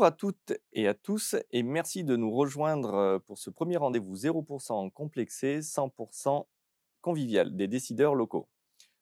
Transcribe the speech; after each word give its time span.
Bonjour 0.00 0.14
à 0.14 0.16
toutes 0.16 0.54
et 0.72 0.88
à 0.88 0.94
tous 0.94 1.36
et 1.50 1.62
merci 1.62 2.04
de 2.04 2.16
nous 2.16 2.30
rejoindre 2.30 3.18
pour 3.26 3.36
ce 3.36 3.50
premier 3.50 3.76
rendez-vous 3.76 4.16
0% 4.16 4.90
complexé, 4.92 5.58
100% 5.60 6.46
convivial 7.02 7.54
des 7.54 7.68
décideurs 7.68 8.14
locaux. 8.14 8.48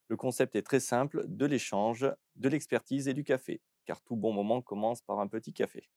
Le 0.09 0.16
concept 0.16 0.56
est 0.56 0.62
très 0.62 0.80
simple, 0.80 1.23
de 1.29 1.47
l'échange, 1.47 2.05
de 2.34 2.48
l'expertise 2.48 3.06
et 3.06 3.15
du 3.15 3.23
café, 3.23 3.61
car 3.87 4.01
tout 4.01 4.16
bon 4.16 4.33
moment 4.33 4.61
commence 4.61 5.01
par 5.01 5.20
un 5.20 5.29
petit 5.29 5.53
café. 5.53 5.89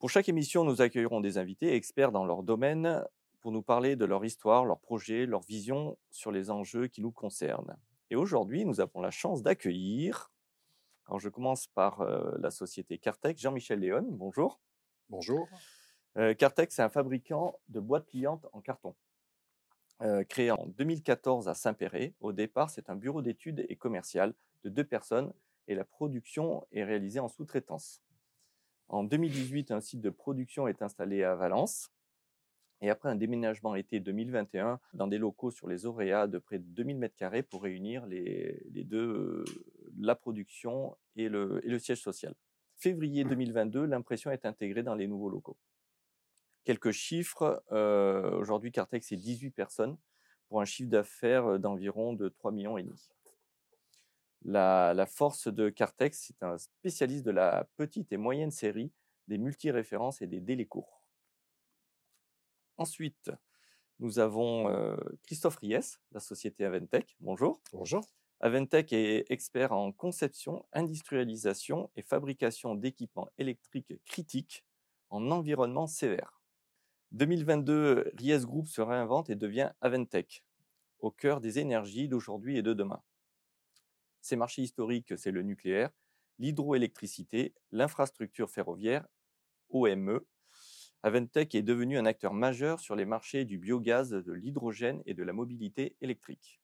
Pour 0.00 0.10
chaque 0.10 0.28
émission, 0.28 0.64
nous 0.64 0.82
accueillerons 0.82 1.20
des 1.20 1.38
invités 1.38 1.76
experts 1.76 2.10
dans 2.10 2.24
leur 2.24 2.42
domaine 2.42 3.04
pour 3.40 3.52
nous 3.52 3.62
parler 3.62 3.94
de 3.94 4.04
leur 4.04 4.24
histoire, 4.24 4.64
leurs 4.64 4.80
projets, 4.80 5.26
leur 5.26 5.42
vision 5.42 5.96
sur 6.10 6.32
les 6.32 6.50
enjeux 6.50 6.88
qui 6.88 7.00
nous 7.00 7.12
concernent. 7.12 7.76
Et 8.10 8.16
aujourd'hui, 8.16 8.64
nous 8.64 8.80
avons 8.80 9.00
la 9.00 9.12
chance 9.12 9.44
d'accueillir 9.44 10.31
alors, 11.06 11.18
je 11.18 11.28
commence 11.28 11.66
par 11.66 12.04
la 12.38 12.50
société 12.50 12.96
Cartec. 12.98 13.38
Jean-Michel 13.38 13.80
Léon, 13.80 14.06
bonjour. 14.08 14.60
Bonjour. 15.10 15.48
Cartec, 16.38 16.72
c'est 16.72 16.82
un 16.82 16.88
fabricant 16.88 17.58
de 17.68 17.80
boîtes 17.80 18.06
pliantes 18.06 18.46
en 18.52 18.60
carton. 18.60 18.94
créé 20.28 20.50
en 20.50 20.66
2014 20.66 21.48
à 21.48 21.54
Saint-Péret. 21.54 22.14
Au 22.20 22.32
départ, 22.32 22.70
c'est 22.70 22.88
un 22.88 22.96
bureau 22.96 23.20
d'études 23.20 23.66
et 23.68 23.76
commercial 23.76 24.34
de 24.64 24.70
deux 24.70 24.84
personnes 24.84 25.32
et 25.68 25.74
la 25.74 25.84
production 25.84 26.66
est 26.72 26.84
réalisée 26.84 27.20
en 27.20 27.28
sous-traitance. 27.28 28.02
En 28.88 29.04
2018, 29.04 29.70
un 29.70 29.80
site 29.80 30.00
de 30.00 30.10
production 30.10 30.68
est 30.68 30.82
installé 30.82 31.24
à 31.24 31.34
Valence. 31.34 31.90
Et 32.82 32.90
après 32.90 33.08
un 33.08 33.14
déménagement 33.14 33.76
été 33.76 34.00
2021 34.00 34.80
dans 34.94 35.06
des 35.06 35.16
locaux 35.16 35.52
sur 35.52 35.68
les 35.68 35.86
Auréas 35.86 36.26
de 36.26 36.38
près 36.38 36.58
de 36.58 36.64
2000 36.64 36.98
m2 36.98 37.42
pour 37.44 37.62
réunir 37.62 38.04
les, 38.06 38.60
deux, 38.84 39.44
la 40.00 40.16
production 40.16 40.96
et 41.14 41.28
le, 41.28 41.64
et 41.64 41.70
le 41.70 41.78
siège 41.78 42.02
social. 42.02 42.34
Février 42.74 43.22
2022, 43.22 43.84
l'impression 43.84 44.32
est 44.32 44.44
intégrée 44.44 44.82
dans 44.82 44.96
les 44.96 45.06
nouveaux 45.06 45.28
locaux. 45.28 45.56
Quelques 46.64 46.90
chiffres. 46.90 47.62
Euh, 47.70 48.36
aujourd'hui, 48.36 48.72
Cartex, 48.72 49.06
c'est 49.06 49.16
18 49.16 49.50
personnes 49.50 49.96
pour 50.48 50.60
un 50.60 50.64
chiffre 50.64 50.90
d'affaires 50.90 51.60
d'environ 51.60 52.14
de 52.14 52.28
3 52.28 52.50
millions 52.50 52.78
et 52.78 52.82
demi. 52.82 53.08
La, 54.44 54.92
la 54.92 55.06
force 55.06 55.46
de 55.46 55.68
Cartex, 55.70 56.18
c'est 56.18 56.42
un 56.42 56.58
spécialiste 56.58 57.24
de 57.24 57.30
la 57.30 57.68
petite 57.76 58.12
et 58.12 58.16
moyenne 58.16 58.50
série, 58.50 58.90
des 59.28 59.38
multi-références 59.38 60.20
et 60.20 60.26
des 60.26 60.40
délais 60.40 60.66
courts. 60.66 61.01
Ensuite, 62.82 63.30
nous 64.00 64.18
avons 64.18 64.96
Christophe 65.22 65.58
Ries, 65.58 65.98
la 66.10 66.18
société 66.18 66.64
Aventech. 66.64 67.14
Bonjour. 67.20 67.62
Bonjour. 67.72 68.04
Aventech 68.40 68.92
est 68.92 69.24
expert 69.30 69.70
en 69.70 69.92
conception, 69.92 70.66
industrialisation 70.72 71.92
et 71.94 72.02
fabrication 72.02 72.74
d'équipements 72.74 73.30
électriques 73.38 73.94
critiques 74.04 74.64
en 75.10 75.30
environnement 75.30 75.86
sévère. 75.86 76.42
2022, 77.12 78.10
Ries 78.18 78.44
Group 78.44 78.66
se 78.66 78.80
réinvente 78.80 79.30
et 79.30 79.36
devient 79.36 79.70
Aventech, 79.80 80.44
au 80.98 81.12
cœur 81.12 81.40
des 81.40 81.60
énergies 81.60 82.08
d'aujourd'hui 82.08 82.58
et 82.58 82.62
de 82.62 82.72
demain. 82.72 83.00
Ses 84.22 84.34
marchés 84.34 84.62
historiques, 84.62 85.16
c'est 85.16 85.30
le 85.30 85.42
nucléaire, 85.42 85.90
l'hydroélectricité, 86.40 87.54
l'infrastructure 87.70 88.50
ferroviaire, 88.50 89.06
OME, 89.68 90.20
Aventech 91.04 91.56
est 91.56 91.62
devenu 91.62 91.98
un 91.98 92.06
acteur 92.06 92.32
majeur 92.32 92.78
sur 92.78 92.94
les 92.94 93.04
marchés 93.04 93.44
du 93.44 93.58
biogaz, 93.58 94.10
de 94.10 94.32
l'hydrogène 94.32 95.02
et 95.04 95.14
de 95.14 95.24
la 95.24 95.32
mobilité 95.32 95.96
électrique. 96.00 96.60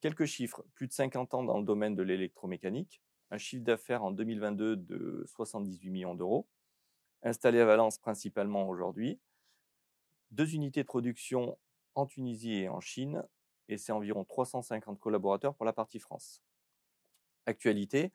Quelques 0.00 0.26
chiffres, 0.26 0.64
plus 0.74 0.86
de 0.86 0.92
50 0.92 1.34
ans 1.34 1.42
dans 1.42 1.58
le 1.58 1.64
domaine 1.64 1.96
de 1.96 2.04
l'électromécanique, 2.04 3.02
un 3.32 3.38
chiffre 3.38 3.64
d'affaires 3.64 4.04
en 4.04 4.12
2022 4.12 4.76
de 4.76 5.24
78 5.26 5.90
millions 5.90 6.14
d'euros, 6.14 6.46
installé 7.22 7.58
à 7.58 7.64
Valence 7.64 7.98
principalement 7.98 8.68
aujourd'hui, 8.68 9.18
deux 10.30 10.54
unités 10.54 10.82
de 10.82 10.86
production 10.86 11.58
en 11.96 12.06
Tunisie 12.06 12.54
et 12.54 12.68
en 12.68 12.80
Chine, 12.80 13.24
et 13.68 13.78
c'est 13.78 13.92
environ 13.92 14.24
350 14.24 15.00
collaborateurs 15.00 15.56
pour 15.56 15.66
la 15.66 15.72
partie 15.72 15.98
France. 15.98 16.40
Actualité, 17.46 18.12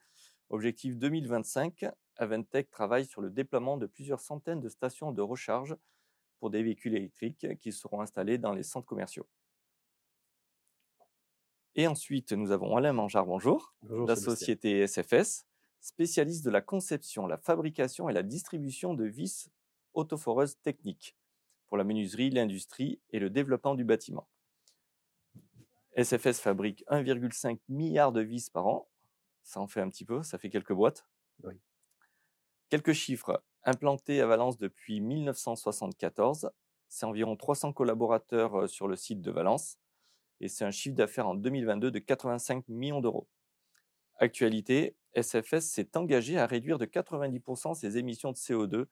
objectif 0.49 0.97
2025, 0.97 1.85
Aventech 2.17 2.69
travaille 2.69 3.05
sur 3.05 3.21
le 3.21 3.29
déploiement 3.29 3.77
de 3.77 3.85
plusieurs 3.85 4.19
centaines 4.19 4.61
de 4.61 4.69
stations 4.69 5.11
de 5.11 5.21
recharge 5.21 5.75
pour 6.39 6.49
des 6.49 6.63
véhicules 6.63 6.95
électriques 6.95 7.47
qui 7.59 7.71
seront 7.71 8.01
installés 8.01 8.37
dans 8.37 8.53
les 8.53 8.63
centres 8.63 8.87
commerciaux. 8.87 9.27
Et 11.75 11.87
ensuite, 11.87 12.31
nous 12.31 12.51
avons 12.51 12.77
Alain 12.77 12.93
Mangeard, 12.93 13.25
bonjour, 13.25 13.73
bonjour 13.81 14.07
la 14.07 14.15
société 14.15 14.87
SFS, 14.87 15.45
spécialiste 15.81 16.45
de 16.45 16.49
la 16.49 16.61
conception, 16.61 17.27
la 17.27 17.37
fabrication 17.37 18.07
et 18.07 18.13
la 18.13 18.23
distribution 18.23 18.93
de 18.93 19.05
vis 19.05 19.49
autoforeuses 19.93 20.57
techniques 20.61 21.17
pour 21.67 21.77
la 21.77 21.83
menuiserie, 21.83 22.29
l'industrie 22.29 23.01
et 23.09 23.19
le 23.19 23.29
développement 23.29 23.75
du 23.75 23.83
bâtiment. 23.83 24.27
SFS 25.97 26.39
fabrique 26.39 26.83
1,5 26.89 27.59
milliard 27.69 28.11
de 28.11 28.21
vis 28.21 28.49
par 28.49 28.67
an. 28.67 28.87
Ça 29.45 29.61
en 29.61 29.67
fait 29.67 29.79
un 29.79 29.89
petit 29.89 30.03
peu, 30.03 30.21
ça 30.23 30.37
fait 30.37 30.49
quelques 30.49 30.73
boîtes. 30.73 31.07
Oui. 31.43 31.53
Quelques 32.69 32.93
chiffres. 32.93 33.41
Implanté 33.63 34.19
à 34.21 34.27
Valence 34.27 34.57
depuis 34.57 34.99
1974, 34.99 36.51
c'est 36.89 37.05
environ 37.05 37.35
300 37.35 37.71
collaborateurs 37.73 38.61
euh, 38.61 38.67
sur 38.67 38.87
le 38.87 38.95
site 38.95 39.21
de 39.21 39.31
Valence 39.31 39.79
et 40.39 40.47
c'est 40.47 40.65
un 40.65 40.71
chiffre 40.71 40.95
d'affaires 40.95 41.27
en 41.27 41.35
2022 41.35 41.91
de 41.91 41.99
85 41.99 42.67
millions 42.67 43.01
d'euros. 43.01 43.27
Actualité, 44.17 44.95
SFS 45.13 45.61
s'est 45.61 45.97
engagé 45.97 46.37
à 46.37 46.45
réduire 46.45 46.77
de 46.77 46.85
90% 46.85 47.75
ses 47.75 47.97
émissions 47.97 48.31
de 48.31 48.37
CO2 48.37 48.85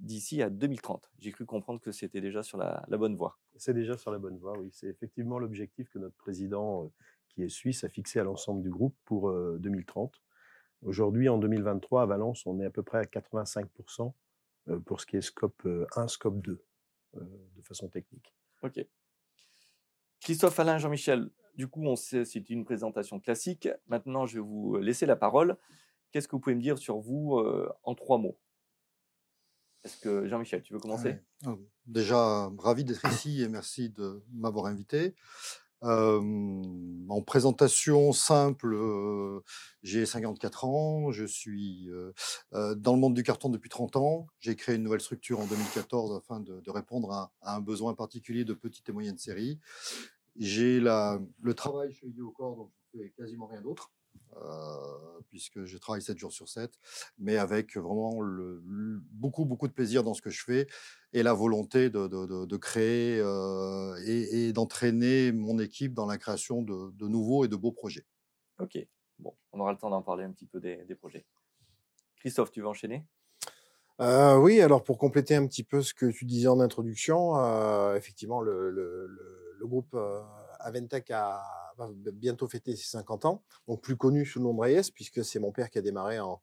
d'ici 0.00 0.42
à 0.42 0.50
2030. 0.50 1.10
J'ai 1.18 1.32
cru 1.32 1.46
comprendre 1.46 1.80
que 1.80 1.92
c'était 1.92 2.20
déjà 2.20 2.42
sur 2.42 2.58
la, 2.58 2.84
bonne 2.90 3.16
voie. 3.16 3.38
C'est 3.56 3.74
déjà 3.74 3.96
sur 3.96 4.10
la 4.10 4.18
bonne 4.18 4.38
voie, 4.38 4.58
oui. 4.58 4.68
C'est 4.72 4.88
effectivement 4.88 5.38
l'objectif 5.38 5.88
que 5.88 5.98
notre 5.98 6.16
président, 6.16 6.84
euh, 6.84 6.88
qui 7.36 7.42
est 7.42 7.48
suisse, 7.48 7.84
a 7.84 7.88
fixé 7.88 8.18
à 8.18 8.24
l'ensemble 8.24 8.62
du 8.62 8.70
groupe 8.70 8.96
pour 9.04 9.30
2030. 9.58 10.14
Euh, 10.14 10.18
Aujourd'hui, 10.82 11.28
en 11.28 11.38
2023, 11.38 12.02
à 12.02 12.06
Valence, 12.06 12.46
on 12.46 12.60
est 12.60 12.64
à 12.64 12.70
peu 12.70 12.82
près 12.82 12.98
à 12.98 13.02
85% 13.02 14.12
euh, 14.68 14.78
pour 14.80 15.00
ce 15.00 15.06
qui 15.06 15.16
est 15.16 15.20
scope 15.20 15.62
1, 15.64 15.68
euh, 15.68 16.08
scope 16.08 16.40
2, 16.40 16.64
euh, 17.16 17.20
de 17.56 17.62
façon 17.62 17.88
technique. 17.88 18.34
Ok. 18.62 18.84
Christophe 20.20 20.58
Alain, 20.58 20.78
Jean-Michel, 20.78 21.30
du 21.56 21.68
coup, 21.68 21.84
on 21.84 21.96
sait, 21.96 22.24
c'est 22.24 22.50
une 22.50 22.64
présentation 22.64 23.20
classique. 23.20 23.68
Maintenant, 23.86 24.26
je 24.26 24.38
vais 24.38 24.44
vous 24.44 24.76
laisser 24.78 25.06
la 25.06 25.16
parole. 25.16 25.56
Qu'est-ce 26.10 26.28
que 26.28 26.32
vous 26.32 26.40
pouvez 26.40 26.56
me 26.56 26.62
dire 26.62 26.78
sur 26.78 26.98
vous 26.98 27.38
en 27.82 27.94
trois 27.94 28.18
mots? 28.18 28.38
Est-ce 29.84 29.98
que 30.00 30.26
Jean-Michel, 30.26 30.62
tu 30.62 30.72
veux 30.72 30.78
commencer? 30.78 31.18
Déjà, 31.86 32.50
ravi 32.58 32.84
d'être 32.84 33.04
ici 33.06 33.42
et 33.42 33.48
merci 33.48 33.90
de 33.90 34.22
m'avoir 34.32 34.66
invité 34.66 35.14
en 35.82 37.22
présentation 37.22 38.12
simple, 38.12 38.76
j'ai 39.82 40.06
54 40.06 40.64
ans, 40.64 41.12
je 41.12 41.24
suis 41.24 41.88
dans 42.52 42.94
le 42.94 42.98
monde 42.98 43.14
du 43.14 43.22
carton 43.22 43.48
depuis 43.48 43.68
30 43.68 43.96
ans. 43.96 44.26
J'ai 44.40 44.56
créé 44.56 44.76
une 44.76 44.82
nouvelle 44.82 45.00
structure 45.00 45.40
en 45.40 45.46
2014 45.46 46.16
afin 46.16 46.40
de, 46.40 46.70
répondre 46.70 47.12
à, 47.12 47.32
un 47.42 47.60
besoin 47.60 47.94
particulier 47.94 48.44
de 48.44 48.54
petites 48.54 48.88
et 48.88 48.92
moyennes 48.92 49.18
séries. 49.18 49.58
J'ai 50.36 50.80
le 50.80 51.54
travail 51.54 51.92
chez 51.92 52.08
Yocore, 52.08 52.56
donc 52.56 52.70
je 52.92 52.98
fais 52.98 53.10
quasiment 53.10 53.46
rien 53.46 53.62
d'autre. 53.62 53.92
Puisque 55.28 55.64
je 55.64 55.76
travaille 55.78 56.02
7 56.02 56.18
jours 56.18 56.32
sur 56.32 56.48
7, 56.48 56.72
mais 57.18 57.36
avec 57.36 57.76
vraiment 57.76 58.20
le, 58.20 58.62
beaucoup, 59.12 59.44
beaucoup 59.44 59.68
de 59.68 59.72
plaisir 59.72 60.02
dans 60.02 60.14
ce 60.14 60.22
que 60.22 60.30
je 60.30 60.42
fais 60.42 60.66
et 61.12 61.22
la 61.22 61.32
volonté 61.32 61.90
de, 61.90 62.06
de, 62.08 62.46
de, 62.46 62.56
créer 62.56 63.18
euh, 63.20 63.96
et, 64.04 64.48
et 64.48 64.52
d'entraîner 64.52 65.32
mon 65.32 65.58
équipe 65.58 65.94
dans 65.94 66.06
la 66.06 66.18
création 66.18 66.62
de, 66.62 66.90
de, 66.92 67.08
nouveaux 67.08 67.44
et 67.44 67.48
de 67.48 67.56
beaux 67.56 67.72
projets. 67.72 68.06
Ok, 68.58 68.78
bon, 69.18 69.34
on 69.52 69.60
aura 69.60 69.72
le 69.72 69.78
temps 69.78 69.90
d'en 69.90 70.02
parler 70.02 70.24
un 70.24 70.32
petit 70.32 70.46
peu 70.46 70.60
des, 70.60 70.84
des 70.84 70.94
projets. 70.94 71.26
Christophe, 72.16 72.50
tu 72.50 72.60
veux 72.60 72.68
enchaîner? 72.68 73.06
Euh, 74.00 74.36
oui, 74.36 74.60
alors 74.60 74.84
pour 74.84 74.98
compléter 74.98 75.34
un 75.34 75.46
petit 75.46 75.64
peu 75.64 75.80
ce 75.80 75.94
que 75.94 76.06
tu 76.06 76.26
disais 76.26 76.48
en 76.48 76.60
introduction, 76.60 77.36
euh, 77.38 77.94
effectivement, 77.96 78.42
le, 78.42 78.70
le, 78.70 79.06
le, 79.58 79.66
groupe 79.66 79.96
euh, 80.60 80.66
Aventec 80.66 81.10
a, 81.10 81.42
va 81.76 81.88
bientôt 82.12 82.48
fêter 82.48 82.74
ses 82.76 82.86
50 82.86 83.24
ans, 83.24 83.42
donc 83.68 83.80
plus 83.80 83.96
connu 83.96 84.24
sous 84.24 84.38
le 84.38 84.44
nom 84.44 84.54
de 84.54 84.60
Reyes, 84.60 84.90
puisque 84.94 85.24
c'est 85.24 85.38
mon 85.38 85.52
père 85.52 85.70
qui 85.70 85.78
a 85.78 85.82
démarré 85.82 86.18
en, 86.20 86.40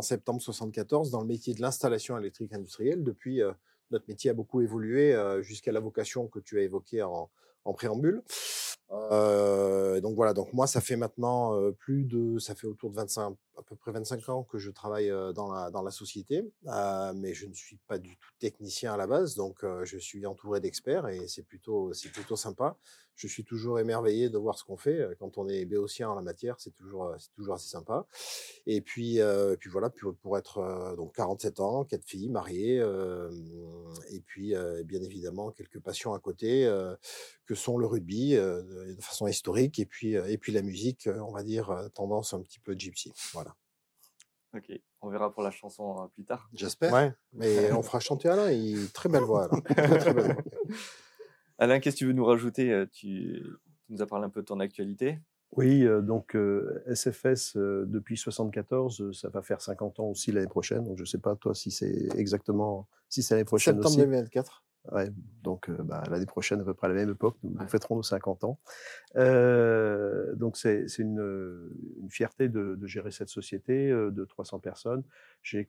septembre 0.00 0.42
74 0.42 1.12
dans 1.12 1.20
le 1.20 1.26
métier 1.26 1.54
de 1.54 1.60
l'installation 1.60 2.18
électrique 2.18 2.52
industrielle. 2.52 3.04
Depuis, 3.04 3.40
euh, 3.40 3.52
notre 3.92 4.06
métier 4.08 4.28
a 4.30 4.34
beaucoup 4.34 4.60
évolué 4.60 5.14
euh, 5.14 5.40
jusqu'à 5.40 5.70
la 5.70 5.78
vocation 5.78 6.26
que 6.26 6.40
tu 6.40 6.58
as 6.58 6.62
évoquée 6.62 7.02
en, 7.02 7.30
préambule. 7.74 8.22
Euh, 8.90 10.00
donc 10.00 10.16
voilà, 10.16 10.34
donc 10.34 10.52
moi 10.52 10.66
ça 10.66 10.80
fait 10.80 10.96
maintenant 10.96 11.72
plus 11.78 12.04
de, 12.04 12.38
ça 12.38 12.54
fait 12.54 12.66
autour 12.66 12.90
de 12.90 12.96
25, 12.96 13.36
à 13.56 13.62
peu 13.62 13.76
près 13.76 13.92
25 13.92 14.28
ans 14.28 14.44
que 14.44 14.58
je 14.58 14.70
travaille 14.70 15.10
dans 15.34 15.50
la, 15.50 15.90
société, 15.90 16.42
mais 17.14 17.34
je 17.34 17.46
ne 17.46 17.54
suis 17.54 17.78
pas 17.86 17.98
du 17.98 18.16
tout 18.16 18.30
technicien 18.38 18.94
à 18.94 18.96
la 18.96 19.06
base, 19.06 19.34
donc 19.34 19.64
je 19.84 19.98
suis 19.98 20.26
entouré 20.26 20.60
d'experts 20.60 21.08
et 21.08 21.28
c'est 21.28 21.42
plutôt, 21.42 21.92
c'est 21.92 22.10
plutôt 22.10 22.36
sympa. 22.36 22.76
Je 23.16 23.28
suis 23.28 23.44
toujours 23.44 23.78
émerveillé 23.78 24.28
de 24.28 24.36
voir 24.38 24.58
ce 24.58 24.64
qu'on 24.64 24.76
fait. 24.76 25.06
Quand 25.20 25.38
on 25.38 25.48
est 25.48 25.64
béotien 25.66 26.10
en 26.10 26.16
la 26.16 26.22
matière, 26.22 26.56
c'est 26.58 26.72
toujours, 26.72 27.14
c'est 27.18 27.32
toujours 27.32 27.54
assez 27.54 27.68
sympa. 27.68 28.06
Et 28.66 28.80
puis, 28.80 29.18
et 29.18 29.56
puis 29.58 29.70
voilà, 29.70 29.88
pour, 29.90 30.16
pour 30.16 30.36
être 30.36 30.94
donc 30.96 31.14
47 31.14 31.60
ans, 31.60 31.84
quatre 31.84 32.04
filles, 32.04 32.28
mariées, 32.28 32.84
et 34.10 34.20
puis 34.20 34.54
bien 34.84 35.02
évidemment 35.02 35.52
quelques 35.52 35.80
passions 35.80 36.12
à 36.12 36.18
côté, 36.18 36.68
que 37.46 37.54
sont 37.54 37.78
le 37.78 37.86
rugby 37.86 38.34
de 38.34 38.96
façon 39.00 39.28
historique, 39.28 39.78
et 39.78 39.86
puis, 39.86 40.14
et 40.14 40.38
puis 40.38 40.52
la 40.52 40.62
musique, 40.62 41.08
on 41.08 41.32
va 41.32 41.44
dire 41.44 41.88
tendance 41.94 42.34
un 42.34 42.40
petit 42.40 42.58
peu 42.58 42.74
gypsy. 42.74 43.12
Ok, 44.54 44.70
on 45.00 45.08
verra 45.08 45.32
pour 45.32 45.42
la 45.42 45.50
chanson 45.50 46.08
plus 46.14 46.24
tard. 46.24 46.48
J'espère. 46.52 46.92
Ouais, 46.92 47.12
mais 47.32 47.72
on 47.72 47.82
fera 47.82 48.00
chanter 48.00 48.28
Alain, 48.28 48.50
il 48.50 48.90
très 48.92 49.08
belle 49.08 49.24
voix. 49.24 49.44
Alain. 49.44 49.60
Très, 49.64 49.98
très 49.98 50.14
belle 50.14 50.32
voix. 50.32 50.42
Alain, 51.58 51.80
qu'est-ce 51.80 51.96
que 51.96 51.98
tu 51.98 52.06
veux 52.06 52.12
nous 52.12 52.24
rajouter 52.24 52.84
tu, 52.92 53.44
nous 53.88 54.02
as 54.02 54.06
parlé 54.06 54.26
un 54.26 54.30
peu 54.30 54.40
de 54.40 54.46
ton 54.46 54.60
actualité? 54.60 55.18
Oui, 55.56 55.84
donc 56.02 56.36
SFS 56.86 57.56
depuis 57.56 58.16
74, 58.16 59.12
ça 59.12 59.28
va 59.28 59.42
faire 59.42 59.60
50 59.60 60.00
ans 60.00 60.06
aussi 60.06 60.32
l'année 60.32 60.48
prochaine. 60.48 60.84
Donc 60.84 60.96
je 60.96 61.02
ne 61.02 61.06
sais 61.06 61.18
pas 61.18 61.36
toi 61.36 61.54
si 61.54 61.70
c'est 61.70 62.08
exactement 62.16 62.88
si 63.08 63.22
c'est 63.22 63.34
l'année 63.34 63.44
prochaine 63.44 63.74
Septembre 63.74 63.96
aussi. 63.96 64.04
2024. 64.04 64.63
Ouais, 64.92 65.10
donc 65.42 65.70
bah, 65.70 66.02
l'année 66.10 66.26
prochaine 66.26 66.60
à 66.60 66.64
peu 66.64 66.74
près 66.74 66.86
à 66.86 66.90
la 66.90 66.96
même 66.96 67.10
époque, 67.10 67.36
nous, 67.42 67.56
nous 67.58 67.68
fêterons 67.68 67.96
nos 67.96 68.02
50 68.02 68.44
ans. 68.44 68.58
Euh, 69.16 70.34
donc 70.34 70.56
c'est 70.56 70.86
une, 70.98 71.70
une, 72.00 72.10
fierté 72.10 72.48
de, 72.48 72.74
de, 72.74 72.86
gérer 72.86 73.10
cette 73.10 73.30
société 73.30 73.88
de 73.90 74.24
300 74.24 74.58
personnes. 74.58 75.02
J'ai 75.42 75.66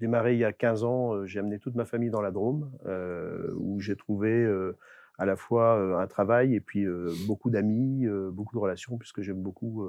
démarré 0.00 0.34
il 0.34 0.40
y 0.40 0.44
a 0.44 0.52
15 0.52 0.84
ans, 0.84 1.24
j'ai 1.24 1.38
amené 1.38 1.58
toute 1.60 1.76
ma 1.76 1.84
famille 1.84 2.10
dans 2.10 2.20
la 2.20 2.32
Drôme, 2.32 2.70
où 3.56 3.80
j'ai 3.80 3.94
trouvé 3.94 4.44
à 5.18 5.26
la 5.26 5.36
fois 5.36 6.00
un 6.00 6.06
travail 6.08 6.54
et 6.54 6.60
puis 6.60 6.84
beaucoup 7.26 7.50
d'amis, 7.50 8.06
beaucoup 8.32 8.56
de 8.56 8.60
relations, 8.60 8.98
puisque 8.98 9.22
j'aime 9.22 9.42
beaucoup 9.42 9.88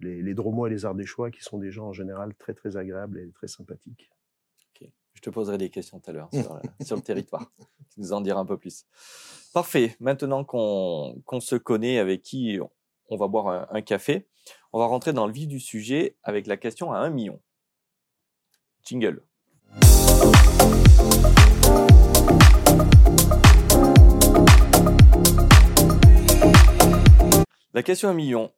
les, 0.00 0.22
les 0.22 0.34
Dromois 0.34 0.68
et 0.68 0.70
les 0.70 0.86
Ardéchois, 0.86 1.30
qui 1.30 1.42
sont 1.42 1.58
des 1.58 1.70
gens 1.70 1.88
en 1.88 1.92
général 1.92 2.34
très 2.34 2.54
très 2.54 2.76
agréables 2.76 3.18
et 3.18 3.30
très 3.32 3.48
sympathiques. 3.48 4.10
Je 5.16 5.22
te 5.22 5.30
poserai 5.30 5.56
des 5.56 5.70
questions 5.70 5.98
tout 5.98 6.10
à 6.10 6.12
l'heure 6.12 6.28
sur, 6.32 6.60
sur, 6.84 6.96
le 6.96 7.02
territoire. 7.02 7.50
Tu 7.90 8.00
nous 8.00 8.12
en 8.12 8.20
diras 8.20 8.38
un 8.38 8.44
peu 8.44 8.58
plus. 8.58 8.84
Parfait. 9.54 9.96
Maintenant 9.98 10.44
qu'on 10.44 11.22
qu 11.26 11.40
se 11.40 11.56
connaît, 11.56 11.98
avec 11.98 12.22
qui 12.22 12.58
on 13.08 13.16
va 13.16 13.26
boire 13.26 13.48
un, 13.48 13.66
un, 13.70 13.80
café, 13.80 14.28
on 14.74 14.78
va 14.78 14.84
rentrer 14.84 15.14
dans 15.14 15.26
le 15.26 15.32
vif 15.32 15.48
du 15.48 15.58
sujet 15.58 16.16
avec 16.22 16.46
la 16.46 16.58
question 16.58 16.92
à 16.92 16.98
un 16.98 17.08
million. 17.08 17.40
Jingle. 18.84 19.24
La 27.72 27.82
question 27.82 28.08
à 28.08 28.10
un 28.10 28.14
million. 28.14 28.52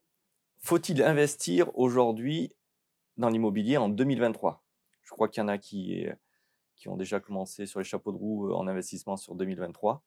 Faut-il 0.59 1.05
investir 1.05 1.71
aujourd'hui 1.79 2.53
dans 3.17 3.29
l'immobilier 3.29 3.77
en 3.77 3.89
2023 3.89 4.65
Je 5.05 5.11
crois 5.13 5.29
qu'il 5.29 5.41
y 5.41 5.45
en 5.45 5.49
a 5.49 5.57
qui, 5.57 6.09
qui 6.79 6.89
ont 6.89 6.97
déjà 6.97 7.21
commencé 7.21 7.67
sur 7.67 7.81
les 7.81 7.85
chapeaux 7.85 8.13
de 8.13 8.17
roue 8.17 8.53
en 8.53 8.67
investissement 8.67 9.17
sur 9.17 9.35
2023. 9.35 10.03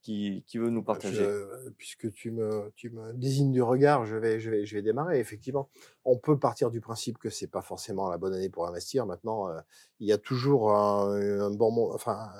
Qui, 0.00 0.44
qui 0.46 0.58
veut 0.58 0.70
nous 0.70 0.84
partager 0.84 1.24
je, 1.24 1.70
Puisque 1.70 2.12
tu 2.12 2.30
me, 2.30 2.72
tu 2.76 2.88
me 2.88 3.12
désignes 3.14 3.50
du 3.50 3.62
regard, 3.62 4.06
je 4.06 4.14
vais, 4.14 4.38
je, 4.38 4.48
vais, 4.48 4.64
je 4.64 4.76
vais 4.76 4.82
démarrer. 4.82 5.18
Effectivement, 5.18 5.68
on 6.04 6.16
peut 6.16 6.38
partir 6.38 6.70
du 6.70 6.80
principe 6.80 7.18
que 7.18 7.30
c'est 7.30 7.48
pas 7.48 7.62
forcément 7.62 8.08
la 8.08 8.16
bonne 8.16 8.32
année 8.32 8.48
pour 8.48 8.68
investir. 8.68 9.06
Maintenant, 9.06 9.48
euh, 9.48 9.60
il 9.98 10.06
y 10.06 10.12
a 10.12 10.18
toujours 10.18 10.72
un, 10.72 11.40
un 11.40 11.50
bon, 11.50 11.92
enfin, 11.92 12.30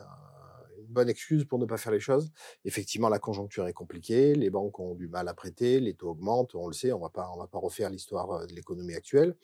bonne 0.89 1.09
excuse 1.09 1.45
pour 1.45 1.59
ne 1.59 1.67
pas 1.67 1.77
faire 1.77 1.93
les 1.93 2.01
choses. 2.01 2.31
Effectivement, 2.65 3.09
la 3.09 3.19
conjoncture 3.19 3.67
est 3.69 3.73
compliquée, 3.73 4.35
les 4.35 4.51
banques 4.51 4.79
ont 4.81 4.95
du 4.95 5.09
mal 5.09 5.29
à 5.29 5.35
prêter, 5.35 5.81
les 5.81 5.95
taux 5.95 6.11
augmentent, 6.11 6.55
on 6.55 6.67
le 6.67 6.75
sait, 6.75 6.93
on 6.93 6.99
va 6.99 7.11
pas, 7.11 7.31
on 7.35 7.39
va 7.39 7.47
pas 7.47 7.59
refaire 7.59 7.91
l'histoire 7.91 8.47
de 8.47 8.55
l'économie 8.55 8.95
actuelle. 8.95 9.37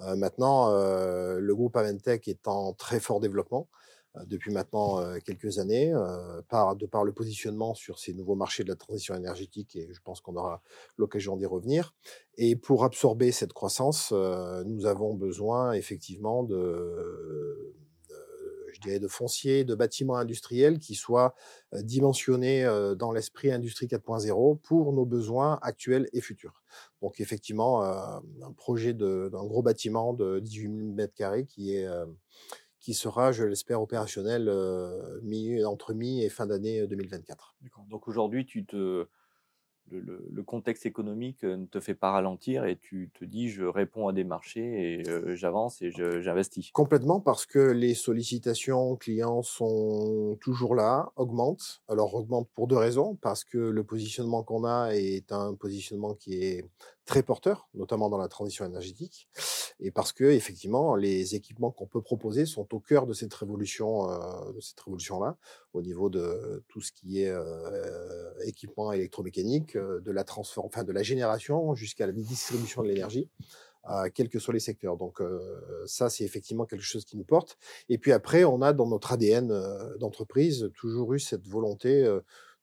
Euh, 0.00 0.16
maintenant, 0.16 0.70
euh, 0.70 1.38
le 1.40 1.54
groupe 1.54 1.76
Aventech 1.76 2.28
est 2.28 2.46
en 2.46 2.72
très 2.72 3.00
fort 3.00 3.20
développement 3.20 3.68
euh, 4.16 4.24
depuis 4.26 4.52
maintenant 4.52 5.02
quelques 5.20 5.58
années, 5.58 5.92
par, 6.48 6.76
de 6.76 6.86
par 6.86 7.04
le 7.04 7.12
positionnement 7.12 7.74
sur 7.74 7.98
ces 7.98 8.14
nouveaux 8.14 8.36
marchés 8.36 8.64
de 8.64 8.68
la 8.68 8.76
transition 8.76 9.14
énergétique, 9.14 9.76
et 9.76 9.88
je 9.92 10.00
pense 10.02 10.20
qu'on 10.20 10.36
aura 10.36 10.62
l'occasion 10.96 11.36
d'y 11.36 11.46
revenir. 11.46 11.94
Et 12.36 12.56
pour 12.56 12.84
absorber 12.84 13.32
cette 13.32 13.52
croissance, 13.52 14.12
nous 14.12 14.86
avons 14.86 15.14
besoin 15.14 15.72
effectivement 15.72 16.42
de 16.42 17.74
je 18.78 18.88
dirais, 18.88 18.98
de 19.00 19.08
foncier, 19.08 19.64
de 19.64 19.74
bâtiments 19.74 20.16
industriels 20.16 20.78
qui 20.78 20.94
soient 20.94 21.34
dimensionnés 21.72 22.64
dans 22.96 23.12
l'esprit 23.12 23.50
Industrie 23.50 23.86
4.0 23.86 24.58
pour 24.60 24.92
nos 24.92 25.04
besoins 25.04 25.58
actuels 25.62 26.08
et 26.12 26.20
futurs. 26.20 26.62
Donc 27.02 27.20
effectivement, 27.20 27.82
un 27.82 28.52
projet 28.56 28.94
d'un 28.94 29.28
gros 29.28 29.62
bâtiment 29.62 30.14
de 30.14 30.38
18 30.40 30.96
000 30.96 31.08
m2 31.08 31.44
qui 31.46 31.74
est 31.74 31.88
qui 32.80 32.94
sera, 32.94 33.32
je 33.32 33.44
l'espère, 33.44 33.82
opérationnel 33.82 34.50
mi, 35.22 35.64
entre 35.64 35.92
mi 35.94 36.22
et 36.22 36.28
fin 36.28 36.46
d'année 36.46 36.86
2024. 36.86 37.56
Donc 37.88 38.08
aujourd'hui, 38.08 38.46
tu 38.46 38.64
te, 38.64 39.06
le, 39.90 40.00
le, 40.00 40.24
le, 40.30 40.42
contexte 40.42 40.86
économique 40.86 41.42
ne 41.44 41.66
te 41.66 41.80
fait 41.80 41.94
pas 41.94 42.10
ralentir 42.10 42.64
et 42.64 42.76
tu 42.76 43.10
te 43.14 43.24
dis 43.24 43.48
je 43.48 43.64
réponds 43.64 44.08
à 44.08 44.12
des 44.12 44.24
marchés 44.24 45.00
et 45.00 45.08
euh, 45.08 45.34
j'avance 45.34 45.82
et 45.82 45.90
j'investis. 45.90 46.70
Complètement 46.72 47.20
parce 47.20 47.46
que 47.46 47.58
les 47.58 47.94
sollicitations 47.94 48.96
clients 48.96 49.42
sont 49.42 50.36
toujours 50.40 50.74
là, 50.74 51.12
augmentent. 51.16 51.82
Alors 51.88 52.14
augmentent 52.14 52.48
pour 52.54 52.66
deux 52.66 52.76
raisons 52.76 53.16
parce 53.20 53.44
que 53.44 53.58
le 53.58 53.84
positionnement 53.84 54.42
qu'on 54.42 54.64
a 54.64 54.90
est 54.92 55.32
un 55.32 55.54
positionnement 55.54 56.14
qui 56.14 56.42
est 56.42 56.64
très 57.08 57.22
porteur, 57.22 57.70
notamment 57.72 58.10
dans 58.10 58.18
la 58.18 58.28
transition 58.28 58.66
énergétique, 58.66 59.30
et 59.80 59.90
parce 59.90 60.12
que 60.12 60.24
effectivement 60.24 60.94
les 60.94 61.34
équipements 61.34 61.70
qu'on 61.70 61.86
peut 61.86 62.02
proposer 62.02 62.44
sont 62.44 62.74
au 62.74 62.80
cœur 62.80 63.06
de 63.06 63.14
cette 63.14 63.32
révolution, 63.32 64.10
euh, 64.10 64.52
de 64.52 64.60
cette 64.60 64.78
révolution-là, 64.78 65.38
au 65.72 65.80
niveau 65.80 66.10
de 66.10 66.62
tout 66.68 66.82
ce 66.82 66.92
qui 66.92 67.22
est 67.22 67.30
euh, 67.30 68.30
équipement 68.44 68.92
électromécanique, 68.92 69.74
euh, 69.74 70.00
de 70.00 70.12
la 70.12 70.22
transform, 70.22 70.66
enfin 70.66 70.84
de 70.84 70.92
la 70.92 71.02
génération 71.02 71.74
jusqu'à 71.74 72.06
la 72.06 72.12
distribution 72.12 72.82
de 72.82 72.88
l'énergie. 72.88 73.30
Euh, 73.88 74.10
quels 74.12 74.28
que 74.28 74.38
soient 74.38 74.52
les 74.52 74.60
secteurs. 74.60 74.98
Donc 74.98 75.22
ça, 75.86 76.10
c'est 76.10 76.24
effectivement 76.24 76.66
quelque 76.66 76.84
chose 76.84 77.06
qui 77.06 77.16
nous 77.16 77.24
porte. 77.24 77.56
Et 77.88 77.96
puis 77.96 78.12
après, 78.12 78.44
on 78.44 78.60
a 78.60 78.74
dans 78.74 78.86
notre 78.86 79.12
ADN 79.12 79.48
d'entreprise 79.98 80.70
toujours 80.74 81.14
eu 81.14 81.20
cette 81.20 81.46
volonté 81.48 82.06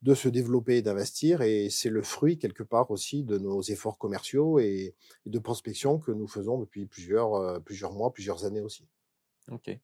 de 0.01 0.13
se 0.13 0.29
développer 0.29 0.77
et 0.77 0.81
d'investir. 0.81 1.41
Et 1.41 1.69
c'est 1.69 1.89
le 1.89 2.01
fruit, 2.01 2.37
quelque 2.37 2.63
part 2.63 2.91
aussi, 2.91 3.23
de 3.23 3.37
nos 3.37 3.61
efforts 3.61 3.97
commerciaux 3.97 4.59
et, 4.59 4.95
et 5.25 5.29
de 5.29 5.39
prospection 5.39 5.99
que 5.99 6.11
nous 6.11 6.27
faisons 6.27 6.59
depuis 6.59 6.85
plusieurs, 6.85 7.35
euh, 7.35 7.59
plusieurs 7.59 7.93
mois, 7.93 8.11
plusieurs 8.13 8.45
années 8.45 8.61
aussi. 8.61 8.87
Ok. 9.51 9.77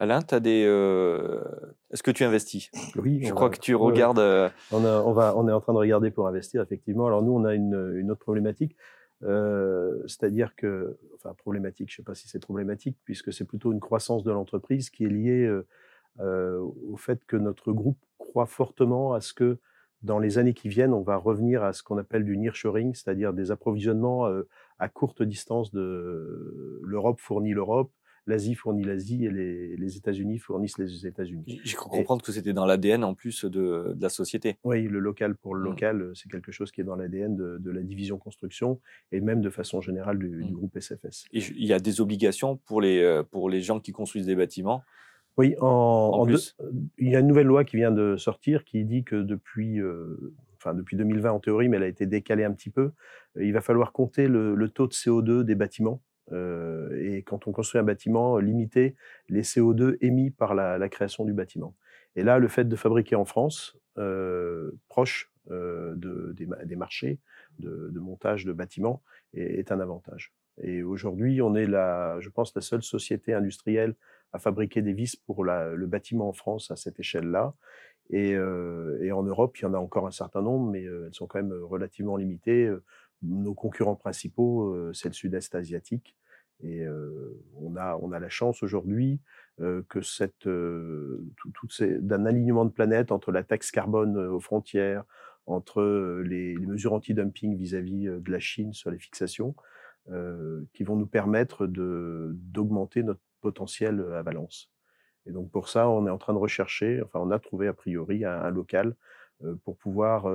Alain, 0.00 0.20
as 0.30 0.40
des. 0.40 0.64
Euh... 0.64 1.42
Est-ce 1.90 2.04
que 2.04 2.12
tu 2.12 2.22
investis? 2.22 2.70
Oui. 2.94 3.24
Je 3.24 3.32
crois 3.32 3.48
va, 3.48 3.54
que 3.56 3.60
tu 3.60 3.74
regardes. 3.74 4.20
Euh... 4.20 4.48
On, 4.70 4.84
a, 4.84 5.02
on, 5.02 5.12
va, 5.12 5.36
on 5.36 5.48
est 5.48 5.52
en 5.52 5.60
train 5.60 5.72
de 5.72 5.78
regarder 5.78 6.12
pour 6.12 6.28
investir, 6.28 6.62
effectivement. 6.62 7.06
Alors, 7.08 7.22
nous, 7.22 7.32
on 7.32 7.44
a 7.44 7.54
une, 7.54 7.96
une 7.96 8.10
autre 8.10 8.20
problématique. 8.20 8.76
Euh, 9.24 10.00
c'est-à-dire 10.06 10.54
que, 10.54 10.96
enfin, 11.16 11.34
problématique, 11.34 11.88
je 11.90 11.94
ne 11.94 11.96
sais 11.96 12.02
pas 12.04 12.14
si 12.14 12.28
c'est 12.28 12.38
problématique, 12.38 12.96
puisque 13.04 13.32
c'est 13.32 13.44
plutôt 13.44 13.72
une 13.72 13.80
croissance 13.80 14.22
de 14.22 14.30
l'entreprise 14.30 14.90
qui 14.90 15.04
est 15.04 15.08
liée 15.08 15.44
euh, 15.44 15.66
euh, 16.20 16.60
au 16.88 16.96
fait 16.96 17.24
que 17.24 17.36
notre 17.36 17.72
groupe 17.72 17.98
croit 18.28 18.46
fortement 18.46 19.14
à 19.14 19.20
ce 19.20 19.32
que 19.32 19.58
dans 20.02 20.18
les 20.18 20.38
années 20.38 20.54
qui 20.54 20.68
viennent, 20.68 20.92
on 20.92 21.02
va 21.02 21.16
revenir 21.16 21.64
à 21.64 21.72
ce 21.72 21.82
qu'on 21.82 21.98
appelle 21.98 22.24
du 22.24 22.36
nearshoring, 22.36 22.94
c'est-à-dire 22.94 23.32
des 23.32 23.50
approvisionnements 23.50 24.28
euh, 24.28 24.46
à 24.78 24.88
courte 24.88 25.22
distance 25.22 25.72
de 25.72 26.80
l'Europe 26.84 27.18
fournit 27.20 27.52
l'Europe, 27.52 27.90
l'Asie 28.26 28.54
fournit 28.54 28.84
l'Asie 28.84 29.24
et 29.24 29.30
les, 29.30 29.76
les 29.76 29.96
États-Unis 29.96 30.38
fournissent 30.38 30.78
les 30.78 31.06
États-Unis. 31.06 31.60
J'ai 31.64 31.74
cru 31.74 31.88
comprendre 31.88 32.22
et, 32.22 32.26
que 32.26 32.32
c'était 32.32 32.52
dans 32.52 32.66
l'ADN 32.66 33.02
en 33.02 33.14
plus 33.14 33.44
de, 33.44 33.48
de, 33.48 34.02
la 34.02 34.10
société. 34.10 34.58
Oui, 34.64 34.82
le 34.82 34.98
local 35.00 35.34
pour 35.34 35.54
le 35.54 35.62
local, 35.62 35.96
mmh. 35.96 36.14
c'est 36.14 36.30
quelque 36.30 36.52
chose 36.52 36.70
qui 36.70 36.82
est 36.82 36.84
dans 36.84 36.94
l'ADN 36.94 37.34
de, 37.34 37.56
de, 37.58 37.70
la 37.70 37.82
division 37.82 38.18
construction 38.18 38.80
et 39.10 39.20
même 39.20 39.40
de 39.40 39.50
façon 39.50 39.80
générale 39.80 40.18
du, 40.18 40.28
mmh. 40.28 40.46
du 40.46 40.52
groupe 40.52 40.78
SFS. 40.78 41.24
Et 41.32 41.40
il 41.56 41.66
y 41.66 41.72
a 41.72 41.80
des 41.80 42.00
obligations 42.00 42.58
pour 42.58 42.82
les, 42.82 43.00
euh, 43.00 43.22
pour 43.22 43.48
les 43.48 43.62
gens 43.62 43.80
qui 43.80 43.92
construisent 43.92 44.26
des 44.26 44.36
bâtiments 44.36 44.82
oui, 45.38 45.54
en, 45.60 45.66
en, 45.66 46.20
en 46.20 46.26
plus. 46.26 46.56
Deux, 46.58 46.72
il 46.98 47.10
y 47.10 47.16
a 47.16 47.20
une 47.20 47.28
nouvelle 47.28 47.46
loi 47.46 47.64
qui 47.64 47.76
vient 47.76 47.92
de 47.92 48.16
sortir 48.16 48.64
qui 48.64 48.84
dit 48.84 49.04
que 49.04 49.16
depuis, 49.16 49.80
euh, 49.80 50.34
enfin 50.56 50.74
depuis 50.74 50.96
2020 50.96 51.30
en 51.30 51.40
théorie, 51.40 51.68
mais 51.68 51.76
elle 51.76 51.84
a 51.84 51.88
été 51.88 52.06
décalée 52.06 52.44
un 52.44 52.52
petit 52.52 52.70
peu, 52.70 52.90
il 53.36 53.52
va 53.52 53.60
falloir 53.60 53.92
compter 53.92 54.28
le, 54.28 54.54
le 54.54 54.68
taux 54.68 54.86
de 54.86 54.92
CO2 54.92 55.42
des 55.44 55.54
bâtiments. 55.54 56.02
Euh, 56.32 56.90
et 57.00 57.22
quand 57.22 57.46
on 57.46 57.52
construit 57.52 57.80
un 57.80 57.84
bâtiment, 57.84 58.38
limiter 58.38 58.96
les 59.28 59.42
CO2 59.42 59.96
émis 60.00 60.30
par 60.30 60.54
la, 60.54 60.76
la, 60.78 60.88
création 60.88 61.24
du 61.24 61.32
bâtiment. 61.32 61.74
Et 62.16 62.22
là, 62.22 62.38
le 62.38 62.48
fait 62.48 62.64
de 62.64 62.76
fabriquer 62.76 63.16
en 63.16 63.24
France, 63.24 63.78
euh, 63.96 64.72
proche 64.88 65.30
euh, 65.50 65.94
de, 65.96 66.32
des, 66.36 66.46
des, 66.66 66.76
marchés 66.76 67.18
de, 67.58 67.88
de, 67.90 68.00
montage 68.00 68.44
de 68.44 68.52
bâtiments, 68.52 69.02
est, 69.32 69.58
est 69.58 69.72
un 69.72 69.80
avantage. 69.80 70.32
Et 70.60 70.82
aujourd'hui, 70.82 71.40
on 71.40 71.54
est 71.54 71.66
la, 71.66 72.18
je 72.20 72.28
pense, 72.28 72.54
la 72.54 72.60
seule 72.60 72.82
société 72.82 73.32
industrielle 73.32 73.94
à 74.32 74.38
fabriquer 74.38 74.82
des 74.82 74.92
vis 74.92 75.16
pour 75.16 75.44
le 75.44 75.86
bâtiment 75.86 76.28
en 76.28 76.32
France 76.32 76.70
à 76.70 76.76
cette 76.76 77.00
échelle-là. 77.00 77.54
Et, 78.10 78.34
euh, 78.34 78.98
et, 79.02 79.12
en 79.12 79.22
Europe, 79.22 79.58
il 79.58 79.62
y 79.62 79.66
en 79.66 79.74
a 79.74 79.78
encore 79.78 80.06
un 80.06 80.10
certain 80.10 80.42
nombre, 80.42 80.70
mais 80.70 80.82
elles 80.82 81.12
sont 81.12 81.26
quand 81.26 81.42
même 81.42 81.52
relativement 81.52 82.16
limitées. 82.16 82.70
Nos 83.22 83.54
concurrents 83.54 83.96
principaux, 83.96 84.92
c'est 84.92 85.08
le 85.08 85.14
sud-est 85.14 85.54
asiatique. 85.54 86.16
Et 86.62 86.84
on, 87.56 87.76
a, 87.76 87.96
on 88.00 88.12
a 88.12 88.18
la 88.18 88.28
chance 88.28 88.62
aujourd'hui 88.62 89.20
que 89.58 90.00
cette, 90.00 90.40
tout, 90.40 91.52
tout 91.54 91.68
d'un 92.00 92.26
alignement 92.26 92.64
de 92.64 92.70
planète 92.70 93.12
entre 93.12 93.32
la 93.32 93.42
taxe 93.42 93.70
carbone 93.70 94.16
aux 94.16 94.40
frontières, 94.40 95.04
entre 95.46 95.82
les, 96.24 96.54
les 96.54 96.66
mesures 96.66 96.92
anti-dumping 96.92 97.56
vis-à-vis 97.56 98.06
de 98.06 98.30
la 98.30 98.40
Chine 98.40 98.72
sur 98.72 98.90
les 98.90 98.98
fixations, 98.98 99.54
qui 100.72 100.84
vont 100.84 100.96
nous 100.96 101.06
permettre 101.06 101.66
d'augmenter 101.66 103.02
notre 103.02 103.20
potentiel 103.40 104.04
à 104.14 104.22
Valence. 104.22 104.72
Et 105.26 105.32
donc 105.32 105.50
pour 105.50 105.68
ça, 105.68 105.88
on 105.88 106.06
est 106.06 106.10
en 106.10 106.18
train 106.18 106.32
de 106.32 106.38
rechercher, 106.38 107.02
enfin 107.02 107.20
on 107.20 107.30
a 107.30 107.38
trouvé 107.38 107.68
a 107.68 107.72
priori 107.72 108.24
un, 108.24 108.40
un 108.40 108.50
local 108.50 108.96
pour 109.64 109.76
pouvoir 109.76 110.26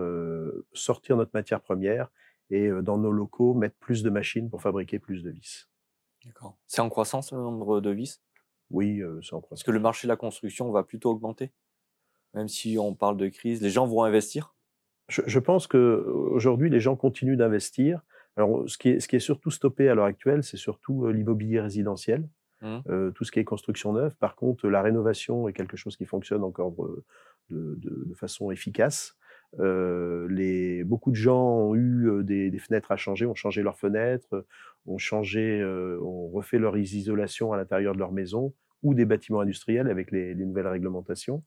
sortir 0.73 1.17
notre 1.17 1.31
matière 1.33 1.61
première 1.61 2.09
et 2.49 2.69
dans 2.69 2.97
nos 2.97 3.11
locaux 3.11 3.53
mettre 3.53 3.75
plus 3.77 4.01
de 4.03 4.09
machines 4.09 4.49
pour 4.49 4.61
fabriquer 4.61 4.99
plus 4.99 5.23
de 5.23 5.31
vis. 5.31 5.67
D'accord. 6.25 6.57
C'est 6.67 6.81
en 6.81 6.89
croissance 6.89 7.33
le 7.33 7.39
nombre 7.39 7.81
de 7.81 7.89
vis? 7.89 8.21
Oui, 8.69 9.01
c'est 9.21 9.33
en 9.33 9.41
croissance. 9.41 9.59
Est-ce 9.59 9.65
que 9.65 9.71
le 9.71 9.79
marché 9.79 10.07
de 10.07 10.09
la 10.09 10.15
construction 10.15 10.71
va 10.71 10.83
plutôt 10.83 11.11
augmenter 11.11 11.51
Même 12.33 12.47
si 12.47 12.77
on 12.79 12.95
parle 12.95 13.17
de 13.17 13.27
crise, 13.27 13.61
les 13.61 13.69
gens 13.69 13.85
vont 13.85 14.03
investir? 14.03 14.55
Je, 15.09 15.21
je 15.25 15.39
pense 15.39 15.67
qu'aujourd'hui, 15.67 16.69
les 16.69 16.79
gens 16.79 16.95
continuent 16.95 17.35
d'investir. 17.35 18.01
Alors, 18.37 18.63
ce 18.69 18.77
qui, 18.77 18.89
est, 18.89 18.99
ce 18.99 19.07
qui 19.07 19.17
est 19.17 19.19
surtout 19.19 19.51
stoppé 19.51 19.89
à 19.89 19.95
l'heure 19.95 20.05
actuelle, 20.05 20.43
c'est 20.43 20.57
surtout 20.57 21.07
l'immobilier 21.09 21.59
résidentiel, 21.59 22.27
mmh. 22.63 22.77
euh, 22.89 23.11
tout 23.11 23.23
ce 23.23 23.31
qui 23.31 23.39
est 23.39 23.43
construction 23.43 23.93
neuve. 23.93 24.15
Par 24.15 24.35
contre, 24.35 24.67
la 24.67 24.81
rénovation 24.81 25.47
est 25.47 25.53
quelque 25.53 25.77
chose 25.77 25.95
qui 25.95 26.05
fonctionne 26.05 26.43
encore 26.43 26.73
de, 27.49 27.77
de, 27.77 28.13
façon 28.15 28.51
efficace. 28.51 29.15
Euh, 29.59 30.83
beaucoup 30.85 31.11
de 31.11 31.15
gens 31.15 31.43
ont 31.43 31.75
eu 31.75 32.23
des, 32.23 32.57
fenêtres 32.57 32.91
à 32.91 32.97
changer, 32.97 33.25
ont 33.25 33.35
changé 33.35 33.61
leurs 33.61 33.77
fenêtres, 33.77 34.45
ont 34.85 34.97
changé, 34.97 35.61
euh, 35.61 35.99
ont 36.01 36.29
refait 36.29 36.59
leur 36.59 36.75
isolation 36.77 37.53
à 37.53 37.57
l'intérieur 37.57 37.93
de 37.93 37.99
leur 37.99 38.11
maison 38.11 38.53
ou 38.81 38.93
des 38.93 39.05
bâtiments 39.05 39.41
industriels 39.41 39.89
avec 39.89 40.11
les, 40.11 40.33
les 40.33 40.45
nouvelles 40.45 40.67
réglementations. 40.67 41.43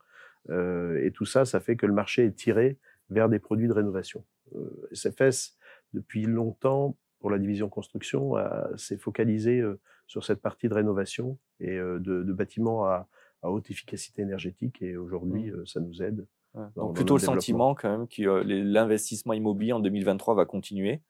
Euh, 0.51 1.05
et 1.05 1.11
tout 1.11 1.27
ça, 1.27 1.45
ça 1.45 1.61
fait 1.61 1.77
que 1.77 1.87
le 1.87 1.93
marché 1.93 2.25
est 2.25 2.37
tiré 2.37 2.79
vers 3.11 3.29
des 3.29 3.39
produits 3.39 3.69
de 3.69 3.73
rénovation. 3.73 4.25
Euh, 4.55 4.89
SFS, 4.93 5.57
depuis 5.93 6.25
longtemps, 6.25 6.97
pour 7.21 7.31
la 7.31 7.39
division 7.39 7.69
construction, 7.69 8.35
s'est 8.77 8.99
focalisé 8.99 9.63
sur 10.07 10.25
cette 10.25 10.41
partie 10.41 10.69
de 10.69 10.75
rénovation 10.75 11.39
et 11.61 11.77
de, 11.77 11.99
de 11.99 12.33
bâtiments 12.33 12.85
à, 12.85 13.09
à, 13.43 13.51
haute 13.51 13.71
efficacité 13.71 14.23
énergétique. 14.23 14.83
Et 14.83 14.97
aujourd'hui, 14.97 15.51
mmh. 15.51 15.67
ça 15.67 15.81
nous 15.81 16.03
aide 16.03 16.27
donc 16.75 16.95
plutôt 16.95 17.15
le 17.15 17.21
sentiment 17.21 17.75
quand 17.75 17.91
même 17.91 18.09
que 18.09 18.23
euh, 18.23 18.43
l'investissement 18.45 19.33
immobilier 19.35 19.73
en 19.73 19.81
2023 19.81 20.35
va 20.35 20.45
continuer. 20.45 21.03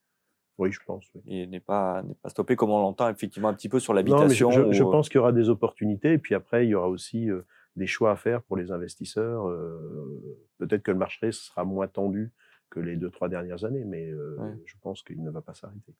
Oui, 0.58 0.72
je 0.72 0.80
pense. 0.86 1.04
Oui. 1.14 1.20
Et 1.26 1.46
n'est 1.46 1.60
pas, 1.60 2.02
n'est 2.02 2.14
pas 2.14 2.30
stoppé 2.30 2.56
comme 2.56 2.70
on 2.70 2.80
l'entend 2.80 3.08
effectivement 3.10 3.48
un 3.48 3.54
petit 3.54 3.68
peu 3.68 3.78
sur 3.78 3.92
l'habitation. 3.92 4.50
Je, 4.50 4.72
je, 4.72 4.82
pense 4.82 5.08
qu'il 5.08 5.16
y 5.16 5.18
aura 5.18 5.32
des 5.32 5.48
opportunités 5.48 6.14
et 6.14 6.18
puis 6.18 6.34
après 6.34 6.66
il 6.66 6.70
y 6.70 6.74
aura 6.74 6.88
aussi 6.88 7.30
euh, 7.30 7.42
des 7.76 7.86
choix 7.86 8.10
à 8.10 8.16
faire 8.16 8.42
pour 8.42 8.56
les 8.56 8.72
investisseurs. 8.72 9.48
Euh, 9.48 10.44
peut-être 10.58 10.82
que 10.82 10.90
le 10.90 10.98
marché 10.98 11.30
sera 11.30 11.64
moins 11.64 11.86
tendu 11.86 12.32
que 12.70 12.80
les 12.80 12.96
deux 12.96 13.10
trois 13.10 13.28
dernières 13.28 13.64
années, 13.64 13.84
mais 13.84 14.08
euh, 14.10 14.36
ouais. 14.38 14.54
je 14.64 14.74
pense 14.80 15.02
qu'il 15.02 15.22
ne 15.22 15.30
va 15.30 15.40
pas 15.40 15.54
s'arrêter. 15.54 15.94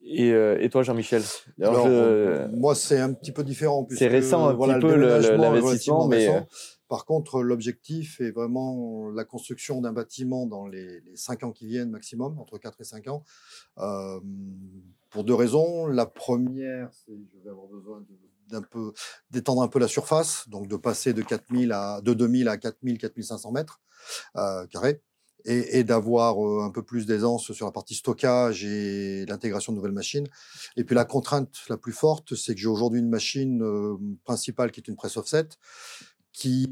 Et, 0.00 0.32
euh, 0.32 0.58
et, 0.60 0.70
toi, 0.70 0.82
Jean-Michel? 0.82 1.22
Alors, 1.60 1.86
je... 1.86 2.46
Moi, 2.54 2.74
c'est 2.74 3.00
un 3.00 3.12
petit 3.12 3.32
peu 3.32 3.42
différent. 3.42 3.86
C'est 3.90 4.06
récent 4.06 4.48
un 4.48 4.52
voilà, 4.52 4.74
petit 4.74 4.86
peu 4.86 4.94
l'investissement, 4.94 6.06
mais 6.06 6.28
récent. 6.28 6.46
Par 6.88 7.04
contre, 7.04 7.42
l'objectif 7.42 8.20
est 8.20 8.30
vraiment 8.30 9.10
la 9.10 9.24
construction 9.24 9.82
d'un 9.82 9.92
bâtiment 9.92 10.46
dans 10.46 10.66
les, 10.66 11.00
les 11.00 11.16
5 11.16 11.42
ans 11.44 11.52
qui 11.52 11.66
viennent 11.66 11.90
maximum, 11.90 12.38
entre 12.38 12.56
4 12.56 12.80
et 12.80 12.84
5 12.84 13.08
ans, 13.08 13.24
euh, 13.78 14.20
pour 15.10 15.24
deux 15.24 15.34
raisons. 15.34 15.86
La 15.86 16.06
première, 16.06 16.88
c'est 16.92 17.12
que 17.12 17.26
je 17.34 17.44
vais 17.44 17.50
avoir 17.50 17.66
besoin 17.66 18.02
d'un 18.48 18.62
peu 18.62 18.94
d'étendre 19.30 19.60
un 19.60 19.68
peu 19.68 19.78
la 19.78 19.88
surface, 19.88 20.48
donc 20.48 20.68
de 20.68 20.76
passer 20.76 21.12
de 21.12 21.20
4000 21.20 21.72
à 21.72 22.00
de 22.00 22.14
2000 22.14 22.48
à 22.48 22.56
4000 22.56 22.96
4500 22.96 23.52
mètres 23.52 23.82
euh, 24.36 24.66
carrés 24.68 25.02
et, 25.48 25.84
d'avoir 25.84 26.44
euh, 26.44 26.62
un 26.62 26.70
peu 26.70 26.82
plus 26.82 27.06
d'aisance 27.06 27.52
sur 27.52 27.66
la 27.66 27.72
partie 27.72 27.94
stockage 27.94 28.64
et 28.64 29.24
l'intégration 29.26 29.72
de 29.72 29.78
nouvelles 29.78 29.92
machines. 29.92 30.26
Et 30.76 30.84
puis 30.84 30.94
la 30.94 31.04
contrainte 31.04 31.56
la 31.68 31.76
plus 31.76 31.92
forte, 31.92 32.34
c'est 32.34 32.54
que 32.54 32.60
j'ai 32.60 32.68
aujourd'hui 32.68 33.00
une 33.00 33.08
machine 33.08 33.62
euh, 33.62 33.96
principale 34.24 34.70
qui 34.70 34.80
est 34.80 34.88
une 34.88 34.96
presse 34.96 35.16
offset 35.16 35.48
qui 36.38 36.66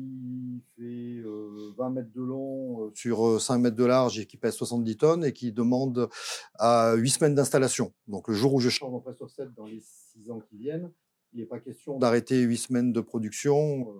fait 0.76 1.22
euh, 1.26 1.72
20 1.76 1.90
mètres 1.90 2.12
de 2.14 2.22
long 2.22 2.86
euh, 2.86 2.90
sur 2.94 3.40
5 3.40 3.58
mètres 3.58 3.76
de 3.76 3.84
large 3.84 4.18
et 4.18 4.26
qui 4.26 4.36
pèse 4.36 4.54
70 4.54 4.96
tonnes 4.96 5.24
et 5.24 5.32
qui 5.32 5.50
demande 5.50 6.08
à 6.54 6.94
8 6.94 7.10
semaines 7.10 7.34
d'installation. 7.34 7.92
Donc 8.06 8.28
le 8.28 8.34
jour 8.34 8.54
où 8.54 8.60
je 8.60 8.68
change 8.68 8.94
en 8.94 9.00
presse 9.00 9.20
offset 9.20 9.46
dans 9.56 9.66
les 9.66 9.80
6 9.80 10.30
ans 10.30 10.40
qui 10.40 10.56
viennent, 10.56 10.92
il 11.32 11.40
n'est 11.40 11.46
pas 11.46 11.58
question 11.58 11.98
d'arrêter 11.98 12.40
8 12.42 12.56
semaines 12.56 12.92
de 12.92 13.00
production 13.00 13.92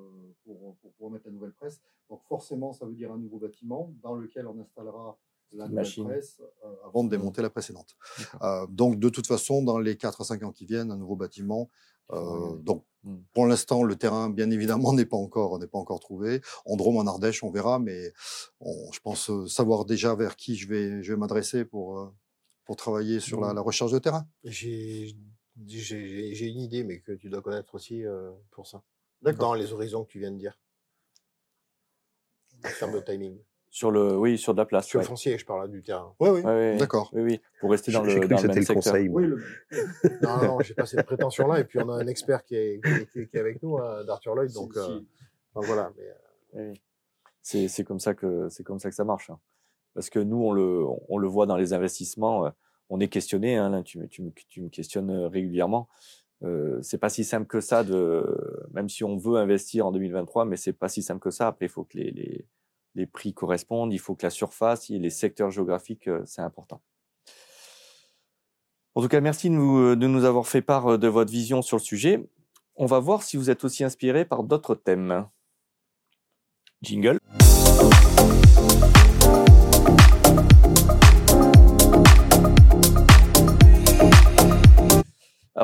euh, 0.49 0.86
pour, 1.07 1.11
pour, 1.11 1.11
mettre 1.11 1.27
la 1.27 1.33
nouvelle 1.33 1.53
presse. 1.53 1.81
Donc 2.11 2.23
forcément, 2.25 2.73
ça 2.73 2.87
veut 2.87 2.95
dire 2.95 3.13
un 3.13 3.19
nouveau 3.19 3.39
bâtiment 3.39 3.93
dans 4.03 4.15
lequel 4.15 4.47
on 4.47 4.59
installera 4.59 5.19
la 5.53 5.65
nouvelle 5.65 5.77
Machine. 5.77 6.05
presse 6.05 6.41
euh, 6.65 6.75
avant 6.85 7.05
de 7.05 7.11
démonter 7.11 7.43
la 7.43 7.51
précédente. 7.51 7.97
Euh, 8.43 8.67
donc 8.69 8.99
de 8.99 9.09
toute 9.09 9.27
façon, 9.27 9.63
dans 9.63 9.79
les 9.79 9.97
4 9.97 10.21
à 10.21 10.25
5 10.25 10.43
ans 10.43 10.53
qui 10.53 10.67
viennent, 10.67 10.91
un 10.91 10.97
nouveau 10.97 11.17
bâtiment 11.17 11.69
euh, 12.13 12.57
donc, 12.59 12.85
mmh. 13.03 13.17
pour 13.35 13.47
l'instant, 13.47 13.83
le 13.83 13.97
terrain, 13.97 14.31
bien 14.31 14.49
évidemment, 14.53 14.93
n'est 14.93 15.07
pas 15.07 15.17
encore 15.17 15.59
n'est 15.59 15.67
pas 15.67 15.79
encore 15.79 15.99
trouvé. 15.99 16.41
En 16.65 16.77
Drôme, 16.77 16.99
en 16.99 17.07
Ardèche, 17.07 17.43
on 17.43 17.51
verra, 17.51 17.81
mais 17.81 18.13
on, 18.61 18.93
je 18.93 19.01
pense 19.01 19.29
savoir 19.49 19.85
déjà 19.85 20.15
vers 20.15 20.37
qui 20.37 20.55
je 20.55 20.69
vais 20.69 21.03
je 21.03 21.13
vais 21.13 21.19
m'adresser 21.19 21.65
pour 21.65 22.13
pour 22.65 22.77
travailler 22.77 23.19
sur 23.19 23.41
la, 23.41 23.53
la 23.53 23.61
recherche 23.61 23.91
de 23.91 23.99
terrain. 23.99 24.25
J'ai 24.45 25.17
j'ai 25.65 26.47
une 26.47 26.61
idée, 26.61 26.85
mais 26.85 27.01
que 27.01 27.13
tu 27.13 27.29
dois 27.29 27.43
connaître 27.43 27.75
aussi 27.75 28.05
euh, 28.05 28.31
pour 28.51 28.67
ça. 28.67 28.83
Dans 29.23 29.55
les 29.55 29.73
horizons 29.73 30.05
que 30.05 30.11
tu 30.11 30.19
viens 30.19 30.31
de 30.31 30.37
dire. 30.37 30.61
En 32.65 32.69
termes 32.79 32.95
de 32.95 33.01
timing. 33.01 33.39
Sur 33.69 33.91
le, 33.91 34.17
oui, 34.17 34.39
sur 34.39 34.55
de 34.55 34.59
la 34.59 34.65
place. 34.65 34.87
Sur 34.87 34.99
ouais. 34.99 35.05
le 35.05 35.09
foncier, 35.09 35.37
je 35.37 35.45
parle 35.45 35.71
du 35.71 35.83
terrain. 35.83 36.15
Oui, 36.19 36.31
oui. 36.31 36.43
D'accord. 36.79 37.11
Oui, 37.13 37.23
oui. 37.23 37.41
Pour 37.61 37.71
rester 37.71 37.93
dans 37.93 38.03
le, 38.03 38.15
dans 38.27 38.41
le 38.41 38.49
même 38.49 38.63
secteur. 38.63 38.77
Conseil, 38.77 39.09
oui, 39.09 39.27
le... 39.27 39.43
non, 40.23 40.43
non, 40.43 40.61
j'ai 40.61 40.73
pas 40.73 40.87
cette 40.87 41.05
prétention-là. 41.05 41.61
Et 41.61 41.65
puis, 41.65 41.79
on 41.79 41.89
a 41.91 41.97
un 41.97 42.07
expert 42.07 42.43
qui 42.43 42.57
est, 42.57 42.81
qui 42.83 43.21
est, 43.21 43.27
qui 43.27 43.37
est 43.37 43.41
avec 43.41 43.63
nous, 43.63 43.77
hein, 43.77 44.03
d'Arthur 44.05 44.35
Lloyd. 44.35 44.51
Donc, 44.55 44.73
si, 44.73 44.79
euh, 44.79 45.01
voilà. 45.55 45.93
Mais, 45.97 46.05
euh... 46.61 46.71
oui. 46.71 46.81
C'est, 47.43 47.69
c'est 47.69 47.85
comme 47.85 48.01
ça 48.01 48.15
que, 48.15 48.49
c'est 48.49 48.65
comme 48.65 48.79
ça 48.79 48.89
que 48.89 48.95
ça 48.95 49.05
marche. 49.05 49.29
Hein. 49.29 49.39
Parce 49.93 50.09
que 50.09 50.21
nous, 50.21 50.43
on 50.43 50.53
le, 50.53 50.85
on 51.09 51.19
le 51.19 51.29
voit 51.29 51.45
dans 51.45 51.57
les 51.57 51.75
investissements. 51.75 52.47
Euh, 52.47 52.51
on 52.89 52.99
est 53.01 53.09
questionné. 53.09 53.57
Hein, 53.57 53.69
là, 53.69 53.83
tu, 53.83 53.99
tu, 54.09 54.23
tu 54.49 54.63
me 54.63 54.69
questionnes 54.71 55.11
régulièrement. 55.27 55.87
Euh, 56.47 56.79
c'est 56.83 56.99
pas 56.99 57.09
si 57.09 57.25
simple 57.25 57.47
que 57.47 57.61
ça 57.61 57.83
de, 57.85 58.25
même 58.73 58.89
si 58.89 59.05
on 59.05 59.17
veut 59.17 59.37
investir 59.37 59.87
en 59.87 59.93
2023, 59.93 60.45
mais 60.45 60.57
c'est 60.57 60.73
pas 60.73 60.89
si 60.89 61.03
simple 61.03 61.21
que 61.21 61.31
ça. 61.31 61.49
Après, 61.49 61.67
il 61.67 61.69
faut 61.69 61.85
que 61.85 61.99
les, 61.99 62.47
les, 62.95 63.07
prix 63.07 63.35
correspondent, 63.35 63.93
il 63.93 63.99
faut 63.99 64.15
que 64.15 64.25
la 64.25 64.31
surface, 64.31 64.89
les 64.89 65.11
secteurs 65.11 65.51
géographiques, 65.51 66.09
euh, 66.09 66.23
c'est 66.25 66.43
important. 66.43 66.81
En 68.95 69.03
tout 69.03 69.09
cas, 69.09 69.21
merci 69.21 69.51
de 69.51 69.55
nous, 69.55 69.95
de 69.95 70.07
nous 70.07 70.25
avoir 70.25 70.47
fait 70.47 70.63
part 70.63 70.99
de 70.99 71.09
votre 71.09 71.31
vision 71.31 71.61
sur 71.61 71.77
le 71.77 71.83
sujet. 71.83 72.27
On 72.77 72.87
va 72.87 72.99
voir 72.99 73.23
si 73.23 73.37
vous 73.37 73.51
êtes 73.51 73.65
aussi 73.65 73.85
inspiré 73.85 74.25
par 74.25 74.43
d'autres 74.43 74.75
thèmes. 74.75 75.27
Jingle. 76.83 77.19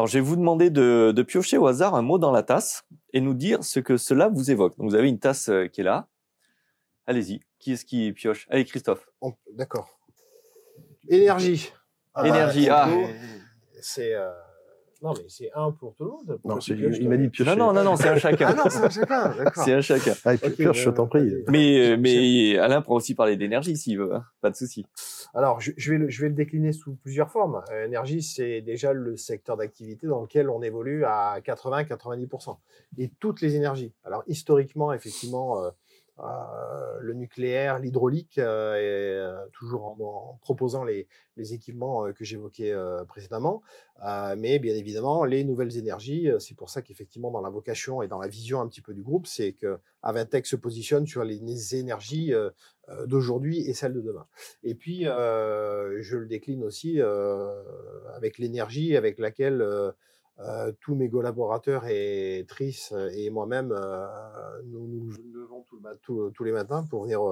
Alors, 0.03 0.09
je 0.09 0.19
vais 0.19 0.25
vous 0.25 0.35
demander 0.35 0.69
de, 0.69 1.13
de, 1.15 1.23
piocher 1.23 1.59
au 1.59 1.69
hasard 1.69 1.95
un 1.95 2.03
mot 2.03 2.19
dans 2.19 2.33
la 2.33 2.43
tasse 2.43 2.83
et 3.13 3.21
nous 3.21 3.35
dire 3.35 3.63
ce 3.63 3.79
que 3.79 3.97
cela 3.97 4.27
vous 4.27 4.51
évoque. 4.51 4.77
Donc, 4.77 4.91
vous 4.91 4.97
avez 4.97 5.09
une 5.09 5.21
tasse 5.21 5.49
euh, 5.49 5.69
qui 5.69 5.81
est 5.81 5.85
là. 5.85 6.09
Allez-y. 7.07 7.39
Qui 7.61 7.75
est-ce 7.75 7.85
qui 7.85 8.11
pioche? 8.11 8.49
Allez, 8.51 8.65
Christophe. 8.65 9.09
Oh, 9.21 9.35
D'accord. 9.53 10.01
Énergie. 11.09 11.71
Ah, 12.15 12.27
Énergie. 12.27 12.69
Ah. 12.69 12.89
C'est. 13.81 14.13
Euh... 14.13 14.33
Non, 15.03 15.15
mais 15.17 15.25
c'est 15.29 15.51
un 15.55 15.73
pour 15.73 15.95
tout 15.97 16.05
le 16.05 16.11
monde. 16.11 16.39
Non, 16.45 16.59
il 16.59 17.09
m'a 17.09 17.17
dit 17.17 17.29
piocher. 17.29 17.57
Non, 17.57 17.73
non, 17.73 17.83
non, 17.83 17.97
c'est 17.97 18.09
un 18.09 18.17
chacun. 18.19 18.49
ah 18.51 18.55
non, 18.55 18.71
c'est 18.71 18.85
un 18.85 18.89
chacun, 18.89 19.35
d'accord. 19.37 19.65
C'est 19.65 19.73
un 19.73 19.81
chacun. 19.81 20.13
Ah, 20.25 20.35
okay, 20.35 20.51
pioche, 20.51 20.85
je 20.85 20.91
t'en 20.91 21.07
prie. 21.07 21.43
Mais, 21.49 21.97
mais 21.99 22.57
Alain 22.59 22.83
pourra 22.83 22.97
aussi 22.97 23.15
parler 23.15 23.37
d'énergie 23.37 23.77
s'il 23.77 23.99
veut, 23.99 24.15
hein. 24.15 24.25
pas 24.41 24.51
de 24.51 24.57
souci. 24.57 24.87
Alors, 25.35 25.61
je, 25.61 25.73
je, 25.77 25.91
vais 25.91 25.99
le, 25.99 26.09
je 26.09 26.21
vais 26.21 26.29
le 26.29 26.35
décliner 26.35 26.73
sous 26.73 26.95
plusieurs 26.95 27.31
formes. 27.31 27.63
Euh, 27.73 27.87
énergie, 27.87 28.23
c'est 28.23 28.61
déjà 28.61 28.93
le 28.93 29.17
secteur 29.17 29.57
d'activité 29.57 30.07
dans 30.07 30.21
lequel 30.21 30.49
on 30.49 30.63
évolue 30.63 31.05
à 31.05 31.39
80-90%. 31.41 32.57
Et 32.99 33.11
toutes 33.19 33.41
les 33.41 33.57
énergies. 33.57 33.93
Alors, 34.05 34.23
historiquement, 34.27 34.93
effectivement, 34.93 35.65
euh, 35.65 35.71
le 37.01 37.15
nucléaire, 37.15 37.79
l'hydraulique, 37.79 38.39
et 38.39 39.25
toujours 39.53 39.85
en, 39.85 40.39
proposant 40.41 40.85
les, 40.85 41.09
équipements 41.37 42.13
que 42.13 42.25
j'évoquais 42.25 42.75
précédemment. 43.09 43.63
mais 44.37 44.59
bien 44.59 44.75
évidemment, 44.75 45.25
les 45.25 45.45
nouvelles 45.45 45.77
énergies, 45.77 46.31
c'est 46.39 46.57
pour 46.57 46.71
ça 46.71 46.83
qu'effectivement, 46.83 47.31
dans 47.31 47.41
la 47.41 47.51
vocation 47.51 48.03
et 48.03 48.09
dans 48.09 48.19
la 48.19 48.29
vision 48.29 48.61
un 48.61 48.69
petit 48.69 48.83
peu 48.83 48.95
du 48.95 49.03
groupe, 49.03 49.27
c'est 49.27 49.53
que 49.53 49.79
Aventec 50.03 50.47
se 50.47 50.57
positionne 50.57 51.07
sur 51.07 51.25
les 51.25 51.75
énergies 51.75 52.33
d'aujourd'hui 53.07 53.61
et 53.69 53.75
celles 53.75 53.95
de 53.95 54.01
demain. 54.01 54.27
Et 54.63 54.75
puis, 54.75 55.05
je 55.05 56.17
le 56.17 56.27
décline 56.27 56.63
aussi 56.65 57.01
avec 58.15 58.39
l'énergie 58.39 58.97
avec 58.97 59.19
laquelle 59.19 59.95
euh, 60.45 60.73
tous 60.81 60.97
mes 60.97 61.09
collaborateurs 61.09 61.87
et 61.87 62.45
Tris 62.49 62.89
euh, 62.91 63.11
et 63.15 63.31
moi-même, 63.31 63.71
euh, 63.71 64.07
nous 64.65 64.89
nous 64.89 65.11
levons 65.33 65.65
tous 66.03 66.45
les 66.45 66.51
matins 66.51 66.85
pour 66.91 67.05
venir 67.05 67.23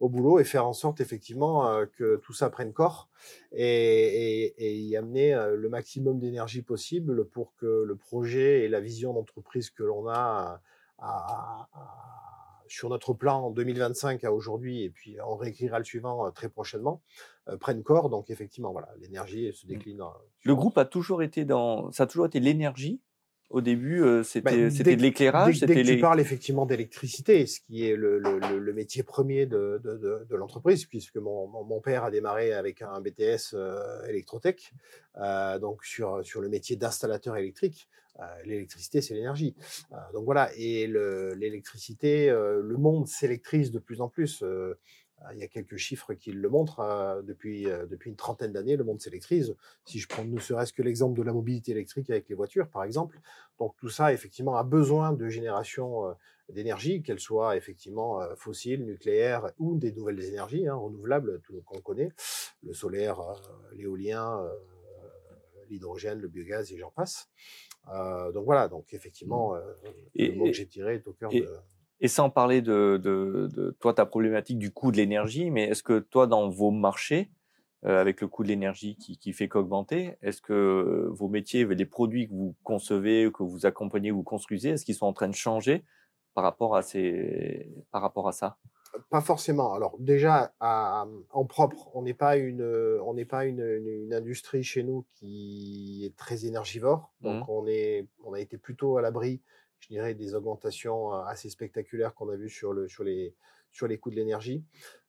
au 0.00 0.08
boulot 0.08 0.38
et 0.38 0.44
faire 0.44 0.66
en 0.66 0.74
sorte 0.74 1.00
effectivement 1.00 1.84
que 1.96 2.16
tout 2.16 2.32
ça 2.32 2.50
prenne 2.50 2.72
corps 2.72 3.08
et, 3.52 4.54
y 4.58 4.96
amener 4.96 5.34
le 5.56 5.68
maximum 5.68 6.18
d'énergie 6.18 6.62
possible 6.62 7.24
pour 7.26 7.54
que 7.56 7.84
le 7.84 7.96
projet 7.96 8.64
et 8.64 8.68
la 8.68 8.80
vision 8.80 9.14
d'entreprise 9.14 9.70
que 9.70 9.82
l'on 9.82 10.08
a 10.08 10.60
sur 12.68 12.88
notre 12.88 13.12
plan 13.14 13.46
en 13.46 13.50
2025 13.50 14.24
à 14.24 14.32
aujourd'hui, 14.32 14.84
et 14.84 14.90
puis 14.90 15.16
on 15.26 15.36
réécrira 15.36 15.78
le 15.78 15.84
suivant 15.84 16.30
très 16.30 16.48
prochainement, 16.48 17.02
prennent 17.60 17.82
corps. 17.82 18.10
Donc 18.10 18.30
effectivement, 18.30 18.72
voilà, 18.72 18.88
l'énergie 19.00 19.52
se 19.52 19.66
mmh. 19.66 19.68
décline. 19.68 20.02
le 20.44 20.54
groupe 20.54 20.78
a 20.78 20.84
toujours 20.84 21.22
été 21.22 21.44
dans, 21.44 21.90
ça 21.92 22.04
a 22.04 22.06
toujours 22.06 22.26
été 22.26 22.40
l'énergie. 22.40 23.00
Au 23.50 23.60
début, 23.60 24.02
c'était 24.24 24.40
bah, 24.40 24.96
de 24.96 25.02
l'éclairage. 25.02 25.60
Dès, 25.60 25.74
que 25.74 25.86
tu 25.86 26.00
parles 26.00 26.20
effectivement 26.20 26.64
d'électricité, 26.64 27.44
ce 27.44 27.60
qui 27.60 27.86
est 27.86 27.96
le, 27.96 28.18
le, 28.18 28.72
métier 28.72 29.02
premier 29.02 29.44
de, 29.44 29.78
de, 29.84 30.24
de, 30.26 30.36
l'entreprise, 30.36 30.86
puisque 30.86 31.16
mon, 31.16 31.46
mon, 31.46 31.80
père 31.82 32.04
a 32.04 32.10
démarré 32.10 32.54
avec 32.54 32.80
un 32.80 32.98
BTS 33.02 33.54
électrotech, 34.08 34.72
donc 35.60 35.84
sur, 35.84 36.24
sur 36.24 36.40
le 36.40 36.48
métier 36.48 36.76
d'installateur 36.76 37.36
électrique. 37.36 37.90
Euh, 38.20 38.24
l'électricité, 38.44 39.00
c'est 39.00 39.14
l'énergie. 39.14 39.54
Euh, 39.92 39.96
donc 40.12 40.24
voilà, 40.24 40.50
et 40.56 40.86
l'électricité, 40.86 42.28
euh, 42.28 42.60
le, 42.62 42.76
monde 42.76 43.08
s'électrise 43.08 43.70
de 43.70 43.78
plus 43.78 44.00
en 44.00 44.08
plus. 44.08 44.44
Il 45.32 45.38
y 45.38 45.42
a 45.42 45.48
quelques 45.48 45.76
chiffres 45.76 46.14
qui 46.14 46.32
le 46.32 46.48
montrent. 46.48 47.22
depuis, 47.26 47.64
depuis 47.64 48.10
une 48.10 48.16
trentaine 48.16 48.52
d'années, 48.52 48.76
le 48.76 48.84
monde 48.84 49.00
s'électrise. 49.00 49.54
Si 49.84 49.98
je 49.98 50.08
prends 50.08 50.24
ne 50.24 50.38
serait-ce 50.38 50.72
que 50.72 50.82
l'exemple 50.82 51.18
de 51.18 51.22
la 51.22 51.32
mobilité 51.32 51.72
électrique 51.72 52.10
avec 52.10 52.28
les 52.28 52.34
voitures, 52.34 52.68
par 52.68 52.84
exemple. 52.84 53.20
Donc 53.58 53.74
tout 53.78 53.88
ça, 53.88 54.12
effectivement, 54.12 54.56
a 54.56 54.64
besoin 54.64 55.12
de 55.12 55.28
génération 55.28 56.14
d'énergie, 56.48 57.02
qu'elle 57.02 57.20
soit 57.20 57.56
effectivement 57.56 58.20
fossile, 58.36 58.84
nucléaire 58.84 59.52
ou 59.58 59.76
des 59.76 59.92
nouvelles 59.92 60.22
énergies 60.22 60.66
hein, 60.66 60.74
renouvelables 60.74 61.40
qu'on 61.64 61.80
connaît, 61.80 62.10
le 62.62 62.72
solaire, 62.72 63.20
l'éolien, 63.74 64.42
l'hydrogène, 65.72 66.20
le 66.20 66.28
biogaz 66.28 66.72
et 66.72 66.78
j'en 66.78 66.90
passe. 66.90 67.30
Euh, 67.88 68.30
donc 68.32 68.44
voilà, 68.44 68.68
donc 68.68 68.92
effectivement, 68.94 69.54
mmh. 69.54 69.56
euh, 69.56 69.92
le 70.14 70.32
mot 70.34 70.46
que 70.46 70.52
j'ai 70.52 70.66
tiré 70.66 70.94
est 70.94 71.08
au 71.08 71.12
cœur 71.12 71.30
de. 71.30 71.48
Et 72.02 72.08
sans 72.08 72.30
parler 72.30 72.62
de, 72.62 73.00
de, 73.02 73.48
de, 73.54 73.76
toi, 73.80 73.94
ta 73.94 74.04
problématique 74.04 74.58
du 74.58 74.72
coût 74.72 74.90
de 74.90 74.96
l'énergie, 74.96 75.50
mais 75.50 75.68
est-ce 75.68 75.84
que 75.84 76.00
toi, 76.00 76.26
dans 76.26 76.48
vos 76.48 76.72
marchés, 76.72 77.30
euh, 77.84 78.00
avec 78.00 78.20
le 78.20 78.26
coût 78.26 78.42
de 78.42 78.48
l'énergie 78.48 78.96
qui, 78.96 79.18
qui 79.18 79.32
fait 79.32 79.48
qu'augmenter, 79.48 80.16
est-ce 80.20 80.42
que 80.42 81.08
vos 81.10 81.28
métiers, 81.28 81.64
les 81.64 81.86
produits 81.86 82.28
que 82.28 82.32
vous 82.34 82.56
concevez, 82.64 83.30
que 83.32 83.44
vous 83.44 83.66
accompagnez, 83.66 84.10
vous 84.10 84.24
construisez, 84.24 84.70
est-ce 84.70 84.84
qu'ils 84.84 84.96
sont 84.96 85.06
en 85.06 85.12
train 85.12 85.28
de 85.28 85.34
changer 85.34 85.84
par 86.34 86.44
rapport 86.44 86.76
à 86.76 86.82
ces, 86.82 87.68
par 87.92 88.02
rapport 88.02 88.28
à 88.28 88.32
ça? 88.32 88.56
Pas 89.10 89.20
forcément. 89.20 89.74
Alors 89.74 89.96
déjà, 89.98 90.52
en 90.60 91.44
propre, 91.44 91.90
on 91.94 92.02
n'est 92.02 92.14
pas 92.14 92.36
une, 92.36 92.62
on 93.04 93.14
n'est 93.14 93.24
pas 93.24 93.46
une, 93.46 93.62
une, 93.62 94.12
industrie 94.12 94.62
chez 94.62 94.82
nous 94.82 95.06
qui 95.14 96.04
est 96.04 96.16
très 96.16 96.46
énergivore. 96.46 97.12
Donc 97.20 97.46
mmh. 97.46 97.50
on 97.50 97.66
est, 97.66 98.06
on 98.24 98.32
a 98.32 98.40
été 98.40 98.58
plutôt 98.58 98.98
à 98.98 99.02
l'abri, 99.02 99.40
je 99.82 99.88
dirais, 99.88 100.14
des 100.14 100.34
augmentations 100.34 101.12
euh, 101.12 101.24
assez 101.24 101.50
spectaculaires 101.50 102.14
qu'on 102.14 102.28
a 102.30 102.36
vues 102.36 102.48
sur 102.48 102.72
le, 102.72 102.88
sur 102.88 103.04
les, 103.04 103.34
coûts 103.98 104.10
de 104.10 104.16
l'énergie. 104.16 104.64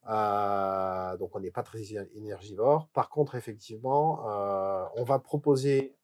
Euh, 0.09 1.17
donc 1.17 1.35
on 1.35 1.39
n'est 1.39 1.51
pas 1.51 1.63
très 1.63 1.93
énergivore. 2.15 2.89
Par 2.93 3.09
contre, 3.09 3.35
effectivement, 3.35 4.27
euh, 4.27 4.85
on 4.95 5.03
va 5.03 5.19
proposer 5.19 5.95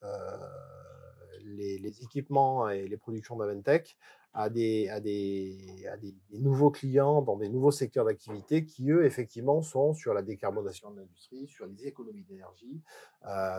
les, 1.44 2.04
équipements 2.04 2.70
et 2.70 2.88
les 2.88 2.98
productions 2.98 3.36
d'Aventech 3.36 3.98
à 4.34 4.50
des, 4.50 4.92
des, 5.02 6.16
nouveaux 6.34 6.70
clients 6.70 7.24
dans 7.24 7.36
des 7.36 7.50
nouveaux 7.50 7.72
secteurs 7.72 8.06
d'activité 8.06 8.64
qui, 8.64 8.92
eux, 8.92 9.04
effectivement, 9.04 9.64
sont 9.64 9.94
sur 9.94 10.14
la 10.14 10.22
décarbonation 10.22 10.92
de 10.92 11.00
l'industrie, 11.00 11.48
sur 11.48 11.66
les 11.66 11.88
économies 11.88 12.24
d'énergie. 12.24 12.82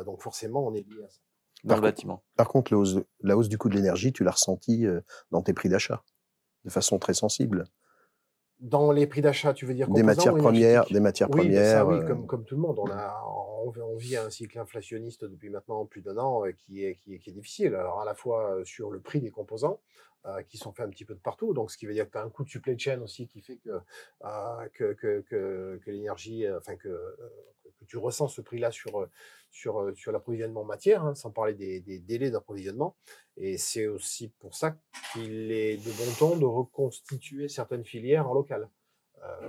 Donc, 0.07 0.23
forcément, 0.23 0.65
on 0.65 0.75
est 0.75 0.89
lié 0.89 1.03
à 1.03 1.09
ça. 1.11 1.21
Dans 1.65 1.77
le 1.77 1.83
bâtiment. 1.83 2.23
Par 2.37 2.49
contre, 2.49 2.73
la 2.73 2.79
hausse, 2.79 2.97
la 3.21 3.37
hausse 3.37 3.49
du 3.49 3.59
coût 3.59 3.69
de 3.69 3.75
l'énergie, 3.75 4.13
tu 4.13 4.25
l'as 4.25 4.33
ressenti 4.33 4.87
euh, 4.87 5.01
dans 5.31 5.43
tes 5.43 5.53
prix 5.53 5.69
d'achat, 5.69 6.03
de 6.65 6.71
façon 6.71 6.99
très 6.99 7.15
sensible. 7.15 7.65
Dans 8.61 8.93
les 8.93 9.07
prix 9.07 9.23
d'achat, 9.23 9.55
tu 9.55 9.65
veux 9.65 9.75
dire 9.75 9.89
Des 9.89 10.03
matières 10.03 10.35
premières, 10.35 10.85
des 10.87 11.01
matières 11.01 11.31
oui, 11.31 11.41
premières. 11.41 11.79
Ça, 11.79 11.87
oui, 11.87 11.97
euh, 11.97 12.07
comme, 12.07 12.27
comme 12.27 12.45
tout 12.45 12.55
le 12.55 12.61
monde. 12.61 12.79
On, 12.79 12.91
a, 12.91 13.23
on, 13.65 13.97
vit 13.97 14.17
un 14.17 14.31
cycle 14.31 14.59
inflationniste 14.59 15.25
depuis 15.25 15.51
maintenant 15.51 15.87
plus 15.87 16.03
d'un 16.03 16.17
an 16.19 16.43
qui 16.59 16.85
est, 16.85 16.97
qui, 16.97 17.15
est, 17.15 17.19
qui 17.19 17.31
est 17.31 17.33
difficile. 17.33 17.75
Alors, 17.75 18.01
à 18.01 18.05
la 18.05 18.15
fois 18.15 18.59
sur 18.65 18.91
le 18.91 19.01
prix 19.01 19.21
des 19.21 19.31
composants, 19.31 19.81
euh, 20.27 20.43
qui 20.43 20.59
sont 20.59 20.71
faits 20.71 20.85
un 20.85 20.91
petit 20.91 21.07
peu 21.07 21.15
de 21.15 21.19
partout. 21.19 21.55
Donc, 21.55 21.71
ce 21.71 21.79
qui 21.79 21.87
veut 21.87 21.95
dire 21.95 22.05
que 22.05 22.13
tu 22.13 22.19
as 22.19 22.23
un 22.23 22.29
coût 22.29 22.45
de 22.45 22.51
supply 22.51 22.79
chain 22.79 23.01
aussi 23.01 23.27
qui 23.27 23.41
fait 23.41 23.57
que, 23.57 23.71
euh, 23.71 24.69
que, 24.75 24.93
que, 24.93 25.23
que, 25.23 25.81
que 25.83 25.91
l'énergie, 25.91 26.45
euh, 26.45 26.59
enfin, 26.59 26.77
que, 26.77 27.17
que 27.79 27.85
tu 27.87 27.97
ressens 27.97 28.29
ce 28.29 28.43
prix-là 28.43 28.71
sur, 28.71 29.09
sur, 29.51 29.93
sur 29.97 30.13
l'approvisionnement 30.13 30.65
matière, 30.65 31.05
hein, 31.05 31.15
sans 31.15 31.31
parler 31.31 31.55
des, 31.55 31.81
des 31.81 31.99
délais 31.99 32.31
d'approvisionnement. 32.31 32.97
Et 33.37 33.59
c'est 33.59 33.87
aussi 33.87 34.29
pour 34.39 34.55
ça 34.55 34.77
qu'il 35.13 35.53
est 35.53 35.77
de 35.77 35.91
bon 35.91 36.13
ton 36.19 36.37
de 36.37 36.45
reconstituer 36.45 37.49
certaines 37.49 37.85
filières 37.85 38.29
en 38.29 38.35
local. 38.35 38.69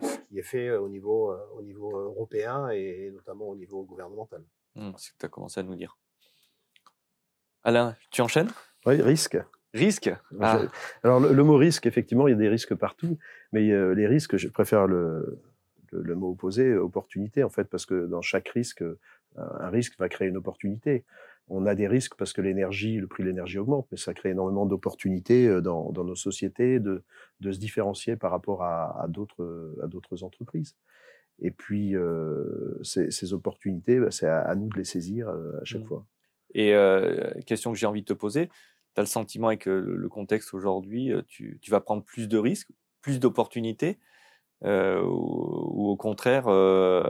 ce 0.02 0.20
qui 0.28 0.40
est 0.40 0.44
fait 0.44 0.72
au 0.72 0.90
niveau, 0.90 1.34
au 1.56 1.62
niveau 1.62 1.98
européen 1.98 2.70
et 2.70 3.12
notamment 3.12 3.50
au 3.50 3.56
niveau 3.56 3.84
gouvernemental. 3.84 4.44
Mmh, 4.76 4.92
c'est 4.98 5.14
que 5.14 5.18
tu 5.20 5.26
as 5.26 5.30
commencé 5.30 5.60
à 5.60 5.64
nous 5.64 5.76
dire. 5.76 5.98
Alain, 7.64 7.96
tu 8.10 8.22
enchaînes? 8.22 8.50
Oui, 8.86 9.02
risque. 9.02 9.38
Risque? 9.74 10.12
Ah. 10.40 10.62
Alors, 11.04 11.20
le, 11.20 11.44
mot 11.44 11.56
risque, 11.56 11.86
effectivement, 11.86 12.28
il 12.28 12.32
y 12.32 12.34
a 12.34 12.38
des 12.38 12.50
risques 12.50 12.76
partout, 12.76 13.18
mais 13.52 13.70
euh, 13.70 13.94
les 13.94 14.08
risques, 14.08 14.36
je 14.38 14.50
préfère 14.50 14.88
le, 14.88 15.42
le, 15.92 16.16
mot 16.16 16.32
opposé, 16.32 16.76
opportunité, 16.76 17.44
en 17.44 17.50
fait, 17.50 17.66
parce 17.66 17.86
que 17.86 18.08
dans 18.08 18.22
chaque 18.22 18.50
risque, 18.50 18.84
un 19.38 19.70
risque 19.70 19.98
va 20.00 20.10
créer 20.10 20.28
une 20.28 20.38
opportunité. 20.38 21.04
On 21.48 21.66
a 21.66 21.76
des 21.76 21.88
risques 21.88 22.16
parce 22.16 22.34
que 22.34 22.42
l'énergie, 22.42 22.98
le 22.98 23.08
prix 23.08 23.24
de 23.24 23.28
l'énergie 23.28 23.60
augmente, 23.60 23.88
mais 23.92 23.98
ça 23.98 24.14
crée 24.14 24.30
énormément 24.30 24.66
d'opportunités 24.66 25.48
euh, 25.48 25.62
dans, 25.62 25.92
dans, 25.92 26.04
nos 26.04 26.16
sociétés 26.16 26.80
de, 26.80 27.04
de, 27.42 27.52
se 27.52 27.60
différencier 27.60 28.16
par 28.16 28.32
rapport 28.32 28.64
à, 28.64 29.04
à 29.04 29.08
d'autres 29.08 30.24
entreprises. 30.24 30.76
Et 31.42 31.52
puis, 31.52 31.96
euh, 31.96 32.80
ces, 32.84 33.12
ces, 33.12 33.34
opportunités, 33.34 34.00
bah, 34.00 34.12
c'est 34.12 34.28
à, 34.28 34.54
nous 34.56 34.70
de 34.70 34.78
les 34.78 34.84
saisir 34.84 35.28
euh, 35.28 35.60
à 35.60 35.66
chaque 35.66 35.82
mmh. 35.82 35.88
fois. 35.88 36.06
Et 36.54 36.76
euh, 36.76 37.32
question 37.46 37.72
que 37.72 37.78
j'ai 37.78 37.88
envie 37.88 38.02
de 38.02 38.06
te 38.06 38.14
poser, 38.14 38.48
tu 38.94 39.00
as 39.00 39.02
le 39.02 39.08
sentiment 39.08 39.48
avec 39.48 39.66
le 39.66 40.08
contexte 40.10 40.54
aujourd'hui, 40.54 41.12
tu, 41.28 41.58
tu, 41.62 41.72
vas 41.72 41.80
prendre 41.80 42.04
plus 42.04 42.28
de 42.28 42.38
risques, 42.38 42.70
plus 43.02 43.20
d'opportunités, 43.20 43.98
euh, 44.64 45.02
ou, 45.04 45.90
au 45.90 45.96
contraire, 45.98 46.48
euh, 46.48 47.04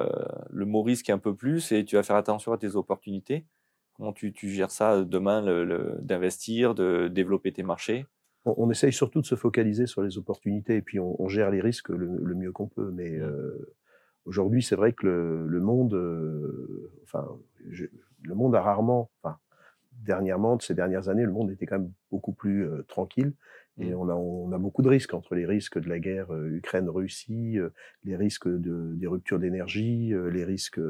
le 0.49 0.65
mot 0.65 0.83
risque 0.83 1.09
un 1.09 1.17
peu 1.17 1.35
plus 1.35 1.71
et 1.71 1.85
tu 1.85 1.95
vas 1.95 2.03
faire 2.03 2.15
attention 2.15 2.53
à 2.53 2.57
tes 2.57 2.75
opportunités. 2.75 3.45
Comment 3.93 4.13
tu, 4.13 4.31
tu 4.31 4.49
gères 4.49 4.71
ça 4.71 5.03
demain, 5.03 5.41
le, 5.41 5.97
d'investir, 6.01 6.73
de 6.75 7.07
développer 7.07 7.51
tes 7.51 7.63
marchés? 7.63 8.05
On, 8.45 8.55
on, 8.57 8.71
essaye 8.71 8.93
surtout 8.93 9.21
de 9.21 9.25
se 9.25 9.35
focaliser 9.35 9.85
sur 9.85 10.01
les 10.01 10.17
opportunités 10.17 10.77
et 10.77 10.81
puis 10.81 10.99
on, 10.99 11.21
on 11.21 11.27
gère 11.27 11.51
les 11.51 11.61
risques 11.61 11.89
le, 11.89 12.17
le 12.17 12.35
mieux 12.35 12.51
qu'on 12.51 12.67
peut. 12.67 12.89
Mais 12.91 13.17
euh, 13.19 13.75
aujourd'hui, 14.25 14.63
c'est 14.63 14.75
vrai 14.75 14.93
que 14.93 15.05
le, 15.05 15.59
monde, 15.59 15.93
enfin, 17.03 17.27
le 18.23 18.35
monde 18.35 18.55
a 18.55 18.61
rarement, 18.61 19.11
enfin, 19.21 19.37
dernièrement, 20.03 20.55
de 20.55 20.61
ces 20.61 20.73
dernières 20.73 21.09
années, 21.09 21.25
le 21.25 21.31
monde 21.31 21.51
était 21.51 21.65
quand 21.65 21.79
même 21.79 21.91
beaucoup 22.09 22.33
plus 22.33 22.65
euh, 22.65 22.83
tranquille. 22.87 23.33
Et 23.79 23.91
mmh. 23.91 23.95
on 23.95 24.10
a, 24.10 24.13
on 24.13 24.51
a 24.51 24.57
beaucoup 24.57 24.81
de 24.81 24.89
risques 24.89 25.13
entre 25.13 25.36
les 25.36 25.45
risques 25.45 25.79
de 25.79 25.88
la 25.88 25.99
guerre 25.99 26.34
euh, 26.34 26.57
Ukraine-Russie, 26.57 27.57
euh, 27.57 27.69
les 28.03 28.15
risques 28.15 28.47
de, 28.47 28.93
des 28.95 29.07
ruptures 29.07 29.39
d'énergie, 29.39 30.13
les 30.31 30.43
risques 30.43 30.81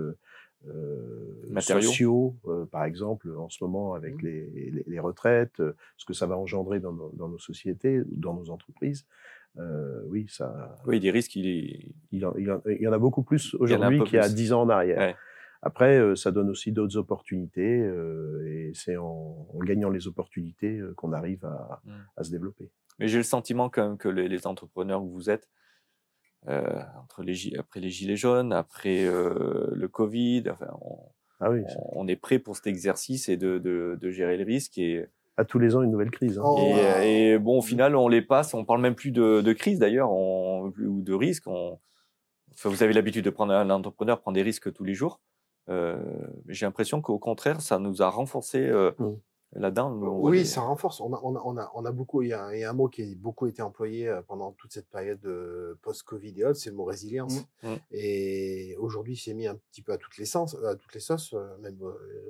sociaux, 1.59 2.35
par 2.71 2.85
exemple, 2.85 3.29
en 3.35 3.49
ce 3.49 3.63
moment 3.63 3.93
avec 3.95 4.15
mmh. 4.15 4.25
les, 4.25 4.83
les, 4.85 4.99
retraites, 4.99 5.61
ce 5.97 6.05
que 6.05 6.13
ça 6.13 6.27
va 6.27 6.37
engendrer 6.37 6.79
dans 6.79 6.93
nos, 6.93 7.11
dans 7.13 7.29
nos 7.29 7.39
sociétés, 7.39 8.01
dans 8.05 8.35
nos 8.35 8.51
entreprises. 8.51 9.05
oui, 10.07 10.27
ça. 10.29 10.77
Oui, 10.85 10.99
des 10.99 11.09
risques, 11.09 11.35
il, 11.35 11.47
est... 11.47 11.85
il, 12.11 12.25
en, 12.25 12.33
il, 12.37 12.81
y 12.81 12.87
en 12.87 12.93
a 12.93 12.99
beaucoup 12.99 13.23
plus 13.23 13.55
aujourd'hui 13.55 14.03
qu'il 14.03 14.15
y 14.15 14.19
a 14.19 14.29
dix 14.29 14.53
ans 14.53 14.61
en 14.61 14.69
arrière. 14.69 14.99
Ouais. 14.99 15.15
Après, 15.63 15.97
euh, 15.99 16.15
ça 16.15 16.31
donne 16.31 16.49
aussi 16.49 16.71
d'autres 16.71 16.97
opportunités 16.97 17.79
euh, 17.79 18.43
et 18.47 18.71
c'est 18.73 18.97
en, 18.97 19.47
en, 19.53 19.59
gagnant 19.59 19.89
les 19.89 20.07
opportunités 20.07 20.79
euh, 20.79 20.93
qu'on 20.95 21.13
arrive 21.13 21.45
à, 21.45 21.81
mmh. 21.83 21.91
à, 22.17 22.23
se 22.23 22.31
développer. 22.31 22.71
Mais 22.99 23.07
j'ai 23.07 23.17
le 23.17 23.23
sentiment 23.23 23.69
quand 23.69 23.87
même 23.87 23.97
que 23.97 24.09
les, 24.09 24.27
les, 24.27 24.47
entrepreneurs 24.47 25.01
que 25.01 25.07
vous 25.07 25.29
êtes, 25.29 25.47
entre 26.47 27.21
les, 27.21 27.55
après 27.57 27.79
les 27.79 27.89
gilets 27.89 28.15
jaunes, 28.15 28.51
après 28.51 29.05
le 29.05 29.87
Covid. 29.87 30.45
Enfin, 30.49 30.67
on, 30.81 30.97
ah 31.39 31.51
oui, 31.51 31.61
on, 31.93 32.07
est 32.07 32.15
prêt 32.15 32.39
pour 32.39 32.55
cet 32.55 32.65
exercice 32.65 33.29
et 33.29 33.37
de, 33.37 33.59
de, 33.59 33.97
de 33.99 34.09
gérer 34.09 34.37
le 34.37 34.43
risque. 34.43 34.77
Et, 34.79 35.05
à 35.37 35.45
tous 35.45 35.59
les 35.59 35.75
ans, 35.75 35.83
une 35.83 35.91
nouvelle 35.91 36.11
crise. 36.11 36.39
Hein. 36.39 36.43
Oh, 36.43 36.75
et, 36.99 37.33
et, 37.33 37.39
bon, 37.39 37.59
au 37.59 37.61
final, 37.61 37.95
on 37.95 38.07
les 38.07 38.21
passe. 38.21 38.53
On 38.53 38.65
parle 38.65 38.81
même 38.81 38.95
plus 38.95 39.11
de, 39.11 39.41
de 39.41 39.53
crise 39.53 39.79
d'ailleurs, 39.79 40.11
ou 40.11 40.71
de 40.77 41.13
risque. 41.13 41.47
On, 41.47 41.79
enfin, 42.53 42.69
vous 42.69 42.83
avez 42.83 42.93
l'habitude 42.93 43.25
de 43.25 43.29
prendre 43.29 43.53
un 43.53 43.69
entrepreneur 43.69 44.19
prend 44.19 44.31
des 44.31 44.41
risques 44.41 44.73
tous 44.73 44.83
les 44.83 44.95
jours. 44.95 45.21
Euh, 45.69 45.97
J'ai 46.47 46.65
l'impression 46.65 47.01
qu'au 47.01 47.19
contraire, 47.19 47.61
ça 47.61 47.79
nous 47.79 48.01
a 48.01 48.09
renforcé 48.09 48.59
euh, 48.59 48.91
mmh 48.99 49.15
là-dedans. 49.53 49.91
Oui, 49.91 50.45
ça 50.45 50.61
renforce. 50.61 51.01
On 51.01 51.13
a, 51.13 51.19
on 51.21 51.35
a, 51.35 51.41
on 51.43 51.57
a, 51.57 51.69
on 51.75 51.83
a 51.83 51.91
beaucoup. 51.91 52.21
Il 52.21 52.29
y, 52.29 52.33
a, 52.33 52.45
un 52.45 52.71
mot 52.71 52.87
qui 52.87 53.01
a 53.01 53.05
beaucoup 53.17 53.47
été 53.47 53.61
employé 53.61 54.07
euh, 54.07 54.21
pendant 54.21 54.53
toute 54.53 54.71
cette 54.71 54.87
période 54.87 55.19
post-Covid 55.81 56.33
et 56.37 56.45
autres, 56.45 56.57
c'est 56.57 56.69
le 56.69 56.77
mot 56.77 56.85
résilience. 56.85 57.41
Mmh. 57.61 57.67
Mmh. 57.67 57.75
Et 57.91 58.77
aujourd'hui, 58.79 59.17
c'est 59.17 59.33
mis 59.33 59.47
un 59.47 59.55
petit 59.55 59.81
peu 59.81 59.91
à 59.91 59.97
toutes 59.97 60.15
les 60.15 60.23
sens, 60.23 60.55
à 60.63 60.75
toutes 60.75 60.93
les 60.93 61.01
sauces. 61.01 61.35
Même 61.59 61.77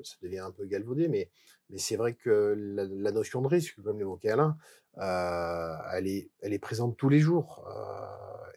ça 0.01 0.15
devient 0.23 0.39
un 0.39 0.49
peu 0.49 0.65
galvaudé, 0.65 1.09
mais 1.09 1.29
mais 1.71 1.77
c'est 1.77 1.95
vrai 1.95 2.13
que 2.13 2.53
la, 2.57 3.11
notion 3.11 3.41
de 3.41 3.47
risque, 3.47 3.81
comme 3.81 3.97
l'évoquait 3.97 4.29
Alain, 4.29 4.57
euh, 4.97 5.73
elle 5.91 6.07
est 6.53 6.59
présente 6.59 6.97
tous 6.97 7.09
les 7.09 7.19
jours. 7.19 7.65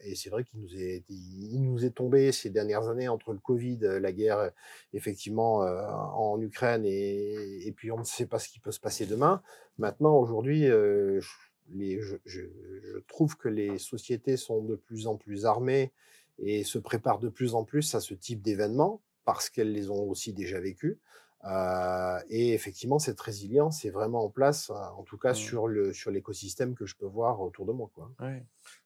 et 0.03 0.15
c'est 0.15 0.29
vrai 0.29 0.43
qu'il 0.43 0.59
nous 1.61 1.85
est 1.85 1.95
tombé 1.95 2.31
ces 2.31 2.49
dernières 2.49 2.89
années 2.89 3.07
entre 3.07 3.33
le 3.33 3.39
Covid, 3.39 3.79
la 3.81 4.11
guerre 4.11 4.51
effectivement 4.93 5.59
en 5.59 6.39
Ukraine 6.41 6.83
et, 6.85 7.73
puis 7.75 7.91
on 7.91 7.99
ne 7.99 8.03
sait 8.03 8.27
pas 8.27 8.39
ce 8.39 8.49
qui 8.49 8.59
peut 8.59 8.71
se 8.71 8.79
passer 8.79 9.05
demain. 9.05 9.41
Maintenant, 9.77 10.17
aujourd'hui, 10.17 10.67
euh, 10.67 11.19
je, 11.19 12.15
je, 12.25 12.99
trouve 13.07 13.35
que 13.37 13.49
les 13.49 13.77
sociétés 13.77 14.37
sont 14.37 14.63
de 14.63 14.75
plus 14.75 15.07
en 15.07 15.17
plus 15.17 15.45
armées 15.45 15.91
et 16.39 16.63
se 16.63 16.77
préparent 16.77 17.19
de 17.19 17.29
plus 17.29 17.55
en 17.55 17.63
plus 17.63 17.95
à 17.95 17.99
ce 17.99 18.13
type 18.13 18.41
d'événements 18.41 19.01
parce 19.25 19.49
qu'elles 19.49 19.71
les 19.71 19.89
ont 19.89 20.09
aussi 20.09 20.33
déjà 20.33 20.59
vécus. 20.59 20.97
Euh, 21.45 22.19
et 22.29 22.53
effectivement, 22.53 22.99
cette 22.99 23.19
résilience 23.21 23.85
est 23.85 23.91
vraiment 23.91 24.25
en 24.25 24.29
place, 24.29 24.69
en 24.69 25.03
tout 25.03 25.17
cas 25.17 25.31
mmh. 25.31 25.35
sur 25.35 25.67
le 25.67 25.93
sur 25.93 26.11
l'écosystème 26.11 26.75
que 26.75 26.85
je 26.85 26.95
peux 26.95 27.05
voir 27.05 27.41
autour 27.41 27.65
de 27.65 27.71
moi. 27.71 27.89
Quoi. 27.93 28.11
Ouais. 28.19 28.45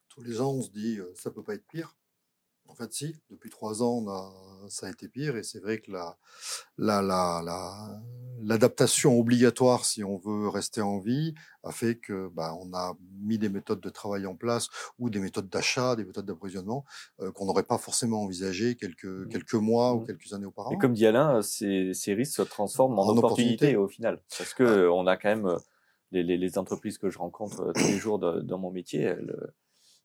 Tous 0.10 0.24
les 0.24 0.42
ans, 0.42 0.52
on 0.52 0.62
se 0.62 0.70
dit 0.70 1.00
ça 1.16 1.32
peut 1.32 1.44
pas 1.44 1.56
être 1.56 1.68
pire. 1.68 1.96
En 2.70 2.76
fait, 2.76 2.94
si. 2.94 3.16
Depuis 3.30 3.50
trois 3.50 3.84
ans, 3.84 4.04
on 4.04 4.10
a, 4.10 4.32
ça 4.70 4.88
a 4.88 4.90
été 4.90 5.08
pire, 5.08 5.36
et 5.36 5.44
c'est 5.44 5.60
vrai 5.60 5.80
que 5.80 5.92
la, 5.92 6.18
la, 6.78 7.02
la, 7.02 7.42
la, 7.44 8.02
l'adaptation 8.42 9.20
obligatoire, 9.20 9.86
si 9.86 10.04
on 10.04 10.18
veut 10.18 10.48
rester 10.48 10.82
en 10.82 11.00
vie, 11.00 11.34
a 11.64 11.72
fait 11.72 11.96
que, 11.96 12.30
bah, 12.30 12.56
on 12.62 12.74
a 12.74 12.96
mis 13.22 13.38
des 13.38 13.50
méthodes 13.50 13.82
de 13.82 13.90
travail 13.90 14.26
en 14.26 14.36
place 14.36 14.70
ou 15.00 15.10
des 15.10 15.20
méthodes 15.20 15.50
d'achat, 15.50 15.96
des 15.96 16.06
méthodes 16.06 16.26
d'approvisionnement 16.26 16.86
euh, 17.22 17.32
qu'on 17.32 17.46
n'aurait 17.46 17.64
pas 17.64 17.78
forcément 17.78 18.22
envisagé 18.22 18.76
quelques 18.76 19.06
mmh. 19.06 19.30
quelques 19.30 19.54
mois 19.56 19.94
ou 19.96 20.02
mmh. 20.02 20.06
quelques 20.06 20.34
années 20.34 20.46
auparavant. 20.46 20.76
Et 20.76 20.80
comme 20.80 20.94
dit 20.94 21.06
Alain, 21.06 21.42
ces, 21.42 21.94
ces 21.94 22.14
risques 22.14 22.36
se 22.36 22.42
transforment 22.44 23.00
en, 23.00 23.08
en 23.08 23.18
opportunités 23.18 23.76
au 23.76 23.88
final, 23.88 24.22
parce 24.38 24.54
que 24.54 24.88
on 24.90 25.08
a 25.08 25.18
quand 25.18 25.30
même 25.30 25.58
les, 26.12 26.24
les, 26.24 26.38
les, 26.38 26.58
entreprises 26.58 26.98
que 26.98 27.10
je 27.10 27.20
rencontre 27.20 27.74
tous 27.74 27.88
les 27.88 27.98
jours 27.98 28.20
de, 28.20 28.42
dans 28.42 28.58
mon 28.58 28.72
métier, 28.72 29.02
elles, 29.02 29.36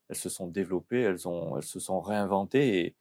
elles 0.09 0.17
se 0.17 0.29
sont 0.29 0.49
développées, 0.49 1.01
elles, 1.01 1.29
ont, 1.29 1.57
elles 1.57 1.65
se 1.65 1.81
sont 1.81 2.01
réinventées 2.01 2.97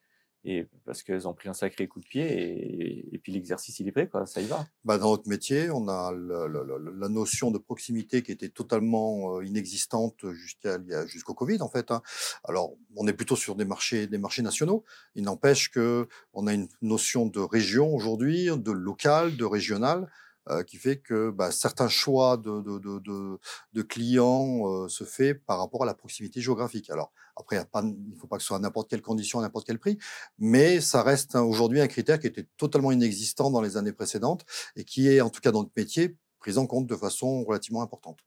et, 0.46 0.68
parce 0.86 1.04
qu'elles 1.04 1.26
ont 1.26 1.34
pris 1.34 1.48
un 1.48 1.54
sacré 1.54 1.88
coup 1.88 2.02
de 2.02 2.06
pied 2.06 3.14
et, 3.14 3.18
puis 3.20 3.32
l'exercice 3.32 3.80
il 3.80 3.88
est 3.88 3.94
prêt 3.94 4.10
quoi, 4.10 4.26
ça 4.26 4.42
y 4.42 4.46
va. 4.46 4.66
Bah 4.84 4.98
dans 4.98 5.12
notre 5.12 5.30
métier, 5.30 5.70
on 5.70 5.88
a 5.88 6.12
la 6.12 7.10
notion 7.10 7.50
de 7.50 7.58
proximité 7.58 8.24
qui 8.24 8.34
était 8.34 8.50
totalement 8.50 9.38
euh, 9.38 9.46
inexistante 9.46 10.30
jusqu'à 10.32 10.80
jusqu'au 11.06 11.34
Covid 11.34 11.62
en 11.62 11.70
fait. 11.70 11.92
Hein. 11.92 12.02
Alors 12.44 12.74
on 12.98 13.08
est 13.08 13.14
plutôt 13.14 13.38
sur 13.38 13.56
des 13.56 13.64
marchés 13.64 14.08
des 14.08 14.18
marchés 14.18 14.42
nationaux. 14.42 14.84
Il 15.16 15.24
n'empêche 15.24 15.72
que 15.72 16.10
on 16.34 16.48
a 16.48 16.54
une 16.54 16.68
notion 16.82 17.26
de 17.26 17.40
région 17.40 17.96
aujourd'hui, 17.96 18.48
de 18.48 18.72
local, 18.72 19.38
de 19.38 19.46
régional. 19.46 20.10
Euh, 20.50 20.62
qui 20.62 20.76
fait 20.76 20.98
que 20.98 21.32
bah, 21.32 21.52
certains 21.52 21.88
choix 21.88 22.36
de, 22.36 22.60
de, 22.60 22.78
de, 22.78 23.40
de 23.72 23.82
clients 23.82 24.68
euh, 24.68 24.90
se 24.90 25.06
fait 25.06 25.34
par 25.34 25.58
rapport 25.58 25.84
à 25.84 25.86
la 25.86 25.94
proximité 25.94 26.42
géographique. 26.42 26.90
Alors 26.90 27.14
après, 27.38 27.56
il 27.56 28.10
ne 28.10 28.16
faut 28.18 28.28
pas 28.28 28.36
que 28.36 28.42
ce 28.44 28.48
soit 28.48 28.58
à 28.58 28.60
n'importe 28.60 28.90
quelle 28.90 29.02
condition, 29.02 29.40
à 29.40 29.42
n'importe 29.42 29.66
quel 29.66 29.80
prix, 29.80 29.98
mais 30.38 30.82
ça 30.82 31.02
reste 31.02 31.36
aujourd'hui 31.36 31.80
un 31.80 31.88
critère 31.88 32.20
qui 32.20 32.28
était 32.28 32.46
totalement 32.58 32.92
inexistant 32.92 33.52
dans 33.52 33.62
les 33.62 33.78
années 33.78 33.94
précédentes 33.94 34.44
et 34.76 34.84
qui 34.84 35.08
est, 35.08 35.22
en 35.22 35.30
tout 35.30 35.40
cas 35.40 35.52
dans 35.52 35.62
notre 35.62 35.72
métier, 35.78 36.18
pris 36.40 36.58
en 36.58 36.68
compte 36.68 36.88
de 36.88 36.96
façon 36.98 37.46
relativement 37.46 37.82
importante. 37.82 38.20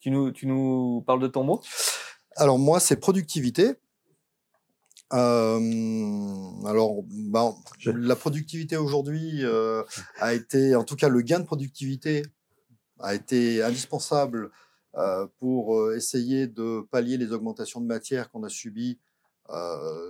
Tu, 0.00 0.10
nous, 0.10 0.30
tu 0.30 0.46
nous 0.46 1.04
parles 1.06 1.20
de 1.20 1.28
ton 1.28 1.44
mot? 1.44 1.60
Alors 2.36 2.58
moi, 2.58 2.80
c'est 2.80 2.96
productivité. 2.96 3.74
Euh, 5.12 6.66
alors, 6.66 7.02
ben, 7.08 7.54
la 7.86 8.16
productivité 8.16 8.76
aujourd'hui 8.76 9.44
euh, 9.44 9.82
a 10.18 10.34
été, 10.34 10.76
en 10.76 10.84
tout 10.84 10.96
cas, 10.96 11.08
le 11.08 11.20
gain 11.22 11.40
de 11.40 11.44
productivité 11.44 12.22
a 13.00 13.14
été 13.14 13.62
indispensable 13.62 14.50
euh, 14.96 15.26
pour 15.38 15.92
essayer 15.92 16.46
de 16.46 16.86
pallier 16.90 17.16
les 17.16 17.32
augmentations 17.32 17.80
de 17.80 17.86
matière 17.86 18.30
qu'on 18.30 18.44
a 18.44 18.48
subies 18.48 18.98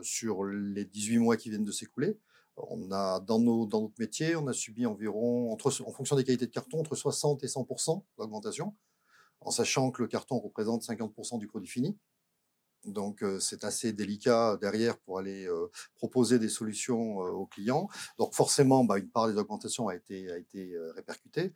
sur 0.03 0.45
les 0.45 0.85
18 0.85 1.17
mois 1.17 1.39
qui 1.39 1.49
viennent 1.49 1.65
de 1.65 1.73
s'écouler. 1.73 2.19
On 2.59 2.93
a 2.93 3.21
dans, 3.21 3.39
nos, 3.39 3.65
dans 3.65 3.81
notre 3.81 3.99
métier, 3.99 4.37
on 4.37 4.47
a 4.49 4.53
subi 4.53 4.85
environ, 4.85 5.51
entre, 5.51 5.73
en 5.87 5.93
fonction 5.93 6.15
des 6.15 6.25
qualités 6.25 6.47
de 6.47 6.51
carton, 6.51 6.81
entre 6.81 6.95
60 6.95 7.43
et 7.43 7.47
100% 7.47 8.03
d'augmentation, 8.19 8.75
en 9.41 9.51
sachant 9.51 9.93
que 9.93 10.03
le 10.03 10.09
carton 10.09 10.39
représente 10.39 10.83
50% 10.83 11.39
du 11.39 11.47
produit 11.47 11.71
fini. 11.71 11.97
Donc 12.87 13.23
c'est 13.41 13.65
assez 13.65 13.93
délicat 13.93 14.57
derrière 14.61 14.97
pour 14.99 15.19
aller 15.19 15.49
proposer 15.97 16.39
des 16.39 16.49
solutions 16.49 17.19
aux 17.19 17.47
clients. 17.47 17.89
Donc 18.19 18.35
forcément, 18.35 18.85
bah, 18.85 18.99
une 18.99 19.11
part 19.11 19.29
des 19.29 19.37
augmentations 19.37 19.89
a 19.89 19.95
été, 19.95 20.31
a 20.31 20.39
été 20.39 20.73
répercutée. 20.95 21.53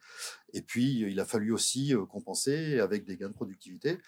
Et 0.52 0.62
puis 0.62 1.00
il 1.00 1.18
a 1.20 1.24
fallu 1.24 1.52
aussi 1.52 1.94
compenser 2.10 2.78
avec 2.78 3.04
des 3.04 3.16
gains 3.16 3.28
de 3.28 3.34
productivité. 3.34 3.98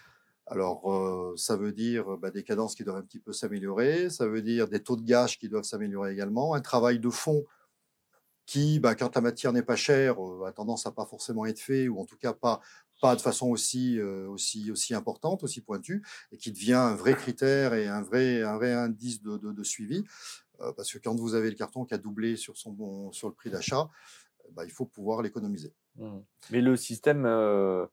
Alors 0.47 1.35
ça 1.37 1.57
veut 1.57 1.73
dire 1.73 2.19
bah, 2.19 2.31
des 2.31 2.45
cadences 2.45 2.75
qui 2.75 2.85
doivent 2.85 2.99
un 2.99 3.03
petit 3.03 3.19
peu 3.19 3.33
s'améliorer, 3.33 4.11
ça 4.11 4.27
veut 4.27 4.43
dire 4.43 4.69
des 4.69 4.83
taux 4.83 4.97
de 4.97 5.03
gage 5.03 5.39
qui 5.39 5.49
doivent 5.49 5.65
s'améliorer 5.65 6.13
également, 6.13 6.55
un 6.55 6.61
travail 6.61 7.01
de 7.01 7.11
fond 7.11 7.45
qui, 8.47 8.79
bah, 8.79 8.95
quand 8.95 9.13
la 9.17 9.21
matière 9.21 9.53
n'est 9.53 9.65
pas 9.65 9.75
chère, 9.75 10.17
a 10.47 10.53
tendance 10.53 10.87
à 10.87 10.93
pas 10.93 11.05
forcément 11.05 11.47
être 11.47 11.59
fait, 11.59 11.89
ou 11.89 11.99
en 11.99 12.05
tout 12.05 12.17
cas 12.17 12.33
pas 12.33 12.61
pas 13.01 13.17
de 13.17 13.21
façon 13.21 13.49
aussi, 13.49 13.99
euh, 13.99 14.29
aussi, 14.29 14.71
aussi 14.71 14.95
importante, 14.95 15.43
aussi 15.43 15.61
pointue, 15.61 16.03
et 16.33 16.37
qui 16.37 16.53
devient 16.53 16.75
un 16.75 16.95
vrai 16.95 17.15
critère 17.15 17.75
et 17.75 17.87
un 17.87 18.03
vrai, 18.03 18.43
un 18.43 18.57
vrai 18.57 18.73
indice 18.73 19.23
de, 19.23 19.37
de, 19.37 19.53
de 19.53 19.63
suivi. 19.63 20.05
Euh, 20.61 20.73
parce 20.73 20.91
que 20.93 20.99
quand 20.99 21.15
vous 21.15 21.35
avez 21.35 21.51
le 21.51 21.57
carton 21.57 21.85
qui 21.85 21.95
a 21.95 21.99
doublé 21.99 22.37
sur, 22.37 22.57
son 22.57 22.73
bon, 22.73 23.13
sur 23.13 23.29
le 23.29 23.35
prix 23.35 23.51
d'achat, 23.51 23.89
bah, 24.53 24.65
il 24.65 24.71
faut 24.71 24.87
pouvoir 24.87 25.23
l'économiser. 25.23 25.75
Mmh. 25.97 26.19
Mais 26.51 26.61
le 26.61 26.77
système, 26.77 27.27
euh, 27.27 27.87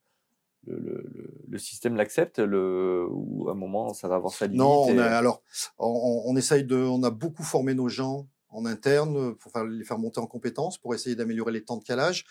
le, 0.66 0.80
le, 0.80 1.34
le, 1.48 1.58
système 1.58 1.96
l'accepte 1.96 2.40
le, 2.40 3.06
ou 3.10 3.50
à 3.50 3.52
un 3.52 3.56
moment 3.56 3.94
ça 3.94 4.08
va 4.08 4.16
avoir 4.16 4.32
sa 4.32 4.46
limite 4.46 4.60
Non, 4.60 4.86
on 4.88 4.98
a, 4.98 5.06
alors 5.06 5.42
on, 5.78 6.24
on, 6.26 6.36
essaye 6.38 6.64
de, 6.64 6.78
on 6.78 7.04
a 7.04 7.10
beaucoup 7.10 7.44
formé 7.44 7.74
nos 7.74 7.90
gens 7.90 8.28
en 8.50 8.66
interne 8.66 9.36
pour 9.36 9.52
faire, 9.52 9.66
les 9.66 9.84
faire 9.84 9.98
monter 9.98 10.20
en 10.20 10.28
compétences, 10.28 10.78
pour 10.78 10.94
essayer 10.96 11.16
d'améliorer 11.16 11.52
les 11.52 11.64
temps 11.64 11.78
de 11.78 11.84
calage. 11.84 12.26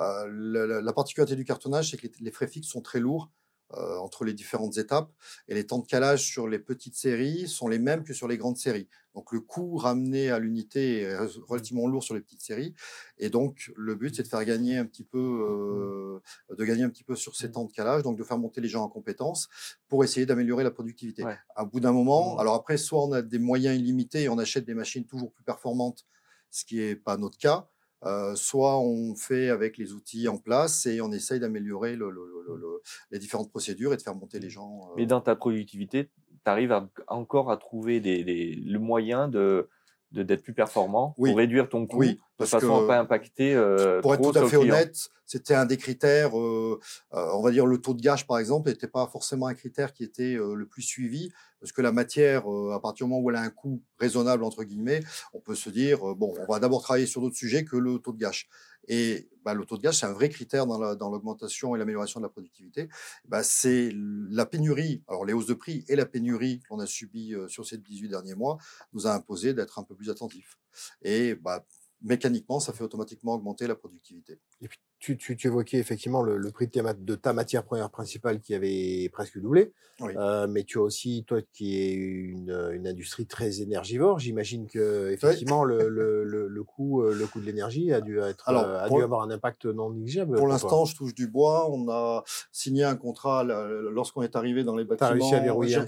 Euh, 0.00 0.26
la, 0.30 0.80
la, 0.80 0.92
particularité 0.92 1.36
du 1.36 1.44
cartonnage, 1.44 1.90
c'est 1.90 1.96
que 1.96 2.06
les, 2.06 2.12
les, 2.20 2.30
frais 2.30 2.48
fixes 2.48 2.68
sont 2.68 2.82
très 2.82 3.00
lourds 3.00 3.30
euh, 3.74 3.96
entre 3.96 4.24
les 4.24 4.32
différentes 4.32 4.78
étapes 4.78 5.10
et 5.48 5.54
les 5.54 5.66
temps 5.66 5.80
de 5.80 5.86
calage 5.88 6.24
sur 6.24 6.46
les 6.46 6.60
petites 6.60 6.94
séries 6.94 7.48
sont 7.48 7.66
les 7.66 7.80
mêmes 7.80 8.04
que 8.04 8.14
sur 8.14 8.28
les 8.28 8.38
grandes 8.38 8.56
séries. 8.56 8.88
Donc 9.12 9.32
le 9.32 9.40
coût 9.40 9.76
ramené 9.76 10.30
à 10.30 10.38
l'unité 10.38 11.00
est 11.00 11.16
relativement 11.48 11.88
lourd 11.88 12.04
sur 12.04 12.14
les 12.14 12.20
petites 12.20 12.42
séries 12.42 12.74
et 13.18 13.28
donc 13.28 13.72
le 13.74 13.96
but 13.96 14.14
c'est 14.14 14.22
de 14.22 14.28
faire 14.28 14.44
gagner 14.44 14.76
un 14.76 14.84
petit 14.84 15.02
peu, 15.02 15.18
euh, 15.18 16.54
de 16.54 16.64
gagner 16.64 16.84
un 16.84 16.90
petit 16.90 17.02
peu 17.02 17.16
sur 17.16 17.34
ces 17.34 17.50
temps 17.50 17.64
de 17.64 17.72
calage, 17.72 18.04
donc 18.04 18.16
de 18.16 18.22
faire 18.22 18.38
monter 18.38 18.60
les 18.60 18.68
gens 18.68 18.84
en 18.84 18.88
compétences 18.88 19.48
pour 19.88 20.04
essayer 20.04 20.26
d'améliorer 20.26 20.62
la 20.62 20.70
productivité. 20.70 21.24
Ouais. 21.24 21.36
À 21.56 21.64
bout 21.64 21.80
d'un 21.80 21.92
moment, 21.92 22.38
alors 22.38 22.54
après 22.54 22.76
soit 22.76 23.04
on 23.04 23.10
a 23.10 23.20
des 23.20 23.40
moyens 23.40 23.76
illimités 23.76 24.22
et 24.22 24.28
on 24.28 24.38
achète 24.38 24.64
des 24.64 24.74
machines 24.74 25.06
toujours 25.06 25.32
plus 25.32 25.42
performantes, 25.42 26.06
ce 26.52 26.64
qui 26.64 26.80
est 26.80 26.94
pas 26.94 27.16
notre 27.16 27.36
cas. 27.36 27.68
Euh, 28.04 28.34
soit 28.34 28.78
on 28.78 29.14
fait 29.14 29.48
avec 29.48 29.78
les 29.78 29.92
outils 29.92 30.28
en 30.28 30.36
place 30.36 30.86
et 30.86 31.00
on 31.00 31.12
essaye 31.12 31.40
d'améliorer 31.40 31.96
le, 31.96 32.10
le, 32.10 32.26
le, 32.46 32.82
les 33.10 33.18
différentes 33.18 33.50
procédures 33.50 33.92
et 33.94 33.96
de 33.96 34.02
faire 34.02 34.14
monter 34.14 34.38
les 34.38 34.50
gens. 34.50 34.90
Euh... 34.90 34.94
Mais 34.96 35.06
dans 35.06 35.22
ta 35.22 35.34
productivité, 35.34 36.10
tu 36.44 36.50
arrives 36.50 36.72
à, 36.72 36.88
encore 37.08 37.50
à 37.50 37.56
trouver 37.56 38.00
des, 38.00 38.22
des, 38.22 38.54
le 38.54 38.78
moyen 38.78 39.28
de 39.28 39.68
d'être 40.12 40.42
plus 40.42 40.54
performant 40.54 41.14
oui. 41.18 41.30
pour 41.30 41.38
réduire 41.38 41.68
ton 41.68 41.86
coût 41.86 41.98
oui, 41.98 42.20
de 42.38 42.44
façon 42.44 42.84
à 42.84 42.86
pas 42.86 42.98
impacter 42.98 43.54
euh, 43.54 44.00
pour 44.00 44.14
être 44.14 44.32
tout 44.32 44.38
à 44.38 44.46
fait 44.48 44.56
honnête 44.56 45.10
c'était 45.26 45.54
un 45.54 45.66
des 45.66 45.76
critères 45.76 46.38
euh, 46.38 46.80
euh, 47.12 47.28
on 47.34 47.42
va 47.42 47.50
dire 47.50 47.66
le 47.66 47.78
taux 47.78 47.92
de 47.92 48.00
gage 48.00 48.26
par 48.26 48.38
exemple 48.38 48.70
n'était 48.70 48.86
pas 48.86 49.06
forcément 49.08 49.48
un 49.48 49.54
critère 49.54 49.92
qui 49.92 50.04
était 50.04 50.36
euh, 50.36 50.54
le 50.54 50.66
plus 50.66 50.82
suivi 50.82 51.32
parce 51.66 51.72
que 51.72 51.82
la 51.82 51.90
matière 51.90 52.48
euh, 52.48 52.70
à 52.70 52.78
partir 52.78 53.06
du 53.06 53.10
moment 53.10 53.20
où 53.20 53.28
elle 53.28 53.34
a 53.34 53.40
un 53.40 53.50
coût 53.50 53.82
raisonnable 53.98 54.44
entre 54.44 54.62
guillemets 54.62 55.00
on 55.32 55.40
peut 55.40 55.56
se 55.56 55.68
dire 55.68 56.08
euh, 56.08 56.14
bon 56.14 56.32
on 56.38 56.46
va 56.46 56.60
d'abord 56.60 56.80
travailler 56.80 57.06
sur 57.06 57.20
d'autres 57.20 57.34
sujets 57.34 57.64
que 57.64 57.74
le 57.76 57.98
taux 57.98 58.12
de 58.12 58.18
gage 58.18 58.48
Et 58.86 59.28
bah, 59.44 59.52
le 59.52 59.64
taux 59.64 59.76
de 59.76 59.82
gaz, 59.82 59.98
c'est 59.98 60.06
un 60.06 60.12
vrai 60.12 60.28
critère 60.28 60.64
dans 60.64 61.10
l'augmentation 61.10 61.74
et 61.74 61.78
l'amélioration 61.80 62.20
de 62.20 62.24
la 62.24 62.28
productivité. 62.28 62.88
Bah, 63.24 63.42
c'est 63.42 63.90
la 64.30 64.46
pénurie, 64.46 65.02
alors 65.08 65.24
les 65.24 65.32
hausses 65.32 65.46
de 65.46 65.54
prix 65.54 65.84
et 65.88 65.96
la 65.96 66.06
pénurie 66.06 66.60
qu'on 66.68 66.78
a 66.78 66.86
subie 66.86 67.34
euh, 67.34 67.48
sur 67.48 67.66
ces 67.66 67.78
18 67.78 68.10
derniers 68.10 68.36
mois 68.36 68.58
nous 68.92 69.08
a 69.08 69.12
imposé 69.12 69.52
d'être 69.52 69.80
un 69.80 69.82
peu 69.82 69.96
plus 69.96 70.08
attentifs. 70.08 70.56
Et 71.02 71.34
bah, 71.34 71.66
mécaniquement, 72.00 72.60
ça 72.60 72.72
fait 72.72 72.84
automatiquement 72.84 73.34
augmenter 73.34 73.66
la 73.66 73.74
productivité. 73.74 74.38
Et 74.60 74.68
puis, 74.68 74.78
tu, 75.06 75.16
tu, 75.16 75.36
tu 75.36 75.46
évoquais 75.46 75.78
effectivement 75.78 76.20
le, 76.22 76.36
le 76.36 76.50
prix 76.50 76.66
de, 76.66 76.92
de, 76.92 77.14
ta 77.14 77.32
matière 77.32 77.62
première 77.62 77.90
principale 77.90 78.40
qui 78.40 78.54
avait 78.54 79.08
presque 79.12 79.38
doublé. 79.38 79.72
Oui. 80.00 80.12
Euh, 80.16 80.48
mais 80.48 80.64
tu 80.64 80.78
as 80.78 80.82
aussi, 80.82 81.24
toi, 81.24 81.40
qui 81.52 81.78
est 81.80 81.92
une, 81.92 82.50
une 82.72 82.88
industrie 82.88 83.26
très 83.26 83.60
énergivore, 83.60 84.18
j'imagine 84.18 84.66
que 84.66 85.10
effectivement 85.12 85.62
oui. 85.62 85.74
le, 85.78 85.88
le, 85.88 86.48
le, 86.48 86.64
coût, 86.64 87.02
euh, 87.02 87.14
le 87.14 87.26
coût 87.26 87.40
de 87.40 87.46
l'énergie 87.46 87.92
a 87.92 88.00
dû 88.00 88.18
être, 88.18 88.48
Alors, 88.48 88.64
a 88.64 88.88
dû 88.88 89.00
avoir 89.00 89.22
un 89.22 89.30
impact 89.30 89.66
non 89.66 89.90
négligeable. 89.90 90.36
Pour, 90.36 90.48
l'instant, 90.48 90.84
je 90.84 90.96
touche 90.96 91.14
du 91.14 91.28
bois. 91.28 91.70
On 91.70 91.88
a 91.88 92.24
signé 92.50 92.82
un 92.82 92.96
contrat 92.96 93.44
lorsqu'on 93.44 94.22
est 94.22 94.34
arrivé 94.34 94.64
dans 94.64 94.76
les 94.76 94.84
bâtiments. 94.84 95.30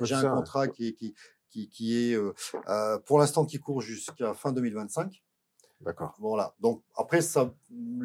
J'ai 0.02 0.14
un, 0.14 0.37
contrat 0.37 0.68
qui, 0.68 0.94
qui, 0.94 1.14
qui, 1.50 1.68
qui 1.68 2.12
est 2.12 2.14
euh, 2.14 2.33
euh, 2.68 2.98
pour 2.98 3.18
l'instant 3.18 3.44
qui 3.44 3.59
court 3.59 3.81
jusqu'à 3.81 4.35
fin 4.35 4.52
2025. 4.52 5.22
D'accord. 5.80 6.16
Voilà. 6.18 6.54
Donc 6.58 6.82
après, 6.96 7.20
ça, 7.20 7.54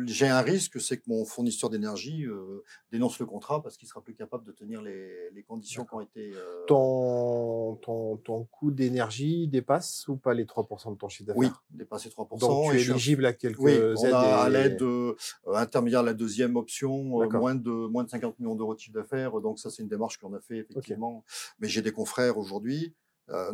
j'ai 0.06 0.28
un 0.28 0.42
risque, 0.42 0.80
c'est 0.80 0.98
que 0.98 1.04
mon 1.08 1.26
fournisseur 1.26 1.72
d'énergie 1.72 2.26
euh, 2.26 2.64
dénonce 2.92 3.18
le 3.18 3.26
contrat 3.26 3.64
parce 3.64 3.78
qu'il 3.78 3.88
sera 3.88 4.02
plus 4.02 4.14
capable 4.14 4.44
de 4.44 4.52
tenir 4.52 4.82
les, 4.84 5.32
les 5.32 5.44
conditions 5.44 5.84
qui 5.84 5.94
ont 5.96 6.02
été. 6.02 6.34
Euh... 6.36 6.66
Ton, 6.68 7.76
ton, 7.82 8.18
ton 8.18 8.44
coût 8.46 8.70
d'énergie 8.70 9.48
dépasse 9.48 10.08
ou 10.08 10.18
pas 10.18 10.36
les 10.36 10.46
3% 10.46 10.94
de 10.94 10.98
ton 10.98 11.10
chiffre 11.10 11.28
d'affaires? 11.28 11.40
Oui, 11.40 11.50
dépasse 11.72 12.06
les 12.06 12.12
3%. 12.12 12.40
Donc 12.40 12.72
tu 12.72 12.78
es 12.78 12.82
éligible 12.82 13.26
à 13.26 13.34
quelques 13.34 13.60
oui, 13.60 13.72
aides. 13.72 13.96
On 13.98 14.04
a 14.06 14.10
et... 14.10 14.14
à 14.14 14.50
l'aide 14.50 14.82
euh, 14.84 15.16
intermédiaire 15.48 16.04
la 16.04 16.14
deuxième 16.14 16.56
option, 16.56 17.24
euh, 17.24 17.30
moins 17.30 17.56
de 17.56 17.72
moins 17.72 18.04
de 18.04 18.10
50 18.10 18.40
millions 18.40 18.56
d'euros 18.56 18.76
de 18.76 18.80
chiffre 18.80 18.94
d'affaires. 18.94 19.42
Donc 19.42 19.58
ça, 19.58 19.72
c'est 19.72 19.82
une 19.82 19.90
démarche 19.90 20.18
qu'on 20.18 20.34
a 20.34 20.40
fait 20.40 20.58
effectivement. 20.58 21.18
Okay. 21.18 21.56
Mais 21.60 21.68
j'ai 21.70 21.82
des 21.82 21.92
confrères 21.92 22.38
aujourd'hui. 22.38 22.94
Euh, 23.30 23.52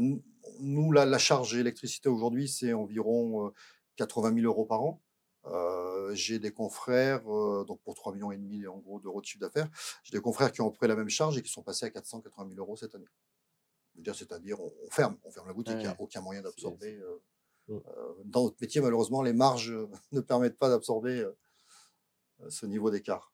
nous, 0.60 0.92
la, 0.92 1.06
la 1.06 1.20
charge 1.20 1.56
électricité 1.56 2.10
aujourd'hui, 2.10 2.50
c'est 2.50 2.74
environ 2.74 3.54
80 4.00 4.34
000 4.34 4.46
euros 4.46 4.66
par 4.66 4.82
an. 4.82 5.02
Euh, 5.46 6.14
j'ai 6.16 6.40
des 6.40 6.52
confrères, 6.52 7.22
euh, 7.32 7.66
donc 7.66 7.82
pour 7.82 7.96
3 7.96 8.14
millions 8.14 8.32
et 8.32 8.38
demi 8.38 8.66
en 8.68 8.78
gros 8.78 9.00
d'euros 9.00 9.22
de 9.22 9.26
chiffre 9.26 9.40
d'affaires, 9.40 9.70
j'ai 10.04 10.18
des 10.18 10.22
confrères 10.22 10.52
qui 10.52 10.62
ont 10.62 10.72
pris 10.72 10.88
la 10.88 10.96
même 10.96 11.10
charge 11.10 11.38
et 11.38 11.42
qui 11.42 11.52
sont 11.52 11.64
passés 11.64 11.86
à 11.86 11.90
480 11.90 12.50
000 12.50 12.60
euros 12.60 12.76
cette 12.76 12.96
année. 12.96 13.08
C'est-à-dire, 14.14 14.62
on, 14.62 14.72
on, 14.86 14.90
ferme, 14.90 15.18
on 15.26 15.32
ferme 15.32 15.48
la 15.48 15.54
boutique, 15.54 15.74
il 15.74 15.78
ouais, 15.78 15.84
n'y 15.84 15.90
a 15.90 15.96
aucun 16.00 16.22
moyen 16.22 16.42
d'absorber. 16.42 16.98
Euh, 17.70 17.80
dans 18.24 18.44
notre 18.46 18.56
métier, 18.62 18.80
malheureusement, 18.80 19.22
les 19.22 19.34
marges 19.34 19.74
ne 20.14 20.22
permettent 20.22 20.58
pas 20.58 20.70
d'absorber 20.70 21.28
ce 22.48 22.66
niveau 22.66 22.90
d'écart. 22.90 23.34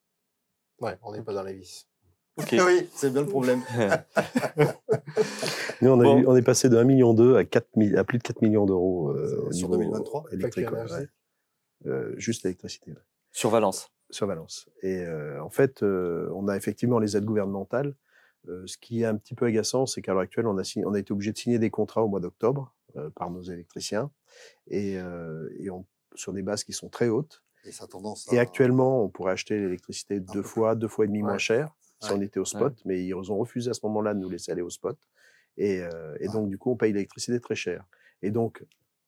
Ouais, 0.79 0.97
on 1.03 1.11
n'est 1.11 1.21
pas 1.21 1.33
dans 1.33 1.43
les 1.43 1.53
vis. 1.53 1.87
Okay. 2.37 2.61
oui, 2.61 2.89
c'est 2.93 3.13
bien 3.13 3.21
le 3.21 3.29
problème. 3.29 3.63
Nous, 5.81 5.89
on, 5.89 5.97
bon. 5.97 6.19
eu, 6.19 6.27
on, 6.27 6.35
est 6.35 6.41
passé 6.41 6.69
de 6.69 6.77
1,2 6.77 6.83
million 6.85 7.35
à, 7.35 7.43
4, 7.43 7.67
à 7.97 8.03
plus 8.03 8.17
de 8.17 8.23
4 8.23 8.41
millions 8.41 8.65
d'euros 8.65 9.09
euh, 9.09 9.51
sur 9.51 9.69
2023 9.69 10.25
électrique. 10.31 10.71
Ouais. 10.71 11.07
Euh, 11.87 12.13
juste 12.17 12.43
l'électricité. 12.43 12.91
Ouais. 12.91 12.97
Sur 13.31 13.49
Valence. 13.49 13.91
Sur 14.09 14.27
Valence. 14.27 14.69
Et 14.81 14.99
euh, 14.99 15.41
en 15.43 15.49
fait, 15.49 15.81
on 15.83 16.47
a 16.47 16.55
effectivement 16.55 16.99
les 16.99 17.17
aides 17.17 17.25
gouvernementales. 17.25 17.95
ce 18.47 18.77
qui 18.77 19.01
est 19.01 19.05
un 19.05 19.15
petit 19.15 19.35
peu 19.35 19.45
agaçant, 19.45 19.85
c'est 19.85 20.01
qu'à 20.01 20.13
l'heure 20.13 20.21
actuelle, 20.21 20.47
on 20.47 20.57
a, 20.57 20.63
signé, 20.63 20.85
on 20.85 20.93
a 20.93 20.99
été 20.99 21.11
obligé 21.11 21.31
de 21.31 21.37
signer 21.37 21.59
des 21.59 21.69
contrats 21.69 22.03
au 22.03 22.07
mois 22.07 22.19
d'octobre 22.19 22.73
par 23.15 23.29
nos 23.29 23.41
électriciens 23.41 24.09
et, 24.67 24.93
et 24.93 25.69
on, 25.69 25.85
sur 26.15 26.33
des 26.33 26.41
bases 26.41 26.63
qui 26.63 26.73
sont 26.73 26.89
très 26.89 27.09
hautes. 27.09 27.43
Et, 27.65 27.71
ça 27.71 27.87
tendance 27.87 28.31
à... 28.31 28.35
et 28.35 28.39
actuellement, 28.39 29.03
on 29.03 29.09
pourrait 29.09 29.33
acheter 29.33 29.59
l'électricité 29.59 30.19
deux 30.19 30.43
fois, 30.43 30.75
deux 30.75 30.87
fois 30.87 31.05
et 31.05 31.07
demi 31.07 31.19
ouais. 31.19 31.29
moins 31.29 31.37
cher 31.37 31.75
si 32.01 32.09
ouais. 32.09 32.17
on 32.17 32.21
était 32.21 32.39
au 32.39 32.45
spot, 32.45 32.73
ouais. 32.73 32.81
mais 32.85 33.05
ils 33.05 33.13
ont 33.15 33.37
refusé 33.37 33.69
à 33.69 33.73
ce 33.73 33.79
moment-là 33.83 34.13
de 34.13 34.19
nous 34.19 34.29
laisser 34.29 34.51
aller 34.51 34.61
au 34.61 34.69
spot. 34.69 34.97
Et, 35.57 35.81
euh, 35.81 36.15
et 36.19 36.27
donc, 36.27 36.49
du 36.49 36.57
coup, 36.57 36.71
on 36.71 36.75
paye 36.75 36.93
l'électricité 36.93 37.39
très 37.39 37.55
cher. 37.55 37.85
Et 38.21 38.31
donc, 38.31 38.65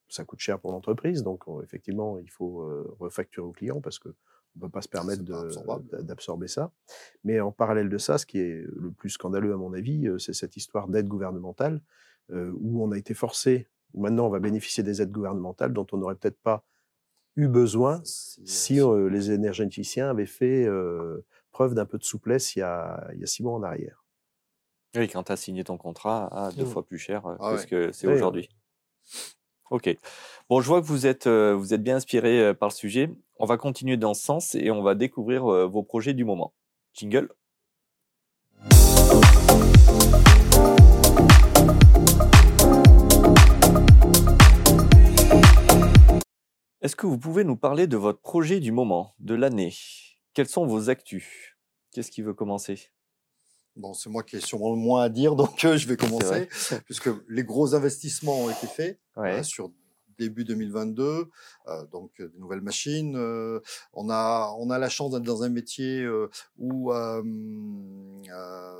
ça 0.10 0.23
coûte 0.23 0.39
cher 0.39 0.60
pour 0.60 0.71
l'entreprise. 0.71 1.23
Donc, 1.23 1.47
on, 1.47 1.62
effectivement, 1.62 2.19
il 2.19 2.29
faut 2.29 2.62
euh, 2.62 2.95
refacturer 2.99 3.45
au 3.45 3.51
client 3.51 3.81
parce 3.81 3.99
que 3.99 4.10
on 4.57 4.65
ne 4.65 4.69
peut 4.69 4.71
pas 4.71 4.81
se 4.81 4.89
permettre 4.89 5.23
d'absorber 6.03 6.47
ça. 6.47 6.71
Mais 7.23 7.39
en 7.39 7.51
parallèle 7.51 7.89
de 7.89 7.97
ça, 7.97 8.17
ce 8.17 8.25
qui 8.25 8.39
est 8.39 8.63
le 8.75 8.91
plus 8.91 9.12
scandaleux, 9.12 9.53
à 9.53 9.57
mon 9.57 9.73
avis, 9.73 10.07
euh, 10.07 10.17
c'est 10.17 10.33
cette 10.33 10.57
histoire 10.57 10.88
d'aide 10.88 11.07
gouvernementale 11.07 11.81
euh, 12.31 12.51
où 12.60 12.83
on 12.83 12.91
a 12.91 12.97
été 12.97 13.13
forcé, 13.13 13.67
maintenant 13.93 14.25
on 14.27 14.29
va 14.29 14.39
bénéficier 14.39 14.83
des 14.83 15.01
aides 15.01 15.12
gouvernementales 15.12 15.73
dont 15.73 15.88
on 15.91 15.97
n'aurait 15.97 16.15
peut-être 16.15 16.39
pas 16.41 16.65
eu 17.36 17.47
besoin 17.47 18.01
si, 18.03 18.81
euh, 18.81 19.10
les 19.10 19.31
énergéticiens 19.31 20.10
avaient 20.10 20.25
fait 20.25 20.67
preuve 21.51 21.73
d'un 21.75 21.86
peu 21.86 21.97
de 21.97 22.03
souplesse 22.03 22.55
il 22.55 22.60
y, 22.60 22.63
a, 22.63 23.10
il 23.13 23.19
y 23.19 23.23
a 23.23 23.27
six 23.27 23.43
mois 23.43 23.53
en 23.53 23.63
arrière. 23.63 24.03
Oui, 24.97 25.07
quand 25.07 25.23
tu 25.23 25.31
as 25.31 25.38
signé 25.38 25.63
ton 25.63 25.77
contrat 25.77 26.27
à 26.31 26.51
deux 26.51 26.63
Mmh. 26.63 26.67
fois 26.67 26.86
plus 26.86 26.97
cher 26.97 27.21
Ah 27.39 27.51
que 27.53 27.57
ce 27.57 27.67
que 27.67 27.91
c'est 27.91 28.07
Oui, 28.07 28.13
aujourd'hui. 28.15 28.49
Ok. 29.69 29.95
Bon, 30.49 30.62
je 30.62 30.67
vois 30.67 30.81
que 30.81 30.86
vous 30.88 31.05
êtes, 31.05 31.27
euh, 31.27 31.53
vous 31.53 31.73
êtes 31.73 31.83
bien 31.83 31.97
inspiré 31.97 32.39
euh, 32.41 32.53
par 32.53 32.69
le 32.69 32.73
sujet. 32.73 33.10
On 33.38 33.45
va 33.45 33.57
continuer 33.57 33.97
dans 33.97 34.13
ce 34.13 34.23
sens 34.23 34.55
et 34.55 34.71
on 34.71 34.81
va 34.81 34.95
découvrir 34.95 35.45
euh, 35.51 35.65
vos 35.67 35.83
projets 35.83 36.13
du 36.13 36.23
moment. 36.23 36.53
Jingle. 36.93 37.29
Est-ce 46.81 46.95
que 46.95 47.07
vous 47.07 47.17
pouvez 47.17 47.43
nous 47.43 47.55
parler 47.57 47.88
de 47.88 47.97
votre 47.97 48.21
projet 48.21 48.60
du 48.60 48.71
moment, 48.71 49.15
de 49.19 49.33
l'année? 49.36 49.73
Quelles 50.33 50.47
sont 50.47 50.65
vos 50.65 50.89
actus? 50.89 51.57
Qu'est-ce 51.91 52.12
qui 52.12 52.21
veut 52.21 52.33
commencer? 52.33 52.91
Bon, 53.77 53.93
c'est 53.93 54.09
moi 54.09 54.23
qui 54.23 54.35
ai 54.37 54.39
sûrement 54.41 54.71
le 54.71 54.77
moins 54.77 55.03
à 55.03 55.09
dire, 55.09 55.35
donc 55.41 55.63
euh, 55.65 55.77
je 55.77 55.87
vais 55.87 55.97
commencer, 55.97 56.49
puisque 56.85 57.09
les 57.29 57.43
gros 57.43 57.75
investissements 57.75 58.41
ont 58.45 58.49
été 58.49 58.67
faits 58.67 58.99
Ouais. 59.15 59.39
euh, 59.39 59.43
sur 59.43 59.71
début 60.19 60.43
2022, 60.45 61.03
euh, 61.67 61.85
donc 61.91 62.11
euh, 62.19 62.27
de 62.29 62.37
nouvelles 62.39 62.61
machines. 62.61 63.15
on 63.93 64.09
a 64.09 64.51
on 64.59 64.69
a 64.71 64.77
la 64.79 64.89
chance 64.89 65.11
d'être 65.11 65.23
dans 65.23 65.43
un 65.43 65.49
métier 65.49 66.07
où 66.57 66.91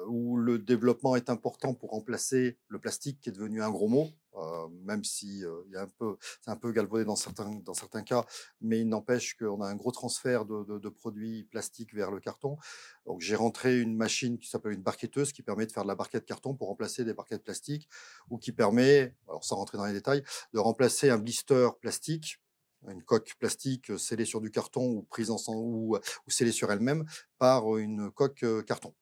où 0.10 0.38
le 0.38 0.58
développement 0.60 1.16
est 1.16 1.30
important 1.30 1.74
pour 1.74 1.92
remplacer 1.92 2.58
le 2.70 2.80
plastique 2.80 3.20
qui 3.22 3.30
est 3.30 3.34
devenu 3.34 3.62
un 3.62 3.70
gros 3.70 3.88
mot, 3.88 4.10
euh, 4.38 4.68
même 4.84 5.04
si 5.04 5.44
euh, 5.44 5.64
il 5.68 5.78
un 5.78 5.88
peu 5.88 6.18
c'est 6.42 6.52
un 6.52 6.56
peu 6.56 6.72
galvaudé 6.72 7.06
dans 7.06 7.16
certains 7.16 7.56
dans 7.64 7.74
certains 7.74 8.04
cas, 8.04 8.26
mais 8.62 8.82
il 8.82 8.88
n'empêche 8.88 9.36
qu'on 9.36 9.62
a 9.62 9.68
un 9.68 9.76
gros 9.76 9.92
transfert 9.92 10.46
de, 10.46 10.90
produits 10.90 11.44
plastiques 11.46 11.94
vers 11.94 12.12
le 12.12 12.20
carton. 12.20 12.58
Donc 13.06 13.22
j'ai 13.22 13.36
rentré 13.36 13.80
une 13.80 13.96
machine 13.96 14.38
qui 14.38 14.50
s'appelle 14.50 14.74
une 14.74 14.84
barquetteuse 14.84 15.32
qui 15.32 15.42
permet 15.44 15.66
de 15.66 15.72
faire 15.72 15.84
de 15.84 15.88
la 15.88 15.96
barquette 15.96 16.26
carton 16.26 16.56
pour 16.56 16.68
remplacer 16.68 17.04
des 17.04 17.14
barquettes 17.14 17.44
plastiques 17.44 17.90
ou 18.30 18.38
qui 18.38 18.52
permet, 18.52 19.16
alors 19.28 19.44
sans 19.44 19.56
rentrer 19.56 19.78
dans 19.78 19.86
les 19.86 19.94
détails, 19.94 20.24
de 20.54 20.60
remplacer 20.60 21.10
un 21.10 21.18
blister 21.18 21.70
plastique, 21.82 22.40
une 22.88 23.04
coque 23.04 23.34
plastique 23.40 23.90
euh, 23.92 23.98
scellée 23.98 24.26
sur 24.26 24.42
du 24.42 24.52
carton 24.52 24.86
ou 24.86 25.04
prise 25.04 25.32
en 25.32 25.38
ou, 25.48 25.98
ou 25.98 26.30
scellée 26.30 26.52
sur 26.52 26.72
elle-même 26.72 27.06
par 27.38 27.78
une 27.78 28.12
coque 28.12 28.46
carton. 28.66 28.94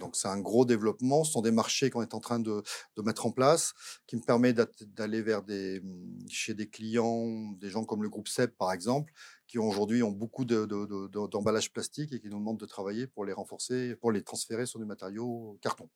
Donc 0.00 0.16
c'est 0.16 0.28
un 0.28 0.40
gros 0.40 0.64
développement. 0.64 1.24
Ce 1.24 1.32
sont 1.32 1.42
des 1.42 1.50
marchés 1.50 1.90
qu'on 1.90 2.02
est 2.02 2.14
en 2.14 2.20
train 2.20 2.38
de, 2.38 2.62
de 2.96 3.02
mettre 3.02 3.26
en 3.26 3.30
place, 3.30 3.72
qui 4.06 4.16
me 4.16 4.22
permet 4.22 4.52
d'aller 4.52 5.22
vers 5.22 5.42
des 5.42 5.80
hum, 5.80 6.18
chez 6.28 6.54
des 6.54 6.68
clients, 6.68 7.52
des 7.52 7.70
gens 7.70 7.84
comme 7.84 8.02
le 8.02 8.08
groupe 8.08 8.28
SEB 8.28 8.50
par 8.58 8.72
exemple, 8.72 9.12
qui 9.46 9.58
aujourd'hui 9.58 10.02
ont 10.02 10.10
beaucoup 10.10 10.44
de, 10.44 10.64
de, 10.64 11.26
d'emballages 11.26 11.72
plastiques 11.72 12.12
et 12.12 12.20
qui 12.20 12.28
nous 12.28 12.38
demandent 12.38 12.60
de 12.60 12.66
travailler 12.66 13.06
pour 13.06 13.24
les 13.24 13.32
renforcer, 13.32 13.96
pour 13.96 14.12
les 14.12 14.22
transférer 14.22 14.66
sur 14.66 14.78
du 14.78 14.86
matériau 14.86 15.58
carton. 15.60 15.88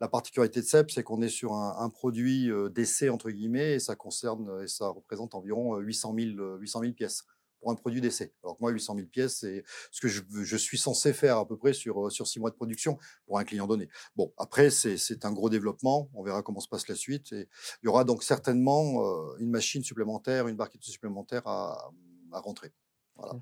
La 0.00 0.08
particularité 0.08 0.60
de 0.60 0.66
CEP, 0.66 0.90
c'est 0.90 1.02
qu'on 1.02 1.22
est 1.22 1.28
sur 1.28 1.52
un, 1.52 1.76
un 1.78 1.90
produit 1.90 2.50
d'essai 2.70 3.08
entre 3.08 3.30
guillemets 3.30 3.74
et 3.74 3.78
ça 3.78 3.94
concerne 3.94 4.62
et 4.62 4.68
ça 4.68 4.88
représente 4.88 5.34
environ 5.34 5.76
euh, 5.76 5.80
800 5.80 6.14
000, 6.18 6.40
euh, 6.40 6.56
800 6.58 6.80
000 6.80 6.92
pièces 6.92 7.24
pour 7.62 7.70
un 7.70 7.76
produit 7.76 8.00
d'essai. 8.00 8.34
Alors 8.42 8.56
que 8.56 8.60
moi, 8.60 8.72
800 8.72 8.96
000 8.96 9.06
pièces, 9.06 9.38
c'est 9.38 9.62
ce 9.92 10.00
que 10.00 10.08
je, 10.08 10.20
je 10.30 10.56
suis 10.56 10.76
censé 10.76 11.12
faire 11.12 11.38
à 11.38 11.46
peu 11.46 11.56
près 11.56 11.72
sur, 11.72 12.06
euh, 12.06 12.10
sur 12.10 12.26
six 12.26 12.40
mois 12.40 12.50
de 12.50 12.56
production 12.56 12.98
pour 13.24 13.38
un 13.38 13.44
client 13.44 13.68
donné. 13.68 13.88
Bon, 14.16 14.32
après, 14.36 14.68
c'est 14.70 14.96
c'est 14.98 15.24
un 15.24 15.32
gros 15.32 15.48
développement. 15.48 16.10
On 16.12 16.24
verra 16.24 16.42
comment 16.42 16.58
se 16.60 16.68
passe 16.68 16.88
la 16.88 16.96
suite. 16.96 17.32
Et 17.32 17.48
il 17.82 17.86
y 17.86 17.88
aura 17.88 18.02
donc 18.04 18.24
certainement 18.24 19.06
euh, 19.06 19.36
une 19.38 19.50
machine 19.50 19.82
supplémentaire, 19.84 20.48
une 20.48 20.56
barquette 20.56 20.82
supplémentaire 20.82 21.46
à, 21.46 21.92
à 22.32 22.40
rentrer. 22.40 22.72
Voilà. 23.14 23.34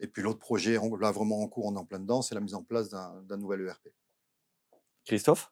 Et 0.00 0.06
puis 0.06 0.22
l'autre 0.22 0.38
projet, 0.40 0.76
en- 0.76 0.94
là 0.96 1.10
vraiment 1.12 1.40
en 1.40 1.48
cours, 1.48 1.64
on 1.64 1.74
est 1.74 1.78
en 1.78 1.86
plein 1.86 1.98
dedans, 2.00 2.20
c'est 2.20 2.34
la 2.34 2.42
mise 2.42 2.54
en 2.54 2.62
place 2.62 2.90
d'un 2.90 3.36
nouvel 3.38 3.62
ERP. 3.62 3.88
Christophe, 5.06 5.50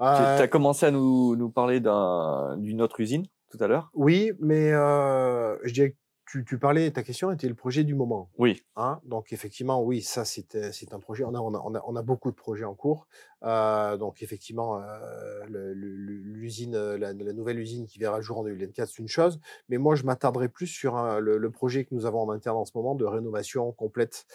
tu 0.00 0.04
Euh, 0.04 0.38
as 0.42 0.48
commencé 0.48 0.86
à 0.86 0.90
nous, 0.90 1.36
nous 1.36 1.50
parler 1.50 1.80
d'un- 1.80 2.56
d'une 2.58 2.80
autre 2.80 2.98
usine 3.00 3.26
tout 3.50 3.58
à 3.60 3.66
l'heure? 3.66 3.90
Oui, 3.94 4.30
mais 4.38 4.70
euh, 4.72 5.56
je 5.64 5.72
dirais 5.72 5.96
tu, 6.28 6.44
tu, 6.44 6.58
parlais, 6.58 6.90
ta 6.90 7.02
question 7.02 7.32
était 7.32 7.48
le 7.48 7.54
projet 7.54 7.84
du 7.84 7.94
moment. 7.94 8.30
Oui. 8.36 8.62
Hein 8.76 9.00
donc 9.04 9.32
effectivement, 9.32 9.82
oui, 9.82 10.02
ça 10.02 10.24
c'est 10.24 10.54
un 10.92 11.00
projet. 11.00 11.24
On 11.24 11.34
a, 11.34 11.40
on 11.40 11.54
a, 11.54 11.82
on, 11.86 11.96
a, 11.96 12.02
beaucoup 12.02 12.30
de 12.30 12.36
projets 12.36 12.64
en 12.64 12.74
cours. 12.74 13.06
Euh, 13.44 13.96
donc 13.96 14.22
effectivement, 14.22 14.82
euh, 14.82 15.72
l'usine, 15.74 16.76
la, 16.76 17.12
la, 17.14 17.32
nouvelle 17.32 17.58
usine 17.58 17.86
qui 17.86 17.98
verra 17.98 18.18
le 18.18 18.22
jour 18.22 18.38
en 18.38 18.44
2024, 18.44 18.88
c'est 18.88 18.98
une 18.98 19.08
chose. 19.08 19.40
Mais 19.70 19.78
moi, 19.78 19.94
je 19.94 20.04
m'attarderai 20.04 20.48
plus 20.48 20.66
sur 20.66 20.96
le, 21.20 21.38
le, 21.38 21.50
projet 21.50 21.84
que 21.84 21.94
nous 21.94 22.04
avons 22.04 22.20
en 22.20 22.30
interne 22.30 22.58
en 22.58 22.66
ce 22.66 22.72
moment 22.74 22.94
de 22.94 23.06
rénovation 23.06 23.72
complète 23.72 24.26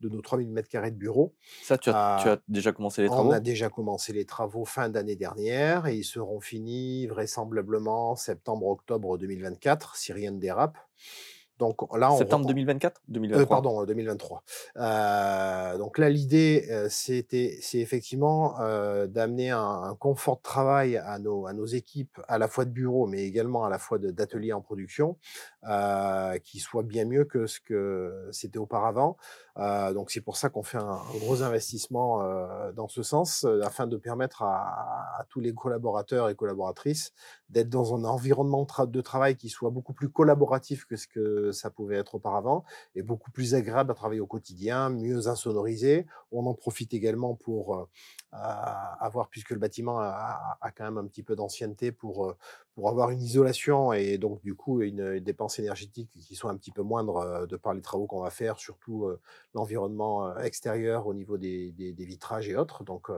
de 0.00 0.08
nos 0.08 0.20
3000 0.20 0.48
m2 0.48 0.90
de 0.90 0.96
bureaux. 0.96 1.34
Ça, 1.62 1.76
tu 1.76 1.90
as, 1.90 2.18
tu 2.22 2.28
as, 2.28 2.38
déjà 2.48 2.72
commencé 2.72 3.02
les 3.02 3.08
travaux 3.08 3.28
On 3.28 3.32
a 3.32 3.40
déjà 3.40 3.68
commencé 3.68 4.12
les 4.12 4.24
travaux 4.24 4.64
fin 4.64 4.88
d'année 4.88 5.16
dernière 5.16 5.86
et 5.86 5.96
ils 5.96 6.04
seront 6.04 6.40
finis 6.40 7.06
vraisemblablement 7.06 8.16
septembre-octobre 8.16 9.18
2024 9.18 9.96
si 9.96 10.12
rien 10.12 10.30
ne 10.30 10.38
dérape. 10.38 10.78
Donc 11.62 11.96
là, 11.96 12.12
on 12.12 12.18
Septembre 12.18 12.44
2024 12.46 13.02
2023. 13.06 13.40
Euh, 13.40 13.46
pardon, 13.46 13.84
2023. 13.84 14.42
Euh, 14.78 15.78
donc 15.78 15.96
là, 15.98 16.08
l'idée, 16.10 16.66
euh, 16.72 16.88
c'était, 16.90 17.56
c'est 17.62 17.78
effectivement 17.78 18.60
euh, 18.60 19.06
d'amener 19.06 19.50
un, 19.50 19.60
un, 19.60 19.94
confort 19.94 20.38
de 20.38 20.42
travail 20.42 20.96
à 20.96 21.20
nos, 21.20 21.46
à 21.46 21.52
nos 21.52 21.66
équipes, 21.66 22.20
à 22.26 22.38
la 22.38 22.48
fois 22.48 22.64
de 22.64 22.70
bureau, 22.70 23.06
mais 23.06 23.22
également 23.22 23.64
à 23.64 23.70
la 23.70 23.78
fois 23.78 23.98
d'ateliers 23.98 24.52
en 24.52 24.60
production, 24.60 25.16
euh, 25.68 26.36
qui 26.40 26.58
soit 26.58 26.82
bien 26.82 27.04
mieux 27.04 27.24
que 27.24 27.46
ce 27.46 27.60
que 27.60 28.28
c'était 28.32 28.58
auparavant. 28.58 29.16
Euh, 29.58 29.92
donc 29.92 30.10
c'est 30.10 30.22
pour 30.22 30.36
ça 30.36 30.48
qu'on 30.48 30.64
fait 30.64 30.78
un, 30.78 30.98
un, 31.14 31.18
gros 31.20 31.42
investissement 31.44 32.24
dans 32.74 32.88
ce 32.88 33.04
sens, 33.04 33.46
afin 33.62 33.86
de 33.86 33.96
permettre 33.96 34.42
à, 34.42 35.20
à, 35.20 35.24
tous 35.28 35.38
les 35.38 35.54
collaborateurs 35.54 36.28
et 36.28 36.34
collaboratrices 36.34 37.12
d'être 37.50 37.68
dans 37.68 37.94
un 37.94 38.04
environnement 38.04 38.66
de 38.86 39.00
travail 39.00 39.36
qui 39.36 39.48
soit 39.48 39.70
beaucoup 39.70 39.92
plus 39.92 40.08
collaboratif 40.08 40.86
que 40.86 40.96
ce 40.96 41.06
que 41.06 41.51
ça 41.52 41.70
pouvait 41.70 41.96
être 41.96 42.14
auparavant 42.14 42.64
et 42.94 43.02
beaucoup 43.02 43.30
plus 43.30 43.54
agréable 43.54 43.90
à 43.90 43.94
travailler 43.94 44.20
au 44.20 44.26
quotidien, 44.26 44.88
mieux 44.90 45.28
insonorisé. 45.28 46.06
On 46.30 46.46
en 46.46 46.54
profite 46.54 46.94
également 46.94 47.34
pour 47.34 47.76
euh, 47.76 47.84
avoir, 48.32 49.28
puisque 49.28 49.50
le 49.50 49.58
bâtiment 49.58 49.98
a, 50.00 50.58
a, 50.60 50.70
quand 50.70 50.84
même 50.84 50.98
un 50.98 51.06
petit 51.06 51.22
peu 51.22 51.36
d'ancienneté, 51.36 51.92
pour, 51.92 52.26
euh, 52.26 52.36
pour 52.74 52.88
avoir 52.88 53.10
une 53.10 53.20
isolation 53.20 53.92
et 53.92 54.16
donc 54.16 54.42
du 54.42 54.54
coup 54.54 54.80
une, 54.80 55.20
dépense 55.20 55.58
énergétique 55.58 56.10
qui 56.10 56.34
soit 56.34 56.50
un 56.50 56.56
petit 56.56 56.70
peu 56.70 56.82
moindre 56.82 57.16
euh, 57.16 57.46
de 57.46 57.56
par 57.56 57.74
les 57.74 57.82
travaux 57.82 58.06
qu'on 58.06 58.20
va 58.20 58.30
faire, 58.30 58.58
surtout 58.58 59.04
euh, 59.04 59.20
l'environnement 59.54 60.26
euh, 60.26 60.38
extérieur 60.38 61.06
au 61.06 61.14
niveau 61.14 61.36
des, 61.36 61.72
des, 61.72 61.92
des, 61.92 62.04
vitrages 62.04 62.48
et 62.48 62.56
autres. 62.56 62.84
Donc, 62.84 63.08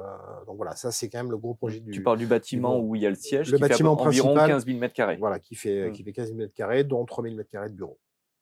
donc 0.46 0.56
voilà, 0.56 0.74
ça 0.74 0.90
c'est 0.90 1.08
quand 1.08 1.18
même 1.18 1.30
le 1.30 1.38
gros 1.38 1.54
projet 1.54 1.80
du. 1.80 1.92
Tu 1.92 2.02
parles 2.02 2.18
du 2.18 2.26
bâtiment 2.26 2.78
où 2.78 2.94
il 2.96 3.02
y 3.02 3.06
a 3.06 3.10
le 3.10 3.16
siège, 3.16 3.50
le 3.50 3.58
qui 3.58 3.62
bâtiment 3.62 3.96
fait 3.96 4.06
environ 4.06 4.34
15 4.34 4.66
000 4.66 4.78
m2. 4.78 5.18
Voilà, 5.18 5.38
qui 5.38 5.54
fait, 5.54 5.88
mmh. 5.88 5.92
qui 5.92 6.02
fait 6.02 6.12
15 6.12 6.34
000 6.34 6.48
m2, 6.48 6.82
dont 6.82 7.04
3 7.04 7.24
000 7.24 7.36
m2 7.36 7.68
de 7.68 7.74
bureaux. 7.74 7.98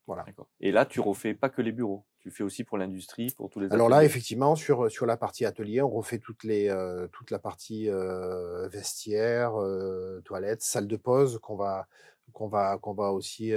Voilà. 0.07 0.25
Et 0.61 0.73
là, 0.73 0.85
tu 0.85 1.01
refais 1.01 1.35
pas 1.35 1.49
que 1.49 1.63
les 1.63 1.71
bureaux, 1.71 2.05
tu 2.19 2.31
fais 2.31 2.43
aussi 2.43 2.65
pour 2.65 2.77
l'industrie, 2.77 3.33
pour 3.37 3.51
tous 3.51 3.61
les. 3.61 3.73
Alors 3.73 3.89
là, 3.89 4.05
effectivement, 4.05 4.57
sur 4.57 4.91
sur 4.91 5.07
la 5.07 5.17
partie 5.17 5.45
atelier, 5.45 5.81
on 5.81 5.89
refait 5.89 6.19
toutes 6.19 6.43
les 6.43 6.69
euh, 6.69 7.07
toute 7.13 7.31
la 7.31 7.39
partie 7.39 7.89
euh, 7.89 8.69
vestiaire, 8.69 9.61
euh, 9.61 10.21
toilettes, 10.25 10.63
salle 10.63 10.89
de 10.89 10.97
pause 10.97 11.39
qu'on 11.41 11.57
va 11.57 11.87
qu'on 12.33 12.49
va 12.49 12.79
qu'on 12.79 12.95
va 12.95 13.13
aussi 13.13 13.53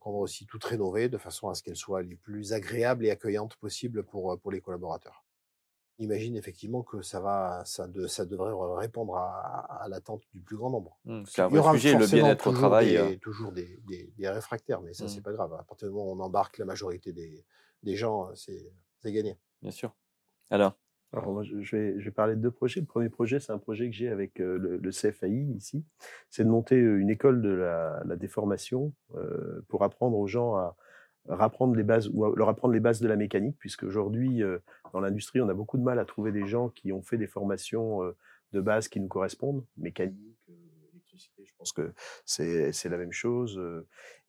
qu'on 0.00 0.12
va 0.12 0.18
aussi 0.18 0.46
tout 0.46 0.60
rénover 0.62 1.08
de 1.08 1.18
façon 1.18 1.48
à 1.50 1.54
ce 1.54 1.62
qu'elles 1.62 1.76
soient 1.76 2.02
les 2.02 2.16
plus 2.16 2.52
agréables 2.52 3.04
et 3.04 3.10
accueillantes 3.10 3.56
possibles 3.56 4.02
pour 4.04 4.38
pour 4.40 4.52
les 4.52 4.60
collaborateurs 4.60 5.25
imagine 5.98 6.36
effectivement 6.36 6.82
que 6.82 7.02
ça 7.02 7.20
va, 7.20 7.62
ça, 7.64 7.86
de, 7.86 8.06
ça 8.06 8.26
devrait 8.26 8.52
répondre 8.78 9.16
à, 9.16 9.82
à 9.82 9.88
l'attente 9.88 10.22
du 10.34 10.40
plus 10.40 10.56
grand 10.56 10.70
nombre. 10.70 10.98
Mmh, 11.04 11.22
c'est 11.26 11.42
un 11.42 11.48
vrai 11.48 11.72
sujet, 11.72 11.98
le 11.98 12.06
bien-être 12.06 12.46
au 12.48 12.52
travail. 12.52 12.90
Des, 12.90 12.96
euh. 12.96 13.16
Toujours 13.18 13.52
des, 13.52 13.78
des, 13.86 14.12
des, 14.16 14.28
réfractaires, 14.28 14.82
mais 14.82 14.92
ça, 14.92 15.04
mmh. 15.04 15.08
c'est 15.08 15.22
pas 15.22 15.32
grave. 15.32 15.52
À 15.54 15.62
partir 15.62 15.88
du 15.88 15.94
moment 15.94 16.12
où 16.12 16.16
on 16.16 16.20
embarque 16.20 16.58
la 16.58 16.64
majorité 16.64 17.12
des, 17.12 17.44
des 17.82 17.96
gens, 17.96 18.30
c'est 18.34 18.72
gagné. 19.04 19.38
Bien 19.62 19.70
sûr. 19.70 19.94
Alors 20.50 20.74
alors 21.12 21.32
moi, 21.32 21.44
je 21.44 21.76
vais, 21.76 21.98
je 21.98 22.04
vais 22.04 22.10
parler 22.10 22.34
de 22.34 22.40
deux 22.40 22.50
projets. 22.50 22.80
Le 22.80 22.86
premier 22.86 23.08
projet, 23.08 23.40
c'est 23.40 23.52
un 23.52 23.58
projet 23.58 23.88
que 23.88 23.94
j'ai 23.94 24.08
avec 24.08 24.40
euh, 24.40 24.58
le, 24.58 24.76
le, 24.76 24.90
CFAI 24.90 25.46
ici. 25.56 25.84
C'est 26.30 26.44
de 26.44 26.48
monter 26.48 26.76
euh, 26.76 26.98
une 26.98 27.10
école 27.10 27.42
de 27.42 27.48
la, 27.48 28.02
la 28.04 28.16
déformation 28.16 28.92
euh, 29.14 29.64
pour 29.68 29.84
apprendre 29.84 30.16
aux 30.18 30.26
gens 30.26 30.56
à, 30.56 30.76
apprendre 31.28 31.74
les 31.74 31.82
bases 31.82 32.08
ou 32.08 32.34
leur 32.34 32.48
apprendre 32.48 32.74
les 32.74 32.80
bases 32.80 33.00
de 33.00 33.08
la 33.08 33.16
mécanique, 33.16 33.56
puisque 33.58 33.82
aujourd'hui 33.82 34.42
euh, 34.42 34.58
dans 34.92 35.00
l'industrie 35.00 35.40
on 35.40 35.48
a 35.48 35.54
beaucoup 35.54 35.78
de 35.78 35.82
mal 35.82 35.98
à 35.98 36.04
trouver 36.04 36.32
des 36.32 36.46
gens 36.46 36.68
qui 36.68 36.92
ont 36.92 37.02
fait 37.02 37.18
des 37.18 37.26
formations 37.26 38.02
euh, 38.02 38.16
de 38.52 38.60
base 38.60 38.88
qui 38.88 39.00
nous 39.00 39.08
correspondent, 39.08 39.64
mécanique, 39.76 40.38
euh, 40.50 40.52
électricité. 40.92 41.44
Je 41.44 41.52
pense 41.58 41.72
que 41.72 41.92
c'est 42.24 42.72
c'est 42.72 42.88
la 42.88 42.96
même 42.96 43.12
chose. 43.12 43.60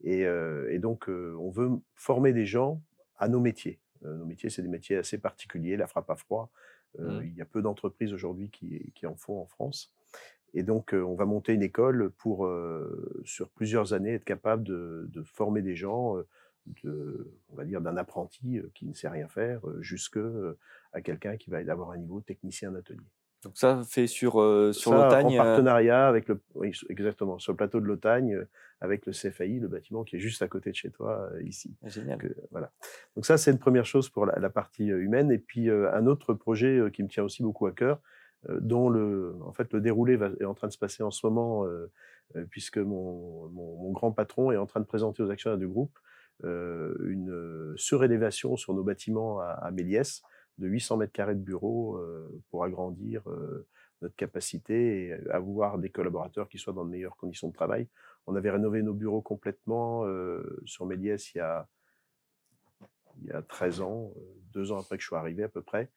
Et, 0.01 0.21
et 0.21 0.79
donc 0.79 1.07
on 1.07 1.49
veut 1.49 1.69
former 1.95 2.33
des 2.33 2.45
gens 2.45 2.81
à 3.17 3.27
nos 3.27 3.39
métiers. 3.39 3.79
nos 4.01 4.25
métiers 4.25 4.49
c'est 4.49 4.61
des 4.61 4.69
métiers 4.69 4.97
assez 4.97 5.17
particuliers, 5.17 5.77
la 5.77 5.87
frappe 5.87 6.09
à 6.09 6.15
froid. 6.15 6.49
Mmh. 6.97 7.19
Il 7.23 7.35
y 7.35 7.41
a 7.41 7.45
peu 7.45 7.61
d'entreprises 7.61 8.13
aujourd'hui 8.13 8.49
qui, 8.49 8.91
qui 8.95 9.05
en 9.05 9.15
font 9.15 9.39
en 9.39 9.45
France. 9.45 9.93
Et 10.53 10.63
donc, 10.63 10.93
on 10.93 11.13
va 11.13 11.25
monter 11.25 11.53
une 11.53 11.61
école 11.61 12.09
pour, 12.11 12.49
sur 13.25 13.49
plusieurs 13.49 13.93
années, 13.93 14.13
être 14.13 14.23
capable 14.23 14.63
de, 14.63 15.07
de 15.11 15.21
former 15.21 15.61
des 15.61 15.75
gens 15.75 16.15
de, 16.83 17.31
on 17.49 17.55
va 17.55 17.65
dire, 17.65 17.81
d'un 17.81 17.97
apprenti 17.97 18.57
euh, 18.57 18.69
qui 18.73 18.85
ne 18.85 18.93
sait 18.93 19.09
rien 19.09 19.27
faire, 19.27 19.67
euh, 19.67 19.81
jusque 19.81 20.17
euh, 20.17 20.57
à 20.93 21.01
quelqu'un 21.01 21.37
qui 21.37 21.49
va 21.49 21.57
avoir 21.57 21.91
un 21.91 21.97
niveau 21.97 22.21
technicien 22.21 22.71
d'atelier. 22.71 22.99
Donc 23.43 23.53
ça 23.55 23.81
fait 23.87 24.07
sur 24.07 24.41
euh, 24.41 24.73
sur 24.73 24.93
l'Otagne. 24.93 25.39
En 25.39 25.43
partenariat 25.43 26.07
avec 26.07 26.27
le, 26.27 26.41
oui, 26.55 26.71
exactement, 26.89 27.37
sur 27.37 27.53
le 27.53 27.57
plateau 27.57 27.79
de 27.79 27.85
l'Otagne, 27.85 28.45
avec 28.81 29.05
le 29.05 29.11
CFAI, 29.11 29.59
le 29.59 29.67
bâtiment 29.67 30.03
qui 30.03 30.15
est 30.15 30.19
juste 30.19 30.41
à 30.41 30.47
côté 30.47 30.71
de 30.71 30.75
chez 30.75 30.89
toi 30.89 31.29
ici. 31.43 31.75
Ah, 31.83 31.87
génial. 31.87 32.17
Donc, 32.17 32.31
voilà. 32.51 32.71
Donc 33.15 33.25
ça 33.25 33.37
c'est 33.37 33.51
une 33.51 33.59
première 33.59 33.85
chose 33.85 34.09
pour 34.09 34.25
la, 34.25 34.39
la 34.39 34.49
partie 34.49 34.87
humaine. 34.87 35.31
Et 35.31 35.37
puis 35.37 35.69
un 35.69 36.07
autre 36.07 36.33
projet 36.33 36.81
qui 36.91 37.03
me 37.03 37.07
tient 37.07 37.23
aussi 37.23 37.43
beaucoup 37.43 37.67
à 37.67 37.71
cœur, 37.71 38.01
dont 38.49 38.89
le, 38.89 39.35
en 39.45 39.53
fait 39.53 39.71
le 39.71 39.81
déroulé 39.81 40.15
va, 40.15 40.29
est 40.39 40.45
en 40.45 40.55
train 40.55 40.67
de 40.67 40.73
se 40.73 40.79
passer 40.79 41.03
en 41.03 41.11
ce 41.11 41.25
moment, 41.27 41.63
puisque 42.49 42.79
mon, 42.79 43.49
mon, 43.49 43.83
mon, 43.83 43.91
grand 43.91 44.11
patron 44.11 44.51
est 44.51 44.57
en 44.57 44.65
train 44.65 44.79
de 44.79 44.85
présenter 44.85 45.21
aux 45.21 45.29
actionnaires 45.29 45.59
du 45.59 45.67
groupe 45.67 45.97
une 46.43 47.73
surélévation 47.75 48.57
sur 48.57 48.73
nos 48.73 48.83
bâtiments 48.83 49.39
à, 49.39 49.47
à 49.47 49.71
Méliès 49.71 50.21
de 50.57 50.67
800 50.67 50.97
mètres 50.97 51.13
carrés 51.13 51.35
de 51.35 51.39
bureaux 51.39 51.97
euh, 51.97 52.41
pour 52.49 52.63
agrandir 52.63 53.21
euh, 53.27 53.67
notre 54.01 54.15
capacité 54.15 55.07
et 55.07 55.29
avoir 55.29 55.77
des 55.77 55.89
collaborateurs 55.89 56.49
qui 56.49 56.57
soient 56.57 56.73
dans 56.73 56.85
de 56.85 56.89
meilleures 56.89 57.17
conditions 57.17 57.47
de 57.47 57.53
travail. 57.53 57.87
On 58.25 58.35
avait 58.35 58.51
rénové 58.51 58.81
nos 58.81 58.93
bureaux 58.93 59.21
complètement 59.21 60.05
euh, 60.05 60.61
sur 60.65 60.85
Méliès 60.85 61.33
il 61.33 61.37
y 61.37 61.41
a 61.41 61.67
il 63.23 63.29
y 63.29 63.31
a 63.31 63.41
13 63.41 63.81
ans, 63.81 64.13
deux 64.53 64.71
ans 64.71 64.77
après 64.79 64.95
que 64.95 65.01
je 65.01 65.07
suis 65.07 65.15
arrivé 65.15 65.41
à 65.41 65.49
peu 65.49 65.63
près. 65.63 65.89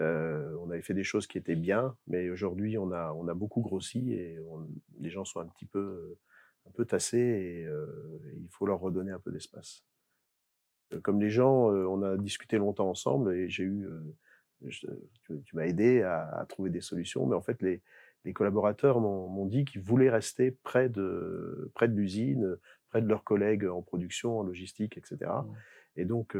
Euh, 0.00 0.54
on 0.60 0.70
avait 0.70 0.82
fait 0.82 0.94
des 0.94 1.02
choses 1.02 1.26
qui 1.26 1.36
étaient 1.36 1.56
bien, 1.56 1.96
mais 2.06 2.30
aujourd'hui 2.30 2.78
on 2.78 2.92
a 2.92 3.12
on 3.14 3.26
a 3.26 3.34
beaucoup 3.34 3.62
grossi 3.62 4.12
et 4.12 4.38
les 5.00 5.10
gens 5.10 5.24
sont 5.24 5.40
un 5.40 5.46
petit 5.46 5.64
peu 5.64 6.16
un 6.68 6.72
peu 6.72 6.84
tassés 6.84 7.18
et, 7.18 7.66
euh, 7.66 7.86
il 8.36 8.48
faut 8.50 8.66
leur 8.66 8.80
redonner 8.80 9.12
un 9.12 9.18
peu 9.18 9.30
d'espace. 9.32 9.84
Comme 11.02 11.20
les 11.20 11.30
gens, 11.30 11.70
euh, 11.70 11.84
on 11.86 12.02
a 12.02 12.16
discuté 12.16 12.56
longtemps 12.56 12.88
ensemble 12.88 13.34
et 13.34 13.48
j'ai 13.48 13.64
eu, 13.64 13.86
je, 14.66 14.86
tu, 15.22 15.42
tu 15.44 15.56
m'as 15.56 15.66
aidé 15.66 16.02
à, 16.02 16.28
à, 16.28 16.46
trouver 16.46 16.70
des 16.70 16.80
solutions, 16.80 17.26
mais 17.26 17.36
en 17.36 17.42
fait 17.42 17.60
les, 17.62 17.82
les 18.24 18.32
collaborateurs 18.32 19.00
m'ont 19.00 19.46
dit 19.46 19.64
qu'ils 19.64 19.82
voulaient 19.82 20.10
rester 20.10 20.50
près 20.50 20.88
de, 20.88 21.70
près 21.74 21.88
de 21.88 21.94
l'usine, 21.94 22.56
près 22.88 23.02
de 23.02 23.08
leurs 23.08 23.24
collègues 23.24 23.66
en 23.66 23.82
production, 23.82 24.40
en 24.40 24.42
logistique, 24.42 24.96
etc. 24.96 25.30
Mmh. 25.30 25.52
Et 25.96 26.04
donc, 26.04 26.36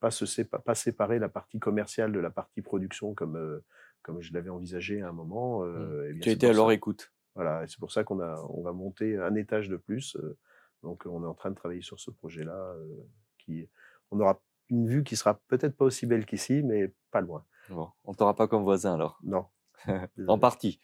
pas, 0.00 0.10
se 0.10 0.42
pas 0.42 0.74
séparer 0.74 1.18
la 1.18 1.28
partie 1.28 1.58
commerciale 1.58 2.12
de 2.12 2.18
la 2.18 2.30
partie 2.30 2.62
production 2.62 3.14
comme, 3.14 3.60
comme 4.02 4.20
je 4.20 4.32
l'avais 4.32 4.50
envisagé 4.50 5.02
à 5.02 5.08
un 5.08 5.12
moment. 5.12 5.64
Mmh. 5.64 6.20
tu 6.20 6.28
as 6.28 6.32
été 6.32 6.46
à 6.48 6.52
leur 6.52 6.72
écoute. 6.72 7.12
Voilà, 7.34 7.66
c'est 7.66 7.78
pour 7.78 7.92
ça 7.92 8.04
qu'on 8.04 8.20
a, 8.20 8.36
on 8.50 8.62
va 8.62 8.72
monter 8.72 9.16
un 9.16 9.34
étage 9.34 9.68
de 9.68 9.76
plus. 9.76 10.16
Euh, 10.16 10.36
donc, 10.82 11.04
on 11.06 11.22
est 11.22 11.26
en 11.26 11.34
train 11.34 11.50
de 11.50 11.56
travailler 11.56 11.82
sur 11.82 11.98
ce 11.98 12.10
projet-là. 12.10 12.74
Euh, 12.76 13.08
qui, 13.38 13.68
on 14.10 14.20
aura 14.20 14.40
une 14.68 14.86
vue 14.86 15.04
qui 15.04 15.16
sera 15.16 15.40
peut-être 15.48 15.76
pas 15.76 15.84
aussi 15.84 16.06
belle 16.06 16.26
qu'ici, 16.26 16.62
mais 16.62 16.92
pas 17.10 17.20
loin. 17.20 17.44
Bon, 17.68 17.90
on 18.04 18.14
t'aura 18.14 18.34
pas 18.34 18.48
comme 18.48 18.62
voisin 18.62 18.94
alors. 18.94 19.18
Non. 19.22 19.46
en 20.28 20.38
partie. 20.38 20.80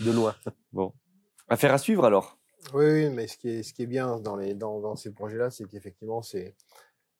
De 0.00 0.12
loin. 0.12 0.34
Bon. 0.72 0.92
Affaire 1.48 1.72
à 1.72 1.78
suivre 1.78 2.04
alors. 2.04 2.38
Oui, 2.74 2.84
oui, 2.84 3.10
mais 3.10 3.26
ce 3.26 3.38
qui 3.38 3.48
est, 3.48 3.62
ce 3.62 3.72
qui 3.72 3.82
est 3.82 3.86
bien 3.86 4.18
dans, 4.20 4.36
les, 4.36 4.54
dans, 4.54 4.80
dans 4.80 4.96
ces 4.96 5.12
projets-là, 5.12 5.50
c'est 5.50 5.66
qu'effectivement, 5.66 6.22
c'est, 6.22 6.56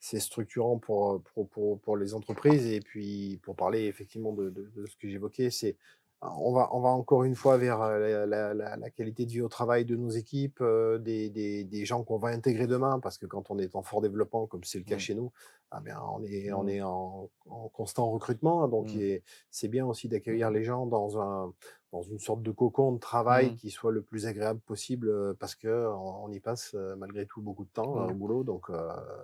c'est 0.01 0.21
structurant 0.21 0.79
pour, 0.79 1.23
pour, 1.23 1.49
pour, 1.49 1.81
pour, 1.81 1.97
les 1.97 2.15
entreprises. 2.15 2.67
Et 2.67 2.81
puis, 2.81 3.41
pour 3.43 3.57
parler 3.57 3.87
effectivement 3.87 4.33
de, 4.33 4.51
de, 4.51 4.71
de 4.75 4.87
ce 4.87 4.97
que 4.97 5.09
j'évoquais, 5.09 5.51
c'est 5.51 5.77
on 6.21 6.53
va, 6.53 6.69
on 6.73 6.81
va 6.81 6.89
encore 6.89 7.25
une 7.25 7.37
fois 7.37 7.59
vers 7.59 7.79
la, 7.79 8.27
la, 8.27 8.55
la, 8.55 8.91
qualité 8.91 9.25
de 9.25 9.31
vie 9.31 9.41
au 9.41 9.49
travail 9.49 9.85
de 9.85 9.95
nos 9.95 10.11
équipes, 10.11 10.63
des, 11.01 11.31
des, 11.31 11.65
des, 11.65 11.85
gens 11.85 12.03
qu'on 12.03 12.19
va 12.19 12.29
intégrer 12.29 12.67
demain, 12.67 12.99
parce 12.99 13.19
que 13.19 13.27
quand 13.27 13.51
on 13.51 13.59
est 13.59 13.77
en 13.77 13.83
fort 13.83 14.01
développement, 14.01 14.47
comme 14.47 14.65
c'est 14.65 14.79
le 14.79 14.85
cas 14.85 14.97
mmh. 14.97 15.01
chez 15.01 15.15
nous, 15.15 15.31
ah 15.71 15.81
bien, 15.81 16.01
on 16.13 16.25
est, 16.25 16.53
on 16.53 16.65
mmh. 16.65 16.69
est 16.71 16.83
en, 16.83 17.31
en, 17.49 17.69
constant 17.69 18.11
recrutement, 18.11 18.67
donc 18.67 18.93
mmh. 18.93 19.19
c'est 19.51 19.69
bien 19.69 19.87
aussi 19.87 20.09
d'accueillir 20.09 20.51
les 20.51 20.65
gens 20.65 20.87
dans 20.87 21.21
un 21.21 21.53
dans 21.91 22.03
une 22.03 22.19
sorte 22.19 22.43
de 22.43 22.51
cocon 22.51 22.93
de 22.93 22.99
travail 22.99 23.57
qui 23.57 23.71
soit 23.71 23.93
le 23.93 24.03
plus 24.03 24.27
agréable 24.27 24.61
possible, 24.61 25.35
parce 25.37 25.55
que 25.55 25.87
on, 25.89 26.31
y 26.31 26.39
passe 26.39 26.75
malgré 26.99 27.25
tout 27.25 27.41
beaucoup 27.41 27.65
de 27.65 27.71
temps 27.71 28.07
au 28.07 28.13
boulot. 28.13 28.45
Donc, 28.45 28.69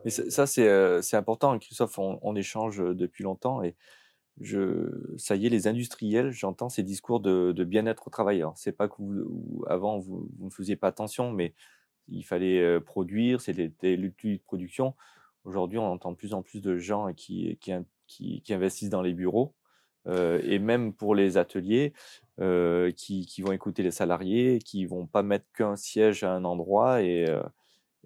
Mais 0.07 0.11
ça, 0.11 0.47
c'est 0.47 1.03
c'est 1.03 1.19
important, 1.19 1.59
Christophe. 1.59 1.99
On, 1.99 2.19
on, 2.23 2.35
échange 2.35 2.79
depuis 2.79 3.23
longtemps 3.23 3.63
et 3.63 3.77
je, 4.41 4.91
ça 5.17 5.37
y 5.37 5.47
est, 5.47 5.49
les 5.49 5.69
industriels, 5.69 6.33
j'entends 6.33 6.69
ces 6.69 6.83
discours 6.83 7.21
de, 7.21 7.65
bien-être 7.65 8.07
au 8.09 8.11
travail. 8.11 8.45
C'est 8.57 8.73
pas 8.77 8.89
que 8.89 8.97
vous, 8.99 9.65
avant 9.69 9.99
vous, 9.99 10.29
ne 10.41 10.51
faisiez 10.51 10.77
pas 10.77 10.89
attention, 10.89 11.31
mais 11.33 11.55
il 12.09 12.25
fallait 12.25 12.61
euh, 12.61 12.81
produire, 12.81 13.41
c'était 13.41 13.97
l'outil 13.97 14.39
de 14.39 14.43
production. 14.43 14.95
Aujourd'hui, 15.45 15.79
on 15.79 15.87
entend 15.87 16.13
de 16.13 16.17
plus 16.17 16.35
en 16.35 16.43
plus 16.43 16.61
de 16.61 16.77
gens 16.79 17.13
qui, 17.13 17.59
investissent 18.51 18.91
dans 18.91 19.03
les 19.03 19.15
bureaux 19.15 19.55
euh, 20.07 20.41
et 20.43 20.59
même 20.59 20.93
pour 20.93 21.15
les 21.15 21.37
ateliers 21.39 21.93
euh, 22.41 22.91
qui, 22.93 23.27
vont 23.41 23.53
écouter 23.53 23.83
les 23.83 23.91
salariés, 23.91 24.59
qui 24.59 24.85
vont 24.85 25.07
pas 25.07 25.23
mettre 25.23 25.47
qu'un 25.55 25.77
siège 25.77 26.25
à 26.25 26.33
un 26.33 26.45
endroit 26.45 27.03
et, 27.03 27.27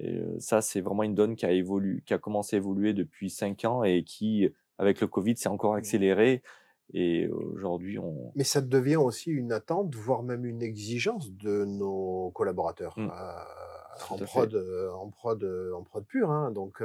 et 0.01 0.20
ça, 0.39 0.61
c'est 0.61 0.81
vraiment 0.81 1.03
une 1.03 1.14
donne 1.14 1.35
qui 1.35 1.47
a 1.47 1.51
évolué, 1.51 2.03
qui 2.07 2.14
a 2.14 2.18
commencé 2.18 2.55
à 2.57 2.59
évoluer 2.59 2.93
depuis 2.93 3.31
cinq 3.31 3.64
ans 3.64 3.83
et 3.83 4.05
qui 4.05 4.49
avec 4.79 5.01
le 5.01 5.07
Covid, 5.07 5.37
c'est 5.37 5.49
encore 5.49 5.74
mmh. 5.74 5.79
accéléré. 5.79 6.43
Et 6.95 7.29
aujourd'hui, 7.29 7.99
on. 7.99 8.33
Mais 8.35 8.45
ça 8.45 8.62
devient 8.62 8.97
aussi 8.97 9.31
une 9.31 9.53
attente, 9.53 9.95
voire 9.95 10.22
même 10.22 10.47
une 10.47 10.62
exigence 10.62 11.31
de 11.33 11.64
nos 11.66 12.31
collaborateurs. 12.31 12.95
Mmh. 12.97 13.11
Euh, 13.11 14.05
en, 14.11 14.16
prod, 14.16 14.55
euh, 14.55 14.91
en, 14.93 15.11
prod, 15.11 15.45
euh, 15.45 15.72
en 15.74 15.83
prod 15.83 16.05
pur. 16.07 16.31
Hein, 16.31 16.51
donc, 16.51 16.83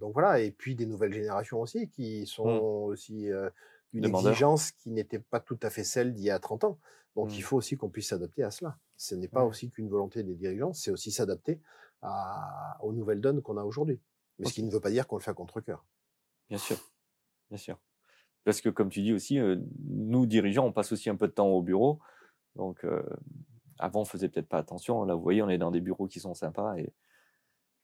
donc 0.00 0.14
voilà. 0.14 0.40
Et 0.40 0.50
puis 0.50 0.74
des 0.74 0.86
nouvelles 0.86 1.12
générations 1.12 1.60
aussi, 1.60 1.88
qui 1.90 2.26
sont 2.26 2.46
mmh. 2.46 2.62
aussi 2.62 3.28
une 3.92 4.04
exigence 4.06 4.70
qui 4.72 4.90
n'était 4.90 5.18
pas 5.18 5.40
tout 5.40 5.58
à 5.62 5.70
fait 5.70 5.84
celle 5.84 6.14
d'il 6.14 6.24
y 6.24 6.30
a 6.30 6.38
30 6.38 6.64
ans. 6.64 6.78
Donc 7.14 7.36
il 7.36 7.42
faut 7.42 7.56
aussi 7.56 7.76
qu'on 7.76 7.90
puisse 7.90 8.08
s'adapter 8.08 8.42
à 8.42 8.50
cela. 8.50 8.78
Ce 8.96 9.14
n'est 9.14 9.28
pas 9.28 9.44
aussi 9.44 9.70
qu'une 9.70 9.88
volonté 9.88 10.22
des 10.22 10.34
dirigeants, 10.34 10.72
c'est 10.72 10.90
aussi 10.90 11.10
s'adapter 11.10 11.60
aux 12.80 12.92
nouvelles 12.92 13.20
donnes 13.20 13.42
qu'on 13.42 13.58
a 13.58 13.64
aujourd'hui. 13.64 14.00
Mais 14.38 14.46
ce 14.46 14.54
qui 14.54 14.62
ne 14.62 14.70
veut 14.70 14.80
pas 14.80 14.90
dire 14.90 15.06
qu'on 15.06 15.16
le 15.16 15.22
fait 15.22 15.30
à 15.30 15.34
contre-cœur. 15.34 15.84
Bien 16.54 16.58
sûr, 16.58 16.76
bien 17.50 17.58
sûr. 17.58 17.78
Parce 18.44 18.60
que 18.60 18.68
comme 18.68 18.90
tu 18.90 19.02
dis 19.02 19.12
aussi, 19.12 19.40
nous 19.88 20.24
dirigeants, 20.24 20.64
on 20.66 20.72
passe 20.72 20.92
aussi 20.92 21.10
un 21.10 21.16
peu 21.16 21.26
de 21.26 21.32
temps 21.32 21.48
au 21.48 21.62
bureau. 21.62 21.98
Donc 22.54 22.86
avant, 23.80 24.02
on 24.02 24.04
faisait 24.04 24.28
peut-être 24.28 24.48
pas 24.48 24.58
attention. 24.58 25.02
Là, 25.04 25.16
vous 25.16 25.22
voyez, 25.22 25.42
on 25.42 25.48
est 25.48 25.58
dans 25.58 25.72
des 25.72 25.80
bureaux 25.80 26.06
qui 26.06 26.20
sont 26.20 26.34
sympas 26.34 26.76
et, 26.76 26.92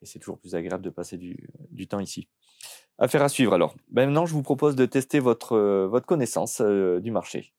c'est 0.03 0.21
toujours 0.21 0.39
plus 0.39 0.55
agréable 0.55 0.85
de 0.85 0.89
passer 0.89 1.19
du, 1.19 1.89
temps 1.89 1.99
ici. 1.99 2.29
Affaire 2.97 3.23
à 3.23 3.29
suivre 3.29 3.55
alors. 3.55 3.75
Maintenant, 3.91 4.25
je 4.25 4.33
vous 4.33 4.43
propose 4.43 4.77
de 4.77 4.87
tester 4.87 5.19
votre, 5.19 5.59
votre 5.87 6.07
connaissance 6.07 6.63
du 6.63 7.11
marché. 7.11 7.53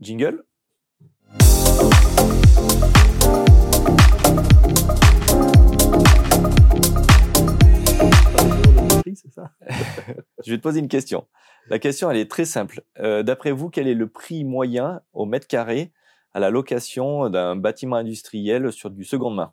Jingle. 0.00 0.44
Je 10.44 10.50
vais 10.50 10.56
te 10.56 10.62
poser 10.62 10.80
une 10.80 10.88
question. 10.88 11.26
La 11.68 11.78
question, 11.78 12.10
elle 12.10 12.18
est 12.18 12.30
très 12.30 12.44
simple. 12.44 12.82
Euh, 12.98 13.22
d'après 13.22 13.52
vous, 13.52 13.70
quel 13.70 13.88
est 13.88 13.94
le 13.94 14.08
prix 14.08 14.44
moyen 14.44 15.00
au 15.12 15.24
mètre 15.24 15.46
carré 15.46 15.92
à 16.34 16.40
la 16.40 16.50
location 16.50 17.30
d'un 17.30 17.56
bâtiment 17.56 17.96
industriel 17.96 18.72
sur 18.72 18.90
du 18.90 19.04
seconde 19.04 19.36
main? 19.36 19.52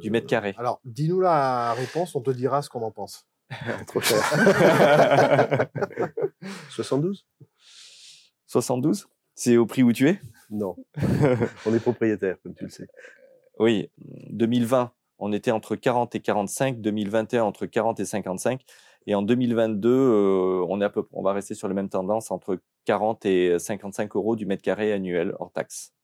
Du 0.00 0.10
mètre 0.10 0.26
carré. 0.26 0.50
Euh, 0.50 0.60
alors, 0.60 0.80
dis-nous 0.84 1.20
la 1.20 1.72
réponse, 1.74 2.14
on 2.14 2.20
te 2.20 2.30
dira 2.30 2.62
ce 2.62 2.70
qu'on 2.70 2.82
en 2.82 2.92
pense. 2.92 3.26
Trop 3.86 4.00
cher. 4.00 4.22
72 6.70 7.26
72 8.46 9.08
C'est 9.34 9.56
au 9.56 9.66
prix 9.66 9.82
où 9.82 9.92
tu 9.92 10.08
es? 10.08 10.20
Non. 10.50 10.76
on 11.66 11.74
est 11.74 11.80
propriétaire, 11.80 12.36
comme 12.42 12.54
tu 12.54 12.64
le 12.64 12.70
sais. 12.70 12.86
Oui, 13.58 13.90
2020, 14.30 14.92
on 15.24 15.32
était 15.32 15.50
entre 15.50 15.74
40 15.74 16.14
et 16.14 16.20
45, 16.20 16.82
2021 16.82 17.44
entre 17.44 17.64
40 17.64 17.98
et 17.98 18.04
55, 18.04 18.62
et 19.06 19.14
en 19.14 19.22
2022, 19.22 19.88
euh, 19.88 20.66
on, 20.68 20.82
est 20.82 20.84
à 20.84 20.90
peu, 20.90 21.04
on 21.12 21.22
va 21.22 21.32
rester 21.32 21.54
sur 21.54 21.66
les 21.66 21.74
mêmes 21.74 21.88
tendances 21.88 22.30
entre 22.30 22.58
40 22.84 23.24
et 23.24 23.58
55 23.58 24.14
euros 24.16 24.36
du 24.36 24.44
mètre 24.44 24.62
carré 24.62 24.92
annuel 24.92 25.34
hors 25.38 25.50
taxe. 25.50 25.94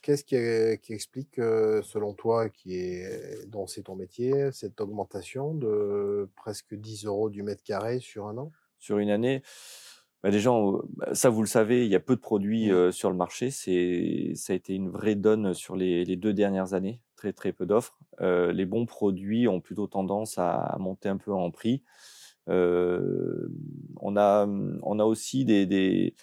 Qu'est-ce 0.00 0.22
qui, 0.22 0.92
explique, 0.92 1.40
euh, 1.40 1.82
selon 1.82 2.14
toi, 2.14 2.48
qui 2.48 2.76
est, 2.76 3.48
dont 3.48 3.66
c'est 3.66 3.82
ton 3.82 3.96
métier, 3.96 4.52
cette 4.52 4.80
augmentation 4.80 5.52
de 5.52 6.28
presque 6.36 6.76
10 6.76 7.06
euros 7.06 7.30
du 7.30 7.42
mètre 7.42 7.64
carré 7.64 7.98
sur 7.98 8.28
un 8.28 8.38
an? 8.38 8.52
Sur 8.78 8.98
une 8.98 9.10
année 9.10 9.42
bah 10.22 10.30
déjà, 10.30 10.50
bah, 10.96 11.14
ça 11.14 11.30
vous 11.30 11.42
le 11.42 11.46
savez, 11.46 11.84
il 11.84 11.90
y 11.90 11.94
a 11.94 12.00
peu 12.00 12.16
de 12.16 12.20
produits 12.20 12.72
euh, 12.72 12.90
sur 12.90 13.10
le 13.10 13.16
marché. 13.16 13.50
C'est, 13.50 14.32
ça 14.34 14.52
a 14.52 14.56
été 14.56 14.74
une 14.74 14.88
vraie 14.88 15.14
donne 15.14 15.54
sur 15.54 15.76
les, 15.76 16.04
les 16.04 16.16
deux 16.16 16.32
dernières 16.32 16.74
années. 16.74 17.00
Très 17.32 17.52
peu 17.52 17.66
d'offres. 17.66 17.98
Euh, 18.20 18.52
les 18.52 18.66
bons 18.66 18.86
produits 18.86 19.48
ont 19.48 19.60
plutôt 19.60 19.86
tendance 19.86 20.38
à, 20.38 20.76
monter 20.78 21.08
un 21.08 21.16
peu 21.16 21.32
en 21.32 21.50
prix. 21.50 21.82
Euh, 22.48 23.48
on 24.00 24.16
a 24.16 24.46
on 24.46 24.98
a 24.98 25.04
aussi 25.04 25.44
des, 25.44 26.14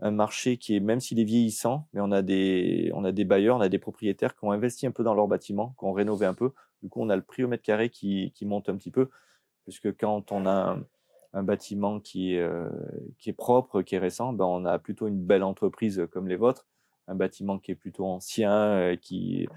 un 0.00 0.10
marché 0.10 0.56
qui 0.58 0.76
est 0.76 0.80
même 0.80 1.00
s'il 1.00 1.18
est 1.20 1.24
vieillissant, 1.24 1.88
mais 1.92 2.00
on 2.00 2.12
a 2.12 2.22
des 2.22 2.90
on 2.94 3.04
a 3.04 3.12
des 3.12 3.24
bailleurs, 3.24 3.56
on 3.56 3.60
a 3.60 3.68
des 3.68 3.78
propriétaires 3.78 4.36
qui 4.36 4.44
ont 4.44 4.52
investi 4.52 4.86
un 4.86 4.90
peu 4.90 5.04
dans 5.04 5.14
leur 5.14 5.28
bâtiment, 5.28 5.74
qui 5.78 5.84
ont 5.84 5.92
rénové 5.92 6.26
un 6.26 6.34
peu. 6.34 6.52
Du 6.82 6.88
coup, 6.88 7.00
on 7.02 7.10
a 7.10 7.16
le 7.16 7.22
prix 7.22 7.44
au 7.44 7.48
mètre 7.48 7.62
carré 7.62 7.90
qui, 7.90 8.32
monte 8.42 8.68
un 8.68 8.76
petit 8.76 8.90
peu, 8.90 9.10
puisque 9.64 9.96
quand 9.98 10.32
on 10.32 10.46
a 10.46 10.78
un 11.32 11.42
bâtiment 11.42 12.00
qui 12.00 12.34
est, 12.34 12.40
euh, 12.40 12.68
qui 13.18 13.30
est 13.30 13.34
propre, 13.34 13.82
qui 13.82 13.94
est 13.94 13.98
récent, 13.98 14.32
ben 14.32 14.46
on 14.46 14.64
a 14.64 14.78
plutôt 14.78 15.06
une 15.06 15.22
belle 15.22 15.42
entreprise 15.42 16.06
comme 16.10 16.28
les 16.28 16.36
vôtres. 16.36 16.66
Un 17.06 17.14
bâtiment 17.14 17.58
qui 17.58 17.72
est 17.72 17.74
plutôt 17.74 18.06
ancien, 18.06 18.96
qui, 19.00 19.48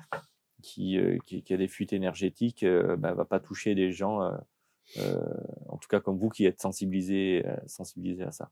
qui, 0.63 0.97
euh, 0.97 1.17
qui, 1.25 1.53
a 1.53 1.57
des 1.57 1.67
fuites 1.67 1.93
énergétiques, 1.93 2.65
ben, 2.65 3.13
va 3.13 3.25
pas 3.25 3.39
toucher 3.39 3.75
des 3.75 3.91
gens, 3.91 4.31
en 4.97 5.77
tout 5.77 5.87
cas 5.89 5.99
comme 5.99 6.17
vous 6.17 6.29
qui 6.29 6.45
êtes 6.45 6.61
sensibilisés, 6.61 7.43
à 7.45 8.31
ça. 8.31 8.49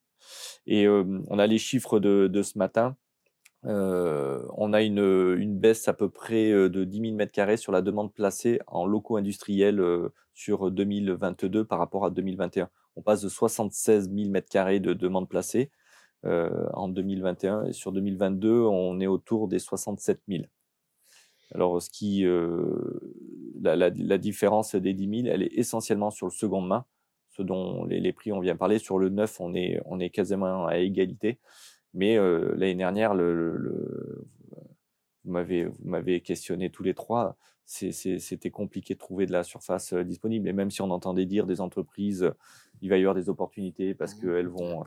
Et 0.67 0.87
on 0.87 1.39
a 1.39 1.47
les 1.47 1.57
chiffres 1.57 1.99
de, 1.99 2.41
ce 2.43 2.57
matin. 2.57 2.95
Euh, 3.65 4.43
on 4.57 4.73
a 4.73 4.81
une, 4.81 5.57
baisse 5.59 5.87
à 5.87 5.93
peu 5.93 6.09
près 6.09 6.51
de 6.51 6.83
10 6.83 7.01
000 7.01 7.15
mètres 7.15 7.31
carrés 7.31 7.57
sur 7.57 7.71
la 7.71 7.81
demande 7.81 8.13
placée 8.13 8.59
en 8.67 8.85
locaux 8.85 9.17
industriels 9.17 9.81
sur 10.33 10.69
2022 10.69 11.65
par 11.65 11.79
rapport 11.79 12.05
à 12.05 12.09
2021. 12.09 12.69
On 12.95 13.01
passe 13.01 13.21
de 13.21 13.29
76 13.29 14.11
000 14.13 14.29
mètres 14.29 14.49
carrés 14.49 14.79
de 14.79 14.93
demande 14.93 15.29
placée 15.29 15.71
euh, 16.25 16.67
en 16.73 16.87
2021 16.87 17.65
et 17.65 17.73
sur 17.73 17.91
2022, 17.91 18.51
on 18.51 18.99
est 18.99 19.07
autour 19.07 19.47
des 19.47 19.57
67 19.57 20.21
000. 20.27 20.43
Alors, 21.53 21.81
ce 21.81 21.89
qui, 21.89 22.25
euh, 22.25 22.99
la, 23.61 23.75
la, 23.75 23.89
la, 23.89 24.17
différence 24.17 24.75
des 24.75 24.93
10 24.93 25.23
000, 25.23 25.33
elle 25.33 25.43
est 25.43 25.53
essentiellement 25.57 26.11
sur 26.11 26.27
le 26.27 26.31
second 26.31 26.61
main, 26.61 26.85
ce 27.29 27.41
dont 27.41 27.85
les, 27.85 27.99
les, 27.99 28.13
prix 28.13 28.31
on 28.31 28.39
vient 28.39 28.55
parler. 28.55 28.79
Sur 28.79 28.97
le 28.99 29.09
neuf, 29.09 29.39
on 29.41 29.53
est, 29.53 29.81
on 29.85 29.99
est 29.99 30.09
quasiment 30.09 30.65
à 30.65 30.77
égalité. 30.77 31.39
Mais 31.93 32.17
euh, 32.17 32.53
l'année 32.55 32.75
dernière, 32.75 33.13
le, 33.13 33.33
le, 33.55 34.27
vous 35.23 35.31
m'avez 35.83 36.21
questionné 36.21 36.69
tous 36.69 36.83
les 36.83 36.93
trois 36.93 37.37
c'était 37.71 38.49
compliqué 38.49 38.95
de 38.95 38.99
trouver 38.99 39.25
de 39.25 39.31
la 39.31 39.43
surface 39.43 39.93
euh, 39.93 40.03
disponible. 40.03 40.47
Et 40.47 40.53
même 40.53 40.71
si 40.71 40.81
on 40.81 40.91
entendait 40.91 41.25
dire 41.25 41.45
des 41.45 41.61
entreprises, 41.61 42.31
il 42.81 42.89
va 42.89 42.97
y 42.97 43.01
avoir 43.01 43.15
des 43.15 43.29
opportunités 43.29 43.93
parce 43.93 44.15
mmh, 44.15 44.19
qu'elles 44.19 44.47
vont, 44.47 44.83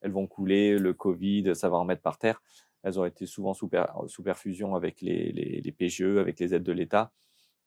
elles 0.00 0.10
vont 0.10 0.26
couler, 0.26 0.78
le 0.78 0.92
Covid, 0.92 1.54
ça 1.54 1.68
va 1.68 1.76
en 1.76 1.84
mettre 1.84 2.02
par 2.02 2.18
terre. 2.18 2.42
Elles 2.82 3.00
ont 3.00 3.04
été 3.04 3.26
souvent 3.26 3.54
sous, 3.54 3.68
sous 4.06 4.22
perfusion 4.22 4.74
avec 4.74 5.00
les, 5.00 5.32
les, 5.32 5.60
les, 5.60 5.72
PGE, 5.72 6.18
avec 6.18 6.38
les 6.38 6.54
aides 6.54 6.62
de 6.62 6.72
l'État. 6.72 7.12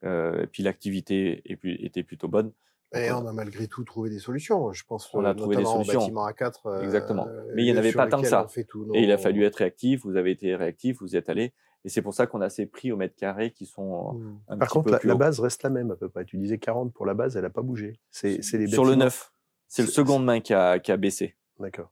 Euh, 0.06 0.44
et 0.44 0.48
puis 0.48 0.64
l'activité 0.64 1.42
était 1.46 2.04
plutôt 2.04 2.28
bonne. 2.28 2.52
Et 2.94 3.12
on 3.12 3.28
a 3.28 3.34
malgré 3.34 3.68
tout 3.68 3.84
trouvé 3.84 4.10
des 4.10 4.18
solutions. 4.18 4.72
Je 4.72 4.84
pense 4.84 5.14
on 5.14 5.24
a 5.24 5.36
trouvé 5.36 5.58
des 5.58 5.66
solutions. 5.66 6.00
bâtiment 6.00 6.28
A4. 6.28 6.54
Euh, 6.66 6.82
Exactement. 6.82 7.28
Mais 7.54 7.64
il 7.64 7.66
n'y 7.66 7.74
en 7.74 7.78
avait 7.78 7.94
pas 7.94 8.08
tant 8.08 8.22
que 8.22 8.28
ça. 8.28 8.48
Et 8.94 9.04
il 9.04 9.12
a 9.12 9.18
fallu 9.18 9.44
être 9.44 9.58
réactif. 9.58 10.04
Vous 10.04 10.16
avez 10.16 10.32
été 10.32 10.56
réactif. 10.56 10.98
Vous 11.00 11.14
y 11.14 11.18
êtes 11.18 11.30
allé. 11.30 11.54
Et 11.86 11.90
c'est 11.90 12.02
pour 12.02 12.14
ça 12.14 12.28
qu'on 12.28 12.42
a 12.42 12.50
ces 12.50 12.66
prix 12.66 12.92
au 12.92 12.98
mètre 12.98 13.16
carré 13.16 13.52
qui 13.52 13.66
sont 13.66 14.14
mmh. 14.14 14.40
un 14.50 14.58
Par 14.58 14.68
petit 14.68 14.74
contre, 14.74 14.86
peu 14.86 14.92
la, 14.92 15.00
plus 15.00 15.08
la 15.08 15.16
base 15.16 15.40
reste 15.40 15.64
la 15.64 15.70
même 15.70 15.92
à 15.92 15.96
peu 15.96 16.10
près. 16.10 16.26
Tu 16.26 16.38
disais 16.38 16.58
40 16.58 16.94
pour 16.94 17.06
la 17.06 17.14
base, 17.14 17.38
elle 17.38 17.44
n'a 17.44 17.50
pas 17.50 17.62
bougé. 17.62 18.00
C'est 18.10 18.40
les 18.54 18.68
Sur 18.68 18.86
le 18.86 18.96
neuf, 18.96 19.32
c'est 19.68 19.84
le 19.84 19.88
seconde 19.88 20.26
main 20.26 20.42
qui 20.42 20.54
a, 20.54 20.80
qui 20.80 20.92
a 20.92 20.98
baissé. 20.98 21.36
D'accord. 21.60 21.92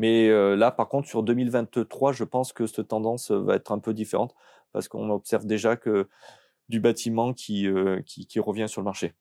Mais 0.00 0.30
euh, 0.30 0.56
là, 0.56 0.70
par 0.70 0.88
contre, 0.88 1.06
sur 1.08 1.22
2023, 1.22 2.12
je 2.12 2.24
pense 2.24 2.54
que 2.54 2.66
cette 2.66 2.88
tendance 2.88 3.30
va 3.30 3.56
être 3.56 3.70
un 3.70 3.78
peu 3.78 3.92
différente 3.92 4.34
parce 4.72 4.88
qu'on 4.88 5.10
observe 5.10 5.44
déjà 5.44 5.76
que 5.76 6.08
du 6.70 6.80
bâtiment 6.80 7.34
qui, 7.34 7.66
euh, 7.66 8.00
qui, 8.06 8.26
qui 8.26 8.40
revient 8.40 8.66
sur 8.66 8.80
le 8.80 8.86
marché. 8.86 9.12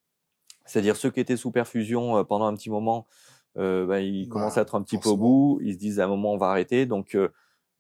C'est-à-dire 0.64 0.96
ceux 0.96 1.12
qui 1.12 1.20
étaient 1.20 1.36
sous 1.36 1.52
perfusion 1.52 2.16
euh, 2.16 2.24
pendant 2.24 2.46
un 2.46 2.56
petit 2.56 2.70
moment, 2.70 3.08
euh, 3.58 3.86
bah, 3.86 4.00
ils 4.00 4.30
Bah, 4.30 4.36
commencent 4.36 4.58
à 4.58 4.62
être 4.62 4.76
un 4.76 4.82
petit 4.82 4.98
peu 4.98 5.10
au 5.10 5.18
bout. 5.18 5.60
Ils 5.62 5.74
se 5.74 5.78
disent 5.78 6.00
à 6.00 6.06
un 6.06 6.08
moment 6.08 6.32
on 6.32 6.38
va 6.38 6.48
arrêter. 6.48 6.86
Donc 6.86 7.14
euh, 7.14 7.28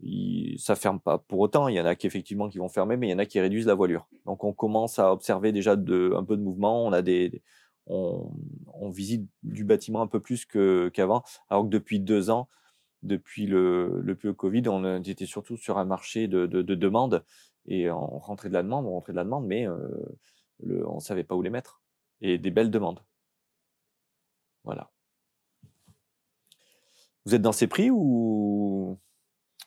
il, 0.01 0.59
ça 0.59 0.75
ferme 0.75 0.99
pas 0.99 1.19
pour 1.19 1.39
autant. 1.39 1.69
Il 1.69 1.75
y 1.75 1.79
en 1.79 1.85
a 1.85 1.95
qui 1.95 2.05
effectivement 2.05 2.49
qui 2.49 2.57
vont 2.57 2.67
fermer, 2.67 2.97
mais 2.97 3.07
il 3.07 3.11
y 3.11 3.13
en 3.13 3.19
a 3.19 3.25
qui 3.25 3.39
réduisent 3.39 3.67
la 3.67 3.75
voilure. 3.75 4.09
Donc 4.25 4.43
on 4.43 4.51
commence 4.51 4.99
à 4.99 5.13
observer 5.13 5.53
déjà 5.53 5.77
de, 5.77 6.13
un 6.17 6.25
peu 6.25 6.35
de 6.35 6.41
mouvement. 6.41 6.85
On 6.85 6.91
a 6.91 7.01
des, 7.01 7.41
on, 7.87 8.29
on 8.73 8.89
visite 8.89 9.25
du 9.43 9.63
bâtiment 9.63 10.01
un 10.01 10.07
peu 10.07 10.19
plus 10.19 10.45
qu'avant, 10.45 11.23
alors 11.49 11.63
que 11.63 11.69
depuis 11.69 12.01
deux 12.01 12.29
ans, 12.29 12.49
depuis 13.03 13.45
le, 13.47 14.01
le 14.01 14.33
Covid, 14.33 14.67
on 14.67 15.01
était 15.03 15.25
surtout 15.25 15.57
sur 15.57 15.77
un 15.77 15.85
marché 15.85 16.27
de, 16.27 16.45
de, 16.45 16.61
de 16.61 16.75
demande 16.75 17.23
et 17.65 17.89
on 17.89 18.19
rentrait 18.19 18.49
de 18.49 18.53
la 18.53 18.63
demande, 18.63 18.85
on 18.85 18.91
rentrait 18.91 19.13
de 19.13 19.17
la 19.17 19.23
demande, 19.23 19.45
mais 19.45 19.67
euh, 19.67 19.77
le, 20.59 20.87
on 20.87 20.99
savait 20.99 21.23
pas 21.23 21.35
où 21.35 21.41
les 21.41 21.49
mettre 21.49 21.81
et 22.21 22.37
des 22.37 22.51
belles 22.51 22.71
demandes. 22.71 23.03
Voilà. 24.63 24.91
Vous 27.25 27.35
êtes 27.35 27.41
dans 27.41 27.51
ces 27.51 27.67
prix 27.67 27.89
ou 27.91 28.97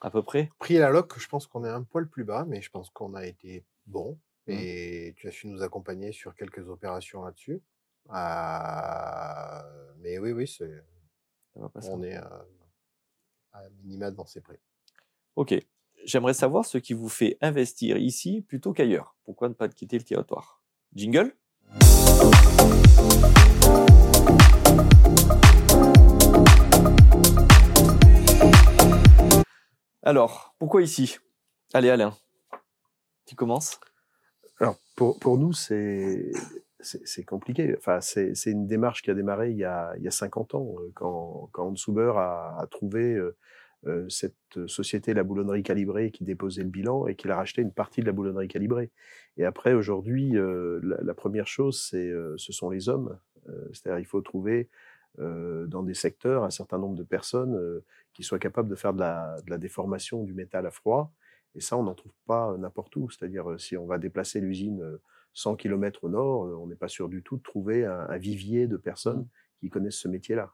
à 0.01 0.11
peu 0.11 0.21
près? 0.21 0.49
Prix 0.59 0.77
à 0.77 0.81
la 0.81 0.89
loc, 0.89 1.17
je 1.17 1.27
pense 1.27 1.47
qu'on 1.47 1.63
est 1.65 1.69
un 1.69 1.83
poil 1.83 2.07
plus 2.07 2.23
bas, 2.25 2.45
mais 2.45 2.61
je 2.61 2.69
pense 2.69 2.89
qu'on 2.89 3.13
a 3.13 3.25
été 3.25 3.65
bon. 3.85 4.19
Mmh. 4.47 4.51
Et 4.51 5.13
tu 5.15 5.27
as 5.27 5.31
su 5.31 5.47
nous 5.47 5.63
accompagner 5.63 6.11
sur 6.11 6.35
quelques 6.35 6.67
opérations 6.67 7.23
là-dessus. 7.23 7.61
Euh, 8.09 9.93
mais 9.99 10.17
oui, 10.19 10.33
oui, 10.33 10.45
c'est, 10.45 10.83
on 11.55 12.03
est 12.03 12.15
à, 12.15 12.45
à 13.53 13.69
minima 13.83 14.11
dans 14.11 14.25
ces 14.25 14.41
prix. 14.41 14.57
Ok. 15.35 15.55
J'aimerais 16.05 16.33
savoir 16.33 16.65
ce 16.65 16.77
qui 16.77 16.93
vous 16.93 17.07
fait 17.07 17.37
investir 17.39 17.97
ici 17.97 18.41
plutôt 18.41 18.73
qu'ailleurs. 18.73 19.15
Pourquoi 19.23 19.47
ne 19.47 19.53
pas 19.53 19.69
quitter 19.69 19.97
le 19.97 20.03
territoire 20.03 20.61
Jingle? 20.93 21.33
Alors, 30.01 30.53
pourquoi 30.59 30.81
ici? 30.81 31.17
Allez 31.73 31.89
Alain, 31.89 32.13
tu 33.25 33.35
commences 33.35 33.79
Alors, 34.59 34.77
pour, 34.97 35.17
pour 35.19 35.37
nous, 35.37 35.53
c'est 35.53 36.31
c'est 36.83 37.23
compliqué. 37.23 37.75
Enfin, 37.77 38.01
c'est 38.01 38.33
une 38.45 38.67
démarche 38.67 39.01
qui 39.01 39.11
a 39.11 39.13
démarré 39.13 39.51
il 39.51 39.57
y 39.57 39.63
a, 39.63 39.93
il 39.97 40.03
y 40.03 40.07
a 40.07 40.11
50 40.11 40.55
ans, 40.55 40.75
euh, 40.79 40.91
quand, 40.93 41.49
Hans 41.55 41.73
Huber 41.87 42.13
a, 42.15 42.67
trouvé 42.69 43.15
euh, 43.15 43.35
euh, 43.87 44.07
cette 44.09 44.67
société, 44.67 45.13
la 45.13 45.23
boulonnerie 45.23 45.63
calibrée, 45.63 46.11
qui 46.11 46.23
déposait 46.23 46.63
le 46.63 46.69
bilan 46.69 47.07
et 47.07 47.15
qu'il 47.15 47.31
a 47.31 47.35
racheté 47.35 47.61
une 47.61 47.71
partie 47.71 48.01
de 48.01 48.05
la 48.05 48.11
boulonnerie 48.11 48.47
calibrée. 48.47 48.91
Et 49.37 49.45
après, 49.45 49.73
aujourd'hui, 49.73 50.33
la, 50.33 51.13
première 51.15 51.47
chose, 51.47 51.79
ce 51.81 52.35
sont 52.37 52.69
les 52.69 52.87
hommes. 52.87 53.17
C'est-à-dire, 53.71 53.99
il 53.99 54.05
faut 54.05 54.21
trouver 54.21 54.69
dans 55.17 55.81
des 55.83 55.95
secteurs 55.95 56.43
un 56.43 56.51
certain 56.51 56.77
nombre 56.77 56.95
de 56.95 57.03
personnes 57.03 57.81
qui 58.13 58.23
soient 58.23 58.37
capables 58.37 58.69
de 58.69 58.75
faire 58.75 58.93
de 58.93 58.99
la 58.99 59.57
déformation 59.57 60.23
du 60.23 60.33
métal 60.33 60.67
à 60.67 60.71
froid. 60.71 61.11
Et 61.55 61.61
ça, 61.61 61.77
on 61.77 61.83
n'en 61.83 61.95
trouve 61.95 62.13
pas 62.27 62.55
n'importe 62.57 62.95
où. 62.95 63.09
C'est-à-dire, 63.09 63.59
si 63.59 63.75
on 63.75 63.87
va 63.87 63.97
déplacer 63.97 64.39
l'usine 64.39 64.99
100 65.33 65.55
km 65.55 66.03
au 66.03 66.09
nord, 66.09 66.41
on 66.61 66.67
n'est 66.67 66.75
pas 66.75 66.87
sûr 66.87 67.09
du 67.09 67.23
tout 67.23 67.37
de 67.37 67.41
trouver 67.41 67.85
un, 67.85 68.07
un 68.09 68.17
vivier 68.17 68.67
de 68.67 68.77
personnes 68.77 69.21
mmh. 69.21 69.59
qui 69.59 69.69
connaissent 69.69 69.99
ce 69.99 70.07
métier-là. 70.07 70.51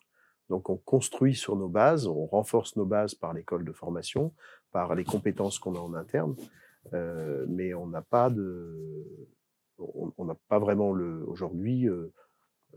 Donc 0.50 0.70
on 0.70 0.78
construit 0.78 1.36
sur 1.36 1.56
nos 1.56 1.70
bases, 1.70 2.08
on 2.08 2.26
renforce 2.26 2.76
nos 2.76 2.86
bases 2.86 3.14
par 3.14 3.34
l'école 3.34 3.64
de 3.64 3.72
formation, 3.72 4.34
par 4.72 4.96
les 4.96 5.04
compétences 5.04 5.60
qu'on 5.60 5.76
a 5.76 5.80
en 5.80 5.94
interne, 5.94 6.36
euh, 6.94 7.46
mais 7.48 7.74
on 7.74 7.88
n'a 7.88 8.02
pas 8.02 8.30
de, 8.30 9.06
on 9.78 10.26
n'a 10.26 10.36
pas 10.48 10.60
vraiment 10.60 10.92
le 10.92 11.24
aujourd'hui 11.28 11.88
euh, 11.88 12.12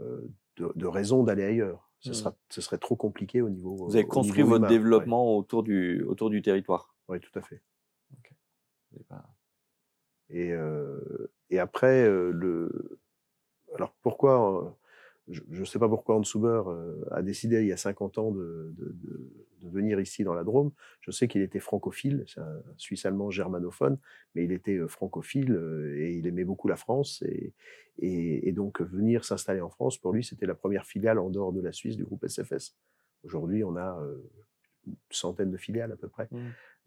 euh, 0.01 0.21
de, 0.57 0.71
de, 0.75 0.87
raison 0.87 1.23
d'aller 1.25 1.45
ailleurs. 1.45 1.91
Ce, 2.01 2.11
mmh. 2.11 2.15
sera, 2.15 2.37
ce 2.51 2.61
serait 2.61 2.79
trop 2.79 2.97
compliqué 2.97 3.41
au 3.41 3.49
niveau. 3.49 3.77
Vous 3.77 3.97
avez 3.97 4.07
construit 4.07 4.43
votre 4.43 4.57
humain, 4.57 4.69
développement 4.69 5.33
ouais. 5.33 5.39
autour 5.39 5.63
du 5.63 6.03
autour 6.03 6.31
du 6.31 6.43
territoire. 6.43 6.95
Oui, 7.09 7.21
tout 7.21 7.39
à 7.39 7.43
fait. 7.43 7.63
Okay. 8.19 8.35
Et, 8.97 9.07
euh, 9.13 9.17
et 10.33 11.59
après 11.59 12.05
euh, 12.05 12.31
le, 12.33 12.99
alors 13.75 13.95
pourquoi 14.03 14.77
je 15.29 15.61
ne 15.61 15.65
sais 15.65 15.79
pas 15.79 15.89
pourquoi 15.89 16.17
Hans 16.17 16.23
Huber 16.23 16.63
euh, 16.67 17.05
a 17.11 17.23
décidé 17.23 17.61
il 17.61 17.69
y 17.69 17.73
a 17.73 17.77
50 17.77 18.19
ans 18.19 18.31
de, 18.33 18.75
venir 19.63 20.01
ici 20.01 20.25
dans 20.25 20.35
la 20.35 20.43
Drôme. 20.43 20.73
Je 21.01 21.13
sais 21.13 21.29
qu'il 21.29 21.41
était 21.41 21.61
francophile, 21.61 22.25
c'est 22.27 22.41
un 22.41 22.63
Suisse-allemand 22.77 23.31
germanophone, 23.31 23.99
mais 24.35 24.45
il 24.45 24.53
était 24.53 24.77
euh, 24.77 24.89
francophile 24.89 25.53
euh, 25.53 25.97
et 25.97 26.15
il 26.15 26.27
aimait 26.27 26.45
beaucoup 26.45 26.67
la 26.67 26.77
France. 26.77 27.23
Et 27.99 28.53
donc 28.53 28.81
venir 28.81 29.25
s'installer 29.25 29.61
en 29.61 29.71
France, 29.71 29.99
pour 29.99 30.13
lui, 30.13 30.25
c'était 30.25 30.47
la 30.47 30.55
première 30.55 30.85
filiale 30.85 31.19
en 31.19 31.31
dehors 31.31 31.53
de 31.53 31.61
la 31.61 31.73
Suisse 31.73 31.97
du 31.97 32.05
groupe 32.05 32.27
SFS. 32.27 32.77
Aujourd'hui, 33.23 33.63
on 33.63 33.77
a 33.77 33.97
une 34.87 34.97
centaine 35.11 35.51
de 35.51 35.57
filiales 35.57 35.93
à 35.93 35.97
peu 35.97 36.09
près. 36.09 36.27
Mmh. 36.33 36.39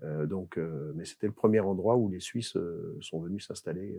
Euh, 0.04 0.26
donc, 0.26 0.58
euh, 0.58 0.92
mais 0.96 1.06
c'était 1.06 1.28
le 1.28 1.34
premier 1.34 1.60
endroit 1.60 1.96
où 1.96 2.10
les 2.10 2.20
Suisses 2.20 2.56
euh, 2.58 2.98
sont 3.02 3.20
venus 3.22 3.48
s'installer. 3.48 3.98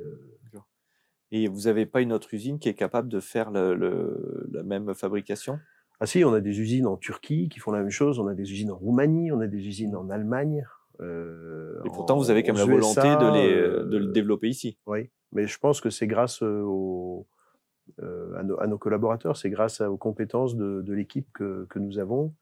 Et 1.33 1.49
vous 1.49 1.63
n'avez 1.63 1.87
pas 1.87 2.03
une 2.03 2.13
autre 2.13 2.33
usine 2.35 2.59
qui 2.59 2.69
est 2.69 2.75
capable 2.75 3.09
de 3.09 3.21
faire 3.21 3.51
le, 3.51 3.75
le, 3.75 4.47
la 4.53 4.63
même 4.63 4.95
fabrication? 4.95 5.59
Ah 5.99 6.07
si, 6.07 6.25
on 6.25 6.35
a 6.35 6.41
des 6.41 6.61
usines 6.61 6.87
en 6.87 6.97
Turquie 6.97 7.49
qui 7.49 7.59
font 7.59 7.73
la 7.73 7.81
même 7.81 7.91
chose, 7.91 8.19
on 8.19 8.27
a 8.27 8.35
des 8.35 8.53
usines 8.53 8.71
en 8.71 8.77
Roumanie, 8.77 9.33
on 9.33 9.41
a 9.41 9.47
des 9.47 9.67
usines 9.67 9.97
en 9.97 10.11
Allemagne. 10.11 10.65
Euh, 11.01 11.81
et 11.85 11.89
pourtant, 11.89 12.15
en, 12.15 12.19
vous 12.19 12.31
avez 12.31 12.43
quand 12.43 12.53
même 12.53 12.69
la 12.69 12.75
volonté 12.75 13.01
de, 13.01 13.33
les, 13.35 13.91
de 13.91 13.97
le 13.97 14.07
développer 14.13 14.49
ici. 14.49 14.79
Oui, 14.87 15.11
mais 15.33 15.47
je 15.47 15.59
pense 15.59 15.81
que 15.81 15.91
c'est 15.91 16.07
grâce 16.07 16.43
euh, 16.43 17.23
à, 18.37 18.43
nos, 18.43 18.61
à, 18.61 18.67
nos, 18.67 18.79
collaborateurs, 18.79 19.37
c'est 19.37 19.51
grâce 19.51 19.81
aux 19.81 19.97
compétences 19.97 20.55
de, 20.55 20.83
de 20.83 20.93
l'équipe 20.93 21.29
que, 21.33 21.67
que, 21.71 21.79
nous 21.79 21.99
avons, 21.99 22.35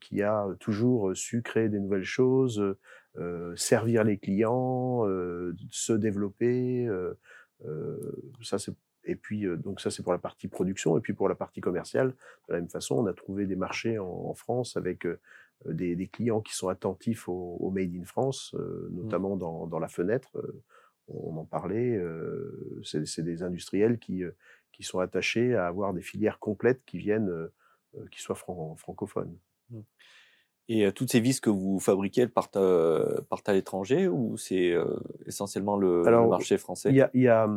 qui 0.00 0.22
a 0.22 0.46
toujours 0.58 1.16
su 1.16 1.42
créer 1.42 1.68
des 1.68 1.78
nouvelles 1.78 2.04
choses, 2.04 2.76
euh, 3.18 3.54
servir 3.56 4.04
les 4.04 4.18
clients, 4.18 5.04
se 5.70 5.92
développer. 5.92 6.88
ça, 8.42 8.58
c'est 8.58 8.74
et 9.04 9.16
puis, 9.16 9.46
euh, 9.46 9.56
donc 9.56 9.80
ça, 9.80 9.90
c'est 9.90 10.02
pour 10.02 10.12
la 10.12 10.18
partie 10.18 10.48
production. 10.48 10.96
Et 10.98 11.00
puis, 11.00 11.12
pour 11.12 11.28
la 11.28 11.34
partie 11.34 11.60
commerciale, 11.60 12.14
de 12.48 12.54
la 12.54 12.60
même 12.60 12.68
façon, 12.68 12.96
on 12.96 13.06
a 13.06 13.12
trouvé 13.12 13.46
des 13.46 13.56
marchés 13.56 13.98
en, 13.98 14.06
en 14.06 14.34
France 14.34 14.76
avec 14.76 15.06
euh, 15.06 15.18
des, 15.66 15.96
des, 15.96 16.06
clients 16.06 16.40
qui 16.40 16.54
sont 16.54 16.68
attentifs 16.68 17.28
au, 17.28 17.56
au 17.60 17.70
Made 17.70 17.94
in 17.94 18.04
France, 18.04 18.54
euh, 18.58 18.88
mmh. 18.90 18.94
notamment 18.94 19.36
mmh. 19.36 19.38
dans, 19.38 19.66
dans, 19.66 19.78
la 19.78 19.88
fenêtre. 19.88 20.30
on 21.08 21.36
en 21.36 21.44
parlait. 21.44 22.00
c'est 22.84 23.22
des 23.22 23.42
industriels 23.42 23.98
qui, 23.98 24.22
qui 24.72 24.82
sont 24.82 25.00
attachés 25.00 25.54
à 25.54 25.66
avoir 25.66 25.92
des 25.92 26.02
filières 26.02 26.38
complètes 26.38 26.82
qui 26.86 26.98
viennent, 26.98 27.48
qui 28.10 28.20
soient 28.20 28.36
fran 28.36 28.76
francophones. 28.76 29.36
Mmh. 29.70 29.80
Et 30.72 30.92
toutes 30.92 31.10
ces 31.10 31.18
vis 31.18 31.40
que 31.40 31.50
vous 31.50 31.80
fabriquez, 31.80 32.20
elles 32.22 32.30
partent, 32.30 32.56
euh, 32.56 33.20
partent 33.28 33.48
à 33.48 33.52
l'étranger 33.52 34.06
ou 34.06 34.36
c'est 34.36 34.70
euh, 34.70 34.84
essentiellement 35.26 35.76
le, 35.76 36.06
Alors, 36.06 36.22
le, 36.22 36.30
marché 36.30 36.58
français? 36.58 36.90
Il 36.90 36.96
y 36.96 37.02
a, 37.02 37.10
y 37.12 37.26
a 37.26 37.48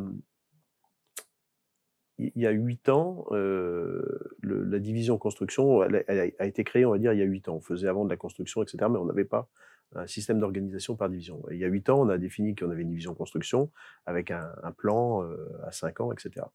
il 2.17 2.41
y 2.41 2.47
a 2.47 2.51
huit 2.51 2.89
ans, 2.89 3.25
euh, 3.31 4.33
le, 4.39 4.63
la 4.63 4.79
division 4.79 5.17
construction 5.17 5.83
elle, 5.83 6.03
elle 6.07 6.33
a, 6.39 6.45
été 6.45 6.63
créée, 6.63 6.85
on 6.85 6.91
va 6.91 6.97
dire, 6.97 7.13
il 7.13 7.19
y 7.19 7.21
a 7.21 7.25
huit 7.25 7.47
ans. 7.49 7.55
On 7.55 7.61
faisait 7.61 7.87
avant 7.87 8.03
de 8.03 8.09
la 8.09 8.17
construction, 8.17 8.63
etc., 8.63 8.85
mais 8.89 8.97
on 8.97 9.05
n'avait 9.05 9.25
pas 9.25 9.47
un 9.95 10.07
système 10.07 10.39
d'organisation 10.39 10.95
par 10.95 11.09
division. 11.09 11.43
Et 11.49 11.55
il 11.55 11.59
y 11.59 11.65
a 11.65 11.67
huit 11.67 11.89
ans, 11.89 12.01
on 12.01 12.09
a 12.09 12.17
défini 12.17 12.55
qu'on 12.55 12.69
avait 12.69 12.81
une 12.81 12.89
division 12.89 13.13
construction 13.13 13.71
avec 14.05 14.31
un, 14.31 14.51
un 14.63 14.71
plan 14.71 15.23
euh, 15.23 15.35
à 15.65 15.71
cinq 15.71 15.99
ans, 16.01 16.11
etc. 16.11 16.45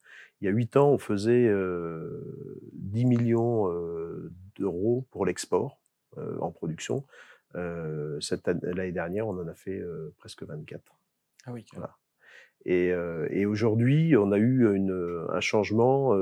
Il 0.40 0.46
y 0.46 0.48
a 0.48 0.50
huit 0.50 0.76
ans, 0.76 0.90
on 0.90 0.98
faisait 0.98 1.46
euh, 1.46 2.60
10 2.72 3.04
millions 3.04 3.70
euh, 3.70 4.30
d'euros 4.56 5.06
pour 5.10 5.26
l'export 5.26 5.78
euh, 6.16 6.38
en 6.40 6.50
production. 6.50 7.04
Euh, 7.54 8.18
l'année 8.62 8.92
dernière, 8.92 9.26
on 9.28 9.38
en 9.38 9.48
a 9.48 9.54
fait 9.54 9.82
presque 10.18 10.42
24. 10.42 10.82
Ah 11.46 11.52
oui, 11.52 11.64
voilà. 11.72 11.96
Et, 12.64 12.88
et 13.30 13.46
aujourd'hui, 13.46 14.16
on 14.16 14.32
a 14.32 14.38
eu 14.38 14.74
une, 14.74 15.26
un 15.30 15.40
changement. 15.40 16.14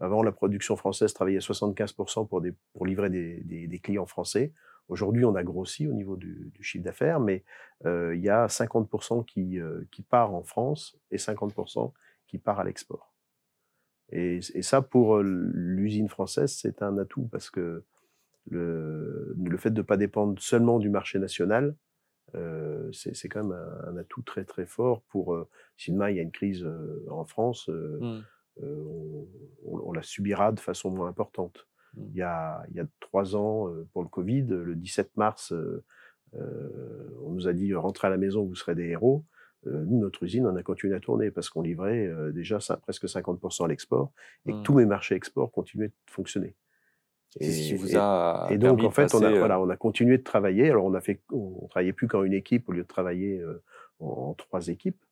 Avant, 0.00 0.24
la 0.24 0.32
production 0.32 0.74
française 0.74 1.14
travaillait 1.14 1.38
à 1.38 1.40
75% 1.40 2.26
pour, 2.26 2.40
des, 2.40 2.52
pour 2.72 2.86
livrer 2.86 3.10
des, 3.10 3.40
des, 3.44 3.68
des 3.68 3.78
clients 3.78 4.06
français. 4.06 4.52
Aujourd'hui, 4.88 5.24
on 5.24 5.34
a 5.34 5.42
grossi 5.42 5.86
au 5.86 5.92
niveau 5.92 6.16
du, 6.16 6.50
du 6.54 6.62
chiffre 6.62 6.84
d'affaires, 6.84 7.20
mais 7.20 7.44
euh, 7.86 8.14
il 8.14 8.22
y 8.22 8.28
a 8.28 8.46
50% 8.46 9.24
qui, 9.24 9.58
euh, 9.58 9.86
qui 9.90 10.02
part 10.02 10.34
en 10.34 10.42
France 10.42 10.96
et 11.10 11.16
50% 11.16 11.92
qui 12.26 12.38
part 12.38 12.60
à 12.60 12.64
l'export. 12.64 13.14
Et, 14.10 14.40
et, 14.54 14.62
ça, 14.62 14.82
pour 14.82 15.18
l'usine 15.20 16.08
française, 16.08 16.52
c'est 16.52 16.82
un 16.82 16.98
atout 16.98 17.26
parce 17.32 17.50
que 17.50 17.84
le, 18.50 19.34
le 19.42 19.56
fait 19.56 19.70
de 19.70 19.80
ne 19.80 19.86
pas 19.86 19.96
dépendre 19.96 20.40
seulement 20.40 20.78
du 20.78 20.90
marché 20.90 21.18
national, 21.18 21.74
euh, 22.34 22.90
c'est 22.92 23.28
quand 23.28 23.44
même 23.44 23.52
un, 23.52 23.90
un, 23.90 23.96
atout 23.96 24.22
très 24.22 24.44
très 24.44 24.66
fort 24.66 25.02
pour 25.02 25.34
euh, 25.34 25.48
si 25.76 25.92
demain 25.92 26.10
il 26.10 26.16
y 26.16 26.18
a 26.18 26.22
une 26.22 26.32
crise 26.32 26.64
euh, 26.64 27.06
en 27.10 27.24
France, 27.24 27.68
mmh. 27.68 28.20
on, 28.62 29.28
on, 29.64 29.80
on, 29.84 29.92
la 29.92 30.02
subira 30.02 30.50
de 30.50 30.58
façon 30.58 30.90
moins 30.90 31.08
importante. 31.08 31.68
Mmh. 31.96 32.02
Il, 32.10 32.16
y 32.16 32.22
a, 32.22 32.64
il 32.70 32.76
y 32.76 32.80
a 32.80 32.86
trois 33.00 33.36
ans 33.36 33.68
pour 33.92 34.02
le 34.02 34.08
Covid, 34.08 34.46
le 34.48 34.74
17 34.74 35.16
mars, 35.16 35.52
on 36.32 37.30
nous 37.30 37.46
a 37.46 37.52
dit 37.52 37.74
rentrez 37.74 38.08
à 38.08 38.10
la 38.10 38.16
maison, 38.16 38.44
vous 38.44 38.54
serez 38.56 38.74
des 38.74 38.88
héros. 38.88 39.24
nous, 39.66 40.00
notre 40.00 40.24
usine, 40.24 40.46
on 40.46 40.56
a 40.56 40.62
continué 40.62 40.96
à 40.96 41.00
tourner 41.00 41.30
parce 41.30 41.48
qu'on 41.48 41.62
livrait 41.62 42.10
déjà 42.32 42.58
ça, 42.60 42.76
presque 42.76 43.04
50% 43.04 43.64
à 43.64 43.68
l'export 43.68 44.10
et 44.46 44.52
que 44.52 44.56
mmh. 44.56 44.62
tous 44.62 44.74
mes 44.74 44.86
marchés 44.86 45.14
export 45.14 45.52
continuaient 45.52 45.88
de 45.88 46.10
fonctionner. 46.10 46.56
C'est 47.40 47.50
ce 47.50 47.58
qui 47.62 47.72
Et- 47.72 47.76
vous 47.76 47.96
a 47.96 48.46
Et 48.50 48.58
donc, 48.58 48.82
en 48.82 48.90
fait, 48.90 49.14
on 49.14 49.18
a, 49.18 49.22
passer, 49.22 49.34
euh, 49.34 49.38
voilà, 49.38 49.60
on 49.60 49.68
a 49.68 49.76
continué 49.76 50.18
de 50.18 50.22
travailler. 50.22 50.70
Alors, 50.70 50.84
on 50.84 50.94
a 50.94 51.00
fait, 51.00 51.20
on 51.32 51.66
travaillait 51.68 51.92
plus 51.92 52.06
qu'en 52.06 52.22
une 52.22 52.32
équipe 52.32 52.68
au 52.68 52.72
lieu 52.72 52.82
de 52.82 52.88
travailler 52.88 53.40
euh, 53.40 53.62
en, 53.98 54.06
en 54.06 54.34
trois 54.34 54.68
équipes. 54.68 55.02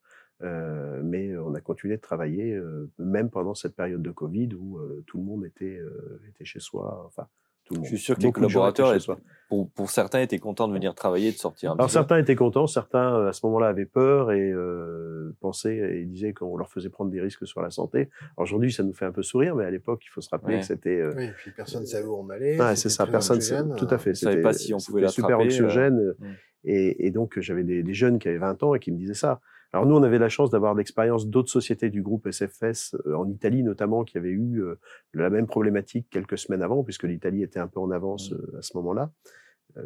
Euh, 0.43 1.01
mais 1.05 1.37
on 1.39 1.55
a 1.55 1.61
continué 1.61 1.97
de 1.97 2.01
travailler, 2.01 2.53
euh, 2.55 2.91
même 2.99 3.31
pendant 3.31 3.55
cette 3.55 3.77
période 3.77 4.03
de 4.03 4.11
Covid 4.11 4.49
où 4.59 4.79
euh, 4.79 5.05
tout 5.07 5.19
le 5.19 5.25
monde 5.25 5.45
était, 5.45 5.77
euh, 5.79 6.21
était 6.29 6.45
chez 6.45 6.59
soi. 6.59 7.05
Enfin, 7.07 7.27
tout 7.65 7.75
le 7.75 7.79
monde. 7.81 7.85
Je 7.87 7.95
suis 7.95 8.05
sûr 8.05 8.17
que 8.17 8.23
les 8.23 8.33
collaborateurs, 8.33 8.89
chez 8.89 8.95
étaient- 8.97 9.05
soi. 9.05 9.19
pour, 9.49 9.71
pour 9.71 9.91
certains, 9.91 10.21
étaient 10.21 10.41
contents 10.41 10.67
de 10.67 10.73
venir 10.75 10.97
travailler, 10.97 11.31
de 11.31 11.37
sortir 11.37 11.71
un 11.71 11.75
Alors 11.75 11.87
petit 11.87 11.93
peu. 11.93 12.01
certains 12.01 12.19
étaient 12.19 12.35
contents, 12.35 12.67
certains 12.67 13.27
à 13.29 13.33
ce 13.33 13.47
moment-là 13.47 13.69
avaient 13.69 13.87
peur 13.87 14.33
et 14.33 14.51
euh, 14.51 15.33
pensaient 15.41 16.01
et 16.01 16.05
disaient 16.07 16.33
qu'on 16.33 16.57
leur 16.57 16.69
faisait 16.73 16.89
prendre 16.91 17.13
des 17.13 17.21
risques 17.21 17.47
sur 17.47 17.63
la 17.63 17.71
santé. 17.71 18.09
Aujourd'hui, 18.37 18.73
ça 18.73 18.83
nous 18.83 18.93
fait 18.95 19.05
un 19.05 19.13
peu 19.13 19.23
sourire, 19.23 19.55
mais 19.55 19.65
à 19.65 19.71
l'époque, 19.71 20.03
il 20.05 20.09
faut 20.09 20.21
se 20.21 20.31
rappeler 20.31 20.55
Ouais. 20.55 20.61
que 20.61 20.67
c'était 20.67 20.99
euh, 20.99 21.13
Oui, 21.17 21.25
et 21.27 21.31
puis 21.37 21.53
personne 21.53 21.83
ne 21.83 21.87
savait 21.87 22.07
où 22.07 22.17
on 22.17 22.29
allait. 22.31 22.59
C'est 22.75 22.89
ça, 22.89 23.07
personne, 23.07 23.41
sait- 23.41 23.55
anxiogène, 23.61 23.77
tout 23.77 23.95
à 23.95 23.99
fait. 23.99 24.11
On 24.11 24.15
savait 24.15 24.33
c'était- 24.33 24.43
pas 24.43 24.53
si 24.55 24.75
on 24.75 24.79
pouvait 24.79 25.03
c'était 25.03 25.13
super 25.13 25.39
l'attraper, 25.39 25.45
euh, 25.45 25.67
anxiogène. 25.67 26.15
mm. 26.19 26.27
Et, 26.65 27.07
et 27.07 27.11
donc, 27.13 27.39
j'avais 27.39 27.63
des, 27.65 27.83
des 27.85 27.95
jeunes 27.95 28.19
qui 28.19 28.29
avaient 28.29 28.39
20 28.39 28.61
ans 28.65 28.75
et 28.75 28.81
qui 28.81 28.91
me 28.91 28.97
disaient 28.97 29.15
ça. 29.15 29.41
Alors 29.73 29.87
nous, 29.87 29.97
on 29.97 30.03
avait 30.03 30.19
la 30.19 30.29
chance 30.29 30.51
d'avoir 30.51 30.75
l'expérience 30.75 31.27
d'autres 31.29 31.51
sociétés 31.51 31.89
du 31.89 32.03
groupe 32.03 32.27
SFS, 32.31 32.95
euh, 33.07 33.15
en 33.15 33.29
Italie 33.29 33.63
notamment, 33.63 34.05
qui 34.05 34.19
avaient 34.19 34.29
eu 34.29 34.63
euh, 34.63 34.79
la 35.15 35.31
même 35.31 35.47
problématique 35.47 36.09
quelques 36.11 36.37
semaines 36.39 36.63
avant, 36.63 36.85
puisque 36.85 37.05
l'Italie 37.05 37.43
était 37.43 37.61
un 37.61 37.69
peu 37.69 37.81
en 37.81 37.91
avance 37.91 38.31
Mm. 38.31 38.35
euh, 38.35 38.59
à 38.59 38.63
ce 38.63 38.77
moment-là, 38.77 39.11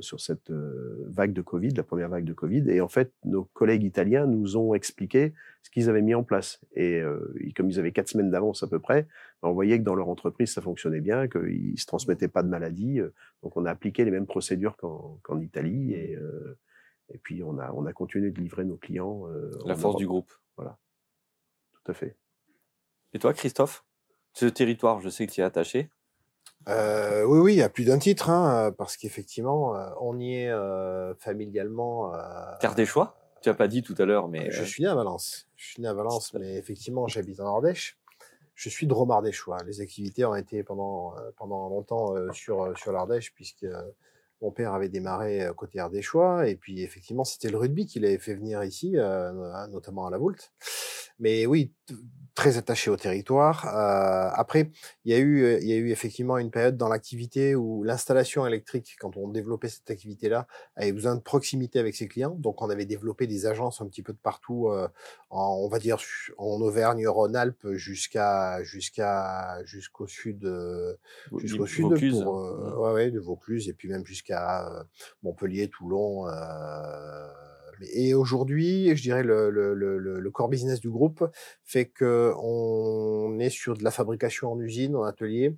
sur 0.00 0.18
cette 0.20 0.50
vague 0.50 1.32
de 1.32 1.42
Covid, 1.42 1.68
la 1.70 1.84
première 1.84 2.08
vague 2.08 2.24
de 2.24 2.32
Covid. 2.32 2.64
Et 2.68 2.80
en 2.80 2.88
fait, 2.88 3.12
nos 3.24 3.44
collègues 3.44 3.84
italiens 3.84 4.26
nous 4.26 4.56
ont 4.56 4.74
expliqué 4.74 5.32
ce 5.62 5.70
qu'ils 5.70 5.88
avaient 5.88 6.02
mis 6.02 6.14
en 6.14 6.24
place. 6.24 6.60
Et 6.74 7.00
euh, 7.00 7.32
comme 7.56 7.70
ils 7.70 7.78
avaient 7.78 7.92
quatre 7.92 8.08
semaines 8.08 8.30
d'avance 8.30 8.64
à 8.64 8.66
peu 8.66 8.80
près, 8.80 9.02
ben, 9.42 9.48
on 9.48 9.52
voyait 9.52 9.78
que 9.78 9.84
dans 9.84 9.94
leur 9.94 10.08
entreprise, 10.08 10.52
ça 10.52 10.60
fonctionnait 10.60 11.00
bien, 11.00 11.28
qu'ils 11.28 11.78
se 11.78 11.86
transmettaient 11.86 12.26
pas 12.28 12.42
de 12.42 12.48
maladies. 12.48 13.00
euh, 13.00 13.12
Donc 13.44 13.56
on 13.56 13.64
a 13.64 13.70
appliqué 13.70 14.04
les 14.04 14.10
mêmes 14.10 14.26
procédures 14.26 14.76
qu'en 14.76 15.20
qu'en 15.22 15.40
Italie. 15.40 15.92
Et, 15.94 16.16
euh, 16.16 16.58
et 17.10 17.18
puis 17.18 17.42
on 17.42 17.58
a, 17.58 17.70
on 17.72 17.86
a 17.86 17.92
continué 17.92 18.30
de 18.30 18.40
livrer 18.40 18.64
nos 18.64 18.76
clients. 18.76 19.26
euh, 19.28 19.50
La 19.64 19.74
force 19.74 19.84
Europe. 19.94 19.98
du 19.98 20.06
groupe. 20.06 20.32
Tout 20.56 21.90
à 21.90 21.94
fait. 21.94 22.16
Et 23.12 23.18
toi, 23.18 23.32
Christophe? 23.32 23.84
Ce 24.32 24.46
territoire, 24.46 25.00
je 25.00 25.08
sais 25.08 25.26
que 25.26 25.32
tu 25.32 25.40
y 25.40 25.42
es 25.42 25.46
attaché. 25.46 25.90
Euh, 26.68 27.22
oui, 27.24 27.38
oui, 27.38 27.62
à 27.62 27.68
plus 27.68 27.84
d'un 27.84 27.98
titre, 27.98 28.28
hein, 28.28 28.72
parce 28.76 28.96
qu'effectivement, 28.96 29.76
euh, 29.76 29.88
on 30.00 30.18
y 30.18 30.34
est 30.34 30.50
euh, 30.50 31.14
familialement. 31.14 32.12
euh, 32.14 32.18
Terre 32.60 32.74
des 32.74 32.86
choix? 32.86 33.16
Tu 33.42 33.48
n'as 33.48 33.54
pas 33.54 33.68
dit 33.68 33.82
tout 33.82 33.94
à 33.98 34.04
l'heure, 34.04 34.26
mais 34.28 34.50
Je 34.50 34.64
suis 34.64 34.82
né 34.82 34.88
à 34.88 34.94
Valence. 34.94 35.46
Je 35.54 35.64
suis 35.68 35.82
né 35.82 35.88
à 35.88 35.94
Valence, 35.94 36.34
mais 36.34 36.56
effectivement, 36.56 37.06
j'habite 37.06 37.38
en 37.40 37.46
Ardèche. 37.46 37.96
Je 38.54 38.68
suis 38.68 38.86
de 38.86 38.92
Romardéchois. 38.94 39.58
Les 39.64 39.80
activités 39.80 40.24
ont 40.24 40.34
été 40.34 40.64
pendant, 40.64 41.14
pendant 41.36 41.68
longtemps 41.68 42.16
euh, 42.16 42.32
sur, 42.32 42.76
sur 42.76 42.90
l'Ardèche, 42.90 43.32
puisque 43.34 43.62
euh, 43.64 43.82
mon 44.40 44.50
père 44.50 44.74
avait 44.74 44.88
démarré 44.88 45.48
côté 45.56 45.78
ardéchois. 45.78 46.48
Et 46.48 46.56
puis, 46.56 46.82
effectivement, 46.82 47.24
c'était 47.24 47.48
le 47.48 47.56
rugby 47.56 47.86
qui 47.86 48.00
l'avait 48.00 48.18
fait 48.18 48.34
venir 48.34 48.62
ici, 48.64 48.96
euh, 48.96 49.66
notamment 49.68 50.06
à 50.06 50.10
la 50.10 50.18
Voulte. 50.18 50.52
Mais 51.18 51.46
oui, 51.46 51.72
très 52.36 52.58
attaché 52.58 52.90
au 52.90 52.96
territoire. 52.96 53.66
Euh, 53.74 54.28
après, 54.34 54.70
il 55.06 55.12
y 55.12 55.14
a 55.14 55.18
eu, 55.18 55.42
euh, 55.42 55.58
il 55.58 55.68
y 55.68 55.72
a 55.72 55.76
eu 55.76 55.90
effectivement 55.90 56.36
une 56.36 56.50
période 56.50 56.76
dans 56.76 56.88
l'activité 56.88 57.56
où 57.56 57.82
l'installation 57.82 58.46
électrique, 58.46 58.96
quand 59.00 59.16
on 59.16 59.28
développait 59.28 59.70
cette 59.70 59.90
activité-là, 59.90 60.46
avait 60.76 60.92
besoin 60.92 61.16
de 61.16 61.22
proximité 61.22 61.78
avec 61.78 61.96
ses 61.96 62.08
clients. 62.08 62.36
Donc, 62.38 62.60
on 62.60 62.68
avait 62.68 62.84
développé 62.84 63.26
des 63.26 63.46
agences 63.46 63.80
un 63.80 63.86
petit 63.86 64.02
peu 64.02 64.12
de 64.12 64.18
partout, 64.18 64.68
euh, 64.68 64.86
en, 65.30 65.56
on 65.62 65.68
va 65.68 65.78
dire 65.78 65.96
en 66.36 66.60
Auvergne-Rhône-Alpes 66.60 67.72
jusqu'à 67.72 68.62
jusqu'à 68.62 69.64
jusqu'au 69.64 70.06
sud, 70.06 70.44
euh, 70.44 70.94
jusqu'au 71.38 71.66
sud 71.66 71.84
Vaucluse. 71.86 72.22
pour 72.22 72.38
euh, 72.38 72.76
ouais, 72.76 72.92
ouais, 72.92 73.10
de 73.10 73.18
Vaucluse 73.18 73.66
et 73.70 73.72
puis 73.72 73.88
même 73.88 74.04
jusqu'à 74.04 74.68
euh, 74.68 74.84
Montpellier, 75.22 75.68
Toulon. 75.70 76.28
euh, 76.28 77.28
et 77.92 78.14
aujourd'hui, 78.14 78.96
je 78.96 79.02
dirais 79.02 79.22
le, 79.22 79.50
le, 79.50 80.30
core 80.30 80.48
business 80.48 80.80
du 80.80 80.90
groupe 80.90 81.24
fait 81.64 81.86
que 81.86 82.32
on 82.36 83.38
est 83.38 83.50
sur 83.50 83.76
de 83.76 83.84
la 83.84 83.90
fabrication 83.90 84.52
en 84.52 84.60
usine, 84.60 84.96
en 84.96 85.04
atelier. 85.04 85.56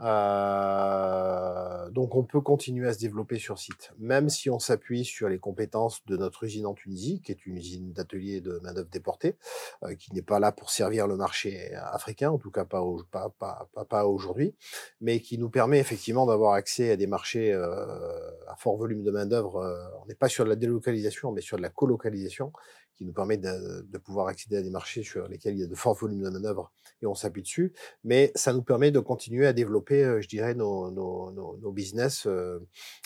Euh, 0.00 1.90
donc 1.90 2.14
on 2.14 2.24
peut 2.24 2.40
continuer 2.40 2.88
à 2.88 2.94
se 2.94 2.98
développer 2.98 3.38
sur 3.38 3.58
site, 3.58 3.92
même 3.98 4.30
si 4.30 4.48
on 4.48 4.58
s'appuie 4.58 5.04
sur 5.04 5.28
les 5.28 5.38
compétences 5.38 6.04
de 6.06 6.16
notre 6.16 6.44
usine 6.44 6.66
en 6.66 6.74
Tunisie, 6.74 7.20
qui 7.22 7.30
est 7.30 7.46
une 7.46 7.58
usine 7.58 7.92
d'atelier 7.92 8.40
de 8.40 8.58
main 8.62 8.72
d'œuvre 8.72 8.88
déportée, 8.90 9.36
euh, 9.84 9.94
qui 9.94 10.12
n'est 10.14 10.22
pas 10.22 10.38
là 10.38 10.50
pour 10.50 10.70
servir 10.70 11.06
le 11.06 11.16
marché 11.16 11.74
africain, 11.74 12.30
en 12.30 12.38
tout 12.38 12.50
cas 12.50 12.64
pas, 12.64 12.82
pas, 13.10 13.28
pas, 13.38 13.68
pas, 13.74 13.84
pas 13.84 14.06
aujourd'hui, 14.06 14.54
mais 15.00 15.20
qui 15.20 15.36
nous 15.38 15.50
permet 15.50 15.78
effectivement 15.78 16.26
d'avoir 16.26 16.54
accès 16.54 16.92
à 16.92 16.96
des 16.96 17.06
marchés 17.06 17.52
euh, 17.52 18.30
à 18.48 18.56
fort 18.56 18.76
volume 18.76 19.02
de 19.02 19.10
main 19.10 19.26
d'œuvre. 19.26 19.56
euh, 19.56 19.78
on 20.02 20.06
n'est 20.06 20.14
pas 20.14 20.28
sur 20.28 20.44
de 20.44 20.48
la 20.48 20.56
délocalisation, 20.56 21.32
mais 21.32 21.42
sur 21.42 21.56
de 21.58 21.62
la 21.62 21.70
colocalisation, 21.70 22.52
qui 22.96 23.04
nous 23.04 23.12
permet 23.12 23.36
de, 23.36 23.82
de 23.82 23.98
pouvoir 23.98 24.28
accéder 24.28 24.56
à 24.56 24.62
des 24.62 24.70
marchés 24.70 25.02
sur 25.02 25.28
lesquels 25.28 25.54
il 25.54 25.60
y 25.60 25.64
a 25.64 25.66
de 25.66 25.74
forts 25.74 25.94
volumes 25.94 26.22
de 26.22 26.30
main 26.30 26.40
d'œuvre 26.40 26.72
et 27.00 27.06
on 27.06 27.14
s'appuie 27.14 27.42
dessus. 27.42 27.72
Mais 28.04 28.32
ça 28.34 28.52
nous 28.52 28.62
permet 28.62 28.90
de 28.90 29.00
continuer 29.00 29.46
à 29.46 29.52
développer, 29.52 30.04
euh, 30.04 30.20
je 30.20 30.28
dirais, 30.28 30.54
nos, 30.54 30.90
nos, 30.90 31.32
nos, 31.32 31.56
nos 31.56 31.72
business 31.72 32.26
euh, 32.26 32.58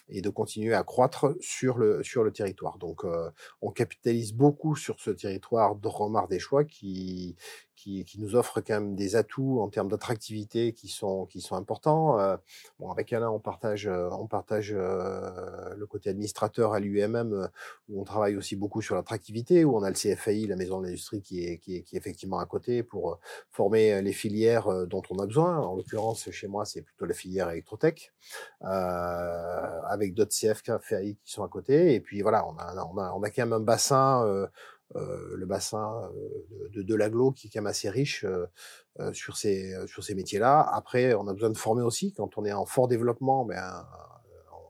et 0.08 0.20
de 0.22 0.28
continuer 0.28 0.74
à 0.74 0.82
croître 0.82 1.34
sur 1.40 1.78
le, 1.78 2.02
sur 2.02 2.24
le 2.24 2.32
territoire. 2.32 2.78
Donc, 2.78 3.04
euh, 3.04 3.30
on 3.62 3.70
capitalise 3.70 4.32
beaucoup 4.32 4.76
sur 4.76 5.00
ce 5.00 5.10
territoire 5.10 5.76
de 5.76 5.88
Romard 5.88 6.28
des 6.28 6.38
Choix 6.38 6.64
qui, 6.64 7.36
qui, 7.76 8.16
nous 8.18 8.34
offre 8.34 8.60
quand 8.60 8.74
même 8.74 8.96
des 8.96 9.14
atouts 9.14 9.60
en 9.60 9.68
termes 9.68 9.88
d'attractivité 9.88 10.72
qui 10.72 10.88
sont, 10.88 11.26
qui 11.26 11.40
sont 11.40 11.54
importants. 11.54 12.18
Euh, 12.18 12.36
bon, 12.80 12.90
avec 12.90 13.12
Alain, 13.12 13.30
on 13.30 13.38
partage, 13.38 13.86
euh, 13.86 14.08
on 14.12 14.26
partage 14.26 14.74
euh, 14.74 15.74
le 15.76 15.86
côté 15.86 16.10
administrateur 16.10 16.72
à 16.72 16.80
l'UMM 16.80 17.48
où 17.88 18.00
on 18.00 18.04
travaille 18.04 18.36
aussi 18.36 18.56
beaucoup 18.56 18.80
sur 18.80 18.94
l'attractivité, 18.94 19.64
où 19.64 19.76
on 19.76 19.82
a 19.82 19.90
le 19.90 19.94
CFAI, 19.94 20.46
la 20.46 20.56
maison 20.56 20.80
de 20.80 20.86
l'industrie, 20.86 21.20
qui 21.20 21.44
est, 21.44 21.58
qui, 21.58 21.76
est, 21.76 21.82
qui 21.82 21.96
est 21.96 21.98
effectivement 21.98 22.38
à 22.38 22.46
côté 22.46 22.82
pour 22.82 23.18
former 23.50 24.00
les 24.02 24.12
filières 24.12 24.86
dont 24.86 25.02
on 25.10 25.18
a 25.18 25.26
besoin. 25.26 25.58
En 25.58 25.76
l'occurrence, 25.76 26.30
chez 26.30 26.48
moi, 26.48 26.64
c'est 26.64 26.82
plutôt 26.82 27.04
la 27.04 27.14
filière 27.14 27.50
électrotech, 27.50 28.12
avec 28.60 30.14
d'autres 30.14 30.32
CFAI 30.32 31.16
qui 31.22 31.32
sont 31.32 31.44
à 31.44 31.48
côté. 31.48 31.94
Et 31.94 32.00
puis 32.00 32.22
voilà, 32.22 32.46
on 32.46 32.56
a, 32.58 32.86
on 32.86 32.98
a, 32.98 33.12
on 33.12 33.22
a 33.22 33.30
quand 33.30 33.42
même 33.42 33.52
un 33.52 33.60
bassin. 33.60 34.48
Euh, 34.94 35.34
le 35.36 35.46
bassin 35.46 36.12
euh, 36.14 36.68
de, 36.70 36.82
de 36.82 36.94
l'aglo 36.94 37.32
qui 37.32 37.48
est 37.48 37.50
quand 37.50 37.58
même 37.60 37.66
assez 37.66 37.90
riche 37.90 38.24
euh, 38.24 39.12
sur 39.12 39.36
ces, 39.36 39.74
sur 39.88 40.04
ces 40.04 40.14
métiers-là. 40.14 40.60
Après, 40.62 41.12
on 41.14 41.26
a 41.26 41.32
besoin 41.32 41.50
de 41.50 41.56
former 41.56 41.82
aussi. 41.82 42.12
Quand 42.12 42.38
on 42.38 42.44
est 42.44 42.52
en 42.52 42.66
fort 42.66 42.86
développement, 42.86 43.44
ben, 43.44 43.84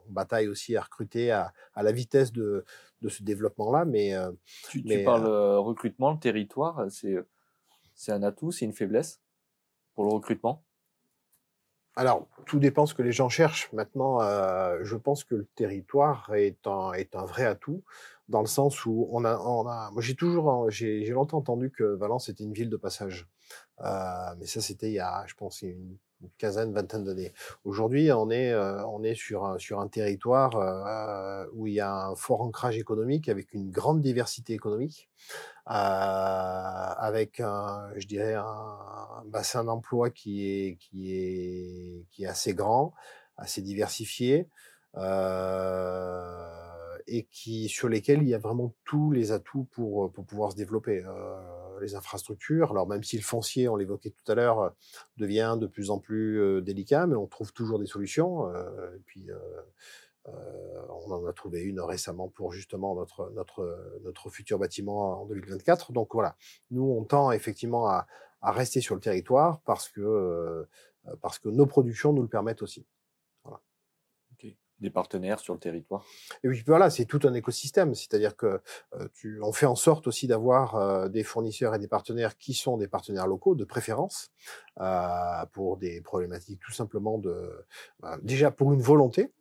on 0.08 0.10
bataille 0.10 0.48
aussi 0.48 0.74
à 0.74 0.80
recruter 0.80 1.30
à, 1.32 1.52
à 1.74 1.82
la 1.82 1.92
vitesse 1.92 2.32
de, 2.32 2.64
de 3.02 3.08
ce 3.10 3.22
développement-là. 3.24 3.84
Mais, 3.84 4.14
Tu, 4.70 4.82
tu 4.82 4.88
mais, 4.88 5.04
parles 5.04 5.26
euh, 5.26 5.58
recrutement, 5.58 6.12
le 6.12 6.18
territoire, 6.18 6.86
c'est 6.90 7.16
c'est 7.94 8.12
un 8.12 8.22
atout, 8.22 8.52
c'est 8.52 8.64
une 8.64 8.72
faiblesse 8.74 9.20
pour 9.94 10.04
le 10.04 10.12
recrutement? 10.12 10.65
Alors, 11.96 12.28
tout 12.44 12.58
dépend 12.58 12.84
ce 12.86 12.94
que 12.94 13.02
les 13.02 13.12
gens 13.12 13.30
cherchent. 13.30 13.72
Maintenant, 13.72 14.20
euh, 14.20 14.78
je 14.82 14.96
pense 14.96 15.24
que 15.24 15.34
le 15.34 15.46
territoire 15.54 16.34
est 16.34 16.66
un, 16.66 16.92
est 16.92 17.16
un 17.16 17.24
vrai 17.24 17.46
atout, 17.46 17.82
dans 18.28 18.40
le 18.40 18.46
sens 18.46 18.84
où 18.84 19.08
on 19.10 19.24
a, 19.24 19.38
on 19.38 19.66
a 19.66 19.90
moi 19.92 20.02
j'ai 20.02 20.14
toujours, 20.14 20.70
j'ai 20.70 21.04
j'ai 21.04 21.12
longtemps 21.12 21.38
entendu 21.38 21.70
que 21.70 21.84
Valence 21.84 22.28
était 22.28 22.44
une 22.44 22.52
ville 22.52 22.70
de 22.70 22.76
passage. 22.76 23.26
Euh, 23.80 24.34
mais 24.38 24.46
ça, 24.46 24.60
c'était 24.60 24.88
il 24.88 24.94
y 24.94 25.00
a, 25.00 25.24
je 25.26 25.34
pense, 25.34 25.62
une, 25.62 25.96
une 26.22 26.30
quinzaine, 26.38 26.72
vingtaine 26.72 27.04
d'années. 27.04 27.32
Aujourd'hui, 27.64 28.10
on 28.12 28.30
est, 28.30 28.52
euh, 28.52 28.84
on 28.86 29.02
est 29.02 29.14
sur 29.14 29.44
un, 29.44 29.58
sur 29.58 29.80
un 29.80 29.88
territoire 29.88 30.56
euh, 30.56 31.46
où 31.52 31.66
il 31.66 31.74
y 31.74 31.80
a 31.80 31.92
un 31.92 32.14
fort 32.14 32.40
ancrage 32.40 32.78
économique, 32.78 33.28
avec 33.28 33.52
une 33.52 33.70
grande 33.70 34.00
diversité 34.02 34.54
économique, 34.54 35.10
euh, 35.68 35.72
avec 35.72 37.40
un, 37.40 37.90
je 37.96 38.06
dirais, 38.06 38.34
un, 38.34 39.24
bassin 39.26 39.64
d'emploi 39.64 40.10
qui 40.10 40.46
est, 40.46 40.76
qui 40.78 41.12
est, 41.12 42.06
qui 42.10 42.24
est 42.24 42.28
assez 42.28 42.54
grand, 42.54 42.94
assez 43.36 43.62
diversifié. 43.62 44.48
Et 47.08 47.24
qui 47.30 47.68
sur 47.68 47.88
lesquels 47.88 48.22
il 48.22 48.28
y 48.28 48.34
a 48.34 48.38
vraiment 48.38 48.74
tous 48.84 49.12
les 49.12 49.30
atouts 49.30 49.68
pour 49.70 50.10
pour 50.10 50.24
pouvoir 50.24 50.52
se 50.52 50.56
développer 50.56 51.04
les 51.80 51.94
infrastructures. 51.94 52.70
Alors 52.70 52.88
même 52.88 53.02
si 53.02 53.16
le 53.16 53.22
foncier 53.22 53.68
on 53.68 53.76
l'évoquait 53.76 54.10
tout 54.10 54.30
à 54.30 54.34
l'heure 54.34 54.74
devient 55.16 55.56
de 55.60 55.66
plus 55.66 55.90
en 55.90 55.98
plus 55.98 56.40
euh, 56.40 56.60
délicat 56.60 57.06
mais 57.06 57.16
on 57.16 57.26
trouve 57.26 57.52
toujours 57.52 57.78
des 57.78 57.86
solutions 57.86 58.48
euh, 58.48 58.96
et 58.96 59.00
puis 59.06 59.30
euh, 59.30 60.30
on 60.88 61.12
en 61.12 61.24
a 61.26 61.32
trouvé 61.32 61.62
une 61.62 61.80
récemment 61.80 62.28
pour 62.28 62.52
justement 62.52 62.94
notre 62.94 63.30
notre 63.34 63.98
notre 64.02 64.28
futur 64.30 64.58
bâtiment 64.58 65.22
en 65.22 65.26
2024 65.26 65.92
donc 65.92 66.14
voilà. 66.14 66.36
Nous 66.70 66.82
on 66.84 67.04
tend 67.04 67.30
effectivement 67.30 67.88
à, 67.88 68.06
à 68.40 68.52
rester 68.52 68.80
sur 68.80 68.94
le 68.94 69.00
territoire 69.00 69.60
parce 69.64 69.88
que 69.88 70.66
parce 71.20 71.38
que 71.38 71.48
nos 71.48 71.66
productions 71.66 72.12
nous 72.12 72.22
le 72.22 72.28
permettent 72.28 72.62
aussi 72.62 72.84
des 74.80 74.90
partenaires 74.90 75.38
sur 75.38 75.54
le 75.54 75.60
territoire. 75.60 76.04
Et 76.44 76.48
puis 76.48 76.62
voilà, 76.66 76.90
c'est 76.90 77.06
tout 77.06 77.20
un 77.24 77.34
écosystème, 77.34 77.94
c'est-à-dire 77.94 78.36
que 78.36 78.60
euh, 78.94 79.08
tu, 79.14 79.40
on 79.42 79.52
fait 79.52 79.66
en 79.66 79.74
sorte 79.74 80.06
aussi 80.06 80.26
d'avoir 80.26 80.76
euh, 80.76 81.08
des 81.08 81.22
fournisseurs 81.22 81.74
et 81.74 81.78
des 81.78 81.88
partenaires 81.88 82.36
qui 82.36 82.54
sont 82.54 82.76
des 82.76 82.88
partenaires 82.88 83.26
locaux 83.26 83.54
de 83.54 83.64
préférence 83.64 84.30
euh, 84.80 85.46
pour 85.52 85.78
des 85.78 86.00
problématiques 86.02 86.60
tout 86.60 86.72
simplement 86.72 87.18
de 87.18 87.64
déjà 88.22 88.50
pour 88.50 88.72
une 88.72 88.82
volonté 88.82 89.32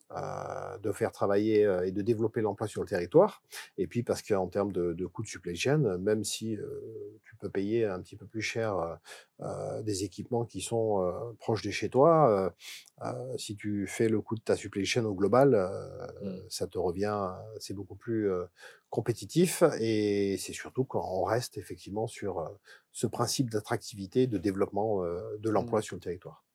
de 0.82 0.92
faire 0.94 1.12
travailler 1.12 1.68
et 1.84 1.92
de 1.92 2.02
développer 2.02 2.40
l'emploi 2.40 2.68
sur 2.68 2.82
le 2.82 2.88
territoire, 2.88 3.44
et 3.78 3.88
puis 3.88 4.04
parce 4.04 4.22
qu'en 4.22 4.48
termes 4.48 4.72
de, 4.72 4.94
de 4.94 5.06
coûts 5.08 5.24
de 5.24 5.28
supply 5.28 5.56
chain, 5.56 5.98
même 5.98 6.24
si 6.24 6.58
tu 7.24 7.36
peux 7.36 7.50
payer 7.50 7.86
un 7.86 8.00
petit 8.00 8.16
peu 8.16 8.26
plus 8.26 8.42
cher 8.42 8.98
des 9.82 10.04
équipements 10.04 10.46
qui 10.46 10.62
sont 10.62 11.12
proches 11.40 11.64
de 11.64 11.72
chez 11.72 11.90
toi, 11.90 12.54
si 13.38 13.56
tu 13.56 13.88
fais 13.88 14.08
le 14.08 14.22
coût 14.22 14.36
de 14.36 14.42
ta 14.42 14.56
supply 14.56 14.86
chain 14.86 15.04
au 15.06 15.14
global, 15.14 15.25
mmh. 15.30 16.28
ça 16.50 16.68
te 16.68 16.78
revient, 16.78 17.32
c'est 17.60 17.74
beaucoup 17.74 17.96
plus 17.96 18.30
compétitif 18.90 19.64
et 19.80 20.38
c'est 20.38 20.54
surtout 20.54 20.86
quand 20.86 21.06
on 21.12 21.24
reste 21.24 21.58
effectivement 21.58 22.08
sur 22.08 22.50
ce 22.92 23.08
principe 23.08 23.50
d'attractivité, 23.50 24.28
de 24.28 24.38
développement 24.38 25.04
de 25.04 25.50
l'emploi 25.50 25.80
mmh. 25.80 25.84
sur 25.84 25.96
le 25.96 26.02
territoire. 26.02 26.46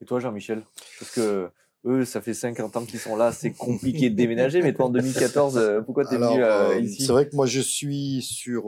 Et 0.00 0.04
toi, 0.04 0.20
Jean-Michel? 0.20 0.62
Parce 0.98 1.10
que 1.12 1.50
eux, 1.86 2.04
ça 2.04 2.20
fait 2.20 2.34
50 2.34 2.76
ans 2.76 2.84
qu'ils 2.84 2.98
sont 2.98 3.16
là, 3.16 3.32
c'est 3.32 3.52
compliqué 3.52 4.10
de 4.10 4.16
déménager, 4.16 4.60
mais 4.60 4.74
toi 4.74 4.86
en 4.86 4.90
2014, 4.90 5.56
euh, 5.56 5.80
pourquoi 5.82 6.04
tu 6.04 6.14
es 6.14 6.18
venu 6.18 6.42
euh, 6.42 6.70
euh, 6.70 6.80
ici? 6.80 7.04
C'est 7.04 7.12
vrai 7.12 7.28
que 7.28 7.36
moi 7.36 7.46
je 7.46 7.60
suis 7.60 8.22
sur 8.22 8.64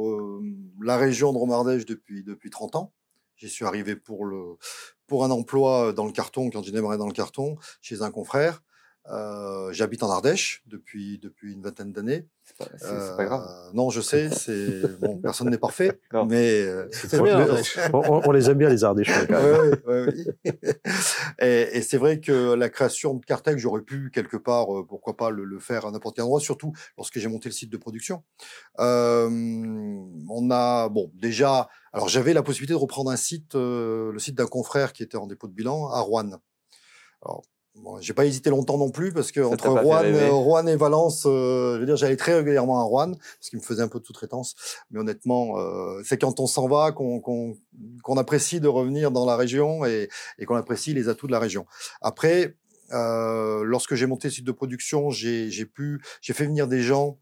la 0.81 0.97
région 0.97 1.33
de 1.33 1.39
Romardèche 1.39 1.85
depuis, 1.85 2.23
depuis 2.23 2.51
30 2.51 2.77
ans. 2.77 2.93
J'y 3.37 3.49
suis 3.49 3.65
arrivé 3.65 3.95
pour, 3.97 4.25
le, 4.25 4.57
pour 5.07 5.25
un 5.25 5.31
emploi 5.31 5.93
dans 5.93 6.07
le 6.07 6.13
carton, 6.13 6.51
quand 6.51 6.63
j'ai 6.63 6.73
démarré 6.73 6.97
dans 6.97 7.07
le 7.07 7.13
carton, 7.13 7.57
chez 7.81 8.03
un 8.03 8.11
confrère. 8.11 8.63
Euh, 9.11 9.72
J'habite 9.72 10.03
en 10.03 10.11
Ardèche 10.11 10.62
depuis 10.66 11.18
depuis 11.18 11.53
une 11.53 11.62
vingtaine 11.62 11.92
d'années. 11.92 12.26
C'est 12.78 12.86
euh, 12.86 13.16
pas 13.16 13.24
grave. 13.24 13.46
Non, 13.74 13.90
je 13.90 14.01
sais, 14.01 14.30
c'est 14.30 14.99
bon, 15.01 15.18
personne 15.22 15.51
n'est 15.51 15.59
parfait, 15.59 16.01
mais 16.26 16.62
euh, 16.62 16.88
c'est 16.90 17.22
bien. 17.22 17.46
on, 17.92 18.22
on, 18.24 18.32
les 18.32 18.51
aime 18.51 18.59
bien 18.59 18.68
les 18.68 18.84
Ardèches. 18.84 19.11
oui, 19.86 19.94
oui. 20.07 20.53
et, 21.40 21.68
et 21.76 21.82
c'est 21.82 21.99
vrai 21.99 22.20
que 22.20 22.55
la 22.55 22.68
création 22.68 23.14
de 23.14 23.24
Cartec, 23.24 23.59
j'aurais 23.59 23.82
pu 23.82 24.11
quelque 24.11 24.36
part, 24.36 24.74
euh, 24.76 24.86
pourquoi 24.86 25.16
pas 25.16 25.30
le, 25.30 25.44
le 25.44 25.59
faire 25.59 25.86
à 25.86 25.90
n'importe 25.90 26.16
quel 26.16 26.24
endroit, 26.24 26.40
surtout 26.40 26.72
lorsque 26.96 27.18
j'ai 27.18 27.28
monté 27.28 27.49
le 27.49 27.55
site 27.55 27.70
de 27.70 27.76
production. 27.76 28.24
Euh, 28.78 29.28
on 29.30 30.51
a 30.51 30.88
bon 30.88 31.11
déjà, 31.14 31.68
alors 31.92 32.09
j'avais 32.09 32.32
la 32.32 32.42
possibilité 32.42 32.72
de 32.72 32.78
reprendre 32.78 33.11
un 33.11 33.16
site, 33.16 33.55
euh, 33.55 34.12
le 34.12 34.18
site 34.18 34.34
d'un 34.34 34.46
confrère 34.46 34.92
qui 34.92 35.03
était 35.03 35.16
en 35.18 35.26
dépôt 35.26 35.49
de 35.49 35.55
bilan 35.55 35.88
à 35.90 36.01
Rouen. 36.01 36.30
Alors, 37.22 37.42
Bon, 37.83 38.01
j'ai 38.01 38.12
pas 38.12 38.26
hésité 38.26 38.51
longtemps 38.51 38.79
non 38.79 38.91
plus 38.91 39.12
parce 39.12 39.31
que 39.33 39.41
entre 39.41 39.68
Rouen, 39.68 40.03
Rouen, 40.31 40.66
et 40.66 40.76
Valence, 40.76 41.24
euh, 41.26 41.74
je 41.74 41.81
veux 41.81 41.87
dire, 41.87 41.97
j'allais 41.97 42.16
très 42.16 42.35
régulièrement 42.35 42.81
à 42.81 42.83
Rouen 42.83 43.12
parce 43.12 43.51
qu'il 43.51 43.59
me 43.59 43.64
faisait 43.64 43.83
un 43.83 43.89
peu 43.89 44.01
de 44.01 44.05
sous-traitance. 44.05 44.55
Mais 44.91 44.99
honnêtement, 44.99 45.59
euh, 45.59 46.01
c'est 46.05 46.18
quand 46.18 46.41
on 46.41 46.47
s'en 46.47 46.66
va 46.66 46.93
qu'on 46.93 47.20
qu'on 47.20 48.16
apprécie 48.16 48.61
de 48.61 48.68
revenir 48.68 49.11
dans 49.11 49.24
la 49.24 49.37
région 49.37 49.85
et, 49.85 50.09
et 50.39 50.45
qu'on 50.45 50.57
apprécie 50.57 50.93
les 50.93 51.09
atouts 51.09 51.29
de 51.29 51.33
la 51.33 51.39
région. 51.39 51.66
Après, 52.01 52.57
euh, 52.93 53.64
lorsque 53.64 53.95
j'ai 53.95 54.07
monté 54.07 54.29
le 54.29 54.33
site 54.33 54.47
de 54.47 54.53
production, 54.53 55.11
j'ai 55.11 55.64
pu, 55.66 56.03
j'ai 56.20 56.33
fait 56.33 56.47
venir 56.47 56.68
des 56.68 56.83
gens 56.83 57.18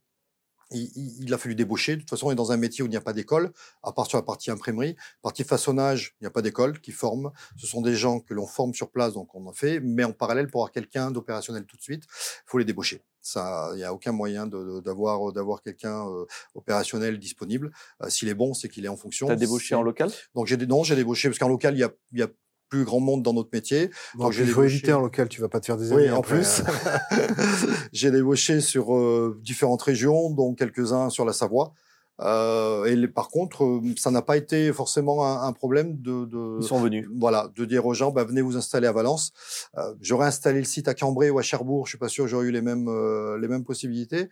il, 0.70 1.24
il, 1.24 1.34
a 1.34 1.38
fallu 1.38 1.54
débaucher. 1.54 1.96
De 1.96 2.00
toute 2.00 2.10
façon, 2.10 2.28
on 2.28 2.32
est 2.32 2.36
dans 2.36 2.52
un 2.52 2.56
métier 2.56 2.82
où 2.82 2.86
il 2.86 2.90
n'y 2.90 2.96
a 2.96 3.00
pas 3.00 3.12
d'école, 3.12 3.52
à 3.82 3.92
part 3.92 4.06
sur 4.06 4.18
la 4.18 4.22
partie 4.22 4.50
imprimerie. 4.50 4.96
Partie 5.22 5.44
façonnage, 5.44 6.14
il 6.20 6.24
n'y 6.24 6.26
a 6.26 6.30
pas 6.30 6.42
d'école 6.42 6.80
qui 6.80 6.92
forme. 6.92 7.30
Ce 7.56 7.66
sont 7.66 7.82
des 7.82 7.94
gens 7.94 8.20
que 8.20 8.34
l'on 8.34 8.46
forme 8.46 8.74
sur 8.74 8.90
place, 8.90 9.14
donc 9.14 9.34
on 9.34 9.46
en 9.46 9.52
fait. 9.52 9.80
Mais 9.80 10.04
en 10.04 10.12
parallèle, 10.12 10.48
pour 10.48 10.62
avoir 10.62 10.72
quelqu'un 10.72 11.10
d'opérationnel 11.10 11.64
tout 11.66 11.76
de 11.76 11.82
suite, 11.82 12.04
il 12.04 12.50
faut 12.50 12.58
les 12.58 12.64
débaucher. 12.64 13.02
Ça, 13.20 13.70
il 13.72 13.78
n'y 13.78 13.84
a 13.84 13.92
aucun 13.92 14.12
moyen 14.12 14.46
d'avoir 14.46 15.32
d'avoir 15.32 15.60
quelqu'un 15.60 16.08
euh, 16.08 16.26
opérationnel 16.54 17.18
disponible. 17.18 17.72
Euh, 18.02 18.08
S'il 18.08 18.28
est 18.28 18.34
bon, 18.34 18.54
c'est 18.54 18.68
qu'il 18.68 18.84
est 18.84 18.88
en 18.88 18.96
fonction. 18.96 19.26
Tu 19.26 19.32
as 19.32 19.36
débauché 19.36 19.74
en 19.74 19.82
local? 19.82 20.12
Donc 20.36 20.46
j'ai 20.46 20.56
non, 20.56 20.84
j'ai 20.84 20.94
débauché 20.94 21.28
parce 21.28 21.40
qu'en 21.40 21.48
local, 21.48 21.74
il 21.74 21.80
y 21.80 21.84
a, 21.84 21.90
il 22.12 22.20
y 22.20 22.22
a 22.22 22.28
plus 22.68 22.84
grand 22.84 23.00
monde 23.00 23.22
dans 23.22 23.32
notre 23.32 23.50
métier. 23.52 23.90
Donc, 24.18 24.34
il 24.36 24.46
faut 24.46 24.62
éviter 24.62 24.92
en 24.92 25.00
local, 25.00 25.28
tu 25.28 25.40
vas 25.40 25.48
pas 25.48 25.60
te 25.60 25.66
faire 25.66 25.76
des 25.76 25.92
amis. 25.92 26.02
Oui, 26.02 26.10
en 26.10 26.22
plus. 26.22 26.62
j'ai 27.92 28.10
débauché 28.10 28.60
sur 28.60 28.94
euh, 28.94 29.38
différentes 29.42 29.82
régions, 29.82 30.30
dont 30.30 30.54
quelques-uns 30.54 31.10
sur 31.10 31.24
la 31.24 31.32
Savoie. 31.32 31.74
Euh, 32.20 32.86
et 32.86 32.96
les, 32.96 33.08
par 33.08 33.28
contre, 33.28 33.64
euh, 33.64 33.80
ça 33.96 34.10
n'a 34.10 34.22
pas 34.22 34.36
été 34.36 34.72
forcément 34.72 35.26
un, 35.26 35.46
un 35.46 35.52
problème 35.52 36.00
de, 36.00 36.24
de, 36.24 36.58
Ils 36.60 36.66
sont 36.66 36.80
venus. 36.80 37.06
Voilà, 37.14 37.50
de 37.54 37.64
dire 37.64 37.84
aux 37.84 37.94
gens, 37.94 38.10
bah, 38.10 38.24
venez 38.24 38.40
vous 38.40 38.56
installer 38.56 38.86
à 38.86 38.92
Valence. 38.92 39.32
Euh, 39.76 39.94
j'aurais 40.00 40.26
installé 40.26 40.58
le 40.58 40.64
site 40.64 40.88
à 40.88 40.94
Cambrai 40.94 41.30
ou 41.30 41.38
à 41.38 41.42
Cherbourg, 41.42 41.86
je 41.86 41.90
suis 41.90 41.98
pas 41.98 42.08
sûr 42.08 42.24
que 42.24 42.30
j'aurais 42.30 42.46
eu 42.46 42.52
les 42.52 42.62
mêmes 42.62 42.88
euh, 42.88 43.38
les 43.38 43.48
mêmes 43.48 43.64
possibilités. 43.64 44.28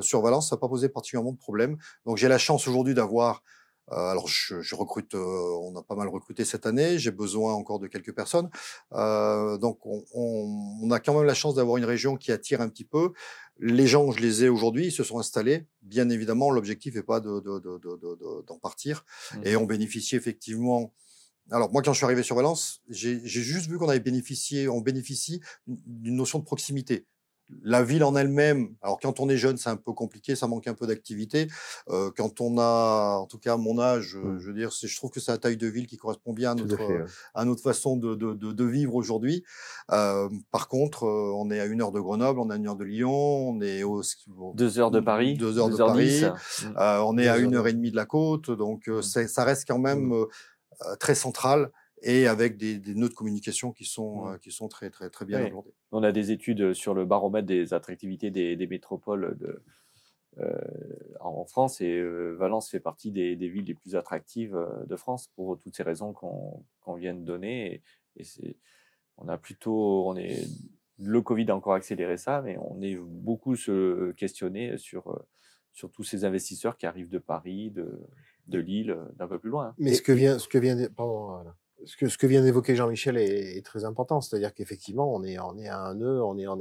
sur 0.00 0.22
Valence, 0.22 0.50
ça 0.50 0.56
n'a 0.56 0.60
pas 0.60 0.68
posé 0.68 0.88
particulièrement 0.88 1.32
de 1.32 1.38
problème. 1.38 1.76
Donc 2.06 2.16
j'ai 2.16 2.28
la 2.28 2.38
chance 2.38 2.68
aujourd'hui 2.68 2.94
d'avoir 2.94 3.36
euh, 3.36 3.40
alors, 3.90 4.28
je, 4.28 4.60
je 4.60 4.74
recrute, 4.74 5.14
euh, 5.14 5.58
on 5.62 5.74
a 5.76 5.82
pas 5.82 5.94
mal 5.94 6.08
recruté 6.08 6.44
cette 6.44 6.66
année. 6.66 6.98
J'ai 6.98 7.10
besoin 7.10 7.54
encore 7.54 7.78
de 7.78 7.86
quelques 7.86 8.14
personnes. 8.14 8.48
Euh, 8.92 9.58
donc, 9.58 9.84
on, 9.84 10.04
on, 10.14 10.78
on, 10.82 10.90
a 10.90 11.00
quand 11.00 11.14
même 11.14 11.24
la 11.24 11.34
chance 11.34 11.56
d'avoir 11.56 11.76
une 11.76 11.84
région 11.84 12.16
qui 12.16 12.32
attire 12.32 12.60
un 12.60 12.68
petit 12.68 12.84
peu. 12.84 13.12
Les 13.58 13.86
gens, 13.86 14.10
je 14.12 14.20
les 14.20 14.44
ai 14.44 14.48
aujourd'hui, 14.48 14.86
ils 14.86 14.92
se 14.92 15.04
sont 15.04 15.18
installés. 15.18 15.66
Bien 15.82 16.08
évidemment, 16.08 16.50
l'objectif 16.50 16.94
n'est 16.94 17.02
pas 17.02 17.20
d'en 17.20 17.40
de, 17.40 17.58
de, 17.58 17.78
de, 17.78 18.60
partir. 18.62 19.04
Mmh. 19.34 19.46
Et 19.46 19.56
on 19.56 19.64
bénéficie 19.64 20.16
effectivement. 20.16 20.92
Alors 21.50 21.72
moi, 21.72 21.82
quand 21.82 21.92
je 21.92 21.98
suis 21.98 22.04
arrivé 22.04 22.22
sur 22.22 22.36
Valence, 22.36 22.80
j'ai 22.88 23.20
juste 23.24 23.68
vu 23.68 23.76
qu'on 23.76 23.88
avait 23.88 23.98
bénéficié, 23.98 24.68
on 24.68 24.80
bénéficie 24.80 25.40
d'une 25.66 26.14
notion 26.14 26.38
de 26.38 26.44
proximité 26.44 27.06
la 27.62 27.82
ville 27.82 28.04
en 28.04 28.16
elle-même, 28.16 28.74
alors 28.82 28.98
quand 29.00 29.20
on 29.20 29.28
est 29.28 29.36
jeune, 29.36 29.56
c'est 29.56 29.70
un 29.70 29.76
peu 29.76 29.92
compliqué, 29.92 30.36
ça 30.36 30.46
manque 30.46 30.66
un 30.68 30.74
peu 30.74 30.86
d'activité. 30.86 31.48
Euh, 31.88 32.10
quand 32.16 32.40
on 32.40 32.58
a, 32.58 33.18
en 33.18 33.26
tout 33.26 33.38
cas 33.38 33.54
à 33.54 33.56
mon 33.56 33.78
âge, 33.78 34.16
mmh. 34.16 34.38
je 34.38 34.46
veux 34.46 34.54
dire, 34.54 34.70
je 34.70 34.96
trouve 34.96 35.10
que 35.10 35.20
c'est 35.20 35.32
la 35.32 35.38
taille 35.38 35.56
de 35.56 35.66
ville 35.66 35.86
qui 35.86 35.96
correspond 35.96 36.32
bien 36.32 36.52
à 36.52 36.54
notre, 36.54 36.76
fait, 36.76 37.04
à 37.34 37.44
notre 37.44 37.62
façon 37.62 37.96
de, 37.96 38.14
de, 38.14 38.34
de, 38.34 38.52
de 38.52 38.64
vivre 38.64 38.94
aujourd'hui. 38.94 39.44
Euh, 39.90 40.28
par 40.50 40.68
contre, 40.68 41.04
euh, 41.04 41.32
on 41.34 41.50
est 41.50 41.60
à 41.60 41.66
une 41.66 41.82
heure 41.82 41.92
de 41.92 42.00
Grenoble, 42.00 42.40
on 42.40 42.50
est 42.50 42.54
à 42.54 42.56
une 42.56 42.68
heure 42.68 42.76
de 42.76 42.84
Lyon, 42.84 43.50
on 43.50 43.60
est 43.60 43.82
au, 43.82 44.02
deux 44.54 44.78
heures 44.78 44.90
de 44.90 45.00
Paris, 45.00 45.34
deux 45.34 45.58
heures 45.58 45.70
de 45.70 45.76
Paris, 45.76 46.24
euh, 46.24 46.98
on 46.98 47.18
est 47.18 47.28
à 47.28 47.38
une 47.38 47.54
heure 47.54 47.66
et 47.66 47.72
demie 47.72 47.90
de 47.90 47.96
la 47.96 48.06
côte, 48.06 48.50
donc 48.50 48.88
euh, 48.88 49.00
mmh. 49.00 49.26
ça 49.26 49.44
reste 49.44 49.66
quand 49.66 49.78
même 49.78 50.08
mmh. 50.08 50.12
euh, 50.12 50.96
très 50.98 51.14
central 51.14 51.70
et 52.02 52.26
avec 52.26 52.56
des, 52.56 52.78
des 52.78 52.94
nœuds 52.94 53.08
de 53.08 53.14
communication 53.14 53.72
qui 53.72 53.84
sont, 53.84 54.24
mmh. 54.24 54.28
euh, 54.28 54.38
qui 54.38 54.50
sont 54.50 54.68
très, 54.68 54.90
très, 54.90 55.10
très 55.10 55.24
bien 55.24 55.44
oui. 55.44 55.72
On 55.92 56.02
a 56.02 56.12
des 56.12 56.30
études 56.30 56.72
sur 56.72 56.94
le 56.94 57.04
baromètre 57.04 57.46
des 57.46 57.74
attractivités 57.74 58.30
des, 58.30 58.56
des 58.56 58.66
métropoles 58.66 59.36
de, 59.38 59.62
euh, 60.38 60.58
en 61.18 61.44
France 61.44 61.80
et 61.80 61.98
euh, 61.98 62.36
Valence 62.38 62.70
fait 62.70 62.80
partie 62.80 63.10
des, 63.10 63.34
des, 63.34 63.48
villes 63.48 63.64
les 63.64 63.74
plus 63.74 63.96
attractives 63.96 64.54
euh, 64.54 64.84
de 64.86 64.96
France 64.96 65.28
pour 65.34 65.58
toutes 65.58 65.74
ces 65.74 65.82
raisons 65.82 66.12
qu'on 66.12 66.64
qu 66.84 66.98
vient 66.98 67.14
de 67.14 67.24
donner. 67.24 67.74
Et, 67.74 67.82
et 68.16 68.24
c'est, 68.24 68.56
on 69.16 69.28
a 69.28 69.36
plutôt, 69.36 70.08
on 70.08 70.16
est, 70.16 70.46
le 70.98 71.20
Covid 71.20 71.50
a 71.50 71.56
encore 71.56 71.74
accéléré 71.74 72.16
ça, 72.16 72.42
mais 72.42 72.56
on 72.58 72.80
est 72.80 72.96
beaucoup 72.96 73.56
se 73.56 74.12
questionner 74.12 74.78
sur, 74.78 75.10
euh, 75.10 75.18
sur 75.72 75.90
tous 75.90 76.04
ces 76.04 76.24
investisseurs 76.24 76.76
qui 76.76 76.86
arrivent 76.86 77.10
de 77.10 77.18
Paris, 77.18 77.70
de, 77.70 78.00
de 78.46 78.58
Lille, 78.60 78.96
d'un 79.16 79.26
peu 79.26 79.38
plus 79.38 79.50
loin. 79.50 79.74
Mais 79.78 79.94
ce 79.94 80.02
que 80.02 80.12
vient, 80.12 80.38
ce 80.38 80.48
que 80.48 80.58
vient, 80.58 80.76
pardon, 80.96 81.26
voilà 81.26 81.56
ce 81.84 82.18
que, 82.18 82.26
vient 82.26 82.42
d'évoquer 82.42 82.76
Jean-Michel 82.76 83.16
est, 83.16 83.64
très 83.64 83.84
important, 83.84 84.20
c'est-à-dire 84.20 84.54
qu'effectivement, 84.54 85.12
on 85.14 85.22
est, 85.22 85.38
on 85.38 85.58
est 85.58 85.68
à 85.68 85.78
un 85.78 85.94
nœud, 85.94 86.22
on 86.22 86.36
est, 86.38 86.46
on 86.46 86.58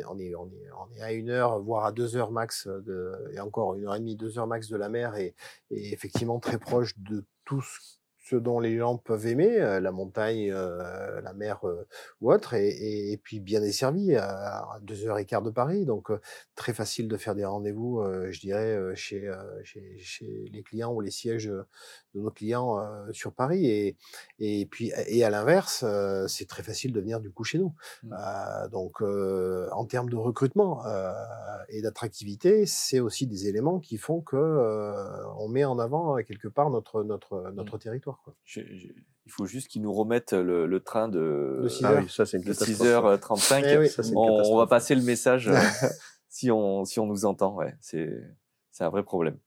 à 1.02 1.14
une 1.14 1.30
heure, 1.30 1.60
voire 1.60 1.86
à 1.86 1.92
deux 1.92 2.16
heures 2.16 2.32
max 2.32 2.68
de, 2.68 3.14
et 3.34 3.40
encore 3.40 3.76
une 3.76 3.86
heure 3.86 3.96
et 3.96 4.00
demie, 4.00 4.16
deux 4.16 4.40
heures 4.40 4.48
max 4.48 4.68
de 4.70 4.78
la 4.78 4.90
mer, 4.90 5.16
et, 5.16 5.36
et 5.72 5.94
effectivement 5.94 6.40
très 6.40 6.58
proche 6.58 6.98
de 6.98 7.26
tout 7.46 7.62
ce 7.62 7.99
ce 8.30 8.36
dont 8.36 8.60
les 8.60 8.78
gens 8.78 8.98
peuvent 8.98 9.26
aimer, 9.26 9.58
la 9.82 9.92
montagne, 9.92 10.52
euh, 10.52 11.20
la 11.22 11.34
mer 11.34 11.60
euh, 11.64 11.88
ou 12.22 12.32
autre, 12.32 12.54
et, 12.54 12.68
et, 12.68 13.12
et, 13.12 13.18
puis 13.18 13.40
bien 13.40 13.60
desservi 13.60 14.16
à 14.16 14.80
deux 14.82 15.08
heures 15.08 15.18
et 15.18 15.26
quart 15.26 15.42
de 15.42 15.50
Paris, 15.50 15.86
donc 15.86 16.12
euh, 16.12 16.20
très 16.56 16.74
facile 16.74 17.08
de 17.08 17.18
faire 17.18 17.34
des 17.34 17.46
rendez-vous, 17.46 18.04
je 18.30 18.40
dirais, 18.40 18.96
chez, 18.96 19.32
chez, 19.64 19.98
chez, 19.98 20.50
les 20.52 20.64
clients 20.64 20.94
ou 20.94 21.02
les 21.02 21.12
sièges 21.12 21.48
de 21.48 22.20
nos 22.20 22.30
clients 22.30 22.78
sur 23.12 23.34
Paris, 23.34 23.66
et, 23.66 23.98
et 24.40 24.66
puis 24.66 24.92
et 25.08 25.24
à 25.24 25.30
l'inverse, 25.30 25.86
c'est 26.28 26.48
très 26.48 26.64
facile 26.64 26.94
de 26.94 27.00
venir 27.00 27.20
du 27.20 27.32
coup 27.32 27.44
chez 27.44 27.58
nous. 27.58 27.74
Mmh. 28.04 28.16
donc 28.72 29.02
en 29.02 29.86
termes 29.86 30.10
de 30.10 30.18
recrutement 30.18 30.84
et 31.70 31.82
d'attractivité, 31.82 32.66
c'est 32.66 33.00
aussi 33.00 33.28
des 33.28 33.48
éléments 33.48 33.80
qui 33.80 33.98
font 33.98 34.22
que 34.22 34.38
on 35.38 35.48
met 35.48 35.66
en 35.66 35.80
avant 35.80 36.18
quelque 36.18 36.48
part 36.48 36.70
notre 36.70 37.04
notre 37.04 37.52
notre 37.52 37.78
mmh. 37.78 37.80
territoire. 37.80 38.19
Je, 38.44 38.62
je, 38.62 38.88
il 39.30 39.32
faut 39.32 39.46
juste 39.46 39.68
qu'ils 39.68 39.84
nous 39.84 39.94
remettent 39.94 40.34
le, 40.34 40.66
le 40.66 40.80
train 40.80 41.08
de, 41.08 41.60
de 41.62 41.68
6h35. 41.70 43.64
Eh 43.64 43.78
oui. 43.78 43.88
on, 44.16 44.54
on, 44.54 44.58
va 44.58 44.66
passer 44.66 44.96
le 44.96 45.04
message 45.04 45.52
si, 46.30 46.50
on, 46.50 46.84
si 46.84 47.00
on 47.00 47.06
nous 47.06 47.26
entend. 47.26 47.56
Ouais, 47.56 47.76
c'est 47.80 48.10
un 48.80 48.90
vrai 48.90 49.04
problème. 49.04 49.38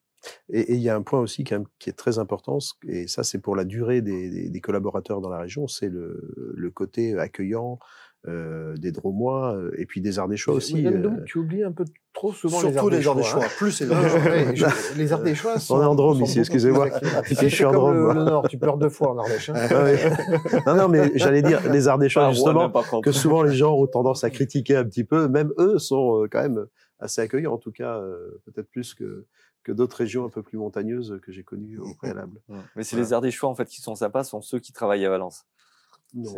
Et 0.49 0.75
il 0.75 0.81
y 0.81 0.89
a 0.89 0.95
un 0.95 1.03
point 1.03 1.19
aussi 1.19 1.43
qui 1.43 1.55
est 1.55 1.97
très 1.97 2.21
important, 2.21 2.59
et 2.87 3.09
ça 3.09 3.25
c'est 3.25 3.41
pour 3.41 3.57
la 3.57 3.65
durée 3.65 4.03
des, 4.03 4.31
des, 4.31 4.51
des, 4.51 4.61
collaborateurs 4.61 5.21
dans 5.21 5.31
la 5.31 5.39
région, 5.39 5.67
c'est 5.67 5.89
le, 5.89 6.33
le 6.55 6.71
côté 6.71 7.19
accueillant, 7.19 7.81
euh, 8.29 8.77
des 8.77 8.93
Dromois, 8.93 9.55
euh, 9.57 9.73
et 9.79 9.87
puis 9.87 10.01
des 10.01 10.19
Ardéchois 10.19 10.55
aussi. 10.55 10.81
Madame 10.83 11.01
euh, 11.01 11.03
Dom, 11.03 11.25
tu 11.25 11.39
oublies 11.39 11.65
un 11.65 11.73
peu 11.73 11.85
trop 12.13 12.33
souvent 12.33 12.59
Surtout 12.61 12.89
les 12.89 12.99
les 12.99 13.09
Ardéchois, 13.09 13.43
Ardéchois. 13.43 13.45
hein. 13.45 13.57
plus 13.59 13.81
les 13.81 13.91
Ardéchois. 13.93 14.69
ouais, 14.69 14.75
les 14.97 15.13
Ardéchois 15.13 15.59
sont. 15.59 15.77
On 15.77 15.83
est 15.83 15.87
en 15.87 15.95
Drôme 15.97 16.23
ici, 16.23 16.39
excusez-moi. 16.39 16.89
Je 17.25 17.47
suis 17.49 17.65
en 17.65 17.73
Drôme, 17.73 17.95
le, 17.95 18.15
le 18.15 18.25
Nord, 18.25 18.47
tu 18.49 18.59
pleures 18.59 18.77
deux 18.79 18.91
fois 18.91 19.11
en 19.13 19.19
Ardèche. 19.19 19.51
hein. 19.51 19.55
Ah 19.71 19.83
ouais. 19.85 19.99
non, 20.67 20.77
non, 20.77 20.89
mais 20.89 21.11
j'allais 21.19 21.43
dire, 21.43 21.69
les 21.73 21.89
Ardéchois, 21.89 22.27
Rouen, 22.27 22.33
justement, 22.33 22.73
que 23.03 23.11
souvent 23.13 23.43
les 23.43 23.55
gens 23.55 23.75
ont 23.75 23.87
tendance 23.89 24.23
à 24.25 24.31
critiquer 24.31 24.77
un 24.77 24.85
petit 24.85 25.05
peu, 25.05 25.27
même 25.29 25.53
eux 25.59 25.79
sont 25.79 26.23
euh, 26.23 26.29
quand 26.31 26.43
même 26.43 26.67
assez 27.01 27.21
accueillants, 27.21 27.55
en 27.55 27.59
tout 27.59 27.73
cas, 27.73 27.97
euh, 27.99 28.41
peut-être 28.45 28.69
plus 28.71 28.95
que, 28.95 29.27
que 29.65 29.73
d'autres 29.73 29.97
régions 29.97 30.25
un 30.25 30.29
peu 30.29 30.43
plus 30.45 30.59
montagneuses 30.59 31.19
que 31.25 31.33
j'ai 31.33 31.43
connues 31.43 31.79
au 31.81 31.93
préalable. 31.95 32.39
Mais 32.77 32.85
c'est 32.85 32.95
Voilà. 32.95 33.09
les 33.09 33.13
Ardéchois 33.15 33.51
en 33.51 33.57
fait 33.57 33.65
qui 33.67 33.81
sont 33.81 33.97
sympas, 33.97 34.23
sont 34.23 34.41
ceux 34.43 34.61
qui 34.61 34.73
travaillent 34.73 35.05
à 35.05 35.11
Valence. 35.11 35.45
Non, 36.15 36.33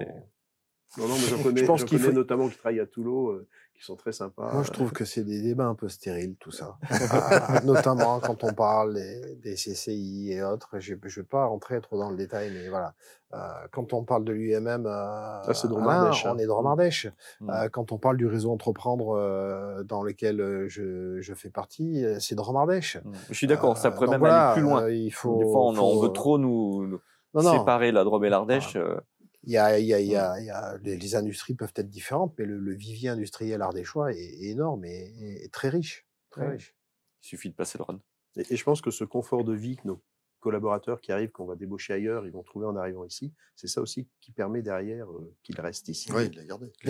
non, 0.99 1.09
non, 1.09 1.15
mais 1.15 1.29
j'en 1.29 1.43
connais, 1.43 1.63
pense 1.65 1.85
qu'il 1.85 1.99
connais 1.99 2.11
faut- 2.11 2.17
notamment 2.17 2.49
qui 2.49 2.57
travaillent 2.59 2.81
à 2.81 2.87
Toulon, 2.87 3.33
euh, 3.33 3.47
qui 3.75 3.83
sont 3.85 3.97
très 3.97 4.13
sympas. 4.13 4.53
Moi, 4.53 4.63
je 4.63 4.71
trouve 4.71 4.93
que 4.93 5.05
c'est 5.05 5.25
des 5.25 5.43
débats 5.43 5.67
un 5.67 5.75
peu 5.75 5.89
stériles, 5.89 6.37
tout 6.39 6.53
ça. 6.53 6.77
Ah, 6.89 7.61
notamment 7.65 8.21
quand 8.21 8.45
on 8.45 8.53
parle 8.53 8.95
des, 8.95 9.35
des 9.43 9.55
CCI 9.57 10.33
et 10.33 10.43
autres. 10.45 10.79
Je 10.79 10.95
ne 10.95 10.99
vais 11.09 11.23
pas 11.25 11.47
rentrer 11.47 11.81
trop 11.81 11.99
dans 11.99 12.11
le 12.11 12.17
détail, 12.17 12.51
mais 12.55 12.69
voilà. 12.69 12.95
Euh, 13.33 13.39
quand 13.73 13.93
on 13.93 14.05
parle 14.05 14.23
de 14.25 14.33
l'UMM, 14.33 14.87
euh, 14.87 15.53
c'est 15.53 15.67
de 15.67 15.73
Alain, 15.75 15.83
Dromardèche, 15.83 16.25
hein. 16.27 16.33
on 16.37 16.39
est 16.39 16.43
de 16.43 16.47
Dromardèche. 16.47 17.09
Euh, 17.49 17.69
quand 17.69 17.91
on 17.91 17.99
parle 17.99 18.17
du 18.17 18.29
réseau 18.29 18.53
Entreprendre 18.53 19.17
euh, 19.17 19.83
dans 19.83 20.05
lequel 20.05 20.41
euh, 20.41 20.69
je, 20.69 21.21
je 21.21 21.35
fais 21.35 21.51
partie, 21.51 22.05
euh, 22.05 22.21
c'est 22.21 22.37
de 22.37 22.41
Dromardèche. 22.41 22.99
Mm. 23.05 23.13
Je 23.31 23.35
suis 23.35 23.49
d'accord, 23.49 23.77
ça 23.77 23.89
Euh, 23.89 23.91
pourrait 23.91 24.07
même 24.07 24.21
voilà, 24.21 24.51
aller 24.51 24.61
plus 24.61 24.63
loin. 24.63 24.83
euh, 24.83 24.95
il 24.95 25.11
faut, 25.11 25.39
Des 25.39 25.45
fois, 25.51 25.63
on, 25.63 25.77
on 25.77 26.01
veut 26.01 26.11
euh, 26.11 26.13
trop 26.13 26.39
nous, 26.39 26.87
nous 26.87 27.01
non, 27.35 27.43
non. 27.43 27.59
séparer 27.59 27.91
la 27.91 28.05
Drôme 28.05 28.25
et 28.25 28.29
l'Ardèche. 28.29 28.77
euh, 28.77 28.95
Il 29.47 29.53
y 29.53 29.59
a, 29.59 29.79
il 29.79 29.87
y 29.87 29.95
a, 29.95 30.01
il 30.01 30.09
y 30.09 30.17
a, 30.17 30.41
il 30.41 30.47
y 30.47 30.51
a 30.51 30.77
les, 30.83 30.97
les 30.97 31.17
industries 31.17 31.55
peuvent 31.55 31.73
être 31.77 31.89
différentes, 31.91 32.35
mais 32.39 32.47
le, 32.47 32.59
le 32.59 32.75
vivier 32.75 33.11
industriel 33.11 33.63
ardéchois 33.63 34.13
est, 34.13 34.17
est 34.19 34.51
énorme 34.51 34.85
et, 34.85 35.45
et 35.45 35.49
très 35.51 35.69
riche. 35.69 36.07
Très 36.31 36.45
Ouais. 36.45 36.51
riche. 36.51 36.75
il 37.23 37.27
suffit 37.29 37.51
de 37.51 37.55
passer 37.57 37.79
le 37.79 37.85
Rhône. 37.85 38.01
Et, 38.37 38.53
et 38.53 38.57
je 38.57 38.65
pense 38.65 38.81
que 38.81 38.91
ce 38.91 39.05
confort 39.05 39.45
de 39.45 39.55
vie 39.55 39.77
que 39.77 39.89
nos 39.89 40.03
collaborateurs 40.45 41.01
qui 41.01 41.11
arrivent, 41.11 41.31
qu'on 41.33 41.47
va 41.47 41.57
débaucher 41.57 41.95
ailleurs, 41.95 42.27
ils 42.27 42.33
vont 42.33 42.43
trouver 42.43 42.67
en 42.67 42.77
arrivant 42.77 43.05
ici, 43.05 43.33
c'est 43.57 43.67
ça 43.67 43.81
aussi 43.81 44.07
qui 44.21 44.31
permet 44.31 44.63
derrière 44.63 45.11
euh, 45.11 45.33
qu'ils 45.43 45.59
restent 45.61 45.89
ici. 45.89 46.11
Oui, 46.15 46.31
l'a. 46.37 46.43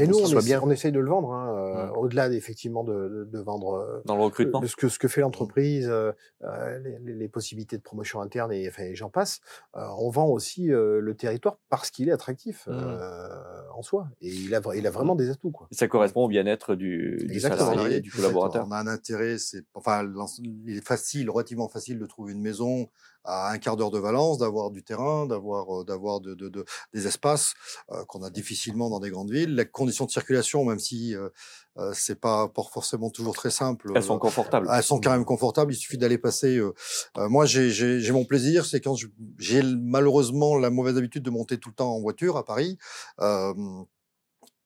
Et 0.02 0.06
nous, 0.06 0.18
on, 0.18 0.26
soit 0.26 0.40
essaie, 0.40 0.48
bien. 0.48 0.60
on 0.62 0.70
essaye 0.70 0.92
de 0.92 1.00
le 1.00 1.08
vendre, 1.08 1.32
hein, 1.32 1.56
euh, 1.56 1.86
Mm. 1.86 1.96
au-delà 1.96 2.28
effectivement 2.32 2.84
de, 2.84 3.28
vendre 3.40 3.74
euh, 3.74 4.00
Dans 4.04 4.16
le 4.16 4.22
recrutement. 4.22 4.60
ce, 4.66 4.76
que, 4.76 4.88
ce 4.88 4.98
que 4.98 5.08
fait 5.08 5.20
l'entreprise, 5.20 5.88
euh, 5.88 6.12
euh, 6.42 6.78
les, 7.04 7.28
possibilités 7.28 7.76
de 7.78 7.82
promotion 7.82 8.20
interne 8.20 8.52
et, 8.52 8.68
enfin, 8.68 8.82
et 8.84 8.94
j'en 8.94 9.10
passe. 9.10 9.40
Euh, 9.76 9.86
on 9.98 10.10
vend 10.10 10.26
aussi 10.28 10.72
euh, 10.72 11.00
le 11.00 11.14
territoire 11.14 11.58
parce 11.68 11.90
qu'il 11.90 12.08
est 12.08 12.12
attractif 12.12 12.66
Mm. 12.66 12.72
euh, 12.72 13.28
en 13.74 13.82
soi 13.82 14.08
et 14.20 14.28
il 14.28 14.54
a, 14.54 14.60
il 14.74 14.86
a 14.86 14.90
vraiment 14.90 15.14
des 15.14 15.30
atouts. 15.30 15.50
Quoi. 15.50 15.68
Et 15.70 15.74
ça 15.74 15.88
correspond 15.88 16.24
au 16.24 16.28
bien-être 16.28 16.74
du, 16.74 17.16
du 17.28 17.40
salarié, 17.40 18.00
du 18.00 18.10
collaborateur. 18.10 18.66
On 18.68 18.72
a 18.72 18.78
un 18.78 18.86
intérêt, 18.86 19.38
c'est 19.38 19.64
enfin, 19.74 20.02
il 20.42 20.76
est 20.76 20.84
facile, 20.86 21.30
relativement 21.30 21.68
facile 21.68 21.98
de 21.98 22.06
trouver 22.06 22.32
une 22.32 22.40
maison 22.42 22.88
à 23.24 23.50
un 23.50 23.58
quart 23.58 23.76
d'heure 23.76 23.90
de 23.90 23.98
Valence, 23.98 24.38
d'avoir 24.38 24.70
du 24.70 24.82
terrain, 24.82 25.26
d'avoir 25.26 25.84
d'avoir 25.84 26.20
de, 26.20 26.34
de, 26.34 26.48
de- 26.48 26.64
des 26.92 27.06
espaces 27.06 27.54
euh, 27.90 28.04
qu'on 28.06 28.22
a 28.22 28.30
difficilement 28.30 28.90
dans 28.90 29.00
des 29.00 29.10
grandes 29.10 29.30
villes. 29.30 29.54
Les 29.54 29.66
conditions 29.66 30.04
de 30.06 30.10
circulation, 30.10 30.64
même 30.64 30.78
si 30.78 31.14
euh, 31.14 31.28
c'est 31.92 32.20
pas 32.20 32.52
forcément 32.72 33.10
toujours 33.10 33.34
très 33.34 33.50
simple, 33.50 33.90
Elles 33.94 34.02
sont 34.02 34.18
confortables. 34.18 34.68
elles 34.72 34.82
sont 34.82 35.00
quand 35.00 35.10
même 35.10 35.24
confortables. 35.24 35.72
Il 35.72 35.76
suffit 35.76 35.98
d'aller 35.98 36.18
passer. 36.18 36.56
euh, 36.58 36.72
euh, 37.18 37.28
moi, 37.28 37.46
j'ai- 37.46 38.12
mon 38.12 38.24
plaisir, 38.24 38.64
c'est 38.64 38.80
quand 38.80 38.94
j'ai 39.38 39.62
malheureusement 39.62 40.56
la 40.56 40.70
mauvaise 40.70 40.96
habitude 40.96 41.22
de 41.24 41.30
monter 41.30 41.58
tout 41.58 41.70
le 41.70 41.74
temps 41.74 41.92
en 41.96 42.00
voiture 42.00 42.36
à 42.36 42.44
Paris. 42.44 42.78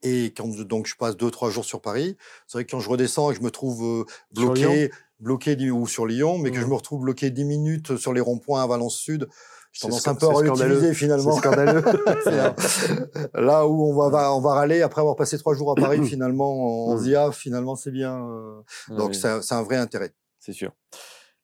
Et 0.03 0.27
quand 0.37 0.49
donc 0.65 0.87
je 0.87 0.95
passe 0.97 1.17
deux 1.17 1.31
trois 1.31 1.51
jours 1.51 1.65
sur 1.65 1.81
Paris, 1.81 2.17
c'est 2.47 2.59
vrai 2.59 2.65
que 2.65 2.71
quand 2.71 2.81
je 2.81 2.89
redescends 2.89 3.31
et 3.31 3.35
que 3.35 3.41
je 3.41 3.45
me 3.45 3.51
trouve 3.51 3.85
euh, 3.85 4.05
bloqué, 4.33 4.91
bloqué 5.21 5.71
ou 5.73 5.87
sur 5.89 6.07
Lyon, 6.07 6.39
mais 6.39 6.51
que 6.51 6.57
je 6.59 6.63
Mhm. 6.65 6.71
me 6.71 6.75
retrouve 6.77 7.01
bloqué 7.03 7.31
10 7.31 7.45
minutes 7.45 7.97
sur 7.97 8.13
les 8.13 8.21
ronds-points 8.21 8.63
à 8.63 8.67
Valence 8.69 8.97
Sud, 8.97 9.29
j'ai 9.73 9.81
tendance 9.83 10.07
un 10.09 10.15
peu 10.15 10.27
à 10.29 10.35
C'est 10.35 10.95
finalement. 10.95 11.37
scandaleux. 11.37 11.83
Là 13.35 13.67
où 13.67 13.91
on 13.91 13.95
va, 13.97 14.09
va- 14.09 14.33
on 14.35 14.41
va 14.41 14.55
râler 14.55 14.83
après 14.83 15.01
avoir 15.01 15.17
passé 15.17 15.37
trois 15.39 15.55
jours 15.55 15.73
à 15.73 15.75
Paris, 15.75 16.01
finalement, 16.07 16.87
on 16.89 16.97
se 16.99 17.03
dit 17.03 17.17
ah 17.17 17.33
finalement 17.33 17.75
c'est 17.77 17.91
bien. 17.91 18.17
euh. 18.25 18.61
Donc 18.97 19.11
Oui, 19.11 19.15
c'est 19.17 19.29
un- 19.29 19.43
c'est 19.43 19.55
un 19.55 19.63
vrai 19.63 19.77
intérêt. 19.77 20.13
c'est 20.39 20.53
sûr. 20.53 20.73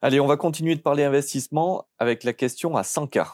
Allez, 0.01 0.21
on 0.21 0.27
va 0.27 0.37
continuer 0.37 0.75
de 0.77 0.81
parler 0.83 1.03
investissement 1.03 1.87
avec 1.99 2.25
la 2.25 2.33
question 2.35 2.77
à 2.77 2.83
100K. 2.83 3.25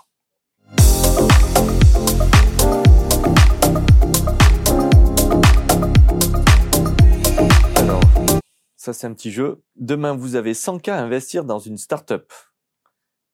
Ça 8.81 8.95
c'est 8.95 9.07
un 9.07 9.13
petit 9.13 9.31
jeu. 9.31 9.63
Demain, 9.77 10.17
vous 10.17 10.37
avez 10.37 10.55
100K 10.55 10.91
à 10.91 11.03
investir 11.03 11.45
dans 11.45 11.59
une 11.59 11.77
start-up. 11.77 12.33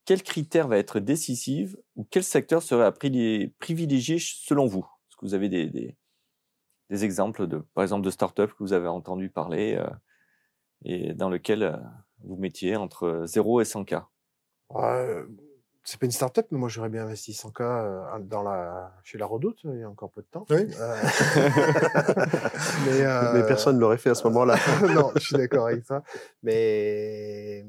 Quel 0.04 0.24
critère 0.24 0.66
va 0.66 0.76
être 0.76 0.98
décisif 0.98 1.76
ou 1.94 2.04
quel 2.10 2.24
secteur 2.24 2.64
serait 2.64 2.84
à 2.84 2.90
pri- 2.90 3.52
privilégier 3.60 4.18
selon 4.18 4.66
vous? 4.66 4.80
Est-ce 5.08 5.16
que 5.16 5.24
vous 5.24 5.34
avez 5.34 5.48
des, 5.48 5.68
des, 5.68 5.96
des 6.90 7.04
exemples 7.04 7.46
de, 7.46 7.58
par 7.74 7.84
exemple, 7.84 8.04
de 8.04 8.10
start-up 8.10 8.50
que 8.50 8.56
vous 8.58 8.72
avez 8.72 8.88
entendu 8.88 9.30
parler 9.30 9.76
euh, 9.76 9.88
et 10.84 11.14
dans 11.14 11.30
lequel 11.30 11.62
euh, 11.62 11.76
vous 12.24 12.36
mettiez 12.36 12.74
entre 12.74 13.22
0 13.26 13.60
et 13.60 13.64
100K 13.64 14.04
Ouais, 14.70 15.22
c'est 15.86 16.00
pas 16.00 16.06
une 16.06 16.12
start-up, 16.12 16.48
mais 16.50 16.58
moi 16.58 16.68
j'aurais 16.68 16.88
bien 16.88 17.04
investi 17.04 17.30
100K 17.30 17.62
euh, 17.62 18.18
dans 18.18 18.42
la, 18.42 18.92
chez 19.04 19.18
la 19.18 19.26
Redoute 19.26 19.60
il 19.62 19.78
y 19.78 19.82
a 19.84 19.88
encore 19.88 20.10
peu 20.10 20.20
de 20.20 20.26
temps. 20.26 20.44
Oui. 20.50 20.66
Euh, 20.80 20.96
mais, 22.86 23.02
euh, 23.02 23.32
Mais 23.34 23.46
personne 23.46 23.76
ne 23.76 23.80
l'aurait 23.80 23.96
fait 23.96 24.10
à 24.10 24.16
ce 24.16 24.24
moment-là. 24.24 24.56
non, 24.94 25.12
je 25.14 25.20
suis 25.20 25.36
d'accord 25.36 25.68
avec 25.68 25.84
ça. 25.84 26.02
Mais 26.42 27.64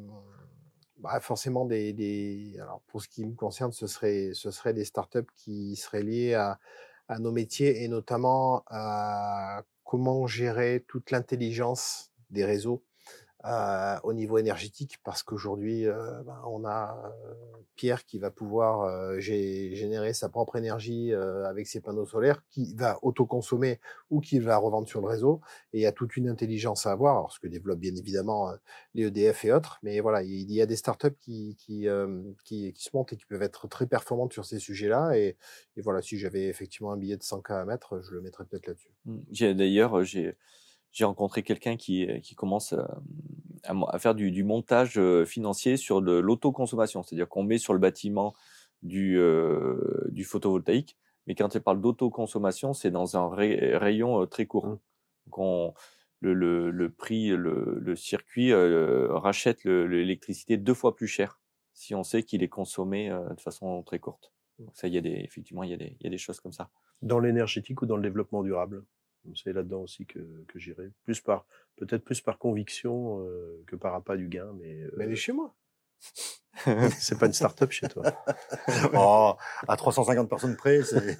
bah, 0.97 1.19
forcément, 1.19 1.65
des, 1.65 1.93
des, 1.93 2.55
alors 2.59 2.81
pour 2.87 3.03
ce 3.03 3.07
qui 3.07 3.23
me 3.23 3.35
concerne, 3.35 3.71
ce 3.71 3.85
serait, 3.85 4.31
ce 4.33 4.49
serait 4.49 4.73
des 4.73 4.85
startups 4.85 5.29
qui 5.35 5.75
seraient 5.75 6.01
liées 6.01 6.33
à, 6.33 6.57
à 7.07 7.19
nos 7.19 7.31
métiers 7.31 7.83
et 7.83 7.87
notamment 7.87 8.63
à 8.65 9.61
comment 9.83 10.25
gérer 10.25 10.83
toute 10.87 11.11
l'intelligence 11.11 12.11
des 12.31 12.45
réseaux 12.45 12.83
euh, 13.45 13.95
au 14.03 14.13
niveau 14.13 14.37
énergétique, 14.39 14.97
parce 15.03 15.21
qu'aujourd'hui, 15.23 15.87
euh, 15.87 16.23
ben, 16.23 16.41
on 16.47 16.65
a 16.65 17.13
euh, 17.25 17.33
Pierre 17.75 18.03
qui 18.05 18.17
va 18.17 18.31
pouvoir 18.31 18.81
euh, 18.81 19.17
gé- 19.19 19.75
générer 19.75 20.13
sa 20.13 20.27
propre 20.27 20.55
énergie 20.55 21.13
euh, 21.13 21.45
avec 21.47 21.67
ses 21.67 21.79
panneaux 21.79 22.05
solaires, 22.05 22.43
qui 22.49 22.73
va 22.75 22.97
autoconsommer 23.03 23.79
ou 24.09 24.21
qui 24.21 24.39
va 24.39 24.57
revendre 24.57 24.87
sur 24.87 25.01
le 25.01 25.07
réseau. 25.07 25.41
Et 25.73 25.79
il 25.79 25.81
y 25.81 25.85
a 25.85 25.91
toute 25.91 26.17
une 26.17 26.29
intelligence 26.29 26.87
à 26.87 26.91
avoir, 26.91 27.17
alors 27.17 27.31
ce 27.31 27.39
que 27.39 27.47
développent 27.47 27.79
bien 27.79 27.95
évidemment 27.95 28.51
les 28.95 29.03
EDF 29.03 29.45
et 29.45 29.51
autres. 29.53 29.77
Mais 29.83 29.99
voilà, 29.99 30.23
il 30.23 30.51
y 30.51 30.61
a 30.61 30.65
des 30.65 30.75
startups 30.75 31.15
qui, 31.21 31.55
qui, 31.57 31.87
qui, 32.43 32.73
qui 32.73 32.83
se 32.83 32.89
montent 32.93 33.13
et 33.13 33.17
qui 33.17 33.25
peuvent 33.25 33.43
être 33.43 33.67
très 33.67 33.85
performantes 33.85 34.33
sur 34.33 34.45
ces 34.45 34.59
sujets-là. 34.59 35.15
Et, 35.15 35.37
et 35.75 35.81
voilà, 35.81 36.01
si 36.01 36.17
j'avais 36.17 36.47
effectivement 36.47 36.91
un 36.91 36.97
billet 36.97 37.17
de 37.17 37.23
100K 37.23 37.61
à 37.61 37.65
mettre, 37.65 38.01
je 38.01 38.11
le 38.11 38.21
mettrais 38.21 38.45
peut-être 38.45 38.67
là-dessus. 38.67 38.89
Mm. 39.05 39.17
J'ai 39.31 39.53
d'ailleurs 39.53 40.03
j'ai 40.03 40.35
j'ai 40.91 41.05
rencontré 41.05 41.43
quelqu'un 41.43 41.77
qui 41.77 42.07
qui 42.21 42.35
commence 42.35 42.73
euh, 42.73 42.83
à, 43.63 43.99
faire 43.99 44.15
du, 44.15 44.31
du 44.31 44.43
montage 44.43 44.97
euh, 44.97 45.25
financier 45.25 45.77
sur 45.77 46.01
de 46.01 46.13
l'autoconsommation, 46.13 47.03
c'est-à-dire 47.03 47.27
qu'on 47.27 47.43
met 47.43 47.57
sur 47.57 47.73
le 47.73 47.79
bâtiment 47.79 48.33
du 48.83 49.17
euh, 49.19 50.05
du 50.09 50.23
photovoltaïque, 50.23 50.97
mais 51.25 51.35
quand 51.35 51.53
il 51.55 51.61
parle 51.61 51.81
d'autoconsommation, 51.81 52.73
c'est 52.73 52.91
dans 52.91 53.17
un 53.17 53.27
ray- 53.29 53.75
rayon 53.75 54.21
euh, 54.21 54.25
très 54.25 54.45
court. 54.45 54.67
Mm. 54.67 54.79
Donc 55.27 55.37
on- 55.37 55.73
le, 56.19 56.33
le, 56.33 56.71
le 56.71 56.89
prix, 56.89 57.27
le, 57.29 57.77
le 57.79 57.95
circuit 57.95 58.51
euh, 58.51 59.07
rachète 59.11 59.63
le- 59.65 59.85
l'électricité 59.85 60.57
deux 60.57 60.73
fois 60.73 60.95
plus 60.95 61.05
cher 61.07 61.39
si 61.73 61.93
on 61.93 62.01
sait 62.03 62.23
qu'il 62.23 62.41
est 62.41 62.47
consommé 62.49 63.11
euh, 63.11 63.29
de 63.35 63.39
façon 63.39 63.83
très 63.83 63.99
courte. 63.99 64.33
Donc 64.57 64.71
ça, 64.75 64.87
il 64.87 64.95
y 64.95 64.97
a 64.97 65.01
des 65.01 65.11
effectivement 65.11 65.61
il 65.61 65.69
y 65.69 65.73
a 65.73 65.77
des 65.77 65.95
il 65.99 66.03
y 66.03 66.07
a 66.07 66.09
des 66.09 66.17
choses 66.17 66.39
comme 66.39 66.53
ça. 66.53 66.71
Dans 67.03 67.19
l'énergétique 67.19 67.83
ou 67.83 67.85
dans 67.85 67.97
le 67.97 68.01
développement 68.01 68.41
durable? 68.41 68.83
C'est 69.35 69.53
là-dedans 69.53 69.81
aussi 69.81 70.05
que, 70.05 70.19
que 70.47 70.59
j'irai. 70.59 70.91
Plus 71.03 71.21
par, 71.21 71.45
peut-être 71.75 72.03
plus 72.03 72.21
par 72.21 72.37
conviction 72.37 73.21
euh, 73.21 73.63
que 73.67 73.75
par 73.75 73.95
appât 73.95 74.17
du 74.17 74.27
gain, 74.27 74.53
mais, 74.59 74.81
euh, 74.81 74.91
Mais 74.97 75.05
elle 75.05 75.11
est 75.11 75.15
chez 75.15 75.33
moi. 75.33 75.55
c'est 76.99 77.17
pas 77.17 77.25
une 77.25 77.33
start-up 77.33 77.71
chez 77.71 77.87
toi. 77.87 78.03
Oh, 78.93 79.35
à 79.67 79.77
350 79.77 80.29
personnes 80.29 80.55
près, 80.55 80.83
c'est. 80.83 81.17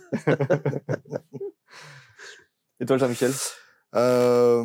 Et 2.80 2.86
toi, 2.86 2.98
Jean-Michel? 2.98 3.32
Euh, 3.96 4.64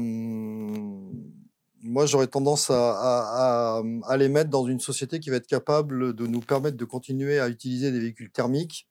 moi, 1.82 2.07
j'aurais 2.07 2.26
tendance 2.26 2.70
à, 2.70 2.93
à, 2.93 3.78
à, 3.78 3.82
à 4.07 4.16
les 4.16 4.28
mettre 4.28 4.51
dans 4.51 4.66
une 4.66 4.80
société 4.80 5.20
qui 5.20 5.30
va 5.30 5.36
être 5.36 5.47
capable 5.47 6.14
de 6.14 6.26
nous 6.26 6.40
permettre 6.40 6.76
de 6.76 6.84
continuer 6.84 7.38
à 7.38 7.49
utiliser 7.49 7.90
des 7.90 8.01
véhicules 8.01 8.30
thermiques 8.30 8.88